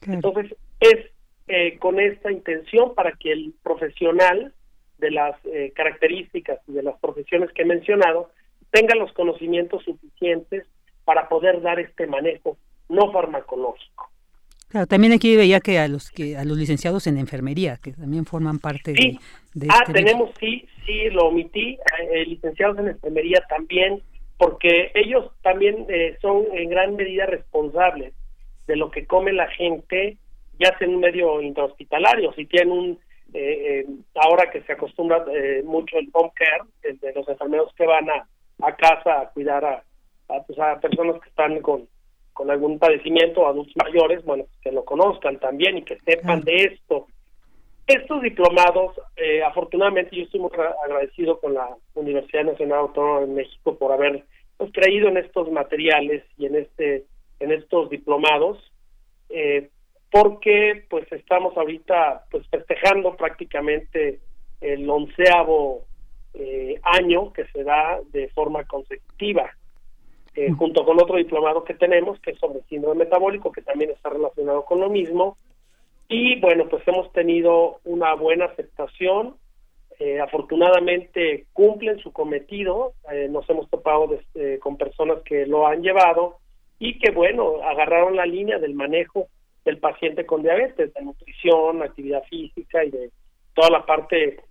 Entonces, 0.07 0.55
es 0.79 1.11
eh, 1.47 1.77
con 1.79 1.99
esta 1.99 2.31
intención 2.31 2.95
para 2.95 3.11
que 3.13 3.31
el 3.31 3.53
profesional 3.61 4.53
de 4.97 5.11
las 5.11 5.35
eh, 5.45 5.71
características 5.75 6.59
y 6.67 6.73
de 6.73 6.83
las 6.83 6.97
profesiones 6.99 7.51
que 7.51 7.63
he 7.63 7.65
mencionado 7.65 8.31
tenga 8.71 8.95
los 8.95 9.11
conocimientos 9.13 9.83
suficientes 9.83 10.65
para 11.03 11.29
poder 11.29 11.61
dar 11.61 11.79
este 11.79 12.07
manejo 12.07 12.57
no 12.89 13.11
farmacológico. 13.11 14.09
Claro, 14.69 14.87
también 14.87 15.13
aquí 15.13 15.35
veía 15.35 15.59
que 15.59 15.79
a 15.79 15.87
los 15.87 16.11
que 16.11 16.35
a 16.35 16.43
los 16.43 16.57
licenciados 16.57 17.07
en 17.07 17.17
enfermería, 17.17 17.77
que 17.81 17.93
también 17.93 18.25
forman 18.25 18.59
parte 18.59 18.93
de, 18.93 19.17
Ah, 19.69 19.79
este 19.87 19.93
tenemos, 19.93 20.31
sí, 20.39 20.67
sí, 20.85 21.09
lo 21.11 21.27
omití, 21.27 21.77
eh, 22.11 22.25
licenciados 22.25 22.77
en 22.79 22.89
enfermería 22.89 23.41
también, 23.47 24.01
porque 24.37 24.91
ellos 24.93 25.31
también 25.43 25.85
eh, 25.87 26.17
son 26.21 26.43
en 26.51 26.69
gran 26.69 26.95
medida 26.95 27.25
responsables 27.25 28.13
de 28.67 28.75
lo 28.75 28.91
que 28.91 29.05
come 29.05 29.31
la 29.31 29.47
gente, 29.51 30.17
ya 30.59 30.77
sea 30.77 30.87
en 30.87 30.95
un 30.95 30.99
medio 30.99 31.41
intrahospitalario, 31.41 32.33
si 32.33 32.45
tienen 32.45 32.71
un, 32.71 32.99
eh, 33.33 33.85
ahora 34.15 34.51
que 34.51 34.61
se 34.63 34.73
acostumbra 34.73 35.23
mucho 35.63 35.97
el 35.97 36.09
home 36.11 36.31
care, 36.35 36.63
el 36.83 36.99
de 36.99 37.13
los 37.13 37.27
enfermeros 37.29 37.73
que 37.75 37.85
van 37.85 38.09
a, 38.09 38.27
a 38.61 38.75
casa 38.75 39.21
a 39.21 39.29
cuidar 39.29 39.63
a, 39.63 39.83
a, 40.27 40.43
pues, 40.43 40.59
a 40.59 40.79
personas 40.81 41.21
que 41.21 41.29
están 41.29 41.61
con 41.61 41.87
con 42.35 42.51
algún 42.51 42.77
padecimiento, 42.79 43.47
adultos 43.47 43.73
mayores, 43.77 44.23
bueno, 44.25 44.45
que 44.61 44.69
lo 44.69 44.83
conozcan 44.83 45.39
también 45.39 45.77
y 45.77 45.83
que 45.83 45.97
sepan 46.01 46.41
de 46.41 46.65
esto. 46.65 47.07
Estos 47.87 48.21
diplomados, 48.21 48.99
eh, 49.15 49.41
afortunadamente 49.41 50.17
yo 50.17 50.23
estoy 50.23 50.41
muy 50.41 50.51
agradecido 50.83 51.39
con 51.39 51.53
la 51.53 51.69
Universidad 51.93 52.43
Nacional 52.43 52.79
Autónoma 52.79 53.21
de 53.21 53.27
México 53.27 53.77
por 53.77 53.93
haber 53.93 54.25
pues, 54.57 54.69
creído 54.73 55.07
en 55.07 55.15
estos 55.15 55.49
materiales 55.49 56.23
y 56.37 56.47
en 56.47 56.55
este 56.57 57.05
en 57.39 57.53
estos 57.53 57.89
diplomados, 57.89 58.57
eh, 59.29 59.69
porque 60.11 60.83
pues 60.89 61.09
estamos 61.13 61.55
ahorita 61.55 62.25
pues 62.31 62.45
festejando 62.49 63.15
prácticamente 63.15 64.19
el 64.59 64.89
onceavo 64.89 65.85
eh, 66.33 66.81
año 66.83 67.31
que 67.31 67.45
se 67.47 67.63
da 67.63 68.01
de 68.11 68.27
forma 68.29 68.65
consecutiva 68.65 69.49
eh, 70.35 70.51
junto 70.51 70.83
con 70.83 71.01
otro 71.01 71.15
diplomado 71.15 71.63
que 71.63 71.75
tenemos, 71.75 72.19
que 72.19 72.31
es 72.31 72.39
sobre 72.39 72.61
síndrome 72.63 73.05
metabólico, 73.05 73.53
que 73.53 73.61
también 73.61 73.91
está 73.91 74.09
relacionado 74.09 74.65
con 74.65 74.81
lo 74.81 74.89
mismo. 74.89 75.37
Y 76.09 76.39
bueno, 76.41 76.67
pues 76.67 76.85
hemos 76.87 77.11
tenido 77.13 77.79
una 77.85 78.13
buena 78.15 78.45
aceptación. 78.45 79.37
Eh, 79.97 80.19
afortunadamente 80.19 81.45
cumplen 81.53 81.99
su 81.99 82.11
cometido. 82.11 82.93
Eh, 83.13 83.29
nos 83.29 83.49
hemos 83.49 83.69
topado 83.69 84.09
con 84.59 84.75
personas 84.75 85.19
que 85.23 85.45
lo 85.45 85.67
han 85.67 85.81
llevado 85.81 86.39
y 86.79 86.99
que, 86.99 87.11
bueno, 87.11 87.61
agarraron 87.63 88.17
la 88.17 88.25
línea 88.25 88.59
del 88.59 88.73
manejo 88.73 89.27
del 89.63 89.77
paciente 89.77 90.25
con 90.25 90.43
diabetes, 90.43 90.93
de 90.93 91.01
nutrición, 91.01 91.81
actividad 91.81 92.23
física 92.25 92.83
y 92.83 92.91
de 92.91 93.09
toda 93.53 93.69
la 93.69 93.85
parte 93.85 94.41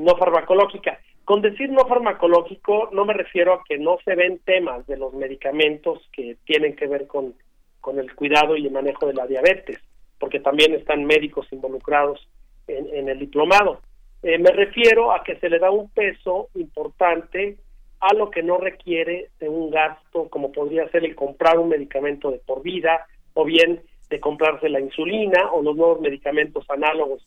no 0.00 0.16
farmacológica. 0.16 0.98
Con 1.28 1.42
decir 1.42 1.68
no 1.68 1.86
farmacológico 1.86 2.88
no 2.90 3.04
me 3.04 3.12
refiero 3.12 3.52
a 3.52 3.62
que 3.62 3.76
no 3.76 3.98
se 4.02 4.14
ven 4.14 4.38
temas 4.46 4.86
de 4.86 4.96
los 4.96 5.12
medicamentos 5.12 6.00
que 6.10 6.38
tienen 6.46 6.74
que 6.74 6.86
ver 6.86 7.06
con, 7.06 7.34
con 7.82 7.98
el 7.98 8.14
cuidado 8.14 8.56
y 8.56 8.64
el 8.64 8.72
manejo 8.72 9.06
de 9.06 9.12
la 9.12 9.26
diabetes, 9.26 9.78
porque 10.18 10.40
también 10.40 10.72
están 10.72 11.04
médicos 11.04 11.46
involucrados 11.52 12.26
en, 12.66 13.10
el 13.10 13.18
diplomado. 13.18 13.82
Eh, 14.22 14.38
me 14.38 14.52
refiero 14.52 15.12
a 15.12 15.22
que 15.22 15.36
se 15.36 15.50
le 15.50 15.58
da 15.58 15.70
un 15.70 15.90
peso 15.90 16.48
importante 16.54 17.58
a 18.00 18.14
lo 18.14 18.30
que 18.30 18.42
no 18.42 18.56
requiere 18.56 19.28
de 19.38 19.50
un 19.50 19.70
gasto 19.70 20.30
como 20.30 20.50
podría 20.50 20.88
ser 20.88 21.04
el 21.04 21.14
comprar 21.14 21.58
un 21.58 21.68
medicamento 21.68 22.30
de 22.30 22.38
por 22.38 22.62
vida 22.62 23.06
o 23.34 23.44
bien 23.44 23.82
de 24.08 24.18
comprarse 24.18 24.70
la 24.70 24.80
insulina 24.80 25.52
o 25.52 25.60
los 25.60 25.76
nuevos 25.76 26.00
medicamentos 26.00 26.64
análogos 26.70 27.22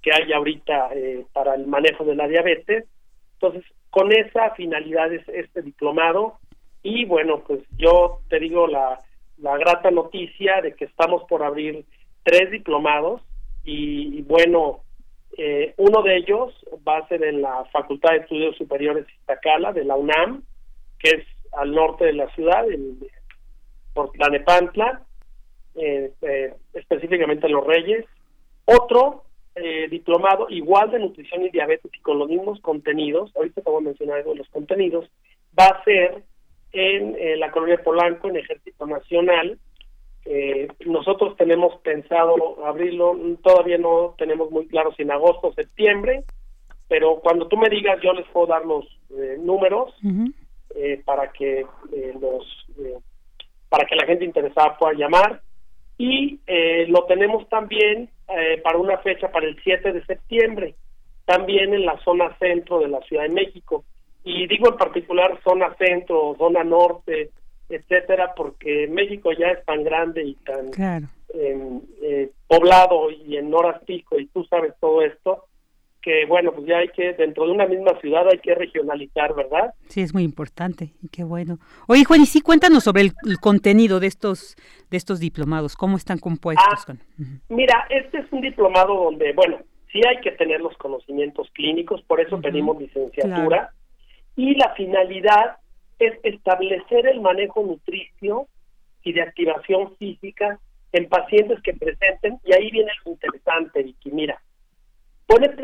que 0.00 0.10
hay 0.10 0.32
ahorita 0.32 0.88
eh, 0.94 1.26
para 1.34 1.54
el 1.54 1.66
manejo 1.66 2.06
de 2.06 2.14
la 2.14 2.26
diabetes 2.26 2.86
entonces, 3.42 3.64
con 3.90 4.12
esa 4.12 4.50
finalidad 4.54 5.12
es 5.12 5.28
este 5.28 5.62
diplomado 5.62 6.38
y 6.82 7.04
bueno, 7.06 7.42
pues 7.44 7.60
yo 7.76 8.20
te 8.28 8.38
digo 8.38 8.68
la, 8.68 9.00
la 9.38 9.56
grata 9.58 9.90
noticia 9.90 10.60
de 10.60 10.74
que 10.74 10.84
estamos 10.84 11.24
por 11.24 11.42
abrir 11.42 11.84
tres 12.22 12.52
diplomados 12.52 13.20
y, 13.64 14.22
bueno, 14.22 14.80
eh, 15.36 15.74
uno 15.76 16.02
de 16.02 16.18
ellos 16.18 16.54
va 16.86 16.98
a 16.98 17.08
ser 17.08 17.24
en 17.24 17.42
la 17.42 17.64
Facultad 17.72 18.10
de 18.10 18.18
Estudios 18.18 18.56
Superiores 18.56 19.06
Iztacala 19.20 19.72
de 19.72 19.84
la 19.84 19.96
UNAM, 19.96 20.42
que 20.98 21.10
es 21.10 21.26
al 21.52 21.72
norte 21.72 22.04
de 22.04 22.12
la 22.12 22.28
ciudad, 22.34 22.68
en, 22.70 22.98
por 23.92 24.12
Tlanepantla, 24.12 25.02
eh, 25.74 26.12
eh, 26.22 26.54
específicamente 26.74 27.46
en 27.46 27.52
Los 27.52 27.66
Reyes. 27.66 28.04
Otro 28.64 29.24
eh, 29.54 29.86
diplomado 29.90 30.46
igual 30.48 30.90
de 30.90 30.98
nutrición 30.98 31.44
y 31.44 31.50
diabetes 31.50 31.92
y 31.92 32.00
con 32.00 32.18
los 32.18 32.26
mismos 32.26 32.58
contenidos, 32.62 33.36
ahorita 33.36 33.60
te 33.60 33.70
voy 33.70 33.82
a 33.82 33.84
mencionar 33.84 34.16
algo 34.16 34.32
de 34.32 34.38
los 34.38 34.48
contenidos, 34.48 35.10
va 35.58 35.66
a 35.66 35.84
ser 35.84 36.22
en 36.72 37.14
eh, 37.18 37.36
la 37.36 37.50
colonia 37.50 37.82
Polanco, 37.84 38.30
en 38.30 38.38
Ejército 38.38 38.86
Nacional. 38.86 39.58
Eh, 40.24 40.68
nosotros 40.86 41.36
tenemos 41.36 41.78
pensado 41.82 42.64
abrirlo, 42.64 43.14
todavía 43.42 43.76
no 43.76 44.14
tenemos 44.16 44.50
muy 44.50 44.66
claro 44.68 44.90
si 44.94 45.02
en 45.02 45.10
agosto 45.10 45.48
o 45.48 45.52
septiembre, 45.52 46.24
pero 46.88 47.16
cuando 47.16 47.46
tú 47.46 47.58
me 47.58 47.68
digas 47.68 48.00
yo 48.02 48.14
les 48.14 48.26
puedo 48.28 48.46
dar 48.46 48.64
los 48.64 48.86
números 49.40 49.94
para 51.04 51.30
que 51.30 51.66
los 52.18 52.66
para 53.68 53.84
que 53.84 53.96
la 53.96 54.06
gente 54.06 54.24
interesada 54.24 54.78
pueda 54.78 54.94
llamar 54.94 55.42
y 55.98 56.40
lo 56.88 57.04
tenemos 57.04 57.46
también 57.50 58.08
eh, 58.36 58.60
para 58.62 58.78
una 58.78 58.98
fecha 58.98 59.30
para 59.30 59.46
el 59.46 59.60
7 59.62 59.92
de 59.92 60.04
septiembre, 60.04 60.74
también 61.24 61.74
en 61.74 61.84
la 61.84 61.98
zona 62.04 62.36
centro 62.38 62.80
de 62.80 62.88
la 62.88 63.00
Ciudad 63.02 63.24
de 63.24 63.34
México. 63.34 63.84
Y 64.24 64.46
digo 64.46 64.68
en 64.68 64.76
particular 64.76 65.40
zona 65.42 65.74
centro, 65.76 66.34
zona 66.38 66.64
norte, 66.64 67.30
etcétera, 67.68 68.34
porque 68.36 68.86
México 68.88 69.32
ya 69.32 69.48
es 69.48 69.64
tan 69.64 69.82
grande 69.82 70.22
y 70.24 70.34
tan 70.34 70.70
em, 71.34 71.80
eh, 72.02 72.30
poblado 72.46 73.10
y 73.10 73.36
en 73.36 73.52
horas 73.52 73.82
pico, 73.84 74.18
y 74.18 74.26
tú 74.26 74.44
sabes 74.44 74.74
todo 74.80 75.02
esto, 75.02 75.46
que 76.02 76.26
bueno, 76.26 76.52
pues 76.52 76.66
ya 76.66 76.78
hay 76.78 76.88
que, 76.88 77.12
dentro 77.14 77.46
de 77.46 77.52
una 77.52 77.66
misma 77.66 77.98
ciudad 78.00 78.28
hay 78.28 78.38
que 78.38 78.54
regionalizar, 78.54 79.34
¿verdad? 79.34 79.72
Sí, 79.88 80.00
es 80.02 80.12
muy 80.12 80.24
importante 80.24 80.92
y 81.00 81.08
qué 81.08 81.22
bueno. 81.22 81.58
Oye, 81.86 82.04
Juan, 82.04 82.20
y 82.20 82.26
sí, 82.26 82.40
cuéntanos 82.40 82.84
sobre 82.84 83.02
el, 83.02 83.12
contenido 83.40 84.00
de 84.00 84.08
estos, 84.08 84.56
de 84.90 84.96
estos 84.96 85.20
diplomados, 85.20 85.76
cómo 85.76 85.96
están 85.96 86.18
compuestos. 86.18 86.84
Ah, 86.88 86.94
mira, 87.48 87.86
este 87.88 88.18
es 88.18 88.32
un 88.32 88.40
diplomado 88.40 89.04
donde, 89.04 89.32
bueno, 89.32 89.58
sí 89.92 90.00
hay 90.06 90.20
que 90.20 90.32
tener 90.32 90.60
los 90.60 90.76
conocimientos 90.76 91.48
clínicos, 91.52 92.02
por 92.02 92.20
eso 92.20 92.40
pedimos 92.40 92.80
licenciatura, 92.80 93.70
y 94.34 94.56
la 94.56 94.74
finalidad 94.74 95.58
es 95.98 96.18
establecer 96.24 97.06
el 97.06 97.20
manejo 97.20 97.62
nutricio 97.62 98.48
y 99.04 99.12
de 99.12 99.22
activación 99.22 99.96
física 99.98 100.58
en 100.92 101.08
pacientes 101.08 101.60
que 101.62 101.74
presenten, 101.74 102.38
y 102.44 102.52
ahí 102.52 102.70
viene 102.70 102.90
lo 103.04 103.12
interesante, 103.12 103.82
Vicky, 103.82 104.10
mira, 104.10 104.42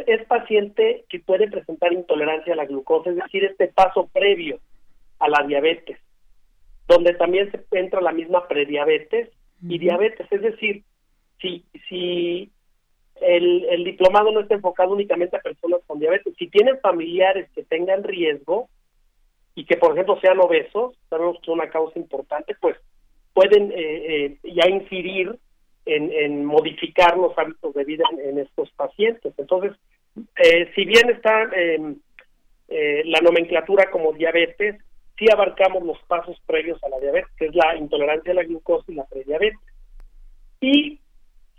es 0.07 0.25
paciente 0.27 1.05
que 1.09 1.21
puede 1.21 1.51
presentar 1.51 1.93
intolerancia 1.93 2.53
a 2.53 2.57
la 2.57 2.67
glucosa, 2.67 3.11
es 3.11 3.17
decir, 3.17 3.45
este 3.45 3.69
paso 3.69 4.09
previo 4.13 4.61
a 5.19 5.29
la 5.29 5.45
diabetes, 5.47 5.99
donde 6.87 7.15
también 7.15 7.51
se 7.51 7.79
entra 7.79 8.01
la 8.01 8.13
misma 8.13 8.47
prediabetes 8.49 9.31
y 9.63 9.79
diabetes, 9.79 10.27
es 10.31 10.43
decir, 10.43 10.85
si, 11.41 11.65
si 11.89 12.51
el, 13.21 13.65
el 13.65 13.85
diplomado 13.85 14.31
no 14.33 14.41
está 14.41 14.55
enfocado 14.55 14.93
únicamente 14.93 15.37
a 15.37 15.41
personas 15.41 15.81
con 15.87 15.99
diabetes, 15.99 16.35
si 16.39 16.49
tienen 16.49 16.79
familiares 16.81 17.51
que 17.55 17.65
tengan 17.65 18.05
riesgo 18.05 18.69
y 19.55 19.65
que, 19.65 19.77
por 19.77 19.93
ejemplo, 19.93 20.19
sean 20.21 20.39
obesos, 20.39 20.95
sabemos 21.11 21.37
que 21.37 21.43
es 21.43 21.49
una 21.49 21.69
causa 21.69 21.99
importante, 21.99 22.55
pues 22.61 22.77
pueden 23.35 23.73
eh, 23.73 23.77
eh, 23.77 24.39
ya 24.45 24.69
incidir 24.69 25.39
en, 25.89 26.45
modificar 26.45 27.17
los 27.17 27.37
hábitos 27.39 27.75
de 27.75 27.85
vida 27.85 28.05
en, 28.23 28.39
estos 28.39 28.71
pacientes. 28.73 29.33
Entonces, 29.37 29.73
eh, 30.37 30.71
si 30.75 30.85
bien 30.85 31.11
está 31.11 31.45
em, 31.55 31.97
eh, 32.69 33.03
la 33.07 33.21
nomenclatura 33.21 33.91
como 33.91 34.13
diabetes, 34.13 34.77
sí 35.19 35.27
abarcamos 35.33 35.83
los 35.83 35.99
pasos 36.05 36.41
previos 36.47 36.83
a 36.85 36.89
la 36.89 37.01
diabetes, 37.01 37.31
que 37.37 37.47
es 37.47 37.55
la 37.55 37.77
intolerancia 37.77 38.33
a 38.33 38.37
la 38.37 38.45
glucosa 38.45 38.85
y 38.89 38.95
la 38.95 39.05
prediabetes. 39.05 39.59
Y 40.61 41.01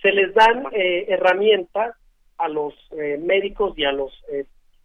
se 0.02 0.12
les 0.12 0.34
dan 0.34 0.68
eh, 0.72 1.06
herramientas 1.10 1.96
a 2.38 2.48
los 2.48 2.74
médicos 3.20 3.78
y 3.78 3.84
a 3.84 3.92
los 3.92 4.14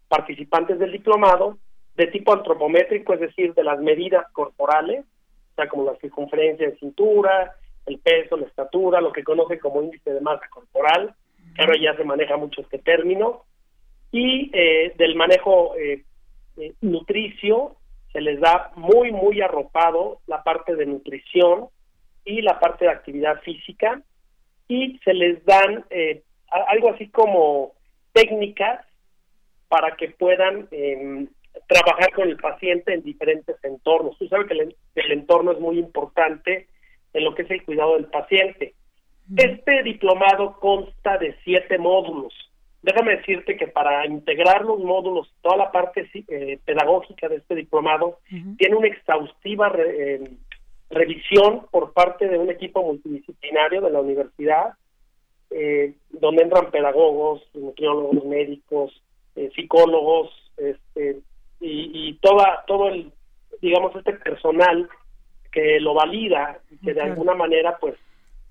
participantes 0.09 0.77
del 0.81 0.91
diplomado 0.91 1.57
de 1.95 2.09
tipo 2.09 2.33
antropométrico, 2.33 3.15
es 3.15 3.21
decir, 3.21 3.55
de 3.55 3.63
las 3.63 3.79
medidas 3.79 4.27
corporales, 4.33 5.05
sea, 5.55 5.69
como 5.69 5.85
la 5.85 5.97
circunferencia 5.97 6.69
de 6.69 6.77
cintura, 6.77 7.55
el 7.87 7.99
peso, 7.99 8.37
la 8.37 8.47
estatura, 8.47 9.01
lo 9.01 9.13
que 9.13 9.25
conoce 9.25 9.59
como 9.59 9.83
índice 9.83 10.13
de 10.13 10.21
masa 10.21 10.49
corporal, 10.49 11.15
que 11.55 11.63
ahora 11.63 11.79
ya 11.81 11.97
se 11.97 12.05
maneja 12.05 12.37
mucho 12.37 12.63
este 12.63 12.79
término, 12.79 13.45
y 14.11 14.51
eh, 14.53 14.95
del 14.97 15.17
manejo 15.17 15.77
eh, 15.77 16.05
eh, 16.57 16.73
nutricio, 16.81 17.77
se 18.13 18.21
les 18.21 18.41
da 18.41 18.71
muy, 18.77 19.11
muy 19.11 19.41
arropado 19.41 20.21
la 20.27 20.43
parte 20.45 20.77
de 20.77 20.87
nutrición 20.87 21.67
y 22.25 22.43
la 22.43 22.61
parte 22.61 22.85
de 22.85 22.93
actividad 22.93 23.41
física 23.43 24.01
y 24.69 24.99
se 25.05 25.13
les 25.15 25.45
dan 25.45 25.85
algo 26.49 26.91
así 26.91 27.09
como 27.09 27.73
técnicas 28.13 28.87
para 29.69 29.97
que 29.97 30.11
puedan 30.11 30.69
em, 30.71 31.29
trabajar 31.67 32.13
con 32.13 32.29
el 32.29 32.37
paciente 32.37 32.95
en 32.95 33.03
diferentes 33.03 33.57
entornos. 33.65 34.17
Tú 34.19 34.29
sabes 34.29 34.47
que 34.47 34.55
el, 34.55 35.13
entorno 35.13 35.53
es 35.53 35.61
muy 35.61 35.79
importante 35.79 36.69
en 37.15 37.25
lo 37.25 37.35
que 37.35 37.43
es 37.43 37.51
el 37.51 37.65
cuidado 37.65 37.95
del 37.95 38.07
paciente. 38.07 38.75
Este 39.37 39.83
diplomado 39.83 40.59
consta 40.61 41.17
de 41.17 41.35
siete 41.45 41.79
módulos. 41.79 42.35
Déjame 42.83 43.17
decirte 43.17 43.57
que 43.57 43.69
para 43.69 44.05
integrar 44.07 44.63
los 44.63 44.79
módulos, 44.81 45.33
toda 45.41 45.57
la 45.57 45.73
parte 45.73 46.07
eh, 46.29 46.59
pedagógica 46.67 47.29
de 47.29 47.37
este 47.37 47.55
diplomado 47.55 48.19
tiene 48.59 48.77
una 48.77 48.89
exhaustiva 48.89 49.73
em, 49.79 50.37
revisión 50.91 51.67
por 51.71 51.95
parte 51.95 52.29
de 52.29 52.37
un 52.37 52.51
equipo 52.51 52.83
multidisciplinario 52.83 53.81
de 53.81 53.91
la 53.91 54.01
universidad, 54.01 54.75
eh, 55.51 55.95
donde 56.11 56.43
entran 56.43 56.71
pedagogos, 56.71 57.43
nutriólogos, 57.55 58.23
médicos, 58.27 59.03
eh, 59.37 59.51
psicólogos, 59.55 60.31
este, 60.59 61.21
y, 61.61 61.91
y, 62.09 62.15
toda, 62.19 62.65
todo 62.67 62.89
el, 62.89 63.11
digamos, 63.63 63.97
este 63.97 64.13
personal 64.13 64.91
que 65.55 65.79
lo 65.79 65.95
valida 65.95 66.59
y 66.69 66.85
que 66.85 66.95
de 66.95 67.01
alguna 67.01 67.35
manera, 67.35 67.79
pues, 67.81 67.95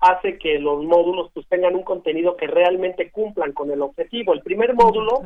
hace 0.00 0.38
que 0.38 0.58
los 0.58 0.82
módulos 0.84 1.30
pues 1.34 1.46
tengan 1.48 1.74
un 1.74 1.82
contenido 1.82 2.36
que 2.36 2.46
realmente 2.46 3.10
cumplan 3.10 3.52
con 3.52 3.70
el 3.70 3.82
objetivo. 3.82 4.32
El 4.32 4.40
primer 4.40 4.74
módulo 4.74 5.22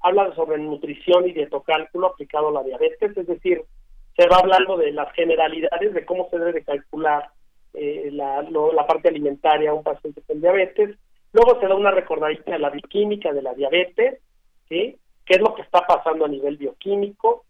habla 0.00 0.34
sobre 0.34 0.58
nutrición 0.58 1.28
y 1.28 1.32
dietocálculo 1.32 2.08
aplicado 2.08 2.48
a 2.48 2.52
la 2.52 2.62
diabetes, 2.62 3.14
es 3.16 3.26
decir, 3.26 3.62
se 4.16 4.26
va 4.28 4.38
hablando 4.38 4.78
de 4.78 4.92
las 4.92 5.12
generalidades 5.12 5.92
de 5.92 6.04
cómo 6.06 6.28
se 6.30 6.38
debe 6.38 6.64
calcular 6.64 7.30
eh, 7.74 8.08
la, 8.12 8.42
la 8.42 8.86
parte 8.86 9.08
alimentaria 9.08 9.70
a 9.70 9.74
un 9.74 9.82
paciente 9.82 10.22
con 10.26 10.40
diabetes. 10.40 10.96
Luego 11.32 11.60
se 11.60 11.66
da 11.66 11.74
una 11.74 11.90
recordadita 11.90 12.52
de 12.52 12.58
la 12.58 12.70
bioquímica 12.70 13.32
de 13.32 13.42
la 13.42 13.54
diabetes, 13.54 14.20
¿sí? 14.68 14.96
qué 15.26 15.34
es 15.34 15.40
lo 15.40 15.54
que 15.54 15.62
está 15.62 15.86
pasando 15.86 16.24
a 16.24 16.28
nivel 16.28 16.56
bioquímico. 16.56 17.44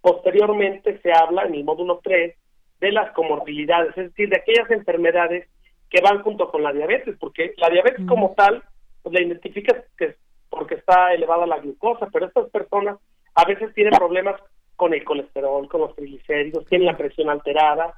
Posteriormente 0.00 1.00
se 1.00 1.12
habla 1.12 1.42
en 1.44 1.54
el 1.54 1.64
módulo 1.64 2.00
3 2.02 2.36
de 2.84 2.92
las 2.92 3.12
comorbilidades, 3.12 3.96
es 3.96 4.10
decir, 4.10 4.28
de 4.28 4.36
aquellas 4.36 4.70
enfermedades 4.70 5.48
que 5.90 6.02
van 6.02 6.22
junto 6.22 6.50
con 6.50 6.62
la 6.62 6.72
diabetes, 6.72 7.16
porque 7.18 7.54
la 7.56 7.70
diabetes 7.70 8.04
como 8.06 8.34
tal, 8.34 8.62
pues 9.02 9.14
la 9.14 9.22
identificas 9.22 9.84
que 9.96 10.16
porque 10.50 10.74
está 10.76 11.12
elevada 11.12 11.46
la 11.46 11.58
glucosa, 11.58 12.08
pero 12.12 12.26
estas 12.26 12.48
personas 12.50 12.98
a 13.34 13.44
veces 13.44 13.74
tienen 13.74 13.92
problemas 13.94 14.40
con 14.76 14.94
el 14.94 15.02
colesterol, 15.02 15.68
con 15.68 15.80
los 15.80 15.96
triglicéridos, 15.96 16.66
tienen 16.66 16.86
la 16.86 16.96
presión 16.96 17.28
alterada, 17.28 17.94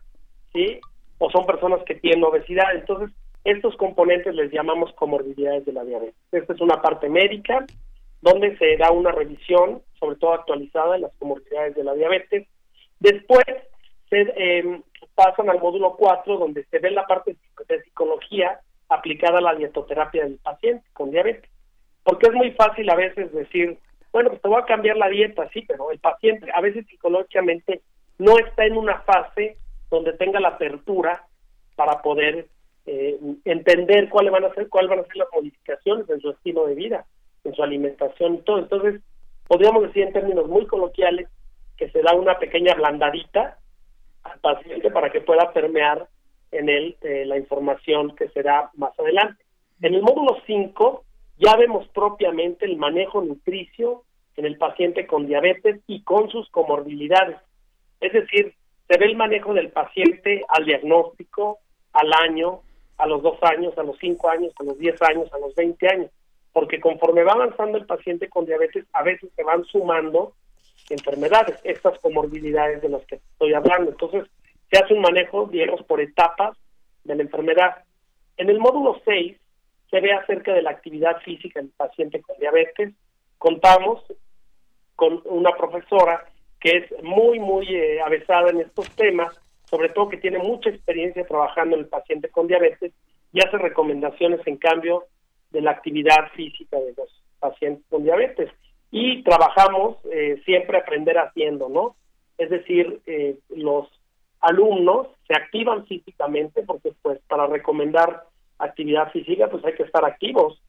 ¿sí? 0.53 0.81
O 1.19 1.31
son 1.31 1.45
personas 1.45 1.83
que 1.85 1.97
tienen 1.97 2.25
obesidad. 2.25 2.75
Entonces, 2.75 3.15
estos 3.45 3.77
componentes 3.77 4.35
les 4.35 4.51
llamamos 4.53 4.93
comorbilidades 4.95 5.67
de 5.67 5.73
la 5.73 5.85
diabetes. 5.85 6.15
Esta 6.33 6.53
es 6.55 6.61
una 6.61 6.81
parte 6.81 7.09
médica 7.09 7.67
donde 8.23 8.57
se 8.57 8.77
da 8.77 8.91
una 8.91 9.13
revisión, 9.13 9.83
sobre 9.99 10.17
todo 10.17 10.33
actualizada, 10.33 10.95
de 10.95 11.01
las 11.01 11.15
comorbilidades 11.19 11.75
de 11.75 11.85
la 11.85 11.95
diabetes. 11.95 12.47
Después 13.01 13.45
se 14.09 14.21
eh, 14.37 14.83
pasan 15.15 15.51
al 15.51 15.61
módulo 15.61 15.97
4, 15.97 16.39
donde 16.39 16.65
se 16.65 16.79
ve 16.79 16.91
la 16.91 17.07
parte 17.07 17.37
de 17.69 17.83
psicología 17.83 18.61
aplicada 18.89 19.39
a 19.39 19.43
la 19.43 19.55
dietoterapia 19.55 20.25
del 20.25 20.39
paciente 20.39 20.87
con 20.93 21.11
diabetes. 21.11 21.51
Porque 22.05 22.29
es 22.29 22.35
muy 22.35 22.53
fácil 22.53 22.89
a 22.89 22.95
veces 22.95 23.33
decir, 23.33 23.79
bueno, 24.13 24.31
pues 24.31 24.41
te 24.41 24.49
voy 24.49 24.61
a 24.61 24.67
cambiar 24.67 24.97
la 24.97 25.09
dieta, 25.09 25.49
sí, 25.53 25.63
pero 25.67 25.91
el 25.91 25.99
paciente 25.99 26.49
a 26.55 26.61
veces 26.61 26.87
psicológicamente 26.87 27.83
no 28.19 28.39
está 28.39 28.65
en 28.65 28.77
una 28.77 29.01
fase 29.01 29.59
donde 29.91 30.13
tenga 30.13 30.41
la 30.41 30.49
apertura 30.49 31.27
para 31.75 32.01
poder 32.01 32.47
eh, 32.87 33.19
entender 33.45 34.09
cuáles 34.09 34.33
van 34.33 34.45
a 34.45 34.55
ser 34.55 34.69
cuáles 34.69 34.91
van 34.91 35.01
a 35.01 35.05
ser 35.05 35.17
las 35.17 35.29
modificaciones 35.35 36.09
en 36.09 36.21
su 36.21 36.31
estilo 36.31 36.67
de 36.67 36.75
vida, 36.75 37.05
en 37.45 37.55
su 37.55 37.63
alimentación 37.63 38.37
y 38.37 38.39
todo. 38.39 38.59
Entonces, 38.59 39.01
podríamos 39.49 39.83
decir 39.83 40.05
en 40.05 40.13
términos 40.13 40.47
muy 40.47 40.67
coloquiales 40.67 41.29
que 41.77 41.91
se 41.91 42.01
da 42.03 42.15
una 42.15 42.39
pequeña 42.39 42.75
blandadita 42.75 43.59
paciente 44.41 44.91
para 44.91 45.11
que 45.11 45.21
pueda 45.21 45.53
permear 45.53 46.09
en 46.53 46.69
él 46.69 46.97
eh, 47.03 47.25
la 47.27 47.39
información 47.39 48.15
que 48.17 48.29
será 48.29 48.71
más 48.75 48.99
adelante. 48.99 49.45
En 49.83 49.95
el 49.95 50.03
módulo 50.03 50.39
5 50.47 51.05
ya 51.39 51.57
vemos 51.57 51.87
propiamente 51.89 52.65
el 52.65 52.77
manejo 52.77 53.21
nutricio 53.21 54.05
en 54.37 54.47
el 54.47 54.57
paciente 54.59 55.07
con 55.07 55.27
diabetes 55.27 55.81
y 55.87 56.03
con 56.03 56.31
sus 56.31 56.49
comorbilidades. 56.51 57.37
Es 58.01 58.13
decir, 58.13 58.55
se 58.89 58.99
ve 58.99 59.07
el 59.07 59.17
manejo 59.17 59.55
del 59.55 59.71
paciente 59.71 60.45
al 60.49 60.65
diagnóstico, 60.65 61.59
al 61.93 62.13
año, 62.13 62.61
a 62.99 63.07
los 63.07 63.23
dos 63.23 63.39
años, 63.43 63.77
a 63.77 63.83
los 63.83 63.97
cinco 63.99 64.29
años, 64.29 64.53
a 64.59 64.65
los 64.65 64.79
diez 64.79 65.01
años, 65.03 65.33
a 65.33 65.39
los 65.39 65.55
veinte 65.55 65.89
años, 65.89 66.11
porque 66.53 66.81
conforme 66.81 67.25
va 67.25 67.33
avanzando 67.33 67.79
el 67.79 67.87
paciente 67.87 68.29
con 68.29 68.47
diabetes, 68.47 68.85
a 68.93 69.03
veces 69.03 69.31
se 69.35 69.43
van 69.43 69.65
sumando 69.65 70.35
enfermedades, 70.95 71.59
estas 71.65 71.99
comorbilidades 72.01 72.83
de 72.83 72.89
las 72.89 73.05
que 73.07 73.17
estoy 73.17 73.55
hablando. 73.55 73.91
Entonces, 73.91 74.25
se 74.71 74.79
hace 74.79 74.95
un 74.95 75.01
manejo, 75.01 75.47
digamos, 75.47 75.83
por 75.85 76.01
etapas 76.01 76.57
de 77.05 77.15
la 77.15 77.23
enfermedad. 77.23 77.85
En 78.37 78.51
el 78.51 78.59
módulo 78.59 79.01
6 79.05 79.37
se 79.91 80.01
ve 80.01 80.13
acerca 80.13 80.53
de 80.53 80.63
la 80.63 80.71
actividad 80.71 81.21
física 81.23 81.61
del 81.61 81.71
paciente 81.71 82.21
con 82.21 82.37
diabetes. 82.39 82.95
Contamos 83.39 84.03
con 84.95 85.23
una 85.25 85.53
profesora 85.57 86.27
que 86.61 86.79
es 86.79 87.03
muy, 87.03 87.39
muy 87.39 87.67
eh, 87.69 88.01
avesada 88.01 88.51
en 88.51 88.61
estos 88.61 88.91
temas, 88.97 89.39
sobre 89.65 89.91
todo 89.91 90.09
que 90.09 90.17
tiene 90.17 90.39
mucha 90.39 90.71
experiencia 90.71 91.25
trabajando 91.27 91.77
en 91.77 91.83
el 91.83 91.89
paciente 91.89 92.29
con 92.29 92.47
diabetes 92.47 92.93
y 93.33 93.41
hace 93.41 93.59
recomendaciones 93.59 94.41
en 94.47 94.57
cambio 94.57 95.05
de 95.51 95.61
la 95.61 95.73
actividad 95.73 96.31
física 96.35 96.79
de 96.79 96.95
los 96.97 97.23
pacientes 97.39 97.85
con 97.89 98.03
diabetes. 98.05 98.51
Y 98.91 99.23
trabajamos 99.23 99.97
eh, 100.13 100.41
siempre 100.45 100.79
aprender 100.79 101.19
haciendo, 101.19 101.69
¿no? 101.69 101.97
Es 102.39 102.51
decir, 102.51 103.01
eh, 103.07 103.39
los 103.55 103.89
alumnos 104.41 105.09
se 105.27 105.35
activan 105.35 105.87
físicamente 105.87 106.63
porque 106.63 106.93
pues 107.03 107.19
para 107.29 107.47
recomendar 107.47 108.25
actividad 108.59 109.11
física 109.11 109.49
pues 109.49 109.65
hay 109.65 109.75
que 109.75 109.83
estar 109.83 110.05
activos. 110.05 110.61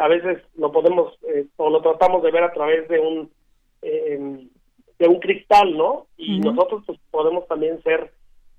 a 0.00 0.08
veces 0.08 0.42
lo 0.56 0.70
podemos 0.72 1.18
o 1.56 1.70
lo 1.70 1.80
tratamos 1.80 2.22
de 2.22 2.30
ver 2.30 2.42
a 2.42 2.52
través 2.52 2.88
de 2.88 2.98
un 2.98 3.30
eh, 3.82 4.48
de 4.98 5.06
un 5.06 5.20
cristal, 5.20 5.76
¿no? 5.76 6.06
Y 6.16 6.40
nosotros 6.40 6.82
pues 6.84 6.98
podemos 7.12 7.46
también 7.46 7.80
ser 7.84 8.12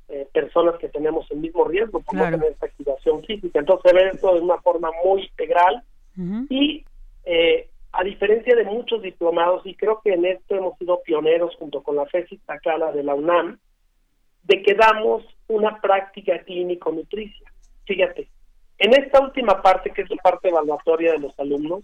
eh, 0.07 0.25
personas 0.31 0.77
que 0.79 0.87
tenemos 0.87 1.29
el 1.31 1.39
mismo 1.39 1.65
riesgo 1.65 1.99
por 1.99 2.15
no 2.15 2.23
tener 2.23 2.53
esta 2.53 2.67
activación 2.67 3.23
física. 3.25 3.59
Entonces 3.59 3.91
se 3.91 3.97
ve 3.97 4.09
esto 4.13 4.33
de 4.33 4.39
una 4.39 4.57
forma 4.61 4.89
muy 5.03 5.23
integral 5.23 5.83
y 6.49 6.85
eh, 7.25 7.69
a 7.91 8.03
diferencia 8.03 8.55
de 8.55 8.65
muchos 8.65 9.01
diplomados, 9.01 9.65
y 9.65 9.75
creo 9.75 10.01
que 10.03 10.13
en 10.13 10.25
esto 10.25 10.55
hemos 10.55 10.77
sido 10.77 11.01
pioneros 11.01 11.55
junto 11.57 11.81
con 11.81 11.95
la 11.95 12.05
FESI 12.05 12.37
Tacala 12.39 12.91
de 12.91 13.03
la 13.03 13.15
UNAM, 13.15 13.59
de 14.43 14.61
que 14.61 14.73
damos 14.73 15.23
una 15.47 15.79
práctica 15.81 16.39
clínico-nutricia. 16.43 17.51
Fíjate, 17.85 18.29
en 18.77 18.93
esta 18.93 19.19
última 19.21 19.61
parte, 19.61 19.91
que 19.91 20.03
es 20.03 20.09
la 20.09 20.17
parte 20.17 20.49
evaluatoria 20.49 21.11
de 21.11 21.19
los 21.19 21.37
alumnos, 21.39 21.83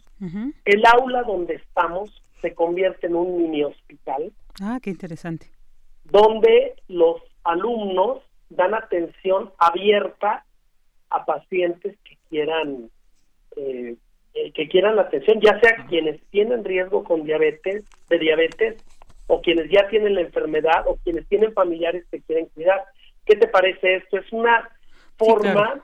el 0.64 0.86
aula 0.86 1.24
donde 1.24 1.56
estamos 1.56 2.24
se 2.42 2.54
convierte 2.54 3.08
en 3.08 3.16
un 3.16 3.38
mini 3.38 3.64
hospital. 3.64 4.32
Ah, 4.62 4.80
qué 4.82 4.92
interesante. 4.92 5.48
Donde 6.06 6.76
los 6.88 7.22
alumnos 7.44 8.22
dan 8.50 8.74
atención 8.74 9.52
abierta 9.58 10.46
a 11.10 11.26
pacientes 11.26 11.98
que 12.04 12.18
quieran 12.30 12.90
eh, 13.58 13.96
eh, 14.36 14.52
que 14.52 14.68
quieran 14.68 14.98
la 14.98 15.04
atención, 15.04 15.40
ya 15.42 15.60
sea 15.60 15.86
quienes 15.88 16.22
tienen 16.30 16.64
riesgo 16.64 17.04
con 17.04 17.24
diabetes, 17.24 17.86
de 18.10 18.20
diabetes, 18.20 18.76
o 19.28 19.42
quienes 19.42 19.72
ya 19.72 19.88
tienen 19.88 20.16
la 20.16 20.22
enfermedad, 20.22 20.86
o 20.88 20.98
quienes 21.04 21.28
tienen 21.28 21.54
familiares 21.54 22.06
que 22.12 22.22
quieren 22.22 22.48
cuidar. 22.54 22.84
¿Qué 23.26 23.36
te 23.38 23.48
parece 23.48 23.96
esto? 23.96 24.18
Es 24.18 24.32
una 24.32 24.70
forma 25.18 25.82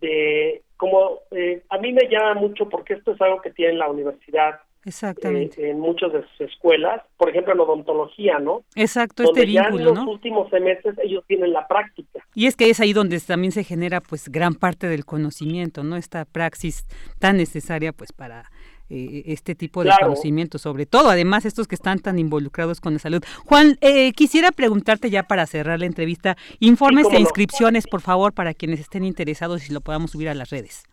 de, 0.00 0.62
como 0.76 1.20
eh, 1.30 1.62
a 1.68 1.78
mí 1.78 1.92
me 1.92 2.08
llama 2.08 2.34
mucho 2.34 2.68
porque 2.68 2.94
esto 2.94 3.12
es 3.12 3.20
algo 3.20 3.40
que 3.40 3.50
tiene 3.50 3.74
la 3.74 3.88
universidad 3.88 4.60
Exactamente. 4.84 5.62
Eh, 5.66 5.70
en 5.70 5.80
muchas 5.80 6.12
de 6.12 6.22
sus 6.22 6.40
escuelas, 6.52 7.02
por 7.16 7.28
ejemplo 7.30 7.52
en 7.52 7.60
odontología, 7.60 8.38
¿no? 8.38 8.64
Exacto, 8.74 9.22
donde 9.24 9.40
este 9.42 9.52
ya 9.52 9.62
vínculo, 9.64 9.90
en 9.90 9.94
los 9.96 10.04
¿no? 10.06 10.10
últimos 10.10 10.48
semestres 10.50 10.96
ellos 11.02 11.24
tienen 11.26 11.52
la 11.52 11.66
práctica. 11.68 12.20
Y 12.34 12.46
es 12.46 12.56
que 12.56 12.70
es 12.70 12.80
ahí 12.80 12.92
donde 12.92 13.20
también 13.20 13.52
se 13.52 13.64
genera 13.64 14.00
pues 14.00 14.28
gran 14.28 14.54
parte 14.54 14.86
del 14.88 15.04
conocimiento, 15.04 15.84
¿no? 15.84 15.96
Esta 15.96 16.24
praxis 16.24 16.86
tan 17.18 17.36
necesaria 17.36 17.92
pues 17.92 18.12
para 18.12 18.50
eh, 18.88 19.22
este 19.26 19.54
tipo 19.54 19.82
de 19.84 19.90
Claro. 19.90 20.06
conocimiento, 20.06 20.58
sobre 20.58 20.84
todo, 20.86 21.10
además 21.10 21.44
estos 21.44 21.68
que 21.68 21.74
están 21.76 21.98
tan 22.00 22.18
involucrados 22.18 22.80
con 22.80 22.94
la 22.94 22.98
salud. 22.98 23.22
Juan, 23.46 23.76
eh, 23.82 24.12
quisiera 24.12 24.50
preguntarte 24.50 25.10
ya 25.10 25.22
para 25.24 25.46
cerrar 25.46 25.78
la 25.78 25.86
entrevista, 25.86 26.36
informes 26.58 27.04
cómo 27.04 27.16
e 27.16 27.20
no. 27.20 27.26
inscripciones, 27.26 27.86
por 27.86 28.00
favor, 28.00 28.32
para 28.32 28.52
quienes 28.54 28.80
estén 28.80 29.04
interesados 29.04 29.68
y 29.68 29.72
lo 29.72 29.80
podamos 29.80 30.10
subir 30.12 30.28
a 30.28 30.34
las 30.34 30.50
redes. 30.50 30.84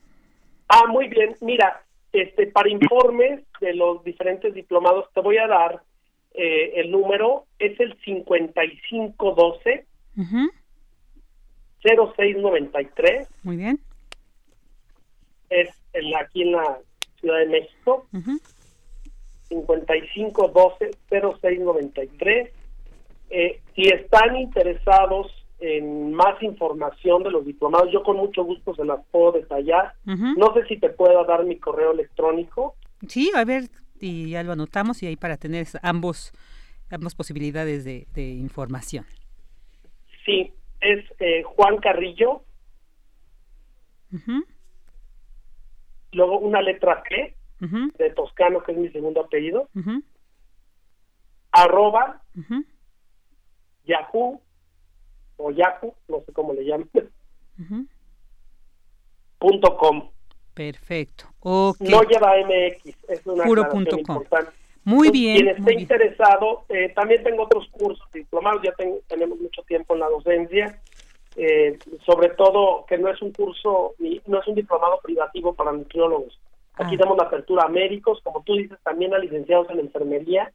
Ah, 0.70 0.84
muy 0.90 1.08
bien. 1.08 1.36
Mira, 1.42 1.82
este 2.14 2.48
para 2.48 2.70
informes 2.70 3.44
de 3.60 3.74
los 3.74 4.04
diferentes 4.04 4.54
diplomados 4.54 5.06
te 5.14 5.22
voy 5.22 5.38
a 5.38 5.48
dar 5.48 5.82
eh, 6.34 6.80
el 6.80 6.92
número 6.92 7.46
es 7.58 7.80
el 7.80 7.98
5512 8.04 9.86
0693. 11.84 13.28
Muy 13.44 13.58
bien. 13.58 13.80
Es 15.50 15.70
el, 15.94 16.14
aquí 16.16 16.44
en 16.44 16.52
la 16.54 16.80
Ciudad 17.20 17.40
de 17.40 17.46
México. 17.48 18.08
5512 19.50 20.92
0693. 21.10 22.52
Eh, 23.30 23.62
si 23.76 23.82
están 23.90 24.36
interesados 24.38 25.32
en 25.60 26.14
más 26.14 26.42
información 26.42 27.24
de 27.24 27.32
los 27.32 27.46
diplomados, 27.46 27.92
yo 27.92 28.04
con 28.04 28.18
mucho 28.18 28.44
gusto 28.44 28.76
se 28.76 28.86
las 28.86 29.04
puedo 29.12 29.32
detallar. 29.32 29.94
No 30.06 30.54
sé 30.54 30.66
si 30.68 30.78
te 30.78 30.90
puedo 30.90 31.24
dar 31.26 31.46
mi 31.46 31.58
correo 31.58 31.92
electrónico. 31.92 32.76
Sí, 33.08 33.32
a 33.36 33.44
ver, 33.44 33.70
y 34.00 34.30
ya 34.32 34.44
lo 34.44 34.52
anotamos 34.52 35.02
y 35.02 35.08
ahí 35.08 35.16
para 35.16 35.38
tener 35.38 35.68
ambos 35.82 36.32
ambas 36.90 37.16
posibilidades 37.16 37.84
de, 37.84 38.06
información. 38.16 39.06
Sí, 40.26 40.54
es 40.80 41.06
eh, 41.20 41.44
Juan 41.44 41.78
Carrillo. 41.78 42.44
Luego 46.14 46.40
una 46.40 46.62
letra 46.62 47.04
P 47.04 47.36
de 47.60 48.10
Toscano, 48.12 48.64
que 48.64 48.72
es 48.72 48.78
mi 48.78 48.90
segundo 48.90 49.22
apellido. 49.22 49.70
Arroba 51.52 52.22
Yahoo 53.86 54.42
o 55.38 55.52
Yahoo, 55.52 55.96
no 56.08 56.22
sé 56.26 56.34
cómo 56.34 56.54
le 56.54 56.66
llaman. 56.66 56.90
punto 59.40 59.78
com. 59.78 60.10
Perfecto. 60.54 61.26
No 61.44 62.02
lleva 62.04 62.34
MX, 62.38 63.04
es 63.10 63.26
una 63.26 63.44
Puro 63.46 63.70
punto 63.70 63.98
importante. 63.98 64.52
Muy 64.84 65.12
bien. 65.12 65.36
Quien 65.36 65.48
esté 65.50 65.74
interesado, 65.74 66.64
eh, 66.70 66.94
también 66.96 67.22
tengo 67.22 67.44
otros 67.44 67.68
cursos 67.72 68.08
diplomados, 68.14 68.62
ya 68.64 68.74
tenemos 69.08 69.40
mucho 69.40 69.62
tiempo 69.64 69.94
en 69.94 70.00
la 70.00 70.08
docencia, 70.08 70.82
eh, 71.36 71.78
sobre 72.06 72.30
todo 72.30 72.86
que 72.88 72.98
no 72.98 73.10
es 73.10 73.22
un 73.22 73.34
curso, 73.34 73.96
no 74.26 74.40
es 74.40 74.48
un 74.48 74.56
diplomado 74.56 75.00
privativo 75.04 75.54
para 75.54 75.74
nutriólogos. 75.74 76.40
Aquí 76.76 76.96
ah. 76.96 77.00
damos 77.00 77.18
la 77.18 77.26
apertura 77.26 77.64
a 77.64 77.70
médicos, 77.70 78.22
como 78.24 78.44
tú 78.44 78.56
dices, 78.56 78.78
también 78.84 79.14
a 79.14 79.20
licenciados 79.20 79.70
en 79.70 79.80
enfermería. 79.80 80.52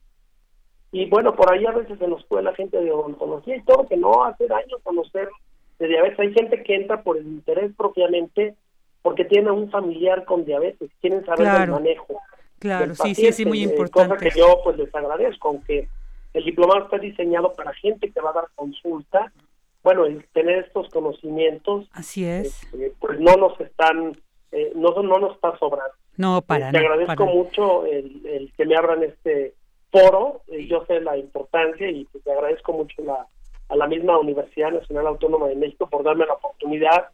Y 0.93 1.09
bueno, 1.09 1.35
por 1.35 1.51
ahí 1.51 1.65
a 1.65 1.71
veces 1.71 1.97
se 1.97 2.07
nos 2.07 2.23
puede 2.25 2.43
la 2.43 2.53
gente 2.53 2.79
de 2.79 2.91
odontología 2.91 3.55
y 3.55 3.63
todo, 3.63 3.87
que 3.87 3.97
no 3.97 4.23
hace 4.25 4.47
daño 4.47 4.77
conocer 4.83 5.27
de 5.79 5.87
diabetes. 5.87 6.19
Hay 6.19 6.33
gente 6.33 6.61
que 6.61 6.75
entra 6.75 7.01
por 7.01 7.17
el 7.17 7.25
interés 7.25 7.71
propiamente 7.75 8.55
porque 9.01 9.25
tiene 9.25 9.49
un 9.49 9.71
familiar 9.71 10.23
con 10.23 10.45
diabetes, 10.45 10.91
quieren 11.01 11.25
saber 11.25 11.47
el 11.63 11.71
manejo. 11.71 12.21
Claro, 12.59 12.93
sí, 12.93 13.15
sí, 13.15 13.33
sí, 13.33 13.43
muy 13.43 13.61
eh, 13.61 13.63
importante. 13.63 14.15
Cosa 14.15 14.23
que 14.23 14.39
yo 14.39 14.61
pues 14.63 14.77
les 14.77 14.93
agradezco, 14.93 15.49
aunque 15.49 15.89
el 16.31 16.45
diplomado 16.45 16.85
está 16.85 16.99
diseñado 16.99 17.53
para 17.53 17.73
gente 17.73 18.11
que 18.11 18.21
va 18.21 18.29
a 18.29 18.33
dar 18.33 18.47
consulta, 18.53 19.33
bueno, 19.83 20.05
el 20.05 20.23
tener 20.31 20.59
estos 20.59 20.89
conocimientos, 20.89 21.87
así 21.91 22.23
es, 22.23 22.63
este, 22.63 22.93
pues 22.99 23.19
no 23.19 23.35
nos 23.35 23.59
están, 23.59 24.15
eh, 24.51 24.71
no, 24.75 24.91
no 25.01 25.17
nos 25.17 25.35
está 25.35 25.57
sobrando. 25.57 25.95
No, 26.17 26.43
para 26.43 26.71
Te 26.71 26.77
agradezco 26.77 27.25
mucho 27.25 27.85
el, 27.87 28.53
que 28.55 28.65
me 28.65 28.77
abran 28.77 29.03
este 29.03 29.55
foro, 29.93 30.41
eh, 30.47 30.65
yo 30.67 30.83
sé 30.87 30.99
la 30.99 31.15
importancia 31.17 31.89
y 31.89 32.05
pues, 32.05 32.23
te 32.23 32.31
agradezco 32.31 32.73
mucho 32.73 33.01
la, 33.03 33.27
a 33.69 33.75
la 33.75 33.87
misma 33.87 34.17
Universidad 34.17 34.71
Nacional 34.71 35.05
Autónoma 35.07 35.47
de 35.47 35.55
México 35.55 35.87
por 35.87 36.03
darme 36.03 36.25
la 36.25 36.33
oportunidad 36.33 37.09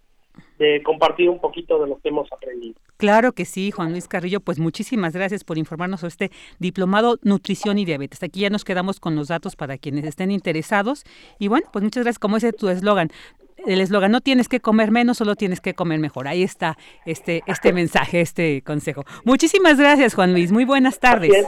de 0.58 0.82
compartir 0.84 1.30
un 1.30 1.40
poquito 1.40 1.82
de 1.82 1.88
lo 1.88 2.00
que 2.00 2.10
hemos 2.10 2.32
aprendido. 2.32 2.76
Claro 2.96 3.34
que 3.34 3.44
sí, 3.44 3.72
Juan 3.72 3.92
Luis 3.92 4.08
Carrillo, 4.08 4.40
pues 4.40 4.60
muchísimas 4.60 5.14
gracias 5.14 5.44
por 5.44 5.58
informarnos 5.58 6.00
sobre 6.00 6.10
este 6.10 6.32
diplomado 6.60 7.18
Nutrición 7.22 7.78
y 7.78 7.86
Diabetes. 7.86 8.24
Aquí 8.24 8.42
ya 8.42 8.50
nos 8.50 8.64
quedamos 8.64 9.02
con 9.02 9.16
los 9.16 9.28
datos 9.28 9.58
para 9.58 9.78
quienes 9.78 10.06
estén 10.06 10.32
interesados. 10.32 11.04
Y 11.38 11.50
bueno, 11.50 11.68
pues 11.74 11.84
muchas 11.84 12.04
gracias, 12.04 12.20
como 12.20 12.38
es 12.38 12.56
tu 12.56 12.70
eslogan. 12.70 13.10
El 13.66 13.82
eslogan, 13.82 14.12
no 14.12 14.22
tienes 14.22 14.48
que 14.48 14.62
comer 14.62 14.92
menos, 14.92 15.18
solo 15.18 15.36
tienes 15.36 15.60
que 15.60 15.74
comer 15.74 16.00
mejor. 16.00 16.30
Ahí 16.30 16.44
está 16.44 16.78
este, 17.06 17.44
este 17.46 17.74
mensaje, 17.74 18.22
este 18.22 18.62
consejo. 18.62 19.04
Muchísimas 19.26 19.78
gracias, 19.78 20.14
Juan 20.14 20.32
Luis. 20.32 20.54
Muy 20.54 20.64
buenas 20.64 21.00
tardes. 21.00 21.48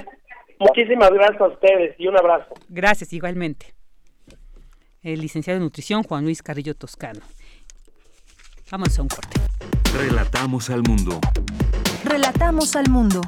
Muchísimas 0.61 1.09
gracias 1.09 1.41
a 1.41 1.47
ustedes 1.47 1.95
y 1.97 2.07
un 2.07 2.15
abrazo. 2.15 2.53
Gracias, 2.69 3.11
igualmente. 3.13 3.73
El 5.01 5.19
licenciado 5.19 5.59
de 5.59 5.65
nutrición, 5.65 6.03
Juan 6.03 6.23
Luis 6.23 6.43
Carrillo 6.43 6.75
Toscano. 6.75 7.21
Vamos 8.69 8.97
a 8.99 9.01
un 9.01 9.07
corte. 9.07 9.39
Relatamos 9.97 10.69
al 10.69 10.83
mundo. 10.83 11.19
Relatamos 12.05 12.75
al 12.75 12.87
mundo. 12.91 13.21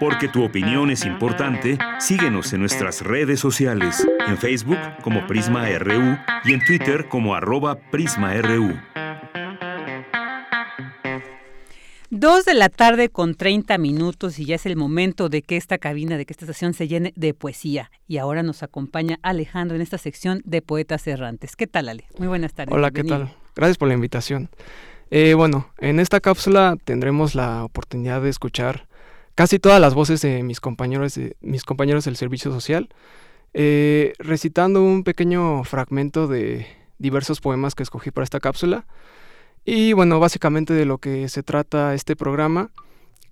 Porque 0.00 0.28
tu 0.28 0.44
opinión 0.44 0.90
es 0.90 1.06
importante, 1.06 1.78
síguenos 1.98 2.52
en 2.52 2.60
nuestras 2.60 3.00
redes 3.00 3.40
sociales, 3.40 4.06
en 4.26 4.36
Facebook 4.36 4.78
como 5.02 5.26
Prisma 5.26 5.66
RU 5.78 6.18
y 6.44 6.52
en 6.52 6.64
Twitter 6.64 7.08
como 7.08 7.34
arroba 7.34 7.76
PrismaRU. 7.90 8.78
Dos 12.10 12.46
de 12.46 12.54
la 12.54 12.70
tarde 12.70 13.10
con 13.10 13.34
30 13.34 13.76
minutos 13.76 14.38
y 14.38 14.46
ya 14.46 14.54
es 14.54 14.64
el 14.64 14.76
momento 14.76 15.28
de 15.28 15.42
que 15.42 15.58
esta 15.58 15.76
cabina, 15.76 16.16
de 16.16 16.24
que 16.24 16.32
esta 16.32 16.46
estación 16.46 16.72
se 16.72 16.88
llene 16.88 17.12
de 17.16 17.34
poesía. 17.34 17.90
Y 18.06 18.16
ahora 18.16 18.42
nos 18.42 18.62
acompaña 18.62 19.18
Alejandro 19.20 19.76
en 19.76 19.82
esta 19.82 19.98
sección 19.98 20.40
de 20.46 20.62
Poetas 20.62 21.06
Errantes. 21.06 21.54
¿Qué 21.54 21.66
tal, 21.66 21.90
Ale? 21.90 22.04
Muy 22.18 22.28
buenas 22.28 22.54
tardes. 22.54 22.74
Hola, 22.74 22.92
¿qué 22.92 23.04
tal? 23.04 23.34
Gracias 23.54 23.76
por 23.76 23.88
la 23.88 23.94
invitación. 23.94 24.48
Eh, 25.10 25.34
bueno, 25.34 25.70
en 25.76 26.00
esta 26.00 26.20
cápsula 26.20 26.78
tendremos 26.82 27.34
la 27.34 27.62
oportunidad 27.64 28.22
de 28.22 28.30
escuchar 28.30 28.88
casi 29.34 29.58
todas 29.58 29.78
las 29.78 29.92
voces 29.92 30.22
de 30.22 30.42
mis 30.42 30.60
compañeros, 30.60 31.14
de, 31.14 31.36
mis 31.42 31.64
compañeros 31.64 32.06
del 32.06 32.16
servicio 32.16 32.50
social, 32.50 32.88
eh, 33.52 34.14
recitando 34.18 34.82
un 34.82 35.04
pequeño 35.04 35.62
fragmento 35.64 36.26
de 36.26 36.66
diversos 36.96 37.42
poemas 37.42 37.74
que 37.74 37.82
escogí 37.82 38.10
para 38.10 38.24
esta 38.24 38.40
cápsula. 38.40 38.86
Y 39.64 39.92
bueno, 39.92 40.20
básicamente 40.20 40.72
de 40.72 40.84
lo 40.84 40.98
que 40.98 41.28
se 41.28 41.42
trata 41.42 41.94
este 41.94 42.16
programa 42.16 42.70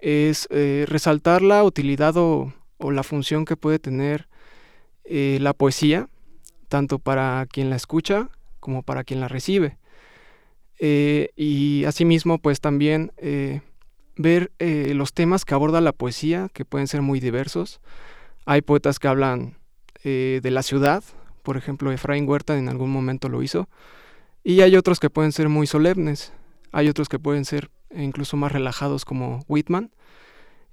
es 0.00 0.46
eh, 0.50 0.84
resaltar 0.88 1.42
la 1.42 1.64
utilidad 1.64 2.16
o, 2.16 2.52
la 2.78 3.02
función 3.02 3.44
que 3.44 3.56
puede 3.56 3.78
tener 3.78 4.28
eh, 5.04 5.38
la 5.40 5.54
poesía, 5.54 6.08
tanto 6.68 6.98
para 6.98 7.46
quien 7.50 7.70
la 7.70 7.76
escucha 7.76 8.28
como 8.60 8.82
para 8.82 9.04
quien 9.04 9.20
la 9.20 9.28
recibe. 9.28 9.78
Eh, 10.78 11.30
y 11.36 11.84
asimismo, 11.84 12.38
pues 12.38 12.60
también 12.60 13.12
ver 14.16 14.50
los 14.58 15.12
temas 15.12 15.44
que 15.44 15.54
aborda 15.54 15.80
la 15.80 15.92
poesía, 15.92 16.48
que 16.52 16.64
pueden 16.64 16.86
ser 16.86 17.02
muy 17.02 17.20
diversos. 17.20 17.80
Hay 18.44 18.62
poetas 18.62 18.98
que 18.98 19.08
hablan 19.08 19.56
de 20.04 20.50
la 20.50 20.62
ciudad, 20.62 21.02
por 21.46 21.56
ejemplo, 21.56 21.92
Efraín 21.92 22.28
Huerta 22.28 22.58
en 22.58 22.68
algún 22.68 22.90
momento 22.90 23.28
lo 23.28 23.40
hizo, 23.40 23.68
y 24.46 24.60
hay 24.60 24.76
otros 24.76 25.00
que 25.00 25.10
pueden 25.10 25.32
ser 25.32 25.48
muy 25.48 25.66
solemnes, 25.66 26.32
hay 26.70 26.88
otros 26.88 27.08
que 27.08 27.18
pueden 27.18 27.44
ser 27.44 27.68
incluso 27.90 28.36
más 28.36 28.52
relajados 28.52 29.04
como 29.04 29.44
Whitman. 29.48 29.90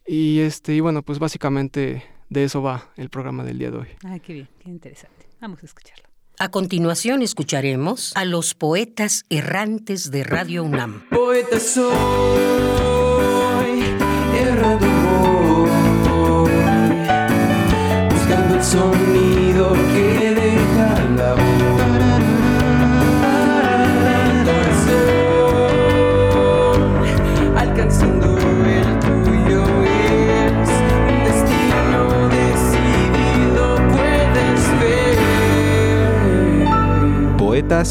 Y 0.05 0.41
este, 0.41 0.75
y 0.75 0.79
bueno, 0.79 1.01
pues 1.01 1.17
básicamente 1.17 2.03
de 2.29 2.43
eso 2.43 2.61
va 2.61 2.91
el 2.97 3.09
programa 3.09 3.43
del 3.43 3.57
día 3.57 3.71
de 3.71 3.77
hoy. 3.79 3.87
Ay, 4.05 4.19
qué 4.19 4.33
bien, 4.33 4.49
qué 4.59 4.69
interesante. 4.69 5.25
Vamos 5.41 5.63
a 5.63 5.65
escucharlo. 5.65 6.03
A 6.37 6.49
continuación 6.49 7.23
escucharemos 7.23 8.15
a 8.15 8.25
los 8.25 8.53
poetas 8.53 9.23
errantes 9.31 10.11
de 10.11 10.23
Radio 10.23 10.63
UNAM. 10.63 11.09
Poeta 11.09 11.59
soy, 11.59 11.93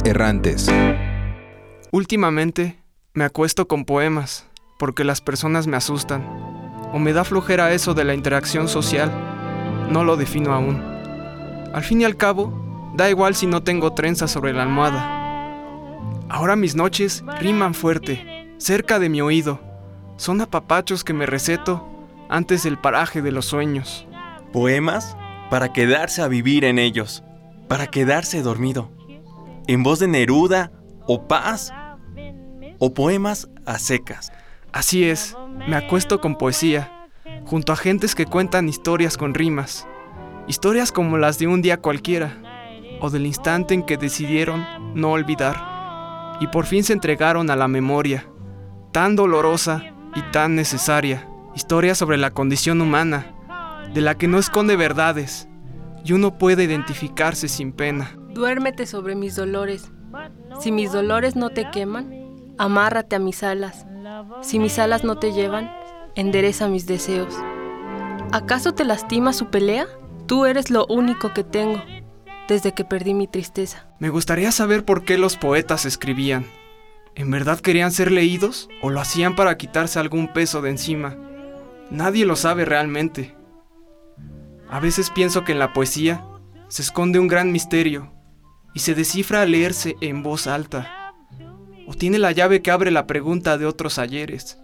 Errantes. 0.04 0.68
Últimamente 1.92 2.82
me 3.14 3.22
acuesto 3.22 3.68
con 3.68 3.84
poemas 3.84 4.48
porque 4.76 5.04
las 5.04 5.20
personas 5.20 5.68
me 5.68 5.76
asustan 5.76 6.26
o 6.92 6.98
me 6.98 7.12
da 7.12 7.22
flojera 7.22 7.72
eso 7.72 7.94
de 7.94 8.02
la 8.02 8.12
interacción 8.12 8.66
social. 8.66 9.12
No 9.90 10.02
lo 10.02 10.16
defino 10.16 10.52
aún. 10.52 10.82
Al 11.72 11.84
fin 11.84 12.00
y 12.00 12.04
al 12.04 12.16
cabo, 12.16 12.92
da 12.96 13.10
igual 13.10 13.36
si 13.36 13.46
no 13.46 13.62
tengo 13.62 13.92
trenzas 13.92 14.32
sobre 14.32 14.52
la 14.52 14.64
almohada. 14.64 15.20
Ahora 16.28 16.56
mis 16.56 16.74
noches 16.74 17.22
riman 17.38 17.72
fuerte, 17.72 18.56
cerca 18.58 18.98
de 18.98 19.08
mi 19.08 19.20
oído. 19.20 19.60
Son 20.16 20.40
apapachos 20.40 21.04
que 21.04 21.12
me 21.12 21.26
receto 21.26 21.88
antes 22.28 22.64
del 22.64 22.76
paraje 22.76 23.22
de 23.22 23.30
los 23.30 23.46
sueños. 23.46 24.08
Poemas 24.52 25.16
para 25.48 25.72
quedarse 25.72 26.22
a 26.22 26.28
vivir 26.28 26.64
en 26.64 26.80
ellos, 26.80 27.22
para 27.68 27.86
quedarse 27.86 28.42
dormido 28.42 28.90
en 29.66 29.82
voz 29.82 29.98
de 29.98 30.09
Neruda 30.09 30.72
o 31.06 31.26
Paz 31.26 31.72
o 32.78 32.94
poemas 32.94 33.48
a 33.66 33.78
secas. 33.78 34.32
Así 34.72 35.05
es, 35.05 35.36
me 35.68 35.76
acuesto 35.76 36.20
con 36.20 36.36
poesía, 36.36 37.09
junto 37.44 37.72
a 37.72 37.76
gentes 37.76 38.14
que 38.14 38.26
cuentan 38.26 38.68
historias 38.68 39.16
con 39.16 39.34
rimas, 39.34 39.86
historias 40.48 40.90
como 40.90 41.18
las 41.18 41.39
de 41.39 41.47
un 41.47 41.62
día 41.62 41.80
cualquiera, 41.80 42.39
o 43.01 43.10
del 43.10 43.26
instante 43.26 43.74
en 43.74 43.82
que 43.82 43.97
decidieron 43.97 44.64
no 44.94 45.12
olvidar, 45.12 46.36
y 46.40 46.47
por 46.48 46.66
fin 46.66 46.84
se 46.84 46.93
entregaron 46.93 47.51
a 47.51 47.56
la 47.56 47.68
memoria, 47.68 48.26
tan 48.93 49.14
dolorosa 49.14 49.84
y 50.14 50.22
tan 50.32 50.55
necesaria, 50.55 51.28
historia 51.55 51.94
sobre 51.94 52.16
la 52.16 52.30
condición 52.30 52.80
humana, 52.80 53.34
de 53.93 54.01
la 54.01 54.16
que 54.16 54.28
no 54.28 54.39
esconde 54.39 54.76
verdades, 54.76 55.48
y 56.05 56.12
uno 56.12 56.39
puede 56.39 56.64
identificarse 56.64 57.48
sin 57.48 57.72
pena. 57.72 58.16
Duérmete 58.34 58.86
sobre 58.86 59.14
mis 59.14 59.36
dolores. 59.36 59.90
Si 60.60 60.72
mis 60.72 60.92
dolores 60.92 61.36
no 61.36 61.50
te 61.50 61.70
queman, 61.70 62.54
amárrate 62.59 63.16
a 63.16 63.18
mis 63.18 63.42
alas. 63.42 63.86
Si 64.40 64.59
mis 64.59 64.78
alas 64.78 65.04
no 65.04 65.18
te 65.18 65.32
llevan, 65.32 65.70
endereza 66.14 66.68
mis 66.68 66.86
deseos. 66.86 67.34
¿Acaso 68.32 68.72
te 68.72 68.84
lastima 68.84 69.32
su 69.32 69.46
pelea? 69.46 69.86
Tú 70.26 70.46
eres 70.46 70.70
lo 70.70 70.86
único 70.86 71.34
que 71.34 71.44
tengo 71.44 71.82
desde 72.48 72.72
que 72.72 72.84
perdí 72.84 73.12
mi 73.12 73.26
tristeza. 73.26 73.86
Me 73.98 74.09
gustaría 74.09 74.50
saber 74.50 74.84
por 74.84 75.04
qué 75.04 75.18
los 75.18 75.36
poetas 75.36 75.84
escribían. 75.84 76.46
¿En 77.14 77.30
verdad 77.30 77.60
querían 77.60 77.92
ser 77.92 78.10
leídos 78.10 78.68
o 78.80 78.88
lo 78.88 79.00
hacían 79.00 79.36
para 79.36 79.59
quitarse 79.59 79.98
algún 79.98 80.32
peso 80.32 80.62
de 80.62 80.70
encima? 80.70 81.16
Nadie 81.90 82.24
lo 82.24 82.36
sabe 82.36 82.64
realmente. 82.64 83.36
A 84.70 84.80
veces 84.80 85.10
pienso 85.10 85.44
que 85.44 85.52
en 85.52 85.59
la 85.59 85.74
poesía 85.74 86.24
se 86.68 86.80
esconde 86.80 87.18
un 87.18 87.28
gran 87.28 87.52
misterio 87.52 88.10
y 88.74 88.81
se 88.81 88.94
descifra 88.94 89.43
al 89.43 89.53
leerse 89.53 89.97
en 90.01 90.23
voz 90.23 90.47
alta. 90.47 91.15
O 91.86 91.94
tiene 91.94 92.19
la 92.19 92.32
llave 92.32 92.62
que 92.62 92.70
abre 92.70 92.90
la 92.90 93.07
pregunta 93.07 93.59
de 93.59 93.66
otros 93.66 93.99
ayeres 93.99 94.59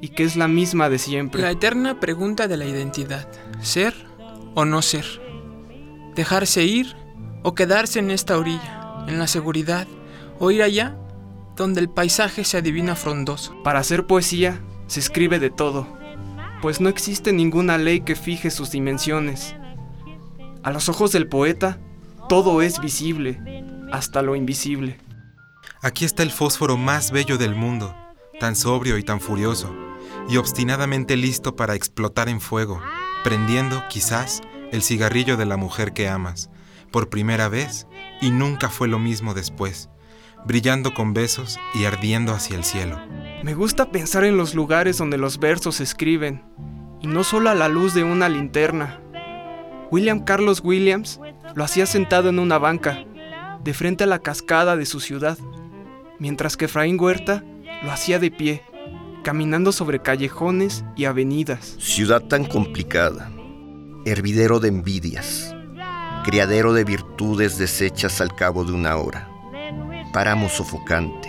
y 0.00 0.10
que 0.10 0.24
es 0.24 0.36
la 0.36 0.48
misma 0.48 0.88
de 0.88 0.98
siempre. 0.98 1.42
La 1.42 1.50
eterna 1.50 1.98
pregunta 2.00 2.46
de 2.46 2.56
la 2.56 2.66
identidad. 2.66 3.28
¿Ser 3.60 3.94
o 4.54 4.64
no 4.64 4.82
ser? 4.82 5.04
¿Dejarse 6.14 6.64
ir 6.64 6.94
o 7.42 7.54
quedarse 7.54 7.98
en 7.98 8.10
esta 8.10 8.36
orilla, 8.36 9.04
en 9.08 9.18
la 9.18 9.26
seguridad, 9.26 9.86
o 10.38 10.50
ir 10.50 10.62
allá 10.62 10.96
donde 11.56 11.80
el 11.80 11.88
paisaje 11.88 12.44
se 12.44 12.58
adivina 12.58 12.94
frondoso? 12.94 13.60
Para 13.62 13.80
hacer 13.80 14.06
poesía 14.06 14.60
se 14.86 15.00
escribe 15.00 15.38
de 15.38 15.50
todo 15.50 15.98
pues 16.60 16.80
no 16.80 16.88
existe 16.88 17.32
ninguna 17.32 17.78
ley 17.78 18.00
que 18.00 18.16
fije 18.16 18.50
sus 18.50 18.70
dimensiones. 18.70 19.54
A 20.62 20.70
los 20.72 20.88
ojos 20.88 21.12
del 21.12 21.28
poeta, 21.28 21.78
todo 22.28 22.60
es 22.60 22.78
visible, 22.78 23.64
hasta 23.90 24.20
lo 24.20 24.36
invisible. 24.36 24.98
Aquí 25.82 26.04
está 26.04 26.22
el 26.22 26.30
fósforo 26.30 26.76
más 26.76 27.10
bello 27.10 27.38
del 27.38 27.54
mundo, 27.54 27.96
tan 28.38 28.54
sobrio 28.54 28.98
y 28.98 29.02
tan 29.02 29.20
furioso, 29.20 29.74
y 30.28 30.36
obstinadamente 30.36 31.16
listo 31.16 31.56
para 31.56 31.74
explotar 31.74 32.28
en 32.28 32.40
fuego, 32.40 32.82
prendiendo, 33.24 33.82
quizás, 33.88 34.42
el 34.72 34.82
cigarrillo 34.82 35.38
de 35.38 35.46
la 35.46 35.56
mujer 35.56 35.94
que 35.94 36.08
amas, 36.08 36.50
por 36.92 37.08
primera 37.08 37.48
vez, 37.48 37.86
y 38.20 38.30
nunca 38.30 38.68
fue 38.68 38.88
lo 38.88 38.98
mismo 38.98 39.32
después, 39.32 39.88
brillando 40.44 40.92
con 40.92 41.14
besos 41.14 41.58
y 41.74 41.86
ardiendo 41.86 42.34
hacia 42.34 42.56
el 42.56 42.64
cielo. 42.64 43.00
Me 43.42 43.54
gusta 43.54 43.90
pensar 43.90 44.24
en 44.24 44.36
los 44.36 44.54
lugares 44.54 44.98
donde 44.98 45.16
los 45.16 45.38
versos 45.38 45.76
se 45.76 45.84
escriben, 45.84 46.44
y 47.00 47.06
no 47.06 47.24
solo 47.24 47.48
a 47.48 47.54
la 47.54 47.68
luz 47.68 47.94
de 47.94 48.04
una 48.04 48.28
linterna. 48.28 49.00
William 49.90 50.24
Carlos 50.24 50.60
Williams 50.62 51.18
lo 51.58 51.64
hacía 51.64 51.86
sentado 51.86 52.28
en 52.28 52.38
una 52.38 52.56
banca, 52.56 53.04
de 53.64 53.74
frente 53.74 54.04
a 54.04 54.06
la 54.06 54.20
cascada 54.20 54.76
de 54.76 54.86
su 54.86 55.00
ciudad, 55.00 55.36
mientras 56.20 56.56
que 56.56 56.66
Efraín 56.66 57.00
Huerta 57.00 57.42
lo 57.82 57.90
hacía 57.90 58.20
de 58.20 58.30
pie, 58.30 58.62
caminando 59.24 59.72
sobre 59.72 59.98
callejones 59.98 60.84
y 60.94 61.06
avenidas. 61.06 61.74
Ciudad 61.80 62.22
tan 62.22 62.44
complicada, 62.44 63.32
hervidero 64.04 64.60
de 64.60 64.68
envidias, 64.68 65.52
criadero 66.22 66.74
de 66.74 66.84
virtudes 66.84 67.58
deshechas 67.58 68.20
al 68.20 68.36
cabo 68.36 68.62
de 68.62 68.70
una 68.70 68.96
hora, 68.96 69.28
páramo 70.12 70.48
sofocante, 70.48 71.28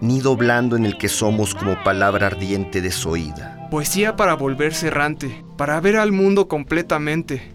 nido 0.00 0.36
blando 0.36 0.76
en 0.76 0.86
el 0.86 0.96
que 0.98 1.08
somos 1.08 1.52
como 1.56 1.82
palabra 1.82 2.28
ardiente 2.28 2.80
desoída. 2.80 3.66
Poesía 3.72 4.14
para 4.14 4.34
volverse 4.34 4.86
errante, 4.86 5.44
para 5.56 5.80
ver 5.80 5.96
al 5.96 6.12
mundo 6.12 6.46
completamente 6.46 7.52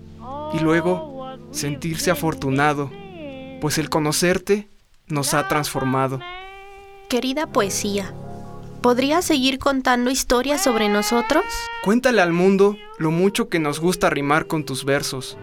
y 0.53 0.59
luego 0.59 1.16
sentirse 1.51 2.11
afortunado, 2.11 2.91
pues 3.61 3.77
el 3.77 3.89
conocerte 3.89 4.67
nos 5.07 5.33
ha 5.33 5.47
transformado. 5.47 6.19
Querida 7.09 7.47
poesía, 7.47 8.13
¿podrías 8.81 9.25
seguir 9.25 9.59
contando 9.59 10.11
historias 10.11 10.63
sobre 10.63 10.89
nosotros? 10.89 11.43
Cuéntale 11.83 12.21
al 12.21 12.33
mundo 12.33 12.75
lo 12.97 13.11
mucho 13.11 13.49
que 13.49 13.59
nos 13.59 13.79
gusta 13.79 14.09
rimar 14.09 14.47
con 14.47 14.65
tus 14.65 14.85
versos, 14.85 15.37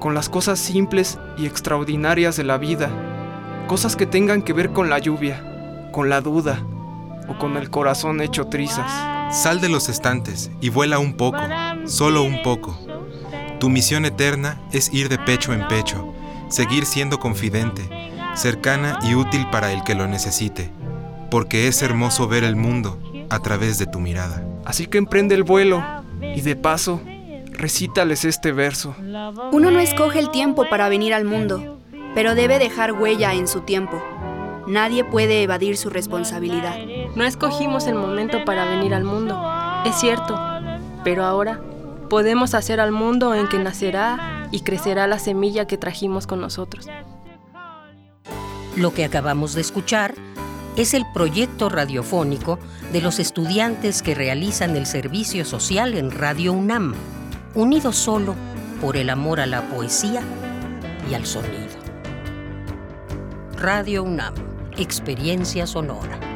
con 0.00 0.14
las 0.14 0.28
cosas 0.28 0.58
simples 0.58 1.18
y 1.36 1.46
extraordinarias 1.46 2.36
de 2.36 2.44
la 2.44 2.58
vida, 2.58 2.90
cosas 3.66 3.96
que 3.96 4.06
tengan 4.06 4.42
que 4.42 4.52
ver 4.52 4.70
con 4.70 4.90
la 4.90 4.98
lluvia, 4.98 5.90
con 5.92 6.08
la 6.08 6.20
duda 6.20 6.64
o 7.28 7.38
con 7.38 7.56
el 7.56 7.70
corazón 7.70 8.20
hecho 8.20 8.46
trizas. 8.46 8.90
Sal 9.30 9.60
de 9.60 9.68
los 9.68 9.88
estantes 9.88 10.50
y 10.60 10.70
vuela 10.70 10.98
un 10.98 11.14
poco, 11.16 11.38
solo 11.84 12.22
un 12.22 12.42
poco. 12.42 12.87
Tu 13.58 13.68
misión 13.68 14.04
eterna 14.04 14.60
es 14.72 14.92
ir 14.94 15.08
de 15.08 15.18
pecho 15.18 15.52
en 15.52 15.66
pecho, 15.66 16.14
seguir 16.48 16.86
siendo 16.86 17.18
confidente, 17.18 17.88
cercana 18.34 19.00
y 19.02 19.16
útil 19.16 19.48
para 19.50 19.72
el 19.72 19.82
que 19.82 19.96
lo 19.96 20.06
necesite, 20.06 20.70
porque 21.28 21.66
es 21.66 21.82
hermoso 21.82 22.28
ver 22.28 22.44
el 22.44 22.54
mundo 22.54 23.00
a 23.30 23.40
través 23.40 23.78
de 23.78 23.86
tu 23.86 23.98
mirada. 23.98 24.44
Así 24.64 24.86
que 24.86 24.98
emprende 24.98 25.34
el 25.34 25.42
vuelo 25.42 25.82
y 26.20 26.40
de 26.40 26.54
paso, 26.54 27.00
recítales 27.50 28.24
este 28.24 28.52
verso. 28.52 28.94
Uno 29.52 29.72
no 29.72 29.80
escoge 29.80 30.20
el 30.20 30.30
tiempo 30.30 30.66
para 30.70 30.88
venir 30.88 31.12
al 31.12 31.24
mundo, 31.24 31.80
pero 32.14 32.36
debe 32.36 32.60
dejar 32.60 32.92
huella 32.92 33.34
en 33.34 33.48
su 33.48 33.62
tiempo. 33.62 34.00
Nadie 34.68 35.02
puede 35.02 35.42
evadir 35.42 35.76
su 35.76 35.90
responsabilidad. 35.90 36.76
No 37.16 37.24
escogimos 37.24 37.88
el 37.88 37.96
momento 37.96 38.44
para 38.44 38.66
venir 38.66 38.94
al 38.94 39.02
mundo, 39.02 39.42
es 39.84 39.96
cierto, 39.96 40.38
pero 41.02 41.24
ahora 41.24 41.60
podemos 42.08 42.54
hacer 42.54 42.80
al 42.80 42.92
mundo 42.92 43.34
en 43.34 43.48
que 43.48 43.58
nacerá 43.58 44.48
y 44.50 44.60
crecerá 44.60 45.06
la 45.06 45.18
semilla 45.18 45.66
que 45.66 45.78
trajimos 45.78 46.26
con 46.26 46.40
nosotros. 46.40 46.86
Lo 48.76 48.94
que 48.94 49.04
acabamos 49.04 49.54
de 49.54 49.60
escuchar 49.60 50.14
es 50.76 50.94
el 50.94 51.04
proyecto 51.12 51.68
radiofónico 51.68 52.58
de 52.92 53.00
los 53.00 53.18
estudiantes 53.18 54.02
que 54.02 54.14
realizan 54.14 54.76
el 54.76 54.86
servicio 54.86 55.44
social 55.44 55.94
en 55.94 56.10
Radio 56.10 56.52
UNAM, 56.52 56.94
unidos 57.54 57.96
solo 57.96 58.34
por 58.80 58.96
el 58.96 59.10
amor 59.10 59.40
a 59.40 59.46
la 59.46 59.62
poesía 59.62 60.22
y 61.10 61.14
al 61.14 61.26
sonido. 61.26 61.68
Radio 63.56 64.04
UNAM 64.04 64.34
Experiencia 64.78 65.66
Sonora. 65.66 66.27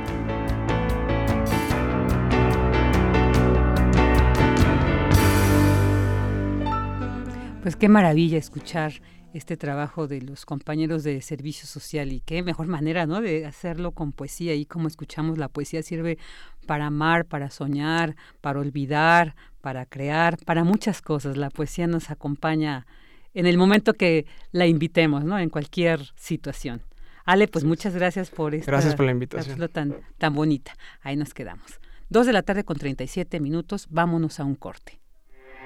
Pues 7.62 7.76
qué 7.76 7.88
maravilla 7.88 8.38
escuchar 8.38 8.94
este 9.34 9.56
trabajo 9.56 10.08
de 10.08 10.20
los 10.20 10.44
compañeros 10.44 11.04
de 11.04 11.22
servicio 11.22 11.68
social 11.68 12.10
y 12.10 12.18
qué 12.18 12.42
mejor 12.42 12.66
manera, 12.66 13.06
¿no? 13.06 13.20
De 13.20 13.46
hacerlo 13.46 13.92
con 13.92 14.10
poesía 14.10 14.54
y 14.54 14.66
como 14.66 14.88
escuchamos 14.88 15.38
la 15.38 15.48
poesía 15.48 15.80
sirve 15.84 16.18
para 16.66 16.86
amar, 16.86 17.24
para 17.24 17.50
soñar, 17.50 18.16
para 18.40 18.58
olvidar, 18.58 19.36
para 19.60 19.86
crear, 19.86 20.38
para 20.44 20.64
muchas 20.64 21.02
cosas. 21.02 21.36
La 21.36 21.50
poesía 21.50 21.86
nos 21.86 22.10
acompaña 22.10 22.84
en 23.32 23.46
el 23.46 23.58
momento 23.58 23.94
que 23.94 24.26
la 24.50 24.66
invitemos, 24.66 25.22
¿no? 25.22 25.38
En 25.38 25.48
cualquier 25.48 26.00
situación. 26.16 26.82
Ale, 27.24 27.46
pues 27.46 27.64
muchas 27.64 27.94
gracias 27.94 28.30
por 28.30 28.56
esta 28.56 28.72
gracias 28.72 28.96
por 28.96 29.06
la 29.06 29.12
invitación. 29.12 29.68
tan, 29.68 29.94
tan 30.18 30.34
bonita. 30.34 30.74
Ahí 31.00 31.14
nos 31.14 31.32
quedamos. 31.32 31.78
Dos 32.08 32.26
de 32.26 32.32
la 32.32 32.42
tarde 32.42 32.64
con 32.64 32.76
37 32.76 33.38
minutos, 33.38 33.86
vámonos 33.88 34.40
a 34.40 34.44
un 34.44 34.56
corte. 34.56 35.01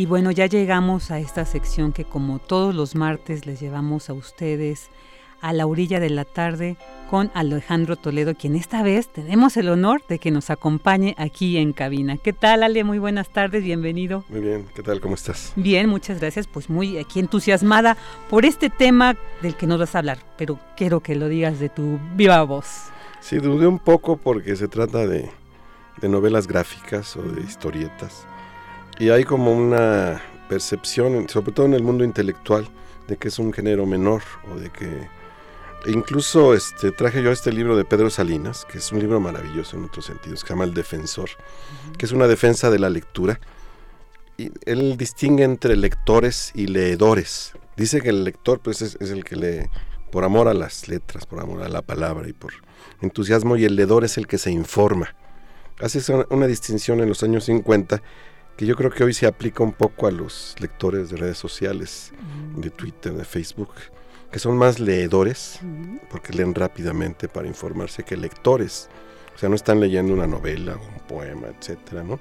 Y 0.00 0.06
bueno, 0.06 0.30
ya 0.30 0.46
llegamos 0.46 1.10
a 1.10 1.18
esta 1.18 1.44
sección 1.44 1.92
que 1.92 2.06
como 2.06 2.38
todos 2.38 2.74
los 2.74 2.94
martes 2.94 3.44
les 3.44 3.60
llevamos 3.60 4.08
a 4.08 4.14
ustedes 4.14 4.88
a 5.42 5.52
la 5.52 5.66
orilla 5.66 6.00
de 6.00 6.08
la 6.08 6.24
tarde 6.24 6.78
con 7.10 7.30
Alejandro 7.34 7.96
Toledo, 7.96 8.34
quien 8.34 8.56
esta 8.56 8.82
vez 8.82 9.08
tenemos 9.08 9.58
el 9.58 9.68
honor 9.68 10.00
de 10.08 10.18
que 10.18 10.30
nos 10.30 10.48
acompañe 10.48 11.14
aquí 11.18 11.58
en 11.58 11.74
cabina. 11.74 12.16
¿Qué 12.16 12.32
tal, 12.32 12.62
Ale? 12.62 12.82
Muy 12.82 12.98
buenas 12.98 13.28
tardes, 13.28 13.62
bienvenido. 13.62 14.24
Muy 14.30 14.40
bien, 14.40 14.64
¿qué 14.74 14.82
tal? 14.82 15.02
¿Cómo 15.02 15.16
estás? 15.16 15.52
Bien, 15.54 15.86
muchas 15.86 16.18
gracias. 16.18 16.46
Pues 16.46 16.70
muy 16.70 16.96
aquí 16.96 17.20
entusiasmada 17.20 17.98
por 18.30 18.46
este 18.46 18.70
tema 18.70 19.18
del 19.42 19.54
que 19.54 19.66
nos 19.66 19.78
vas 19.78 19.94
a 19.94 19.98
hablar, 19.98 20.20
pero 20.38 20.58
quiero 20.78 21.00
que 21.00 21.14
lo 21.14 21.28
digas 21.28 21.60
de 21.60 21.68
tu 21.68 22.00
viva 22.16 22.42
voz. 22.44 22.84
Sí, 23.20 23.36
dudé 23.36 23.66
un 23.66 23.78
poco 23.78 24.16
porque 24.16 24.56
se 24.56 24.66
trata 24.66 25.06
de, 25.06 25.30
de 26.00 26.08
novelas 26.08 26.46
gráficas 26.46 27.18
o 27.18 27.22
de 27.22 27.42
historietas. 27.42 28.26
Y 29.00 29.08
hay 29.08 29.24
como 29.24 29.52
una 29.52 30.20
percepción, 30.50 31.26
sobre 31.30 31.52
todo 31.52 31.64
en 31.64 31.72
el 31.72 31.82
mundo 31.82 32.04
intelectual, 32.04 32.68
de 33.08 33.16
que 33.16 33.28
es 33.28 33.38
un 33.38 33.50
género 33.50 33.86
menor 33.86 34.22
o 34.52 34.60
de 34.60 34.68
que 34.68 35.08
e 35.86 35.92
incluso 35.92 36.52
este, 36.52 36.92
traje 36.92 37.22
yo 37.22 37.32
este 37.32 37.50
libro 37.50 37.74
de 37.78 37.86
Pedro 37.86 38.10
Salinas, 38.10 38.66
que 38.66 38.76
es 38.76 38.92
un 38.92 38.98
libro 38.98 39.18
maravilloso 39.18 39.78
en 39.78 39.84
otros 39.84 40.04
sentidos, 40.04 40.42
que 40.42 40.48
se 40.48 40.52
llama 40.52 40.64
El 40.64 40.74
Defensor, 40.74 41.30
que 41.96 42.04
es 42.04 42.12
una 42.12 42.26
defensa 42.26 42.70
de 42.70 42.78
la 42.78 42.90
lectura. 42.90 43.40
Y 44.36 44.50
él 44.66 44.98
distingue 44.98 45.44
entre 45.44 45.76
lectores 45.76 46.52
y 46.54 46.66
leedores. 46.66 47.54
Dice 47.78 48.02
que 48.02 48.10
el 48.10 48.22
lector 48.22 48.60
pues, 48.60 48.82
es, 48.82 48.98
es 49.00 49.10
el 49.10 49.24
que 49.24 49.36
lee 49.36 49.70
por 50.12 50.24
amor 50.24 50.46
a 50.46 50.52
las 50.52 50.88
letras, 50.88 51.24
por 51.24 51.40
amor 51.40 51.62
a 51.62 51.70
la 51.70 51.80
palabra 51.80 52.28
y 52.28 52.34
por 52.34 52.52
entusiasmo, 53.00 53.56
y 53.56 53.64
el 53.64 53.76
leedor 53.76 54.04
es 54.04 54.18
el 54.18 54.26
que 54.26 54.36
se 54.36 54.50
informa. 54.50 55.14
Hace 55.80 56.14
una 56.28 56.46
distinción 56.46 57.00
en 57.00 57.08
los 57.08 57.22
años 57.22 57.44
50 57.44 58.02
que 58.60 58.66
yo 58.66 58.76
creo 58.76 58.90
que 58.90 59.02
hoy 59.02 59.14
se 59.14 59.26
aplica 59.26 59.62
un 59.62 59.72
poco 59.72 60.06
a 60.06 60.10
los 60.10 60.54
lectores 60.58 61.08
de 61.08 61.16
redes 61.16 61.38
sociales, 61.38 62.12
de 62.54 62.68
Twitter, 62.68 63.14
de 63.14 63.24
Facebook, 63.24 63.70
que 64.30 64.38
son 64.38 64.58
más 64.58 64.78
leedores, 64.78 65.60
porque 66.10 66.34
leen 66.34 66.54
rápidamente 66.54 67.26
para 67.26 67.48
informarse 67.48 68.02
que 68.02 68.18
lectores. 68.18 68.90
O 69.34 69.38
sea, 69.38 69.48
no 69.48 69.54
están 69.54 69.80
leyendo 69.80 70.12
una 70.12 70.26
novela 70.26 70.76
o 70.76 70.78
un 70.78 71.00
poema, 71.08 71.46
etcétera, 71.58 72.02
¿no? 72.02 72.20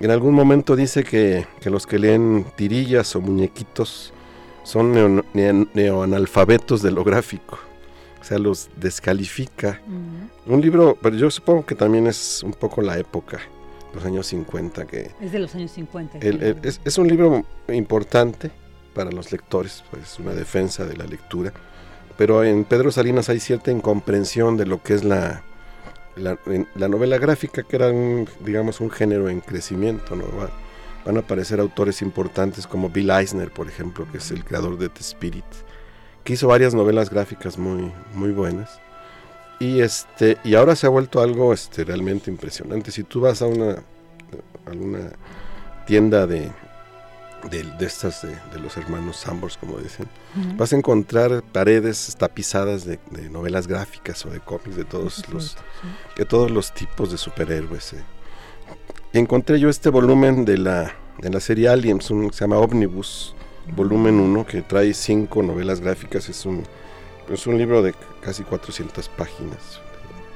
En 0.00 0.10
algún 0.10 0.32
momento 0.34 0.74
dice 0.74 1.04
que, 1.04 1.46
que 1.60 1.68
los 1.68 1.86
que 1.86 1.98
leen 1.98 2.46
tirillas 2.56 3.14
o 3.14 3.20
muñequitos 3.20 4.14
son 4.64 4.92
neo, 4.92 5.22
neo, 5.34 5.68
neoanalfabetos 5.74 6.80
de 6.80 6.92
lo 6.92 7.04
gráfico. 7.04 7.58
O 8.18 8.24
sea, 8.24 8.38
los 8.38 8.70
descalifica. 8.76 9.82
Un 10.46 10.62
libro, 10.62 10.96
pero 11.02 11.14
yo 11.14 11.30
supongo 11.30 11.66
que 11.66 11.74
también 11.74 12.06
es 12.06 12.42
un 12.42 12.52
poco 12.52 12.80
la 12.80 12.96
época 12.96 13.38
los 13.94 14.04
años 14.04 14.26
50. 14.26 14.86
Que 14.86 15.10
es 15.20 15.32
de 15.32 15.38
los 15.38 15.54
años 15.54 15.70
50. 15.72 16.18
El, 16.18 16.42
el, 16.42 16.58
es, 16.62 16.80
es, 16.84 16.98
un 16.98 17.08
libro 17.08 17.44
importante 17.68 18.50
para 18.94 19.10
los 19.10 19.32
lectores, 19.32 19.84
pues 19.90 20.18
una 20.18 20.32
defensa 20.32 20.84
de 20.84 20.96
la 20.96 21.04
lectura, 21.04 21.52
pero 22.16 22.42
en 22.44 22.64
Pedro 22.64 22.90
Salinas 22.90 23.28
hay 23.28 23.40
cierta 23.40 23.70
incomprensión 23.70 24.56
de 24.56 24.66
lo 24.66 24.82
que 24.82 24.94
es 24.94 25.04
la, 25.04 25.44
la, 26.16 26.38
la 26.74 26.88
novela 26.88 27.18
gráfica, 27.18 27.62
que 27.62 27.76
era, 27.76 27.90
un, 27.90 28.28
digamos, 28.40 28.80
un 28.80 28.90
género 28.90 29.28
en 29.28 29.40
crecimiento. 29.40 30.16
¿no? 30.16 30.24
Va, 30.36 30.50
van 31.04 31.16
a 31.16 31.20
aparecer 31.20 31.58
autores 31.60 32.02
importantes 32.02 32.66
como 32.66 32.90
Bill 32.90 33.10
Eisner, 33.10 33.50
por 33.50 33.68
ejemplo, 33.68 34.06
que 34.10 34.18
es 34.18 34.30
el 34.30 34.44
creador 34.44 34.76
de 34.78 34.88
The 34.88 35.00
Spirit, 35.00 35.44
que 36.22 36.34
hizo 36.34 36.48
varias 36.48 36.74
novelas 36.74 37.08
gráficas 37.08 37.56
muy, 37.56 37.92
muy 38.12 38.32
buenas. 38.32 38.80
Y, 39.60 39.80
este, 39.80 40.38
y 40.44 40.54
ahora 40.54 40.76
se 40.76 40.86
ha 40.86 40.90
vuelto 40.90 41.20
algo 41.20 41.52
este, 41.52 41.84
realmente 41.84 42.30
impresionante. 42.30 42.90
Si 42.90 43.02
tú 43.02 43.20
vas 43.20 43.42
a 43.42 43.46
una, 43.46 43.72
a 44.66 44.70
una 44.70 45.10
tienda 45.86 46.26
de, 46.26 46.50
de, 47.50 47.64
de 47.64 47.86
estas 47.86 48.22
de, 48.22 48.36
de, 48.52 48.60
los 48.60 48.76
hermanos 48.76 49.16
Sambors, 49.16 49.56
como 49.56 49.78
dicen, 49.78 50.06
uh 50.36 50.40
-huh. 50.40 50.56
vas 50.56 50.72
a 50.72 50.76
encontrar 50.76 51.42
paredes 51.42 52.14
tapizadas 52.16 52.84
de, 52.84 53.00
de, 53.10 53.28
novelas 53.30 53.66
gráficas 53.66 54.24
o 54.26 54.30
de 54.30 54.38
cómics 54.40 54.76
de 54.76 54.84
todos 54.84 55.28
los 55.28 55.56
de 56.16 56.24
todos 56.24 56.50
los 56.50 56.72
tipos 56.72 57.10
de 57.10 57.18
superhéroes. 57.18 57.94
Eh. 57.94 58.04
Encontré 59.12 59.58
yo 59.58 59.68
este 59.68 59.88
volumen 59.88 60.44
de 60.44 60.58
la, 60.58 60.94
de 61.18 61.30
la 61.30 61.40
serie 61.40 61.68
Aliens, 61.68 62.10
un, 62.10 62.32
se 62.32 62.40
llama 62.40 62.58
Omnibus, 62.58 63.34
volumen 63.74 64.20
1, 64.20 64.46
que 64.46 64.62
trae 64.62 64.92
cinco 64.94 65.42
novelas 65.42 65.80
gráficas. 65.80 66.28
Es 66.28 66.44
un, 66.44 66.64
es 67.30 67.46
un 67.46 67.58
libro 67.58 67.82
de 67.82 67.94
casi 68.20 68.42
400 68.42 69.08
páginas. 69.10 69.80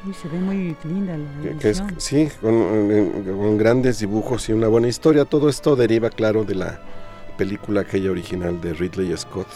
Uy, 0.06 0.14
se 0.14 0.28
ve 0.28 0.38
muy 0.38 0.76
linda 0.84 1.16
la 1.16 1.58
que, 1.58 1.70
es, 1.70 1.82
Sí, 1.98 2.28
con, 2.40 3.22
con, 3.22 3.56
grandes 3.56 4.00
dibujos 4.00 4.48
y 4.48 4.52
una 4.52 4.68
buena 4.68 4.88
historia. 4.88 5.24
Todo 5.24 5.48
esto 5.48 5.76
deriva, 5.76 6.10
claro, 6.10 6.44
de 6.44 6.56
la 6.56 6.82
película 7.38 7.82
aquella 7.82 8.10
original 8.10 8.60
de 8.60 8.74
Ridley 8.74 9.16
Scott 9.16 9.46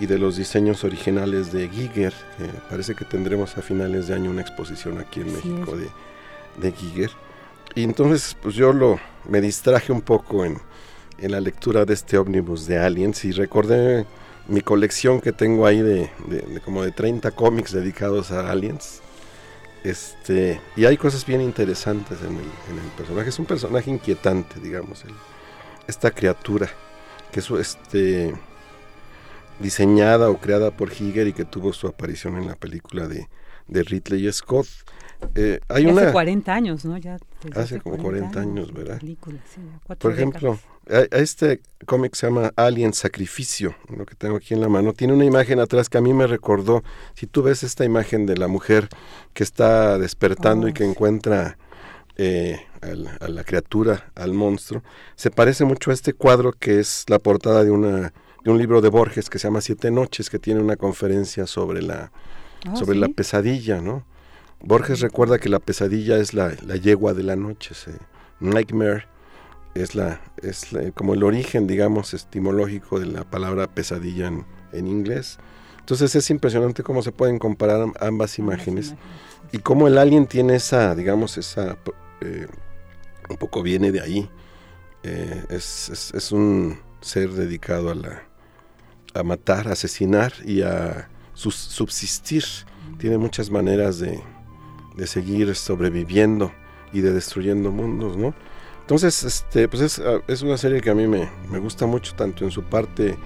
y 0.00 0.06
de 0.06 0.18
los 0.18 0.36
diseños 0.36 0.82
originales 0.82 1.52
de 1.52 1.68
Giger. 1.68 2.12
Que 2.36 2.46
parece 2.68 2.94
que 2.94 3.04
tendremos 3.04 3.56
a 3.56 3.62
finales 3.62 4.08
de 4.08 4.14
año 4.14 4.30
una 4.30 4.42
exposición 4.42 4.98
aquí 4.98 5.20
en 5.20 5.32
México 5.32 5.76
de, 5.76 5.88
de, 6.60 6.72
Giger. 6.72 7.10
Y 7.76 7.84
entonces, 7.84 8.36
pues 8.42 8.56
yo 8.56 8.72
lo, 8.72 8.98
me 9.28 9.40
distraje 9.40 9.92
un 9.92 10.02
poco 10.02 10.44
en, 10.44 10.58
en 11.18 11.30
la 11.30 11.40
lectura 11.40 11.84
de 11.84 11.94
este 11.94 12.18
ómnibus 12.18 12.66
de 12.66 12.78
Aliens 12.78 13.24
y 13.24 13.30
recordé 13.30 14.04
mi 14.48 14.60
colección 14.60 15.20
que 15.20 15.32
tengo 15.32 15.66
ahí 15.66 15.80
de, 15.80 16.10
de, 16.28 16.40
de, 16.42 16.60
como 16.60 16.82
de 16.82 16.92
30 16.92 17.30
cómics 17.32 17.72
dedicados 17.72 18.30
a 18.30 18.50
aliens. 18.50 19.02
Este, 19.84 20.60
y 20.76 20.84
hay 20.84 20.96
cosas 20.96 21.24
bien 21.24 21.40
interesantes 21.40 22.18
en 22.20 22.34
el, 22.34 22.50
en 22.70 22.84
el 22.84 22.90
personaje. 22.96 23.28
Es 23.28 23.38
un 23.38 23.46
personaje 23.46 23.90
inquietante, 23.90 24.60
digamos, 24.60 25.04
el, 25.04 25.12
esta 25.86 26.10
criatura 26.10 26.68
que 27.30 27.40
es 27.40 27.50
este, 27.50 28.34
diseñada 29.60 30.30
o 30.30 30.38
creada 30.38 30.70
por 30.70 30.92
Higer 30.92 31.28
y 31.28 31.32
que 31.32 31.44
tuvo 31.44 31.72
su 31.72 31.86
aparición 31.86 32.36
en 32.36 32.46
la 32.46 32.54
película 32.54 33.06
de, 33.06 33.28
de 33.68 33.82
Ridley 33.82 34.32
Scott. 34.32 34.66
Eh, 35.34 35.60
hay 35.68 35.84
hace 35.84 35.92
una, 35.92 36.12
40 36.12 36.54
años, 36.54 36.84
¿no? 36.84 36.98
Ya 36.98 37.16
hace 37.54 37.80
como 37.80 37.96
40, 37.96 38.32
40 38.32 38.40
años, 38.40 38.72
¿verdad? 38.72 38.98
Película, 38.98 39.38
sí, 39.48 39.60
Por 39.98 40.12
ejemplo, 40.12 40.58
este 40.86 41.60
cómic 41.84 42.14
se 42.14 42.26
llama 42.28 42.52
Alien 42.56 42.92
Sacrificio, 42.92 43.74
lo 43.94 44.06
que 44.06 44.14
tengo 44.14 44.36
aquí 44.36 44.54
en 44.54 44.60
la 44.60 44.68
mano. 44.68 44.92
Tiene 44.92 45.14
una 45.14 45.24
imagen 45.24 45.58
atrás 45.58 45.88
que 45.88 45.98
a 45.98 46.00
mí 46.00 46.12
me 46.12 46.26
recordó, 46.26 46.84
si 47.14 47.26
tú 47.26 47.42
ves 47.42 47.62
esta 47.62 47.84
imagen 47.84 48.26
de 48.26 48.36
la 48.36 48.48
mujer 48.48 48.88
que 49.34 49.42
está 49.42 49.98
despertando 49.98 50.66
oh, 50.66 50.70
y 50.70 50.72
que 50.72 50.84
encuentra 50.84 51.58
eh, 52.16 52.60
a, 52.82 53.24
a 53.24 53.28
la 53.28 53.44
criatura, 53.44 54.12
al 54.14 54.32
monstruo, 54.32 54.82
se 55.16 55.30
parece 55.30 55.64
mucho 55.64 55.90
a 55.90 55.94
este 55.94 56.12
cuadro 56.12 56.52
que 56.52 56.78
es 56.78 57.04
la 57.08 57.18
portada 57.18 57.64
de 57.64 57.70
una 57.70 58.12
de 58.44 58.52
un 58.52 58.58
libro 58.58 58.80
de 58.80 58.90
Borges 58.90 59.28
que 59.28 59.40
se 59.40 59.48
llama 59.48 59.60
Siete 59.60 59.90
Noches, 59.90 60.30
que 60.30 60.38
tiene 60.38 60.60
una 60.60 60.76
conferencia 60.76 61.48
sobre 61.48 61.82
la, 61.82 62.12
oh, 62.70 62.76
sobre 62.76 62.94
¿sí? 62.94 63.00
la 63.00 63.08
pesadilla, 63.08 63.80
¿no? 63.80 64.06
Borges 64.60 65.00
recuerda 65.00 65.40
que 65.40 65.48
la 65.48 65.58
pesadilla 65.58 66.16
es 66.18 66.32
la, 66.32 66.54
la 66.64 66.76
yegua 66.76 67.12
de 67.12 67.24
la 67.24 67.34
noche, 67.34 67.74
nightmare 68.38 69.08
es, 69.82 69.94
la, 69.94 70.20
es 70.42 70.72
la, 70.72 70.90
como 70.92 71.14
el 71.14 71.22
origen, 71.22 71.66
digamos, 71.66 72.14
estimológico 72.14 72.98
de 73.00 73.06
la 73.06 73.24
palabra 73.24 73.66
pesadilla 73.66 74.28
en, 74.28 74.46
en, 74.72 74.86
inglés. 74.86 75.38
Entonces 75.80 76.14
es 76.14 76.30
impresionante 76.30 76.82
cómo 76.82 77.02
se 77.02 77.12
pueden 77.12 77.38
comparar 77.38 77.86
ambas 78.00 78.38
imágenes 78.38 78.94
y 79.52 79.58
cómo 79.58 79.86
el 79.86 79.98
alien 79.98 80.26
tiene 80.26 80.56
esa, 80.56 80.94
digamos, 80.94 81.38
esa, 81.38 81.76
eh, 82.20 82.46
un 83.28 83.36
poco 83.36 83.62
viene 83.62 83.92
de 83.92 84.00
ahí. 84.00 84.30
Eh, 85.02 85.44
es, 85.50 85.88
es, 85.90 86.14
es, 86.14 86.32
un 86.32 86.78
ser 87.00 87.30
dedicado 87.30 87.90
a, 87.90 87.94
la, 87.94 88.22
a 89.14 89.22
matar, 89.22 89.68
a 89.68 89.72
asesinar 89.72 90.32
y 90.44 90.62
a 90.62 91.08
subsistir. 91.34 92.44
Tiene 92.98 93.18
muchas 93.18 93.50
maneras 93.50 93.98
de, 93.98 94.20
de 94.96 95.06
seguir 95.06 95.54
sobreviviendo 95.54 96.52
y 96.92 97.00
de 97.00 97.12
destruyendo 97.12 97.70
mundos, 97.70 98.16
¿no? 98.16 98.34
Entonces, 98.86 99.24
este, 99.24 99.66
pues 99.66 99.82
es, 99.82 100.02
es 100.28 100.42
una 100.42 100.56
serie 100.56 100.80
que 100.80 100.90
a 100.90 100.94
mí 100.94 101.08
me, 101.08 101.28
me, 101.50 101.58
gusta 101.58 101.86
mucho, 101.86 102.14
tanto 102.14 102.44
en 102.44 102.52
su 102.52 102.62
parte 102.62 103.16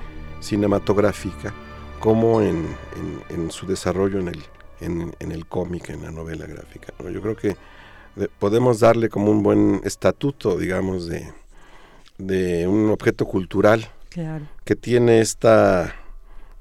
cinematográfica 0.40 1.52
como 1.98 2.40
en, 2.40 2.66
en, 2.96 3.22
en 3.28 3.50
su 3.50 3.66
desarrollo 3.66 4.20
en 4.20 4.28
el, 4.28 4.42
en, 4.80 5.14
en 5.18 5.32
el 5.32 5.44
cómic, 5.44 5.90
en 5.90 6.02
la 6.02 6.12
novela 6.12 6.46
gráfica. 6.46 6.94
¿no? 6.98 7.10
Yo 7.10 7.20
creo 7.20 7.36
que 7.36 7.58
de, 8.16 8.28
podemos 8.28 8.80
darle 8.80 9.10
como 9.10 9.30
un 9.30 9.42
buen 9.42 9.82
estatuto, 9.84 10.56
digamos, 10.56 11.06
de, 11.06 11.30
de 12.16 12.66
un 12.66 12.88
objeto 12.88 13.26
cultural 13.26 13.86
claro. 14.08 14.46
que 14.64 14.76
tiene 14.76 15.20
esta 15.20 15.94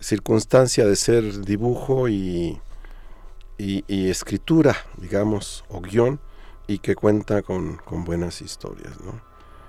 circunstancia 0.02 0.86
de 0.86 0.98
ser 0.98 1.46
dibujo 1.46 2.10
y, 2.10 2.60
y, 3.58 3.86
y, 3.88 4.10
escritura, 4.10 4.76
digamos, 4.98 5.64
o 5.70 5.80
guion, 5.80 6.20
y 6.70 6.78
que 6.78 6.96
cuenta 6.96 7.42
con, 7.42 7.78
con 7.78 8.06
buenas 8.06 8.44
historias, 8.44 9.02
¿no? 9.02 9.20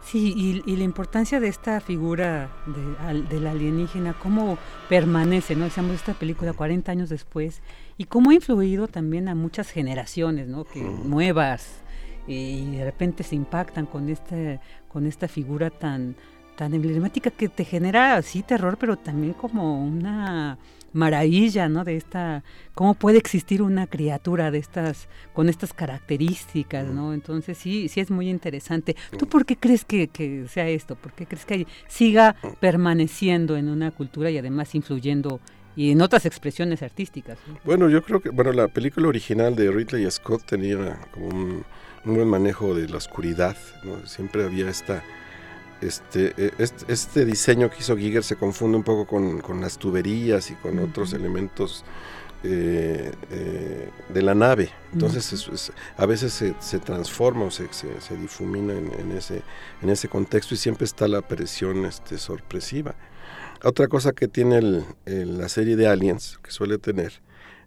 Sí, 0.05 0.35
y, 0.37 0.71
y, 0.71 0.77
la 0.77 0.85
importancia 0.85 1.41
de 1.41 1.49
esta 1.49 1.81
figura 1.81 2.51
de, 2.67 3.23
del 3.23 3.47
alienígena, 3.47 4.15
cómo 4.19 4.59
permanece, 4.89 5.57
¿no? 5.57 5.65
Decíamos 5.65 5.95
esta 5.95 6.13
película 6.15 6.53
40 6.53 6.93
años 6.93 7.09
después, 7.09 7.63
y 7.97 8.05
cómo 8.05 8.31
ha 8.31 8.35
influido 8.35 8.87
también 8.87 9.29
a 9.29 9.35
muchas 9.35 9.71
generaciones, 9.71 10.47
¿no? 10.47 10.65
Que 10.65 10.83
mm. 10.83 11.09
nuevas, 11.09 11.81
y 12.27 12.77
de 12.77 12.85
repente 12.85 13.23
se 13.23 13.35
impactan 13.35 13.87
con, 13.87 14.11
este, 14.11 14.61
con 14.89 15.07
esta 15.07 15.27
figura 15.27 15.71
tan, 15.71 16.17
tan 16.57 16.75
emblemática 16.75 17.31
que 17.31 17.49
te 17.49 17.65
genera 17.65 18.17
así 18.17 18.43
terror, 18.43 18.77
pero 18.79 18.99
también 18.99 19.33
como 19.33 19.83
una 19.83 20.59
maravilla, 20.93 21.69
¿no? 21.69 21.85
De 21.85 21.97
esta, 21.97 22.43
cómo 22.75 22.95
puede 22.95 23.19
existir 23.19 23.63
una 23.63 23.87
criatura 23.87 24.51
de 24.51 24.59
estas, 24.59 25.09
con 25.33 25.49
estas 25.49 25.73
características, 25.73 26.89
¿no? 26.89 27.15
Entonces 27.15 27.59
sí, 27.59 27.89
sí 27.89 28.01
es 28.01 28.11
muy 28.11 28.29
interesante. 28.29 28.97
¿Tú 29.19 29.27
por 29.27 29.45
qué 29.45 29.57
crees 29.57 29.85
que, 29.85 30.09
que 30.09 30.47
sea 30.49 30.69
esto? 30.69 30.97
¿Por 30.97 31.13
qué 31.13 31.27
crees 31.27 31.45
que 31.45 31.67
siga 31.89 32.37
permaneciendo 32.61 33.57
en 33.57 33.69
una 33.69 33.91
cultura 33.91 34.31
y 34.31 34.39
además 34.39 34.75
influyendo 34.75 35.41
y 35.77 35.93
en 35.93 36.03
otras 36.03 36.27
expresiones 36.27 36.83
artísticas? 36.83 37.39
Bueno, 37.65 37.89
yo 37.89 38.03
creo 38.03 38.21
que, 38.21 38.31
bueno, 38.31 38.53
la 38.53 38.69
película 38.69 39.09
original 39.09 39.55
de 39.55 39.71
Ridley 39.71 40.11
Scott 40.11 40.45
tenía 40.45 40.99
como 41.13 41.29
un, 41.29 41.65
un 42.05 42.15
buen 42.15 42.29
manejo 42.29 42.75
de 42.75 42.89
la 42.89 42.97
oscuridad, 42.97 43.57
¿no? 43.85 44.07
Siempre 44.07 44.45
había 44.45 44.69
esta 44.69 45.03
este, 45.81 46.35
e, 46.37 46.53
este, 46.89 47.25
diseño 47.25 47.71
que 47.71 47.79
hizo 47.81 47.97
Giger 47.97 48.23
se 48.23 48.37
confunde 48.37 48.77
un 48.77 48.85
poco 48.85 49.07
con, 49.07 49.61
las 49.61 49.79
tuberías 49.79 50.51
y 50.51 50.55
con 50.55 50.79
otros 50.79 51.13
elementos 51.13 51.85
eh, 52.43 53.13
eh, 53.31 53.89
de 54.09 54.23
la 54.23 54.35
nave. 54.35 54.71
Entonces 54.93 55.71
a 55.97 56.07
veces 56.07 56.33
se, 56.61 56.79
transforma 56.79 57.45
o 57.45 57.51
se, 57.51 57.69
difumina 58.21 58.75
en, 58.75 59.13
ese, 59.13 59.43
en 59.83 59.91
ese 59.91 60.09
contexto 60.09 60.55
y 60.55 60.59
siempre 60.59 60.85
está 60.85 61.09
la 61.09 61.23
presión 61.23 61.85
este, 61.85 62.19
sorpresiva. 62.19 62.95
Otra 63.63 63.89
cosa 63.89 64.13
que 64.13 64.27
tiene 64.27 64.85
la 65.05 65.49
serie 65.51 65.77
de 65.77 65.87
Aliens, 65.87 66.39
que 66.43 66.51
suele 66.51 66.79
tener, 66.79 67.21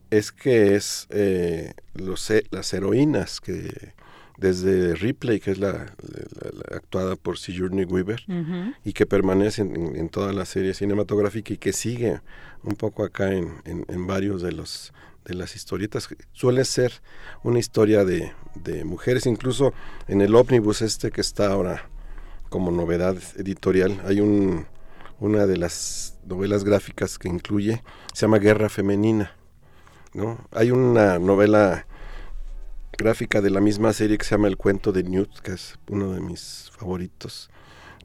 es 0.09 0.31
que 0.31 0.75
es 0.75 1.07
eh, 1.09 1.73
los, 1.93 2.31
las 2.51 2.73
heroínas 2.73 3.41
que 3.41 3.93
desde 4.43 4.93
Ripley, 4.95 5.39
que 5.39 5.51
es 5.51 5.57
la, 5.57 5.95
actuada 6.69 7.15
por 7.15 7.37
Sigourney 7.37 7.85
Weaver, 7.85 8.25
y 8.83 8.91
que 8.91 9.05
permanece 9.05 9.61
en, 9.61 10.09
toda 10.09 10.33
la 10.33 10.43
serie 10.43 10.73
cinematográfica 10.73 11.53
y 11.53 11.57
que 11.57 11.71
sigue 11.71 12.19
un 12.61 12.75
poco 12.75 13.05
acá 13.05 13.31
en, 13.31 13.61
en, 13.63 14.05
varios 14.05 14.41
de 14.41 14.51
los 14.51 14.91
de 15.23 15.35
las 15.35 15.55
historietas. 15.55 16.09
Suele 16.33 16.65
ser 16.65 16.91
una 17.43 17.57
historia 17.57 18.03
de, 18.03 18.33
de 18.55 18.83
mujeres, 18.83 19.25
incluso 19.25 19.73
en 20.09 20.19
el 20.19 20.35
ómnibus 20.35 20.81
este 20.81 21.11
que 21.11 21.21
está 21.21 21.49
ahora 21.49 21.89
como 22.49 22.69
novedad 22.69 23.15
editorial, 23.37 24.01
hay 24.05 24.19
un, 24.19 24.65
una 25.21 25.47
de 25.47 25.55
las 25.55 26.17
novelas 26.25 26.65
gráficas 26.65 27.17
que 27.17 27.29
incluye, 27.29 27.81
se 28.13 28.25
llama 28.25 28.39
Guerra 28.39 28.67
Femenina. 28.67 29.37
¿no? 30.13 30.37
Hay 30.51 30.71
una 30.71 31.17
novela 31.17 31.87
gráfica 32.97 33.41
de 33.41 33.49
la 33.49 33.61
misma 33.61 33.93
serie 33.93 34.17
que 34.17 34.25
se 34.25 34.31
llama 34.31 34.47
El 34.47 34.57
cuento 34.57 34.91
de 34.91 35.03
Newt, 35.03 35.39
que 35.39 35.53
es 35.53 35.77
uno 35.89 36.13
de 36.13 36.21
mis 36.21 36.71
favoritos, 36.77 37.49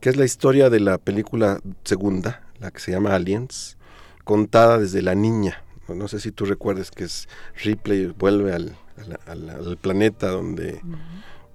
que 0.01 0.09
es 0.09 0.17
la 0.17 0.25
historia 0.25 0.71
de 0.71 0.81
la 0.81 0.99
película 0.99 1.61
segunda, 1.85 2.43
la 2.59 2.71
que 2.71 2.81
se 2.81 2.93
llama 2.93 3.15
Aliens, 3.15 3.77
contada 4.25 4.79
desde 4.79 5.03
la 5.03 5.15
niña. 5.15 5.63
No, 5.89 6.07
sé 6.07 6.21
si 6.21 6.33
tú 6.33 6.45
recuerdes 6.45 6.91
que 6.91 7.05
es 7.05 7.29
Ripley 7.65 8.07
vuelve 8.07 8.53
al, 8.53 8.77
planeta 9.81 10.29
donde, 10.29 10.81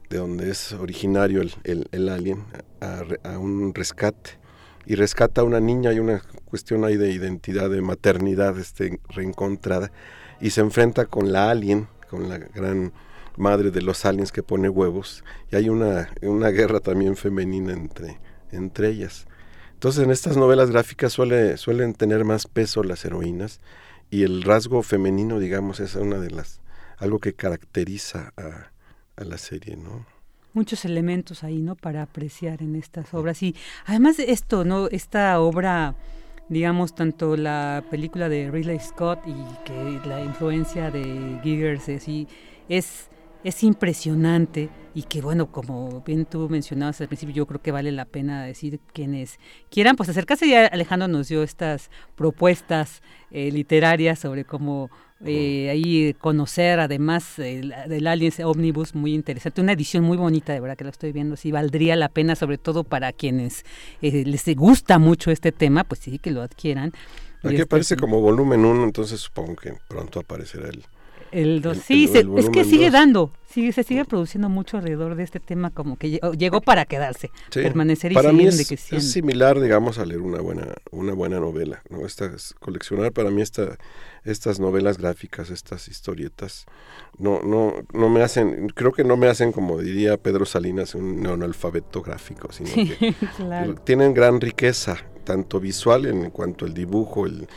de 0.10 0.18
donde 0.18 0.50
es 0.50 0.74
originario 0.74 1.42
el, 1.42 1.88
el, 1.92 2.10
alien, 2.10 2.44
a, 2.82 3.04
a, 3.24 3.38
un 3.38 3.76
rescate. 3.76 4.40
Y 4.86 4.96
rescata 4.96 5.42
a 5.42 5.44
una 5.44 5.60
niña, 5.60 5.92
hay 5.92 6.00
una 6.00 6.22
cuestión 6.46 6.84
ahí 6.84 6.98
de 6.98 7.12
identidad, 7.12 7.70
de 7.70 7.82
maternidad 7.82 8.58
este, 8.58 9.00
reencontrada, 9.10 9.92
y 10.42 10.50
se 10.50 10.62
enfrenta 10.62 11.06
con 11.06 11.32
la 11.32 11.52
alien, 11.52 11.88
con 12.10 12.28
la 12.28 12.38
gran 12.38 12.92
madre 13.38 13.72
de 13.72 13.82
los 13.82 14.06
aliens 14.06 14.32
que 14.32 14.44
pone 14.44 14.70
huevos 14.70 15.24
y 15.52 15.56
hay 15.56 15.70
una, 15.70 16.10
una 16.22 16.50
guerra 16.50 16.80
también 16.80 17.16
femenina 17.16 17.74
entre, 17.74 18.20
entre 18.52 18.90
ellas. 18.90 19.28
Entonces 19.74 20.04
en 20.04 20.12
estas 20.12 20.38
novelas 20.38 20.72
gráficas 20.72 21.12
suele, 21.14 21.58
suelen 21.58 21.94
tener 21.94 22.24
más 22.24 22.48
peso 22.48 22.84
las 22.84 23.04
heroínas 23.04 23.60
y 24.10 24.24
el 24.24 24.44
rasgo 24.44 24.84
femenino, 24.84 25.40
digamos, 25.40 25.80
es 25.80 25.96
una 25.96 26.20
de 26.20 26.32
las, 26.32 26.62
algo 27.00 27.20
que 27.20 27.34
caracteriza 27.34 28.32
a, 28.38 28.72
la 29.24 29.38
serie, 29.38 29.76
¿no? 29.76 30.06
muchos 30.54 30.86
elementos 30.86 31.44
ahí, 31.44 31.62
¿no? 31.62 31.76
Para 31.76 32.04
apreciar 32.04 32.62
en 32.62 32.76
estas 32.76 33.14
obras. 33.14 33.42
Y 33.42 33.56
además 33.86 34.18
de 34.18 34.32
esto, 34.32 34.64
¿no? 34.64 34.88
Esta 34.88 35.40
obra, 35.40 35.96
digamos, 36.48 36.94
tanto 36.94 37.36
la 37.36 37.84
película 37.90 38.30
de 38.30 38.52
Ridley 38.52 38.80
Scott 38.80 39.20
y 39.26 39.34
que 39.66 40.00
la 40.08 40.24
influencia 40.24 40.92
de 40.92 41.40
Giggers 41.44 41.90
es, 41.90 42.28
es 42.70 43.10
es 43.44 43.64
impresionante 43.64 44.70
y 44.96 45.04
que 45.04 45.22
bueno, 45.22 45.52
como 45.52 46.02
bien 46.06 46.26
tú 46.26 46.48
mencionabas 46.50 47.02
al 47.02 47.08
principio, 47.08 47.36
yo 47.36 47.46
creo 47.46 47.62
que 47.62 47.72
vale 47.72 47.92
la 47.92 48.06
pena 48.06 48.44
decir 48.44 48.80
quienes 48.94 49.40
quieran 49.70 49.96
pues 49.96 50.10
acercarse, 50.10 50.48
ya 50.48 50.68
Alejandro 50.68 51.08
nos 51.08 51.28
dio 51.28 51.44
estas 51.44 51.90
propuestas 52.16 53.02
eh, 53.32 53.52
literarias 53.52 54.20
sobre 54.20 54.46
cómo 54.46 54.90
eh, 55.26 55.70
ahí 55.70 56.14
conocer 56.20 56.80
además 56.80 57.36
del 57.38 58.08
Aliens 58.08 58.40
Omnibus, 58.42 58.94
muy 58.94 59.14
interesante, 59.14 59.62
una 59.62 59.72
edición 59.72 60.04
muy 60.04 60.18
bonita, 60.18 60.54
de 60.54 60.60
verdad 60.60 60.78
que 60.78 60.84
la 60.84 60.90
estoy 60.90 61.12
viendo, 61.12 61.36
sí 61.38 61.52
valdría 61.52 61.96
la 61.96 62.10
pena, 62.10 62.36
sobre 62.36 62.58
todo 62.58 62.84
para 62.84 63.14
quienes 63.14 63.66
eh, 64.02 64.24
les 64.26 64.44
gusta 64.56 65.00
mucho 65.00 65.32
este 65.32 65.52
tema, 65.52 65.84
pues 65.86 66.02
sí 66.02 66.20
que 66.20 66.32
lo 66.32 66.42
adquieran. 66.42 66.92
Aquí 67.42 67.56
este, 67.56 67.64
aparece 67.64 67.96
como 67.96 68.22
volumen 68.22 68.64
1, 68.66 68.84
entonces 68.84 69.20
supongo 69.22 69.56
que 69.56 69.74
pronto 69.88 70.20
aparecerá 70.20 70.70
el, 70.70 70.84
el 71.34 71.62
2, 71.62 71.78
sí, 71.78 72.10
es 72.14 72.50
que 72.50 72.64
sigue 72.64 72.92
dando, 72.92 73.32
sigue, 73.50 73.72
se 73.72 73.84
sigue 73.84 74.06
produciendo 74.06 74.50
mucho 74.50 74.78
alrededor 74.78 75.16
de 75.16 75.24
este 75.24 75.40
tema, 75.40 75.72
como 75.72 75.98
que 75.98 76.20
llegó 76.38 76.62
para 76.62 76.86
quedarse, 76.86 77.32
permanecer 77.52 78.12
y 78.12 78.16
para 78.16 78.30
seguir 78.30 78.44
mí 78.44 78.50
es, 78.50 78.72
es, 78.72 79.12
similar, 79.12 79.60
digamos, 79.60 79.98
a 79.98 80.06
leer 80.06 80.22
una 80.22 80.42
buena, 80.42 80.68
una 80.92 81.14
buena 81.14 81.40
novela, 81.40 81.82
¿no? 81.90 82.06
Estas, 82.06 82.54
coleccionar 82.60 83.12
para 83.12 83.32
mí 83.32 83.42
esta, 83.42 83.78
estas 84.24 84.60
novelas 84.60 84.98
gráficas, 84.98 85.50
estas 85.50 85.88
historietas, 85.88 86.66
no, 87.18 87.42
no, 87.42 87.74
no 87.94 88.10
me 88.10 88.22
hacen, 88.22 88.70
creo 88.70 88.92
que 88.92 89.04
no 89.04 89.18
me 89.18 89.28
hacen, 89.28 89.52
como 89.52 89.80
diría 89.80 90.18
Pedro 90.18 90.46
Salinas, 90.46 90.96
un 90.96 91.22
neonalfabeto 91.22 92.02
gráfico, 92.02 92.52
sino 92.52 92.70
que 92.74 93.16
tienen 93.86 94.14
gran 94.14 94.40
riqueza 94.40 94.98
tanto 95.24 95.60
visual 95.60 96.06
en 96.06 96.30
cuanto 96.30 96.66
al 96.66 96.74
dibujo, 96.74 97.26
el, 97.26 97.48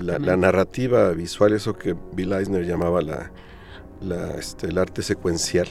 la, 0.00 0.36
narrativa 0.36 1.10
visual, 1.10 1.52
eso 1.52 1.76
que 1.76 1.94
Bill 2.14 2.32
Eisner 2.32 2.66
llamaba 2.66 3.02
la, 3.02 3.30
este, 4.38 4.68
el 4.68 4.78
arte 4.78 5.02
secuencial. 5.02 5.68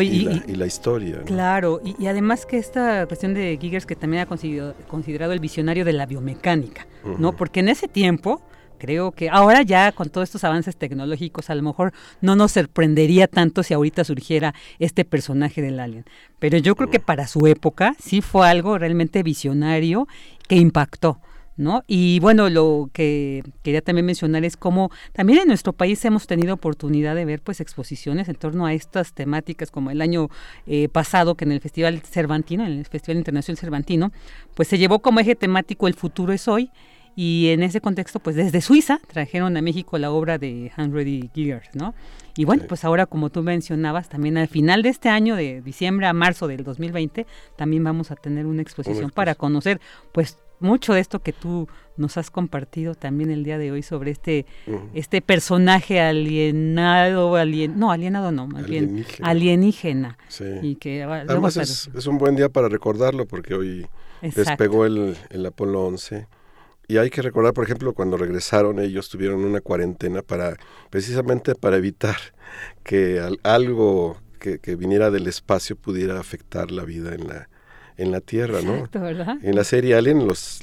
y, 0.00 0.56
la, 0.56 0.66
historia. 0.66 1.22
Claro, 1.24 1.80
y, 1.82 2.06
además 2.06 2.44
que 2.44 2.58
esta 2.58 3.06
cuestión 3.06 3.34
de 3.34 3.56
Giggers 3.60 3.86
que 3.86 3.96
también 3.96 4.22
ha 4.22 4.26
considerado, 4.26 5.32
el 5.32 5.40
visionario 5.40 5.84
de 5.84 5.92
la 5.92 6.06
biomecánica, 6.06 6.86
¿no? 7.18 7.34
Porque 7.34 7.60
en 7.60 7.68
ese 7.68 7.88
tiempo, 7.88 8.42
creo 8.76 9.12
que 9.12 9.28
ahora 9.28 9.62
ya 9.62 9.92
con 9.92 10.10
todos 10.10 10.28
estos 10.28 10.44
avances 10.44 10.76
tecnológicos 10.76 11.50
a 11.50 11.54
lo 11.54 11.62
mejor 11.62 11.92
no 12.20 12.36
nos 12.36 12.52
sorprendería 12.52 13.26
tanto 13.26 13.62
si 13.62 13.74
ahorita 13.74 14.04
surgiera 14.04 14.54
este 14.78 15.04
personaje 15.04 15.62
del 15.62 15.80
alien. 15.80 16.04
Pero 16.38 16.58
yo 16.58 16.76
creo 16.76 16.90
que 16.90 17.00
para 17.00 17.26
su 17.26 17.46
época 17.46 17.94
sí 17.98 18.20
fue 18.20 18.48
algo 18.48 18.78
realmente 18.78 19.22
visionario 19.22 20.06
que 20.48 20.56
impactó. 20.56 21.20
¿No? 21.58 21.84
Y 21.86 22.20
bueno, 22.20 22.50
lo 22.50 22.90
que 22.92 23.42
quería 23.62 23.80
también 23.80 24.04
mencionar 24.04 24.44
es 24.44 24.58
cómo 24.58 24.90
también 25.14 25.38
en 25.38 25.48
nuestro 25.48 25.72
país 25.72 26.04
hemos 26.04 26.26
tenido 26.26 26.52
oportunidad 26.52 27.14
de 27.14 27.24
ver 27.24 27.40
pues 27.40 27.62
exposiciones 27.62 28.28
en 28.28 28.34
torno 28.34 28.66
a 28.66 28.74
estas 28.74 29.14
temáticas, 29.14 29.70
como 29.70 29.90
el 29.90 30.02
año 30.02 30.28
eh, 30.66 30.90
pasado 30.90 31.34
que 31.34 31.46
en 31.46 31.52
el 31.52 31.60
Festival 31.62 32.02
Cervantino, 32.02 32.66
en 32.66 32.72
el 32.72 32.84
Festival 32.84 33.16
Internacional 33.16 33.56
Cervantino, 33.56 34.12
pues 34.54 34.68
se 34.68 34.76
llevó 34.76 34.98
como 34.98 35.18
eje 35.18 35.34
temático 35.34 35.88
El 35.88 35.94
futuro 35.94 36.34
es 36.34 36.46
hoy, 36.46 36.70
y 37.18 37.48
en 37.48 37.62
ese 37.62 37.80
contexto, 37.80 38.20
pues 38.20 38.36
desde 38.36 38.60
Suiza 38.60 39.00
trajeron 39.06 39.56
a 39.56 39.62
México 39.62 39.96
la 39.96 40.10
obra 40.10 40.36
de 40.36 40.70
Henry 40.76 41.30
Giger, 41.34 41.62
¿no? 41.72 41.94
Y 42.36 42.44
bueno, 42.44 42.64
pues 42.68 42.84
ahora 42.84 43.06
como 43.06 43.30
tú 43.30 43.42
mencionabas, 43.42 44.10
también 44.10 44.36
al 44.36 44.48
final 44.48 44.82
de 44.82 44.90
este 44.90 45.08
año, 45.08 45.34
de 45.34 45.62
diciembre 45.62 46.06
a 46.06 46.12
marzo 46.12 46.46
del 46.46 46.62
2020, 46.62 47.26
también 47.56 47.82
vamos 47.82 48.10
a 48.10 48.16
tener 48.16 48.44
una 48.44 48.60
exposición 48.60 49.10
para 49.10 49.34
conocer, 49.34 49.80
pues 50.12 50.38
mucho 50.60 50.92
de 50.92 51.00
esto 51.00 51.20
que 51.20 51.32
tú 51.32 51.68
nos 51.96 52.18
has 52.18 52.30
compartido 52.30 52.94
también 52.94 53.30
el 53.30 53.44
día 53.44 53.58
de 53.58 53.72
hoy 53.72 53.82
sobre 53.82 54.10
este 54.10 54.46
este 54.94 55.20
personaje 55.20 56.00
alienado 56.00 57.36
alien 57.36 57.78
no 57.78 57.90
alienado 57.92 58.32
no 58.32 58.46
más 58.46 58.66
bien 58.66 59.04
alienígena. 59.20 60.16
sí. 60.28 60.44
y 60.62 60.76
que 60.76 61.02
además 61.02 61.58
es, 61.58 61.90
es, 61.94 62.06
un 62.06 62.16
buen 62.16 62.36
día 62.36 62.48
para 62.48 62.70
recordarlo 62.70 63.26
porque 63.26 63.52
hoy 63.52 63.86
despegó 64.22 64.86
el, 64.86 65.14
el 65.28 65.44
Apolo 65.44 65.84
11 65.84 66.26
y 66.88 66.98
hay 66.98 67.10
que 67.10 67.22
recordar, 67.22 67.52
por 67.52 67.64
ejemplo, 67.64 67.94
cuando 67.94 68.16
regresaron 68.16 68.78
ellos 68.78 69.08
tuvieron 69.08 69.44
una 69.44 69.60
cuarentena 69.60 70.22
para 70.22 70.56
precisamente 70.90 71.54
para 71.54 71.76
evitar 71.76 72.16
que 72.84 73.20
algo 73.42 74.18
que, 74.38 74.76
viniera 74.76 75.10
del 75.10 75.26
espacio 75.26 75.74
pudiera 75.76 76.20
afectar 76.20 76.70
la 76.70 76.84
vida 76.84 77.14
en 77.14 77.26
la 77.26 77.48
en 77.96 78.12
la 78.12 78.20
Tierra, 78.20 78.60
¿no? 78.60 78.88
En 79.42 79.56
la 79.56 79.64
serie 79.64 79.94
Alien 79.94 80.28
los, 80.28 80.60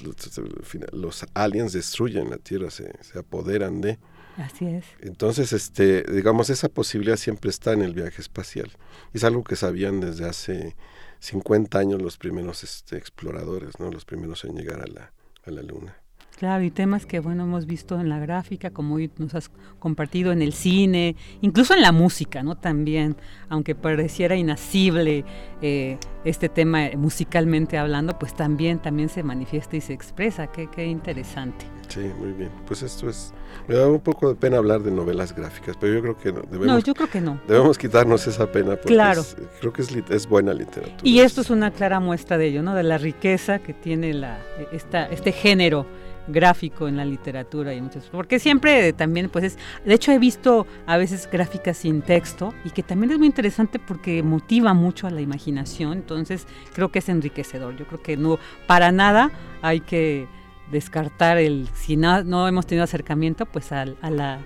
los, 0.92 1.26
aliens 1.34 1.74
destruyen 1.74 2.30
la 2.30 2.38
Tierra, 2.38 2.70
se, 2.70 2.94
se 3.02 3.18
apoderan 3.18 3.82
de. 3.82 3.98
Así 4.38 4.68
es. 4.68 4.86
Entonces, 5.02 5.52
este, 5.52 6.04
digamos, 6.04 6.52
esa 6.52 6.70
posibilidad 6.70 7.18
siempre 7.18 7.50
está 7.50 7.74
en 7.74 7.82
el 7.82 7.96
viaje 7.96 8.22
espacial. 8.22 8.72
Es 9.14 9.24
algo 9.24 9.44
que 9.44 9.56
sabían 9.56 10.00
desde 10.00 10.30
hace 10.30 10.76
50 11.20 11.80
años 11.80 12.02
los 12.04 12.18
primeros 12.18 12.64
este, 12.64 12.98
exploradores, 12.98 13.80
¿no? 13.80 13.92
Los 13.92 14.06
primeros 14.06 14.44
en 14.46 14.56
llegar 14.56 14.82
a 14.82 14.88
la, 14.88 15.12
a 15.46 15.52
la 15.52 15.64
luna. 15.64 16.03
Claro, 16.44 16.62
y 16.66 16.72
temas 16.72 17.06
que 17.06 17.22
bueno 17.22 17.44
hemos 17.44 17.66
visto 17.66 17.98
en 18.02 18.10
la 18.10 18.20
gráfica, 18.20 18.70
como 18.72 18.96
hoy 18.96 19.10
nos 19.18 19.34
has 19.34 19.50
compartido 19.80 20.34
en 20.34 20.42
el 20.42 20.52
cine, 20.52 21.16
incluso 21.40 21.74
en 21.74 21.82
la 21.82 21.94
música, 21.94 22.44
¿no? 22.44 22.58
También, 22.58 23.16
aunque 23.48 23.76
pareciera 23.76 24.36
inasible 24.36 25.24
eh, 25.62 25.98
este 26.26 26.50
tema 26.50 26.90
musicalmente 26.98 27.78
hablando, 27.78 28.20
pues 28.20 28.36
también 28.36 28.80
también 28.80 29.08
se 29.08 29.24
manifiesta 29.24 29.78
y 29.78 29.80
se 29.80 29.94
expresa. 29.94 30.48
Qué, 30.48 30.68
qué 30.70 30.86
interesante. 30.86 31.66
Sí, 31.88 32.12
muy 32.20 32.34
bien. 32.34 32.50
Pues 32.68 32.82
esto 32.84 33.10
es. 33.10 33.34
Me 33.70 33.76
da 33.76 33.88
un 33.88 34.02
poco 34.02 34.28
de 34.28 34.36
pena 34.36 34.58
hablar 34.58 34.82
de 34.82 34.92
novelas 34.92 35.34
gráficas, 35.34 35.78
pero 35.80 35.94
yo 35.94 36.02
creo 36.02 36.18
que 36.18 36.34
debemos. 36.34 36.68
No, 36.68 36.80
yo 36.80 36.94
creo 36.94 37.10
que 37.10 37.22
no. 37.22 37.40
Debemos 37.48 37.78
quitarnos 37.78 38.28
esa 38.28 38.52
pena 38.52 38.76
porque 38.76 38.90
claro. 38.90 39.24
creo 39.62 39.72
que 39.72 39.82
es, 39.82 39.96
es, 40.10 40.28
buena 40.28 40.54
literatura. 40.54 40.98
Y 41.04 41.20
esto 41.20 41.40
es 41.40 41.50
una 41.50 41.72
clara 41.72 42.02
muestra 42.02 42.38
de 42.38 42.48
ello, 42.48 42.64
¿no? 42.64 42.76
De 42.76 42.84
la 42.84 42.98
riqueza 42.98 43.60
que 43.60 43.74
tiene 43.74 44.14
la, 44.14 44.40
esta, 44.74 45.06
este 45.06 45.32
género 45.32 45.86
gráfico 46.28 46.88
en 46.88 46.98
la 46.98 47.06
literatura 47.06 47.74
y 47.74 47.82
muchas 47.82 48.06
porque 48.06 48.40
siempre 48.40 48.94
también 48.94 49.30
pues 49.30 49.44
es 49.46 49.58
de 49.86 49.94
hecho 49.94 50.12
he 50.12 50.20
visto 50.20 50.66
a 50.86 50.98
veces 50.98 51.30
gráficas 51.30 51.78
sin 51.78 52.02
texto 52.02 52.54
y 52.64 52.70
que 52.70 52.84
también 52.84 53.12
es 53.12 53.18
muy 53.18 53.28
interesante 53.28 53.80
porque 53.80 54.24
motiva 54.24 54.74
mucho 54.74 55.08
a 55.08 55.10
la 55.10 55.22
imaginación 55.22 55.94
entonces 55.94 56.48
creo 56.74 56.92
que 56.92 57.00
es 57.00 57.10
enriquecedor. 57.10 57.76
Yo 57.78 57.86
creo 57.86 58.02
que 58.02 58.18
no 58.18 58.40
para 58.68 58.92
nada 58.92 59.32
hay 59.62 59.80
que 59.80 60.28
descartar 60.72 61.38
el 61.38 61.68
si 61.74 61.98
no, 61.98 62.24
no 62.24 62.48
hemos 62.48 62.66
tenido 62.66 62.84
acercamiento 62.84 63.46
pues 63.46 63.72
a, 63.72 63.86
la 63.86 64.40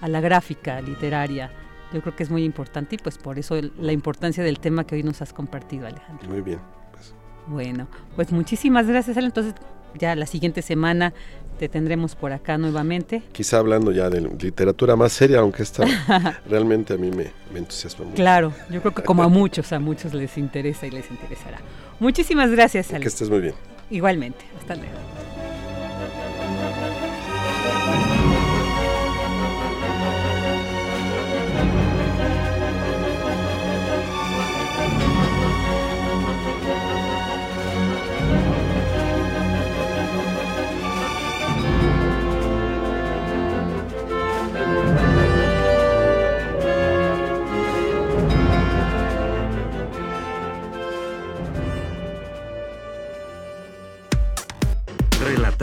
a 0.00 0.08
la 0.08 0.20
gráfica 0.20 0.80
literaria. 0.80 1.50
Yo 1.92 2.00
creo 2.00 2.16
que 2.16 2.24
es 2.24 2.30
muy 2.30 2.44
importante 2.44 2.96
y 2.96 2.98
pues 2.98 3.18
por 3.18 3.38
eso 3.38 3.56
la 3.78 3.92
importancia 3.92 4.42
del 4.42 4.58
tema 4.58 4.84
que 4.84 4.96
hoy 4.96 5.02
nos 5.02 5.22
has 5.22 5.32
compartido 5.32 5.86
Alejandro. 5.86 6.28
Muy 6.28 6.40
bien 6.40 6.60
pues. 6.92 7.14
bueno 7.46 7.86
pues 8.16 8.32
muchísimas 8.32 8.86
gracias 8.86 9.16
entonces 9.16 9.54
ya 9.98 10.14
la 10.16 10.26
siguiente 10.26 10.62
semana 10.62 11.12
te 11.58 11.68
tendremos 11.68 12.14
por 12.14 12.32
acá 12.32 12.58
nuevamente. 12.58 13.22
Quizá 13.32 13.58
hablando 13.58 13.92
ya 13.92 14.10
de 14.10 14.20
literatura 14.20 14.96
más 14.96 15.12
seria, 15.12 15.38
aunque 15.40 15.62
esta 15.62 15.84
realmente 16.48 16.94
a 16.94 16.96
mí 16.96 17.10
me, 17.10 17.30
me, 17.52 17.60
entusiasma 17.60 18.04
mucho. 18.04 18.16
Claro, 18.16 18.52
yo 18.70 18.80
creo 18.80 18.94
que 18.94 19.02
como 19.02 19.22
a 19.22 19.28
muchos, 19.28 19.72
a 19.72 19.78
muchos 19.78 20.14
les 20.14 20.36
interesa 20.36 20.86
y 20.86 20.90
les 20.90 21.10
interesará. 21.10 21.58
Muchísimas 22.00 22.50
gracias, 22.50 22.90
Ale. 22.90 23.00
Que 23.00 23.08
estés 23.08 23.30
muy 23.30 23.40
bien. 23.40 23.54
Igualmente, 23.90 24.44
hasta 24.58 24.74
luego. 24.74 25.33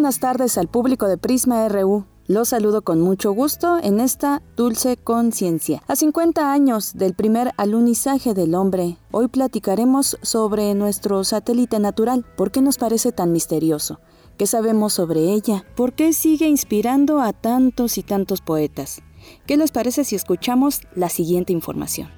buenas 0.00 0.18
tardes 0.18 0.56
al 0.56 0.66
público 0.66 1.08
de 1.08 1.18
Prisma 1.18 1.68
RU. 1.68 2.06
Los 2.26 2.48
saludo 2.48 2.80
con 2.80 3.02
mucho 3.02 3.32
gusto 3.32 3.78
en 3.82 4.00
esta 4.00 4.40
dulce 4.56 4.96
conciencia. 4.96 5.82
A 5.88 5.94
50 5.94 6.54
años 6.54 6.94
del 6.94 7.12
primer 7.12 7.52
alunizaje 7.58 8.32
del 8.32 8.54
hombre, 8.54 8.96
hoy 9.10 9.28
platicaremos 9.28 10.16
sobre 10.22 10.72
nuestro 10.72 11.22
satélite 11.22 11.78
natural. 11.80 12.24
¿Por 12.34 12.50
qué 12.50 12.62
nos 12.62 12.78
parece 12.78 13.12
tan 13.12 13.30
misterioso? 13.30 14.00
¿Qué 14.38 14.46
sabemos 14.46 14.94
sobre 14.94 15.20
ella? 15.34 15.66
¿Por 15.76 15.92
qué 15.92 16.14
sigue 16.14 16.46
inspirando 16.46 17.20
a 17.20 17.34
tantos 17.34 17.98
y 17.98 18.02
tantos 18.02 18.40
poetas? 18.40 19.02
¿Qué 19.46 19.58
les 19.58 19.70
parece 19.70 20.04
si 20.04 20.16
escuchamos 20.16 20.80
la 20.94 21.10
siguiente 21.10 21.52
información? 21.52 22.08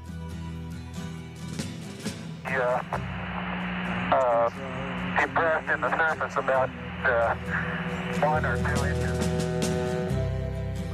uh, 4.13 4.49
one 7.03 8.45
or 8.45 8.57
two 8.57 8.85
inches. 8.85 9.19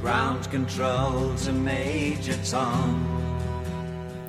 Ground 0.01 0.49
control 0.49 1.35
to 1.35 1.51
Major 1.51 2.37
Tom. 2.43 3.28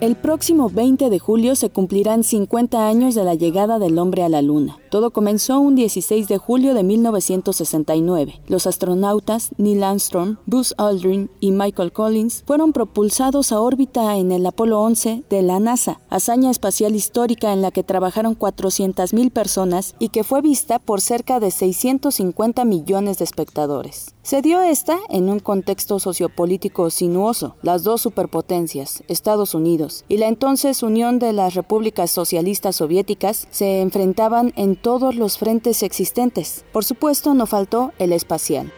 El 0.01 0.17
próximo 0.17 0.71
20 0.71 1.11
de 1.11 1.19
julio 1.19 1.55
se 1.55 1.69
cumplirán 1.69 2.25
50 2.25 2.89
años 2.89 3.15
de 3.15 3.23
la 3.23 3.35
llegada 3.35 3.79
del 3.79 3.99
hombre 3.99 4.23
a 4.23 4.31
la 4.31 4.41
Luna. 4.41 4.79
Todo 4.91 5.11
comenzó 5.11 5.61
un 5.61 5.75
16 5.75 6.27
de 6.27 6.39
julio 6.39 6.73
de 6.73 6.83
1969. 6.83 8.41
Los 8.47 8.67
astronautas 8.67 9.51
Neil 9.59 9.85
Armstrong, 9.85 10.39
Buzz 10.47 10.73
Aldrin 10.79 11.31
y 11.39 11.51
Michael 11.53 11.93
Collins 11.93 12.45
fueron 12.47 12.73
propulsados 12.73 13.53
a 13.53 13.61
órbita 13.61 14.17
en 14.17 14.33
el 14.33 14.47
Apolo 14.47 14.81
11 14.81 15.25
de 15.29 15.43
la 15.43 15.61
NASA, 15.61 16.01
hazaña 16.09 16.51
espacial 16.51 16.95
histórica 16.95 17.53
en 17.53 17.61
la 17.61 17.71
que 17.71 17.83
trabajaron 17.83 18.39
400.000 18.39 19.31
personas 19.31 19.97
y 19.99 20.09
que 20.09 20.25
fue 20.25 20.41
vista 20.41 20.79
por 20.79 21.03
cerca 21.03 21.41
de 21.41 21.51
650 21.51 22.65
millones 22.65 23.19
de 23.19 23.25
espectadores. 23.25 24.15
Se 24.31 24.43
dio 24.43 24.63
esta 24.63 25.01
en 25.09 25.29
un 25.29 25.41
contexto 25.41 25.99
sociopolítico 25.99 26.89
sinuoso. 26.91 27.57
Las 27.63 27.83
dos 27.83 28.01
superpotencias, 28.03 29.03
Estados 29.09 29.57
Unidos 29.57 30.05
y 30.07 30.19
la 30.19 30.29
entonces 30.29 30.85
Unión 30.85 31.19
de 31.19 31.33
las 31.33 31.55
Repúblicas 31.55 32.13
Socialistas 32.13 32.77
Soviéticas, 32.77 33.49
se 33.51 33.81
enfrentaban 33.81 34.53
en 34.55 34.77
todos 34.77 35.17
los 35.17 35.37
frentes 35.37 35.83
existentes. 35.83 36.65
Por 36.73 36.85
supuesto, 36.85 37.35
no 37.35 37.47
faltó 37.47 37.91
el 37.99 38.13
espacial. 38.13 38.73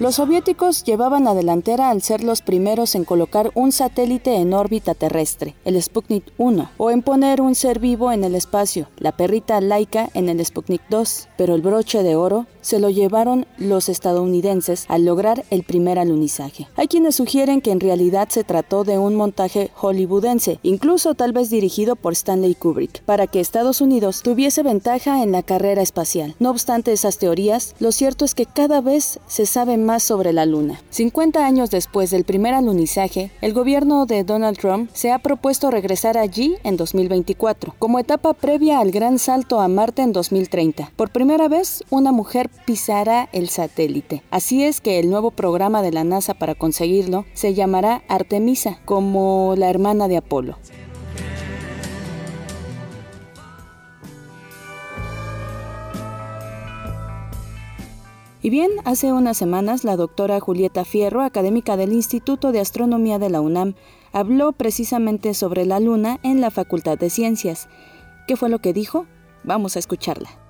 Los 0.00 0.14
soviéticos 0.14 0.82
llevaban 0.82 1.24
la 1.24 1.34
delantera 1.34 1.90
al 1.90 2.00
ser 2.00 2.24
los 2.24 2.40
primeros 2.40 2.94
en 2.94 3.04
colocar 3.04 3.50
un 3.52 3.70
satélite 3.70 4.36
en 4.36 4.54
órbita 4.54 4.94
terrestre, 4.94 5.56
el 5.66 5.80
Sputnik 5.80 6.24
1, 6.38 6.70
o 6.78 6.90
en 6.90 7.02
poner 7.02 7.42
un 7.42 7.54
ser 7.54 7.80
vivo 7.80 8.10
en 8.10 8.24
el 8.24 8.34
espacio, 8.34 8.88
la 8.96 9.12
perrita 9.12 9.60
Laika 9.60 10.08
en 10.14 10.30
el 10.30 10.42
Sputnik 10.42 10.80
2, 10.88 11.28
pero 11.36 11.54
el 11.54 11.60
broche 11.60 12.02
de 12.02 12.16
oro 12.16 12.46
se 12.60 12.78
lo 12.78 12.90
llevaron 12.90 13.46
los 13.58 13.88
estadounidenses 13.88 14.84
al 14.88 15.04
lograr 15.04 15.44
el 15.50 15.62
primer 15.62 15.98
alunizaje. 15.98 16.68
Hay 16.76 16.88
quienes 16.88 17.16
sugieren 17.16 17.60
que 17.60 17.70
en 17.70 17.80
realidad 17.80 18.28
se 18.28 18.44
trató 18.44 18.84
de 18.84 18.98
un 18.98 19.14
montaje 19.14 19.70
hollywoodense, 19.74 20.58
incluso 20.62 21.14
tal 21.14 21.32
vez 21.32 21.50
dirigido 21.50 21.96
por 21.96 22.12
Stanley 22.12 22.54
Kubrick, 22.54 23.02
para 23.04 23.26
que 23.26 23.40
Estados 23.40 23.80
Unidos 23.80 24.22
tuviese 24.22 24.62
ventaja 24.62 25.22
en 25.22 25.32
la 25.32 25.42
carrera 25.42 25.82
espacial. 25.82 26.34
No 26.38 26.50
obstante 26.50 26.92
esas 26.92 27.18
teorías, 27.18 27.74
lo 27.78 27.92
cierto 27.92 28.24
es 28.24 28.34
que 28.34 28.46
cada 28.46 28.80
vez 28.80 29.20
se 29.26 29.46
sabe 29.46 29.76
más 29.76 30.02
sobre 30.02 30.32
la 30.32 30.46
Luna. 30.46 30.80
50 30.90 31.44
años 31.44 31.70
después 31.70 32.10
del 32.10 32.24
primer 32.24 32.54
alunizaje, 32.54 33.30
el 33.40 33.52
gobierno 33.52 34.06
de 34.06 34.24
Donald 34.24 34.58
Trump 34.58 34.90
se 34.92 35.12
ha 35.12 35.18
propuesto 35.18 35.70
regresar 35.70 36.18
allí 36.18 36.56
en 36.64 36.76
2024, 36.76 37.74
como 37.78 37.98
etapa 37.98 38.34
previa 38.34 38.80
al 38.80 38.90
gran 38.90 39.18
salto 39.18 39.60
a 39.60 39.68
Marte 39.68 40.02
en 40.02 40.12
2030. 40.12 40.92
Por 40.96 41.10
primera 41.10 41.48
vez, 41.48 41.84
una 41.90 42.12
mujer 42.12 42.49
pisará 42.66 43.28
el 43.32 43.48
satélite. 43.48 44.22
Así 44.30 44.64
es 44.64 44.80
que 44.80 44.98
el 44.98 45.10
nuevo 45.10 45.30
programa 45.30 45.82
de 45.82 45.92
la 45.92 46.04
NASA 46.04 46.34
para 46.34 46.54
conseguirlo 46.54 47.24
se 47.34 47.54
llamará 47.54 48.02
Artemisa, 48.08 48.80
como 48.84 49.54
la 49.56 49.70
hermana 49.70 50.08
de 50.08 50.18
Apolo. 50.18 50.56
Y 58.42 58.48
bien, 58.48 58.70
hace 58.84 59.12
unas 59.12 59.36
semanas 59.36 59.84
la 59.84 59.96
doctora 59.96 60.40
Julieta 60.40 60.84
Fierro, 60.86 61.20
académica 61.20 61.76
del 61.76 61.92
Instituto 61.92 62.52
de 62.52 62.60
Astronomía 62.60 63.18
de 63.18 63.28
la 63.28 63.42
UNAM, 63.42 63.74
habló 64.12 64.52
precisamente 64.52 65.34
sobre 65.34 65.66
la 65.66 65.78
Luna 65.78 66.20
en 66.22 66.40
la 66.40 66.50
Facultad 66.50 66.96
de 66.96 67.10
Ciencias. 67.10 67.68
¿Qué 68.26 68.36
fue 68.36 68.48
lo 68.48 68.60
que 68.60 68.72
dijo? 68.72 69.06
Vamos 69.44 69.76
a 69.76 69.78
escucharla. 69.78 70.49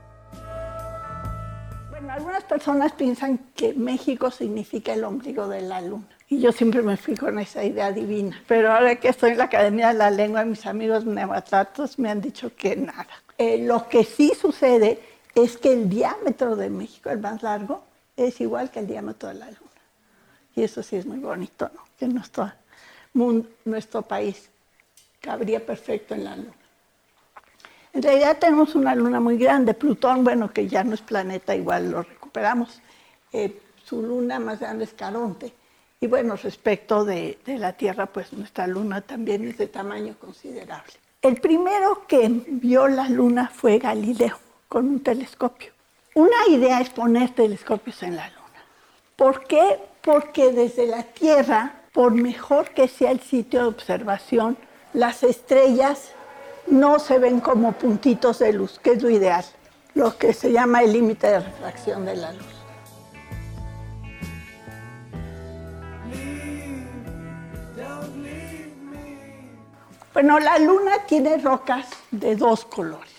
Personas 2.50 2.92
piensan 2.92 3.38
que 3.54 3.74
México 3.74 4.28
significa 4.32 4.92
el 4.92 5.04
ombligo 5.04 5.46
de 5.46 5.62
la 5.62 5.80
luna. 5.80 6.08
Y 6.28 6.40
yo 6.40 6.50
siempre 6.50 6.82
me 6.82 6.96
fui 6.96 7.14
con 7.14 7.38
esa 7.38 7.62
idea 7.62 7.92
divina. 7.92 8.42
Pero 8.48 8.72
ahora 8.72 8.96
que 8.96 9.08
estoy 9.08 9.30
en 9.30 9.38
la 9.38 9.44
Academia 9.44 9.88
de 9.88 9.94
la 9.94 10.10
Lengua, 10.10 10.44
mis 10.44 10.66
amigos 10.66 11.04
neoatratos 11.04 11.96
me 12.00 12.10
han 12.10 12.20
dicho 12.20 12.52
que 12.56 12.74
nada. 12.74 13.06
Eh, 13.38 13.58
lo 13.64 13.88
que 13.88 14.02
sí 14.02 14.32
sucede 14.38 14.98
es 15.36 15.58
que 15.58 15.72
el 15.72 15.88
diámetro 15.88 16.56
de 16.56 16.70
México, 16.70 17.08
el 17.10 17.20
más 17.20 17.40
largo, 17.44 17.84
es 18.16 18.40
igual 18.40 18.68
que 18.72 18.80
el 18.80 18.88
diámetro 18.88 19.28
de 19.28 19.36
la 19.36 19.46
luna. 19.46 19.80
Y 20.56 20.64
eso 20.64 20.82
sí 20.82 20.96
es 20.96 21.06
muy 21.06 21.20
bonito, 21.20 21.70
¿no? 21.72 21.84
Que 21.96 22.08
nuestro, 22.08 22.52
nuestro 23.64 24.02
país 24.02 24.50
cabría 25.20 25.64
perfecto 25.64 26.16
en 26.16 26.24
la 26.24 26.34
luna. 26.34 26.59
En 27.92 28.02
realidad 28.02 28.38
tenemos 28.38 28.74
una 28.74 28.94
luna 28.94 29.20
muy 29.20 29.36
grande, 29.36 29.74
Plutón, 29.74 30.22
bueno, 30.22 30.52
que 30.52 30.68
ya 30.68 30.84
no 30.84 30.94
es 30.94 31.00
planeta, 31.00 31.56
igual 31.56 31.90
lo 31.90 32.02
recuperamos. 32.02 32.80
Eh, 33.32 33.60
su 33.84 34.02
luna 34.02 34.38
más 34.38 34.60
grande 34.60 34.84
es 34.84 34.92
Caronte. 34.92 35.52
Y 36.00 36.06
bueno, 36.06 36.36
respecto 36.36 37.04
de, 37.04 37.38
de, 37.44 37.58
la 37.58 37.72
Tierra, 37.72 38.06
pues 38.06 38.32
nuestra 38.32 38.66
luna 38.66 39.00
también 39.00 39.46
es 39.46 39.58
de 39.58 39.66
tamaño 39.66 40.14
considerable. 40.18 40.92
El 41.20 41.40
primero 41.40 42.06
que 42.06 42.28
vio 42.46 42.88
la 42.88 43.08
luna 43.08 43.50
fue 43.52 43.78
Galileo, 43.78 44.38
con 44.68 44.88
un 44.88 45.00
telescopio. 45.00 45.72
Una 46.14 46.46
idea 46.48 46.80
es 46.80 46.90
poner 46.90 47.30
telescopios 47.30 48.02
en 48.02 48.16
la 48.16 48.28
luna. 48.28 48.40
¿Por 49.16 49.44
qué? 49.44 49.78
Porque 50.00 50.52
desde 50.52 50.86
la 50.86 51.02
Tierra, 51.02 51.82
por 51.92 52.14
mejor 52.14 52.70
que 52.70 52.88
sea 52.88 53.10
el 53.10 53.20
sitio 53.20 53.60
de 53.60 53.66
observación, 53.66 54.56
las 54.94 55.22
estrellas 55.22 56.14
no 56.70 56.98
se 56.98 57.18
ven 57.18 57.40
como 57.40 57.72
puntitos 57.72 58.38
de 58.38 58.52
luz, 58.52 58.78
que 58.78 58.92
es 58.92 59.02
lo 59.02 59.10
ideal, 59.10 59.44
lo 59.94 60.16
que 60.16 60.32
se 60.32 60.52
llama 60.52 60.82
el 60.82 60.92
límite 60.92 61.26
de 61.26 61.40
refracción 61.40 62.06
de 62.06 62.16
la 62.16 62.32
luz. 62.32 62.46
Bueno, 70.12 70.38
la 70.40 70.58
luna 70.58 71.06
tiene 71.06 71.38
rocas 71.38 71.86
de 72.10 72.36
dos 72.36 72.64
colores. 72.64 73.10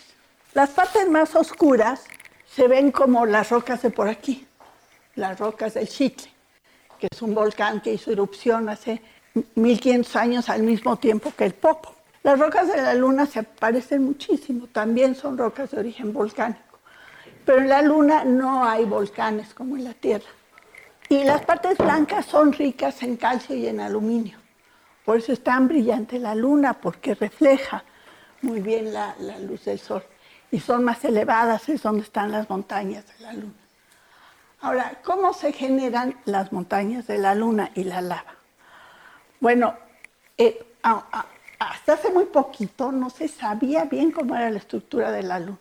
Las 0.53 0.71
partes 0.71 1.09
más 1.09 1.35
oscuras 1.35 2.03
se 2.53 2.67
ven 2.67 2.91
como 2.91 3.25
las 3.25 3.49
rocas 3.49 3.81
de 3.81 3.89
por 3.89 4.09
aquí, 4.09 4.45
las 5.15 5.39
rocas 5.39 5.73
del 5.73 5.87
Chitle, 5.87 6.29
que 6.99 7.07
es 7.09 7.21
un 7.21 7.33
volcán 7.33 7.81
que 7.81 7.93
hizo 7.93 8.11
erupción 8.11 8.67
hace 8.67 9.01
1500 9.55 10.15
años 10.17 10.49
al 10.49 10.63
mismo 10.63 10.97
tiempo 10.97 11.33
que 11.35 11.45
el 11.45 11.53
Popo. 11.53 12.00
Las 12.23 12.37
rocas 12.37 12.67
de 12.67 12.81
la 12.81 12.93
Luna 12.93 13.25
se 13.25 13.43
parecen 13.43 14.03
muchísimo, 14.03 14.67
también 14.67 15.15
son 15.15 15.37
rocas 15.37 15.71
de 15.71 15.79
origen 15.79 16.13
volcánico, 16.13 16.79
pero 17.45 17.59
en 17.59 17.69
la 17.69 17.81
Luna 17.81 18.23
no 18.23 18.63
hay 18.63 18.85
volcanes 18.85 19.53
como 19.53 19.75
en 19.75 19.85
la 19.85 19.93
Tierra. 19.93 20.29
Y 21.09 21.23
las 21.23 21.43
partes 21.43 21.77
blancas 21.77 22.25
son 22.25 22.53
ricas 22.53 23.01
en 23.03 23.17
calcio 23.17 23.55
y 23.55 23.67
en 23.67 23.79
aluminio. 23.79 24.37
Por 25.03 25.17
eso 25.17 25.33
es 25.33 25.43
tan 25.43 25.67
brillante 25.67 26.19
la 26.19 26.35
Luna, 26.35 26.73
porque 26.73 27.15
refleja 27.15 27.83
muy 28.41 28.61
bien 28.61 28.93
la, 28.93 29.15
luz 29.39 29.65
del 29.65 29.79
Sol. 29.79 30.03
Y 30.51 30.59
son 30.59 30.83
más 30.83 31.03
elevadas, 31.03 31.69
es 31.69 31.81
donde 31.81 32.03
están 32.03 32.31
las 32.31 32.49
montañas 32.49 33.05
de 33.07 33.25
la 33.25 33.33
Luna. 33.33 33.53
Ahora, 34.61 34.99
¿cómo 35.03 35.33
se 35.33 35.51
generan 35.51 36.15
las 36.25 36.53
montañas 36.53 37.07
de 37.07 37.17
la 37.17 37.33
Luna 37.33 37.71
y 37.73 37.83
la 37.83 38.01
lava? 38.01 38.35
Bueno, 39.39 39.75
eh, 40.37 40.63
hasta 41.61 41.93
hace 41.93 42.11
muy 42.11 42.25
poquito 42.25 42.91
no 42.91 43.11
se 43.11 43.27
sabía 43.27 43.85
bien 43.85 44.09
cómo 44.09 44.35
era 44.35 44.49
la 44.49 44.57
estructura 44.57 45.11
de 45.11 45.21
la 45.21 45.39
Luna, 45.39 45.59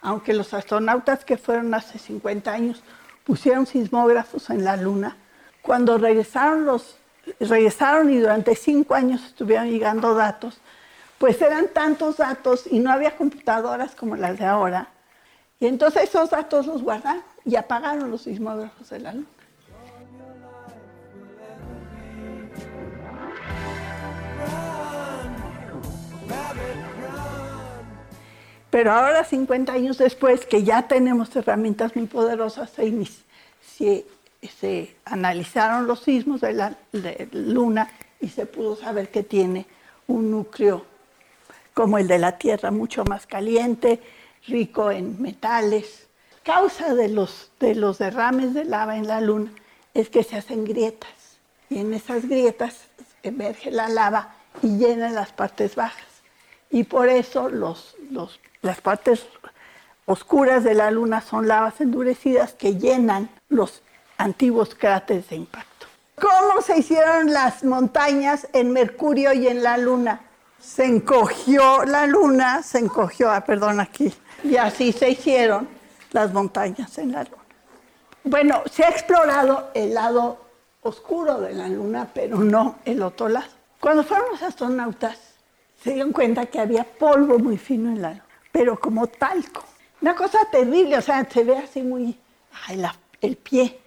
aunque 0.00 0.32
los 0.32 0.54
astronautas 0.54 1.24
que 1.24 1.36
fueron 1.36 1.74
hace 1.74 1.98
50 1.98 2.52
años 2.52 2.84
pusieron 3.24 3.66
sismógrafos 3.66 4.48
en 4.50 4.64
la 4.64 4.76
Luna. 4.76 5.16
Cuando 5.60 5.98
regresaron, 5.98 6.64
los, 6.64 6.98
regresaron 7.40 8.12
y 8.12 8.18
durante 8.18 8.54
cinco 8.54 8.94
años 8.94 9.24
estuvieron 9.24 9.68
llegando 9.70 10.14
datos, 10.14 10.58
pues 11.18 11.42
eran 11.42 11.66
tantos 11.66 12.18
datos 12.18 12.68
y 12.70 12.78
no 12.78 12.92
había 12.92 13.16
computadoras 13.16 13.96
como 13.96 14.14
las 14.14 14.38
de 14.38 14.44
ahora. 14.44 14.88
Y 15.58 15.66
entonces 15.66 16.04
esos 16.04 16.30
datos 16.30 16.66
los 16.66 16.80
guardaron 16.80 17.24
y 17.44 17.56
apagaron 17.56 18.08
los 18.08 18.22
sismógrafos 18.22 18.88
de 18.90 19.00
la 19.00 19.12
Luna. 19.14 19.26
Pero 28.74 28.90
ahora, 28.90 29.22
50 29.22 29.72
años 29.72 29.98
después, 29.98 30.46
que 30.46 30.64
ya 30.64 30.88
tenemos 30.88 31.36
herramientas 31.36 31.94
muy 31.94 32.06
poderosas, 32.06 32.72
se, 32.72 34.04
se, 34.42 34.96
analizaron 35.04 35.86
los 35.86 36.00
sismos 36.00 36.40
de 36.40 36.54
la 36.54 36.76
Luna 37.30 37.88
y 38.20 38.30
se 38.30 38.46
pudo 38.46 38.74
saber 38.74 39.10
que 39.10 39.22
tiene 39.22 39.66
un 40.08 40.28
núcleo 40.32 40.84
como 41.72 41.98
el 41.98 42.08
de 42.08 42.18
la 42.18 42.36
Tierra, 42.36 42.72
mucho 42.72 43.04
más 43.04 43.28
caliente, 43.28 44.00
rico 44.48 44.90
en 44.90 45.22
metales. 45.22 46.08
Causa 46.42 46.96
de 46.96 47.10
los, 47.10 47.52
de 47.60 47.76
los 47.76 47.98
derrames 47.98 48.54
de 48.54 48.64
lava 48.64 48.96
en 48.96 49.06
la 49.06 49.20
Luna 49.20 49.52
es 49.94 50.10
que 50.10 50.24
se 50.24 50.36
hacen 50.36 50.64
grietas 50.64 51.38
y 51.70 51.78
en 51.78 51.94
esas 51.94 52.28
grietas 52.28 52.88
emerge 53.22 53.70
la 53.70 53.88
lava 53.88 54.34
y 54.64 54.78
llena 54.78 55.10
las 55.10 55.30
partes 55.30 55.76
bajas. 55.76 56.08
Y 56.72 56.82
por 56.82 57.08
eso 57.08 57.48
los, 57.48 57.94
los 58.10 58.40
las 58.64 58.80
partes 58.80 59.26
oscuras 60.06 60.64
de 60.64 60.74
la 60.74 60.90
Luna 60.90 61.20
son 61.20 61.46
lavas 61.46 61.80
endurecidas 61.80 62.54
que 62.54 62.76
llenan 62.76 63.28
los 63.48 63.82
antiguos 64.16 64.74
cráteres 64.74 65.28
de 65.28 65.36
impacto. 65.36 65.86
¿Cómo 66.16 66.62
se 66.62 66.78
hicieron 66.78 67.32
las 67.32 67.62
montañas 67.62 68.48
en 68.52 68.72
Mercurio 68.72 69.32
y 69.32 69.48
en 69.48 69.62
la 69.62 69.76
Luna? 69.76 70.20
Se 70.58 70.84
encogió 70.84 71.84
la 71.84 72.06
Luna, 72.06 72.62
se 72.62 72.78
encogió, 72.78 73.30
ah, 73.30 73.44
perdón, 73.44 73.80
aquí, 73.80 74.14
y 74.42 74.56
así 74.56 74.92
se 74.92 75.10
hicieron 75.10 75.68
las 76.12 76.32
montañas 76.32 76.96
en 76.98 77.12
la 77.12 77.24
Luna. 77.24 77.42
Bueno, 78.22 78.62
se 78.70 78.84
ha 78.84 78.88
explorado 78.88 79.70
el 79.74 79.92
lado 79.92 80.38
oscuro 80.82 81.40
de 81.40 81.52
la 81.52 81.68
Luna, 81.68 82.08
pero 82.14 82.38
no 82.38 82.76
el 82.86 83.02
otro 83.02 83.28
lado. 83.28 83.50
Cuando 83.78 84.04
fueron 84.04 84.30
los 84.30 84.42
astronautas, 84.42 85.18
se 85.82 85.92
dieron 85.92 86.12
cuenta 86.12 86.46
que 86.46 86.60
había 86.60 86.84
polvo 86.84 87.38
muy 87.38 87.58
fino 87.58 87.90
en 87.90 88.00
la 88.00 88.10
Luna 88.10 88.23
pero 88.54 88.78
como 88.78 89.08
talco. 89.08 89.64
Una 90.00 90.14
cosa 90.14 90.38
terrible, 90.48 90.96
o 90.96 91.02
sea, 91.02 91.28
se 91.28 91.42
ve 91.42 91.58
así 91.58 91.82
muy, 91.82 92.16
ay, 92.68 92.80
el 93.20 93.36
pie. 93.36 93.80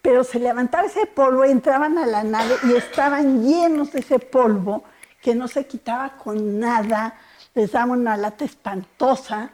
Pero 0.00 0.24
se 0.24 0.38
levantaba 0.38 0.86
ese 0.86 1.04
polvo, 1.04 1.44
entraban 1.44 1.98
a 1.98 2.06
la 2.06 2.24
nave 2.24 2.54
y 2.64 2.72
estaban 2.72 3.44
llenos 3.44 3.92
de 3.92 4.00
ese 4.00 4.18
polvo 4.18 4.82
que 5.20 5.34
no 5.34 5.46
se 5.46 5.66
quitaba 5.66 6.16
con 6.16 6.58
nada, 6.58 7.18
les 7.54 7.72
daba 7.72 7.92
una 7.92 8.16
lata 8.16 8.46
espantosa. 8.46 9.50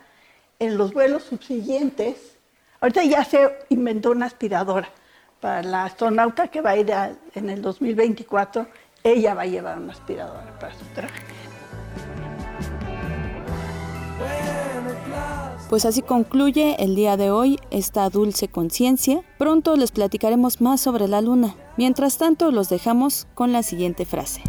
En 0.61 0.79
los 0.79 0.95
vuelos 0.95 1.25
subsiguientes, 1.25 2.37
ahorita 2.81 3.03
ya 3.03 3.25
se 3.25 3.59
inventó 3.71 4.13
una 4.13 4.27
aspiradora 4.27 4.89
para 5.41 5.65
la 5.65 5.87
astronauta 5.87 6.47
que 6.47 6.61
va 6.61 6.71
a 6.71 6.77
ir 6.77 6.95
en 7.35 7.51
el 7.51 7.61
2024, 7.61 8.69
ella 9.03 9.35
va 9.35 9.43
a 9.43 9.47
llevar 9.47 9.79
una 9.79 9.93
aspiradora 9.93 10.57
para 10.61 10.73
su 10.75 10.85
traje. 10.95 11.34
Pues 15.75 15.87
así 15.87 16.03
concluye 16.03 16.77
el 16.79 16.95
día 16.95 17.17
de 17.17 17.33
hoy 17.33 17.59
esta 17.73 18.09
dulce 18.09 18.47
conciencia. 18.47 19.23
Pronto 19.39 19.75
les 19.75 19.91
platicaremos 19.91 20.61
más 20.61 20.81
sobre 20.81 21.09
la 21.09 21.21
luna. 21.21 21.57
Mientras 21.77 22.17
tanto, 22.17 22.53
los 22.53 22.69
dejamos 22.69 23.27
con 23.35 23.51
la 23.51 23.65
siguiente 23.65 24.05
frase. 24.05 24.41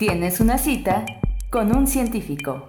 Tienes 0.00 0.40
una 0.40 0.58
cita 0.58 1.06
con 1.50 1.76
un 1.76 1.86
científico. 1.86 2.66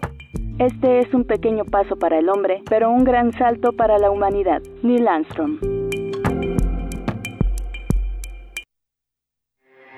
Este 0.59 0.99
es 0.99 1.11
un 1.11 1.23
pequeño 1.23 1.65
paso 1.65 1.95
para 1.95 2.19
el 2.19 2.29
hombre, 2.29 2.61
pero 2.69 2.91
un 2.91 3.03
gran 3.03 3.33
salto 3.33 3.71
para 3.71 3.97
la 3.97 4.11
humanidad. 4.11 4.61
Neil 4.83 5.07
Armstrong. 5.07 5.76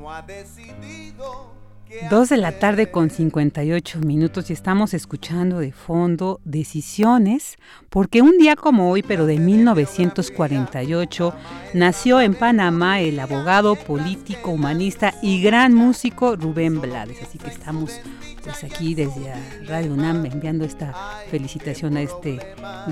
no 0.00 0.10
ha 0.10 0.22
decidido 0.22 1.60
Dos 2.08 2.28
de 2.28 2.36
la 2.36 2.52
tarde 2.52 2.92
con 2.92 3.10
58 3.10 3.98
minutos 3.98 4.48
y 4.48 4.52
estamos 4.52 4.94
escuchando 4.94 5.58
de 5.58 5.72
fondo 5.72 6.40
Decisiones, 6.44 7.58
porque 7.88 8.22
un 8.22 8.38
día 8.38 8.54
como 8.54 8.92
hoy, 8.92 9.02
pero 9.02 9.26
de 9.26 9.40
1948, 9.40 11.34
nació 11.74 12.20
en 12.20 12.34
Panamá 12.34 13.00
el 13.00 13.18
abogado, 13.18 13.74
político, 13.74 14.52
humanista 14.52 15.14
y 15.20 15.42
gran 15.42 15.74
músico 15.74 16.36
Rubén 16.36 16.80
Blades. 16.80 17.20
Así 17.24 17.38
que 17.38 17.48
estamos 17.48 18.00
pues 18.44 18.62
aquí 18.62 18.94
desde 18.94 19.34
Radio 19.66 19.92
UNAM 19.92 20.24
enviando 20.26 20.64
esta 20.64 20.94
felicitación 21.28 21.96
a 21.96 22.02
este 22.02 22.38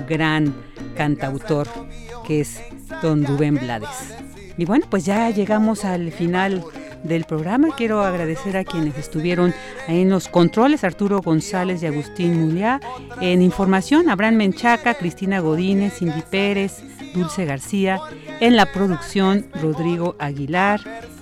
gran 0.09 0.53
cantautor 0.97 1.69
que 2.27 2.41
es 2.41 2.59
don 3.01 3.25
Rubén 3.25 3.55
Blades. 3.55 4.13
Y 4.57 4.65
bueno, 4.65 4.87
pues 4.89 5.05
ya 5.05 5.29
llegamos 5.29 5.85
al 5.85 6.11
final 6.11 6.65
del 7.03 7.25
programa. 7.25 7.69
Quiero 7.75 8.01
agradecer 8.01 8.57
a 8.57 8.63
quienes 8.63 8.97
estuvieron 8.97 9.53
en 9.87 10.09
los 10.09 10.27
controles, 10.27 10.83
Arturo 10.83 11.21
González 11.21 11.81
y 11.83 11.87
Agustín 11.87 12.39
Muliá. 12.39 12.79
En 13.21 13.41
información, 13.41 14.09
Abraham 14.09 14.35
Menchaca, 14.35 14.93
Cristina 14.93 15.39
Godínez, 15.39 15.99
Cindy 15.99 16.23
Pérez, 16.29 16.83
Dulce 17.13 17.45
García. 17.45 17.99
En 18.39 18.55
la 18.55 18.71
producción, 18.71 19.47
Rodrigo 19.61 20.15
Aguilar. 20.19 20.81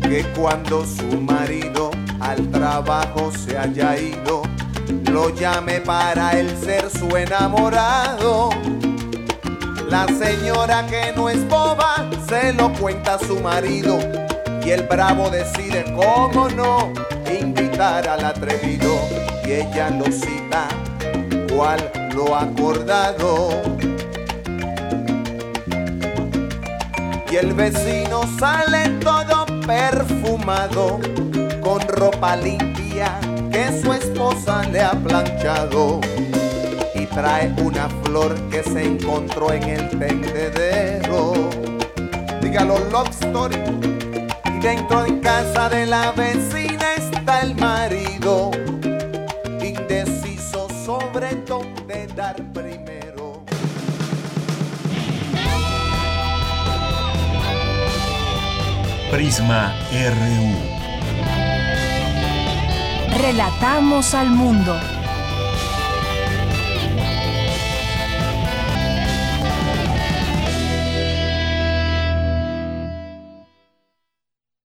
que 0.02 0.24
cuando 0.36 0.86
su 0.86 1.20
marido 1.20 1.97
al 2.28 2.50
trabajo 2.50 3.32
se 3.32 3.56
haya 3.56 3.96
ido, 3.96 4.42
lo 5.10 5.34
llame 5.34 5.80
para 5.80 6.38
él 6.38 6.54
ser 6.62 6.90
su 6.90 7.16
enamorado. 7.16 8.50
La 9.88 10.06
señora 10.08 10.86
que 10.86 11.14
no 11.16 11.30
es 11.30 11.48
boba 11.48 12.10
se 12.28 12.52
lo 12.52 12.70
cuenta 12.74 13.14
a 13.14 13.18
su 13.18 13.40
marido 13.40 13.98
y 14.62 14.70
el 14.70 14.82
bravo 14.82 15.30
decide 15.30 15.84
cómo 15.96 16.50
no 16.50 16.92
invitar 17.40 18.06
al 18.06 18.22
atrevido 18.22 19.00
y 19.46 19.52
ella 19.52 19.88
lo 19.88 20.04
cita 20.12 20.68
cual 21.50 21.90
lo 22.14 22.36
acordado. 22.36 23.62
Y 27.30 27.36
el 27.36 27.54
vecino 27.54 28.20
sale 28.38 28.90
todo 29.00 29.46
perfumado 29.66 31.00
con 31.68 31.86
ropa 31.86 32.34
limpia 32.34 33.20
que 33.52 33.82
su 33.82 33.92
esposa 33.92 34.62
le 34.72 34.80
ha 34.80 34.92
planchado 34.92 36.00
y 36.94 37.04
trae 37.04 37.54
una 37.62 37.90
flor 38.02 38.34
que 38.48 38.62
se 38.62 38.84
encontró 38.84 39.52
en 39.52 39.64
el 39.64 39.90
tendedero. 39.90 41.50
Dígalo, 42.40 42.78
love 42.90 43.10
story. 43.10 43.56
Y 44.46 44.60
dentro 44.60 45.02
de 45.02 45.20
casa 45.20 45.68
de 45.68 45.84
la 45.84 46.12
vecina 46.12 46.94
está 46.96 47.42
el 47.42 47.54
marido, 47.56 48.50
indeciso 49.62 50.68
sobre 50.86 51.34
dónde 51.46 52.06
dar 52.16 52.36
primero. 52.54 53.44
Prisma 59.10 59.74
RU. 59.92 60.77
Relatamos 63.18 64.14
al 64.14 64.30
mundo. 64.30 64.78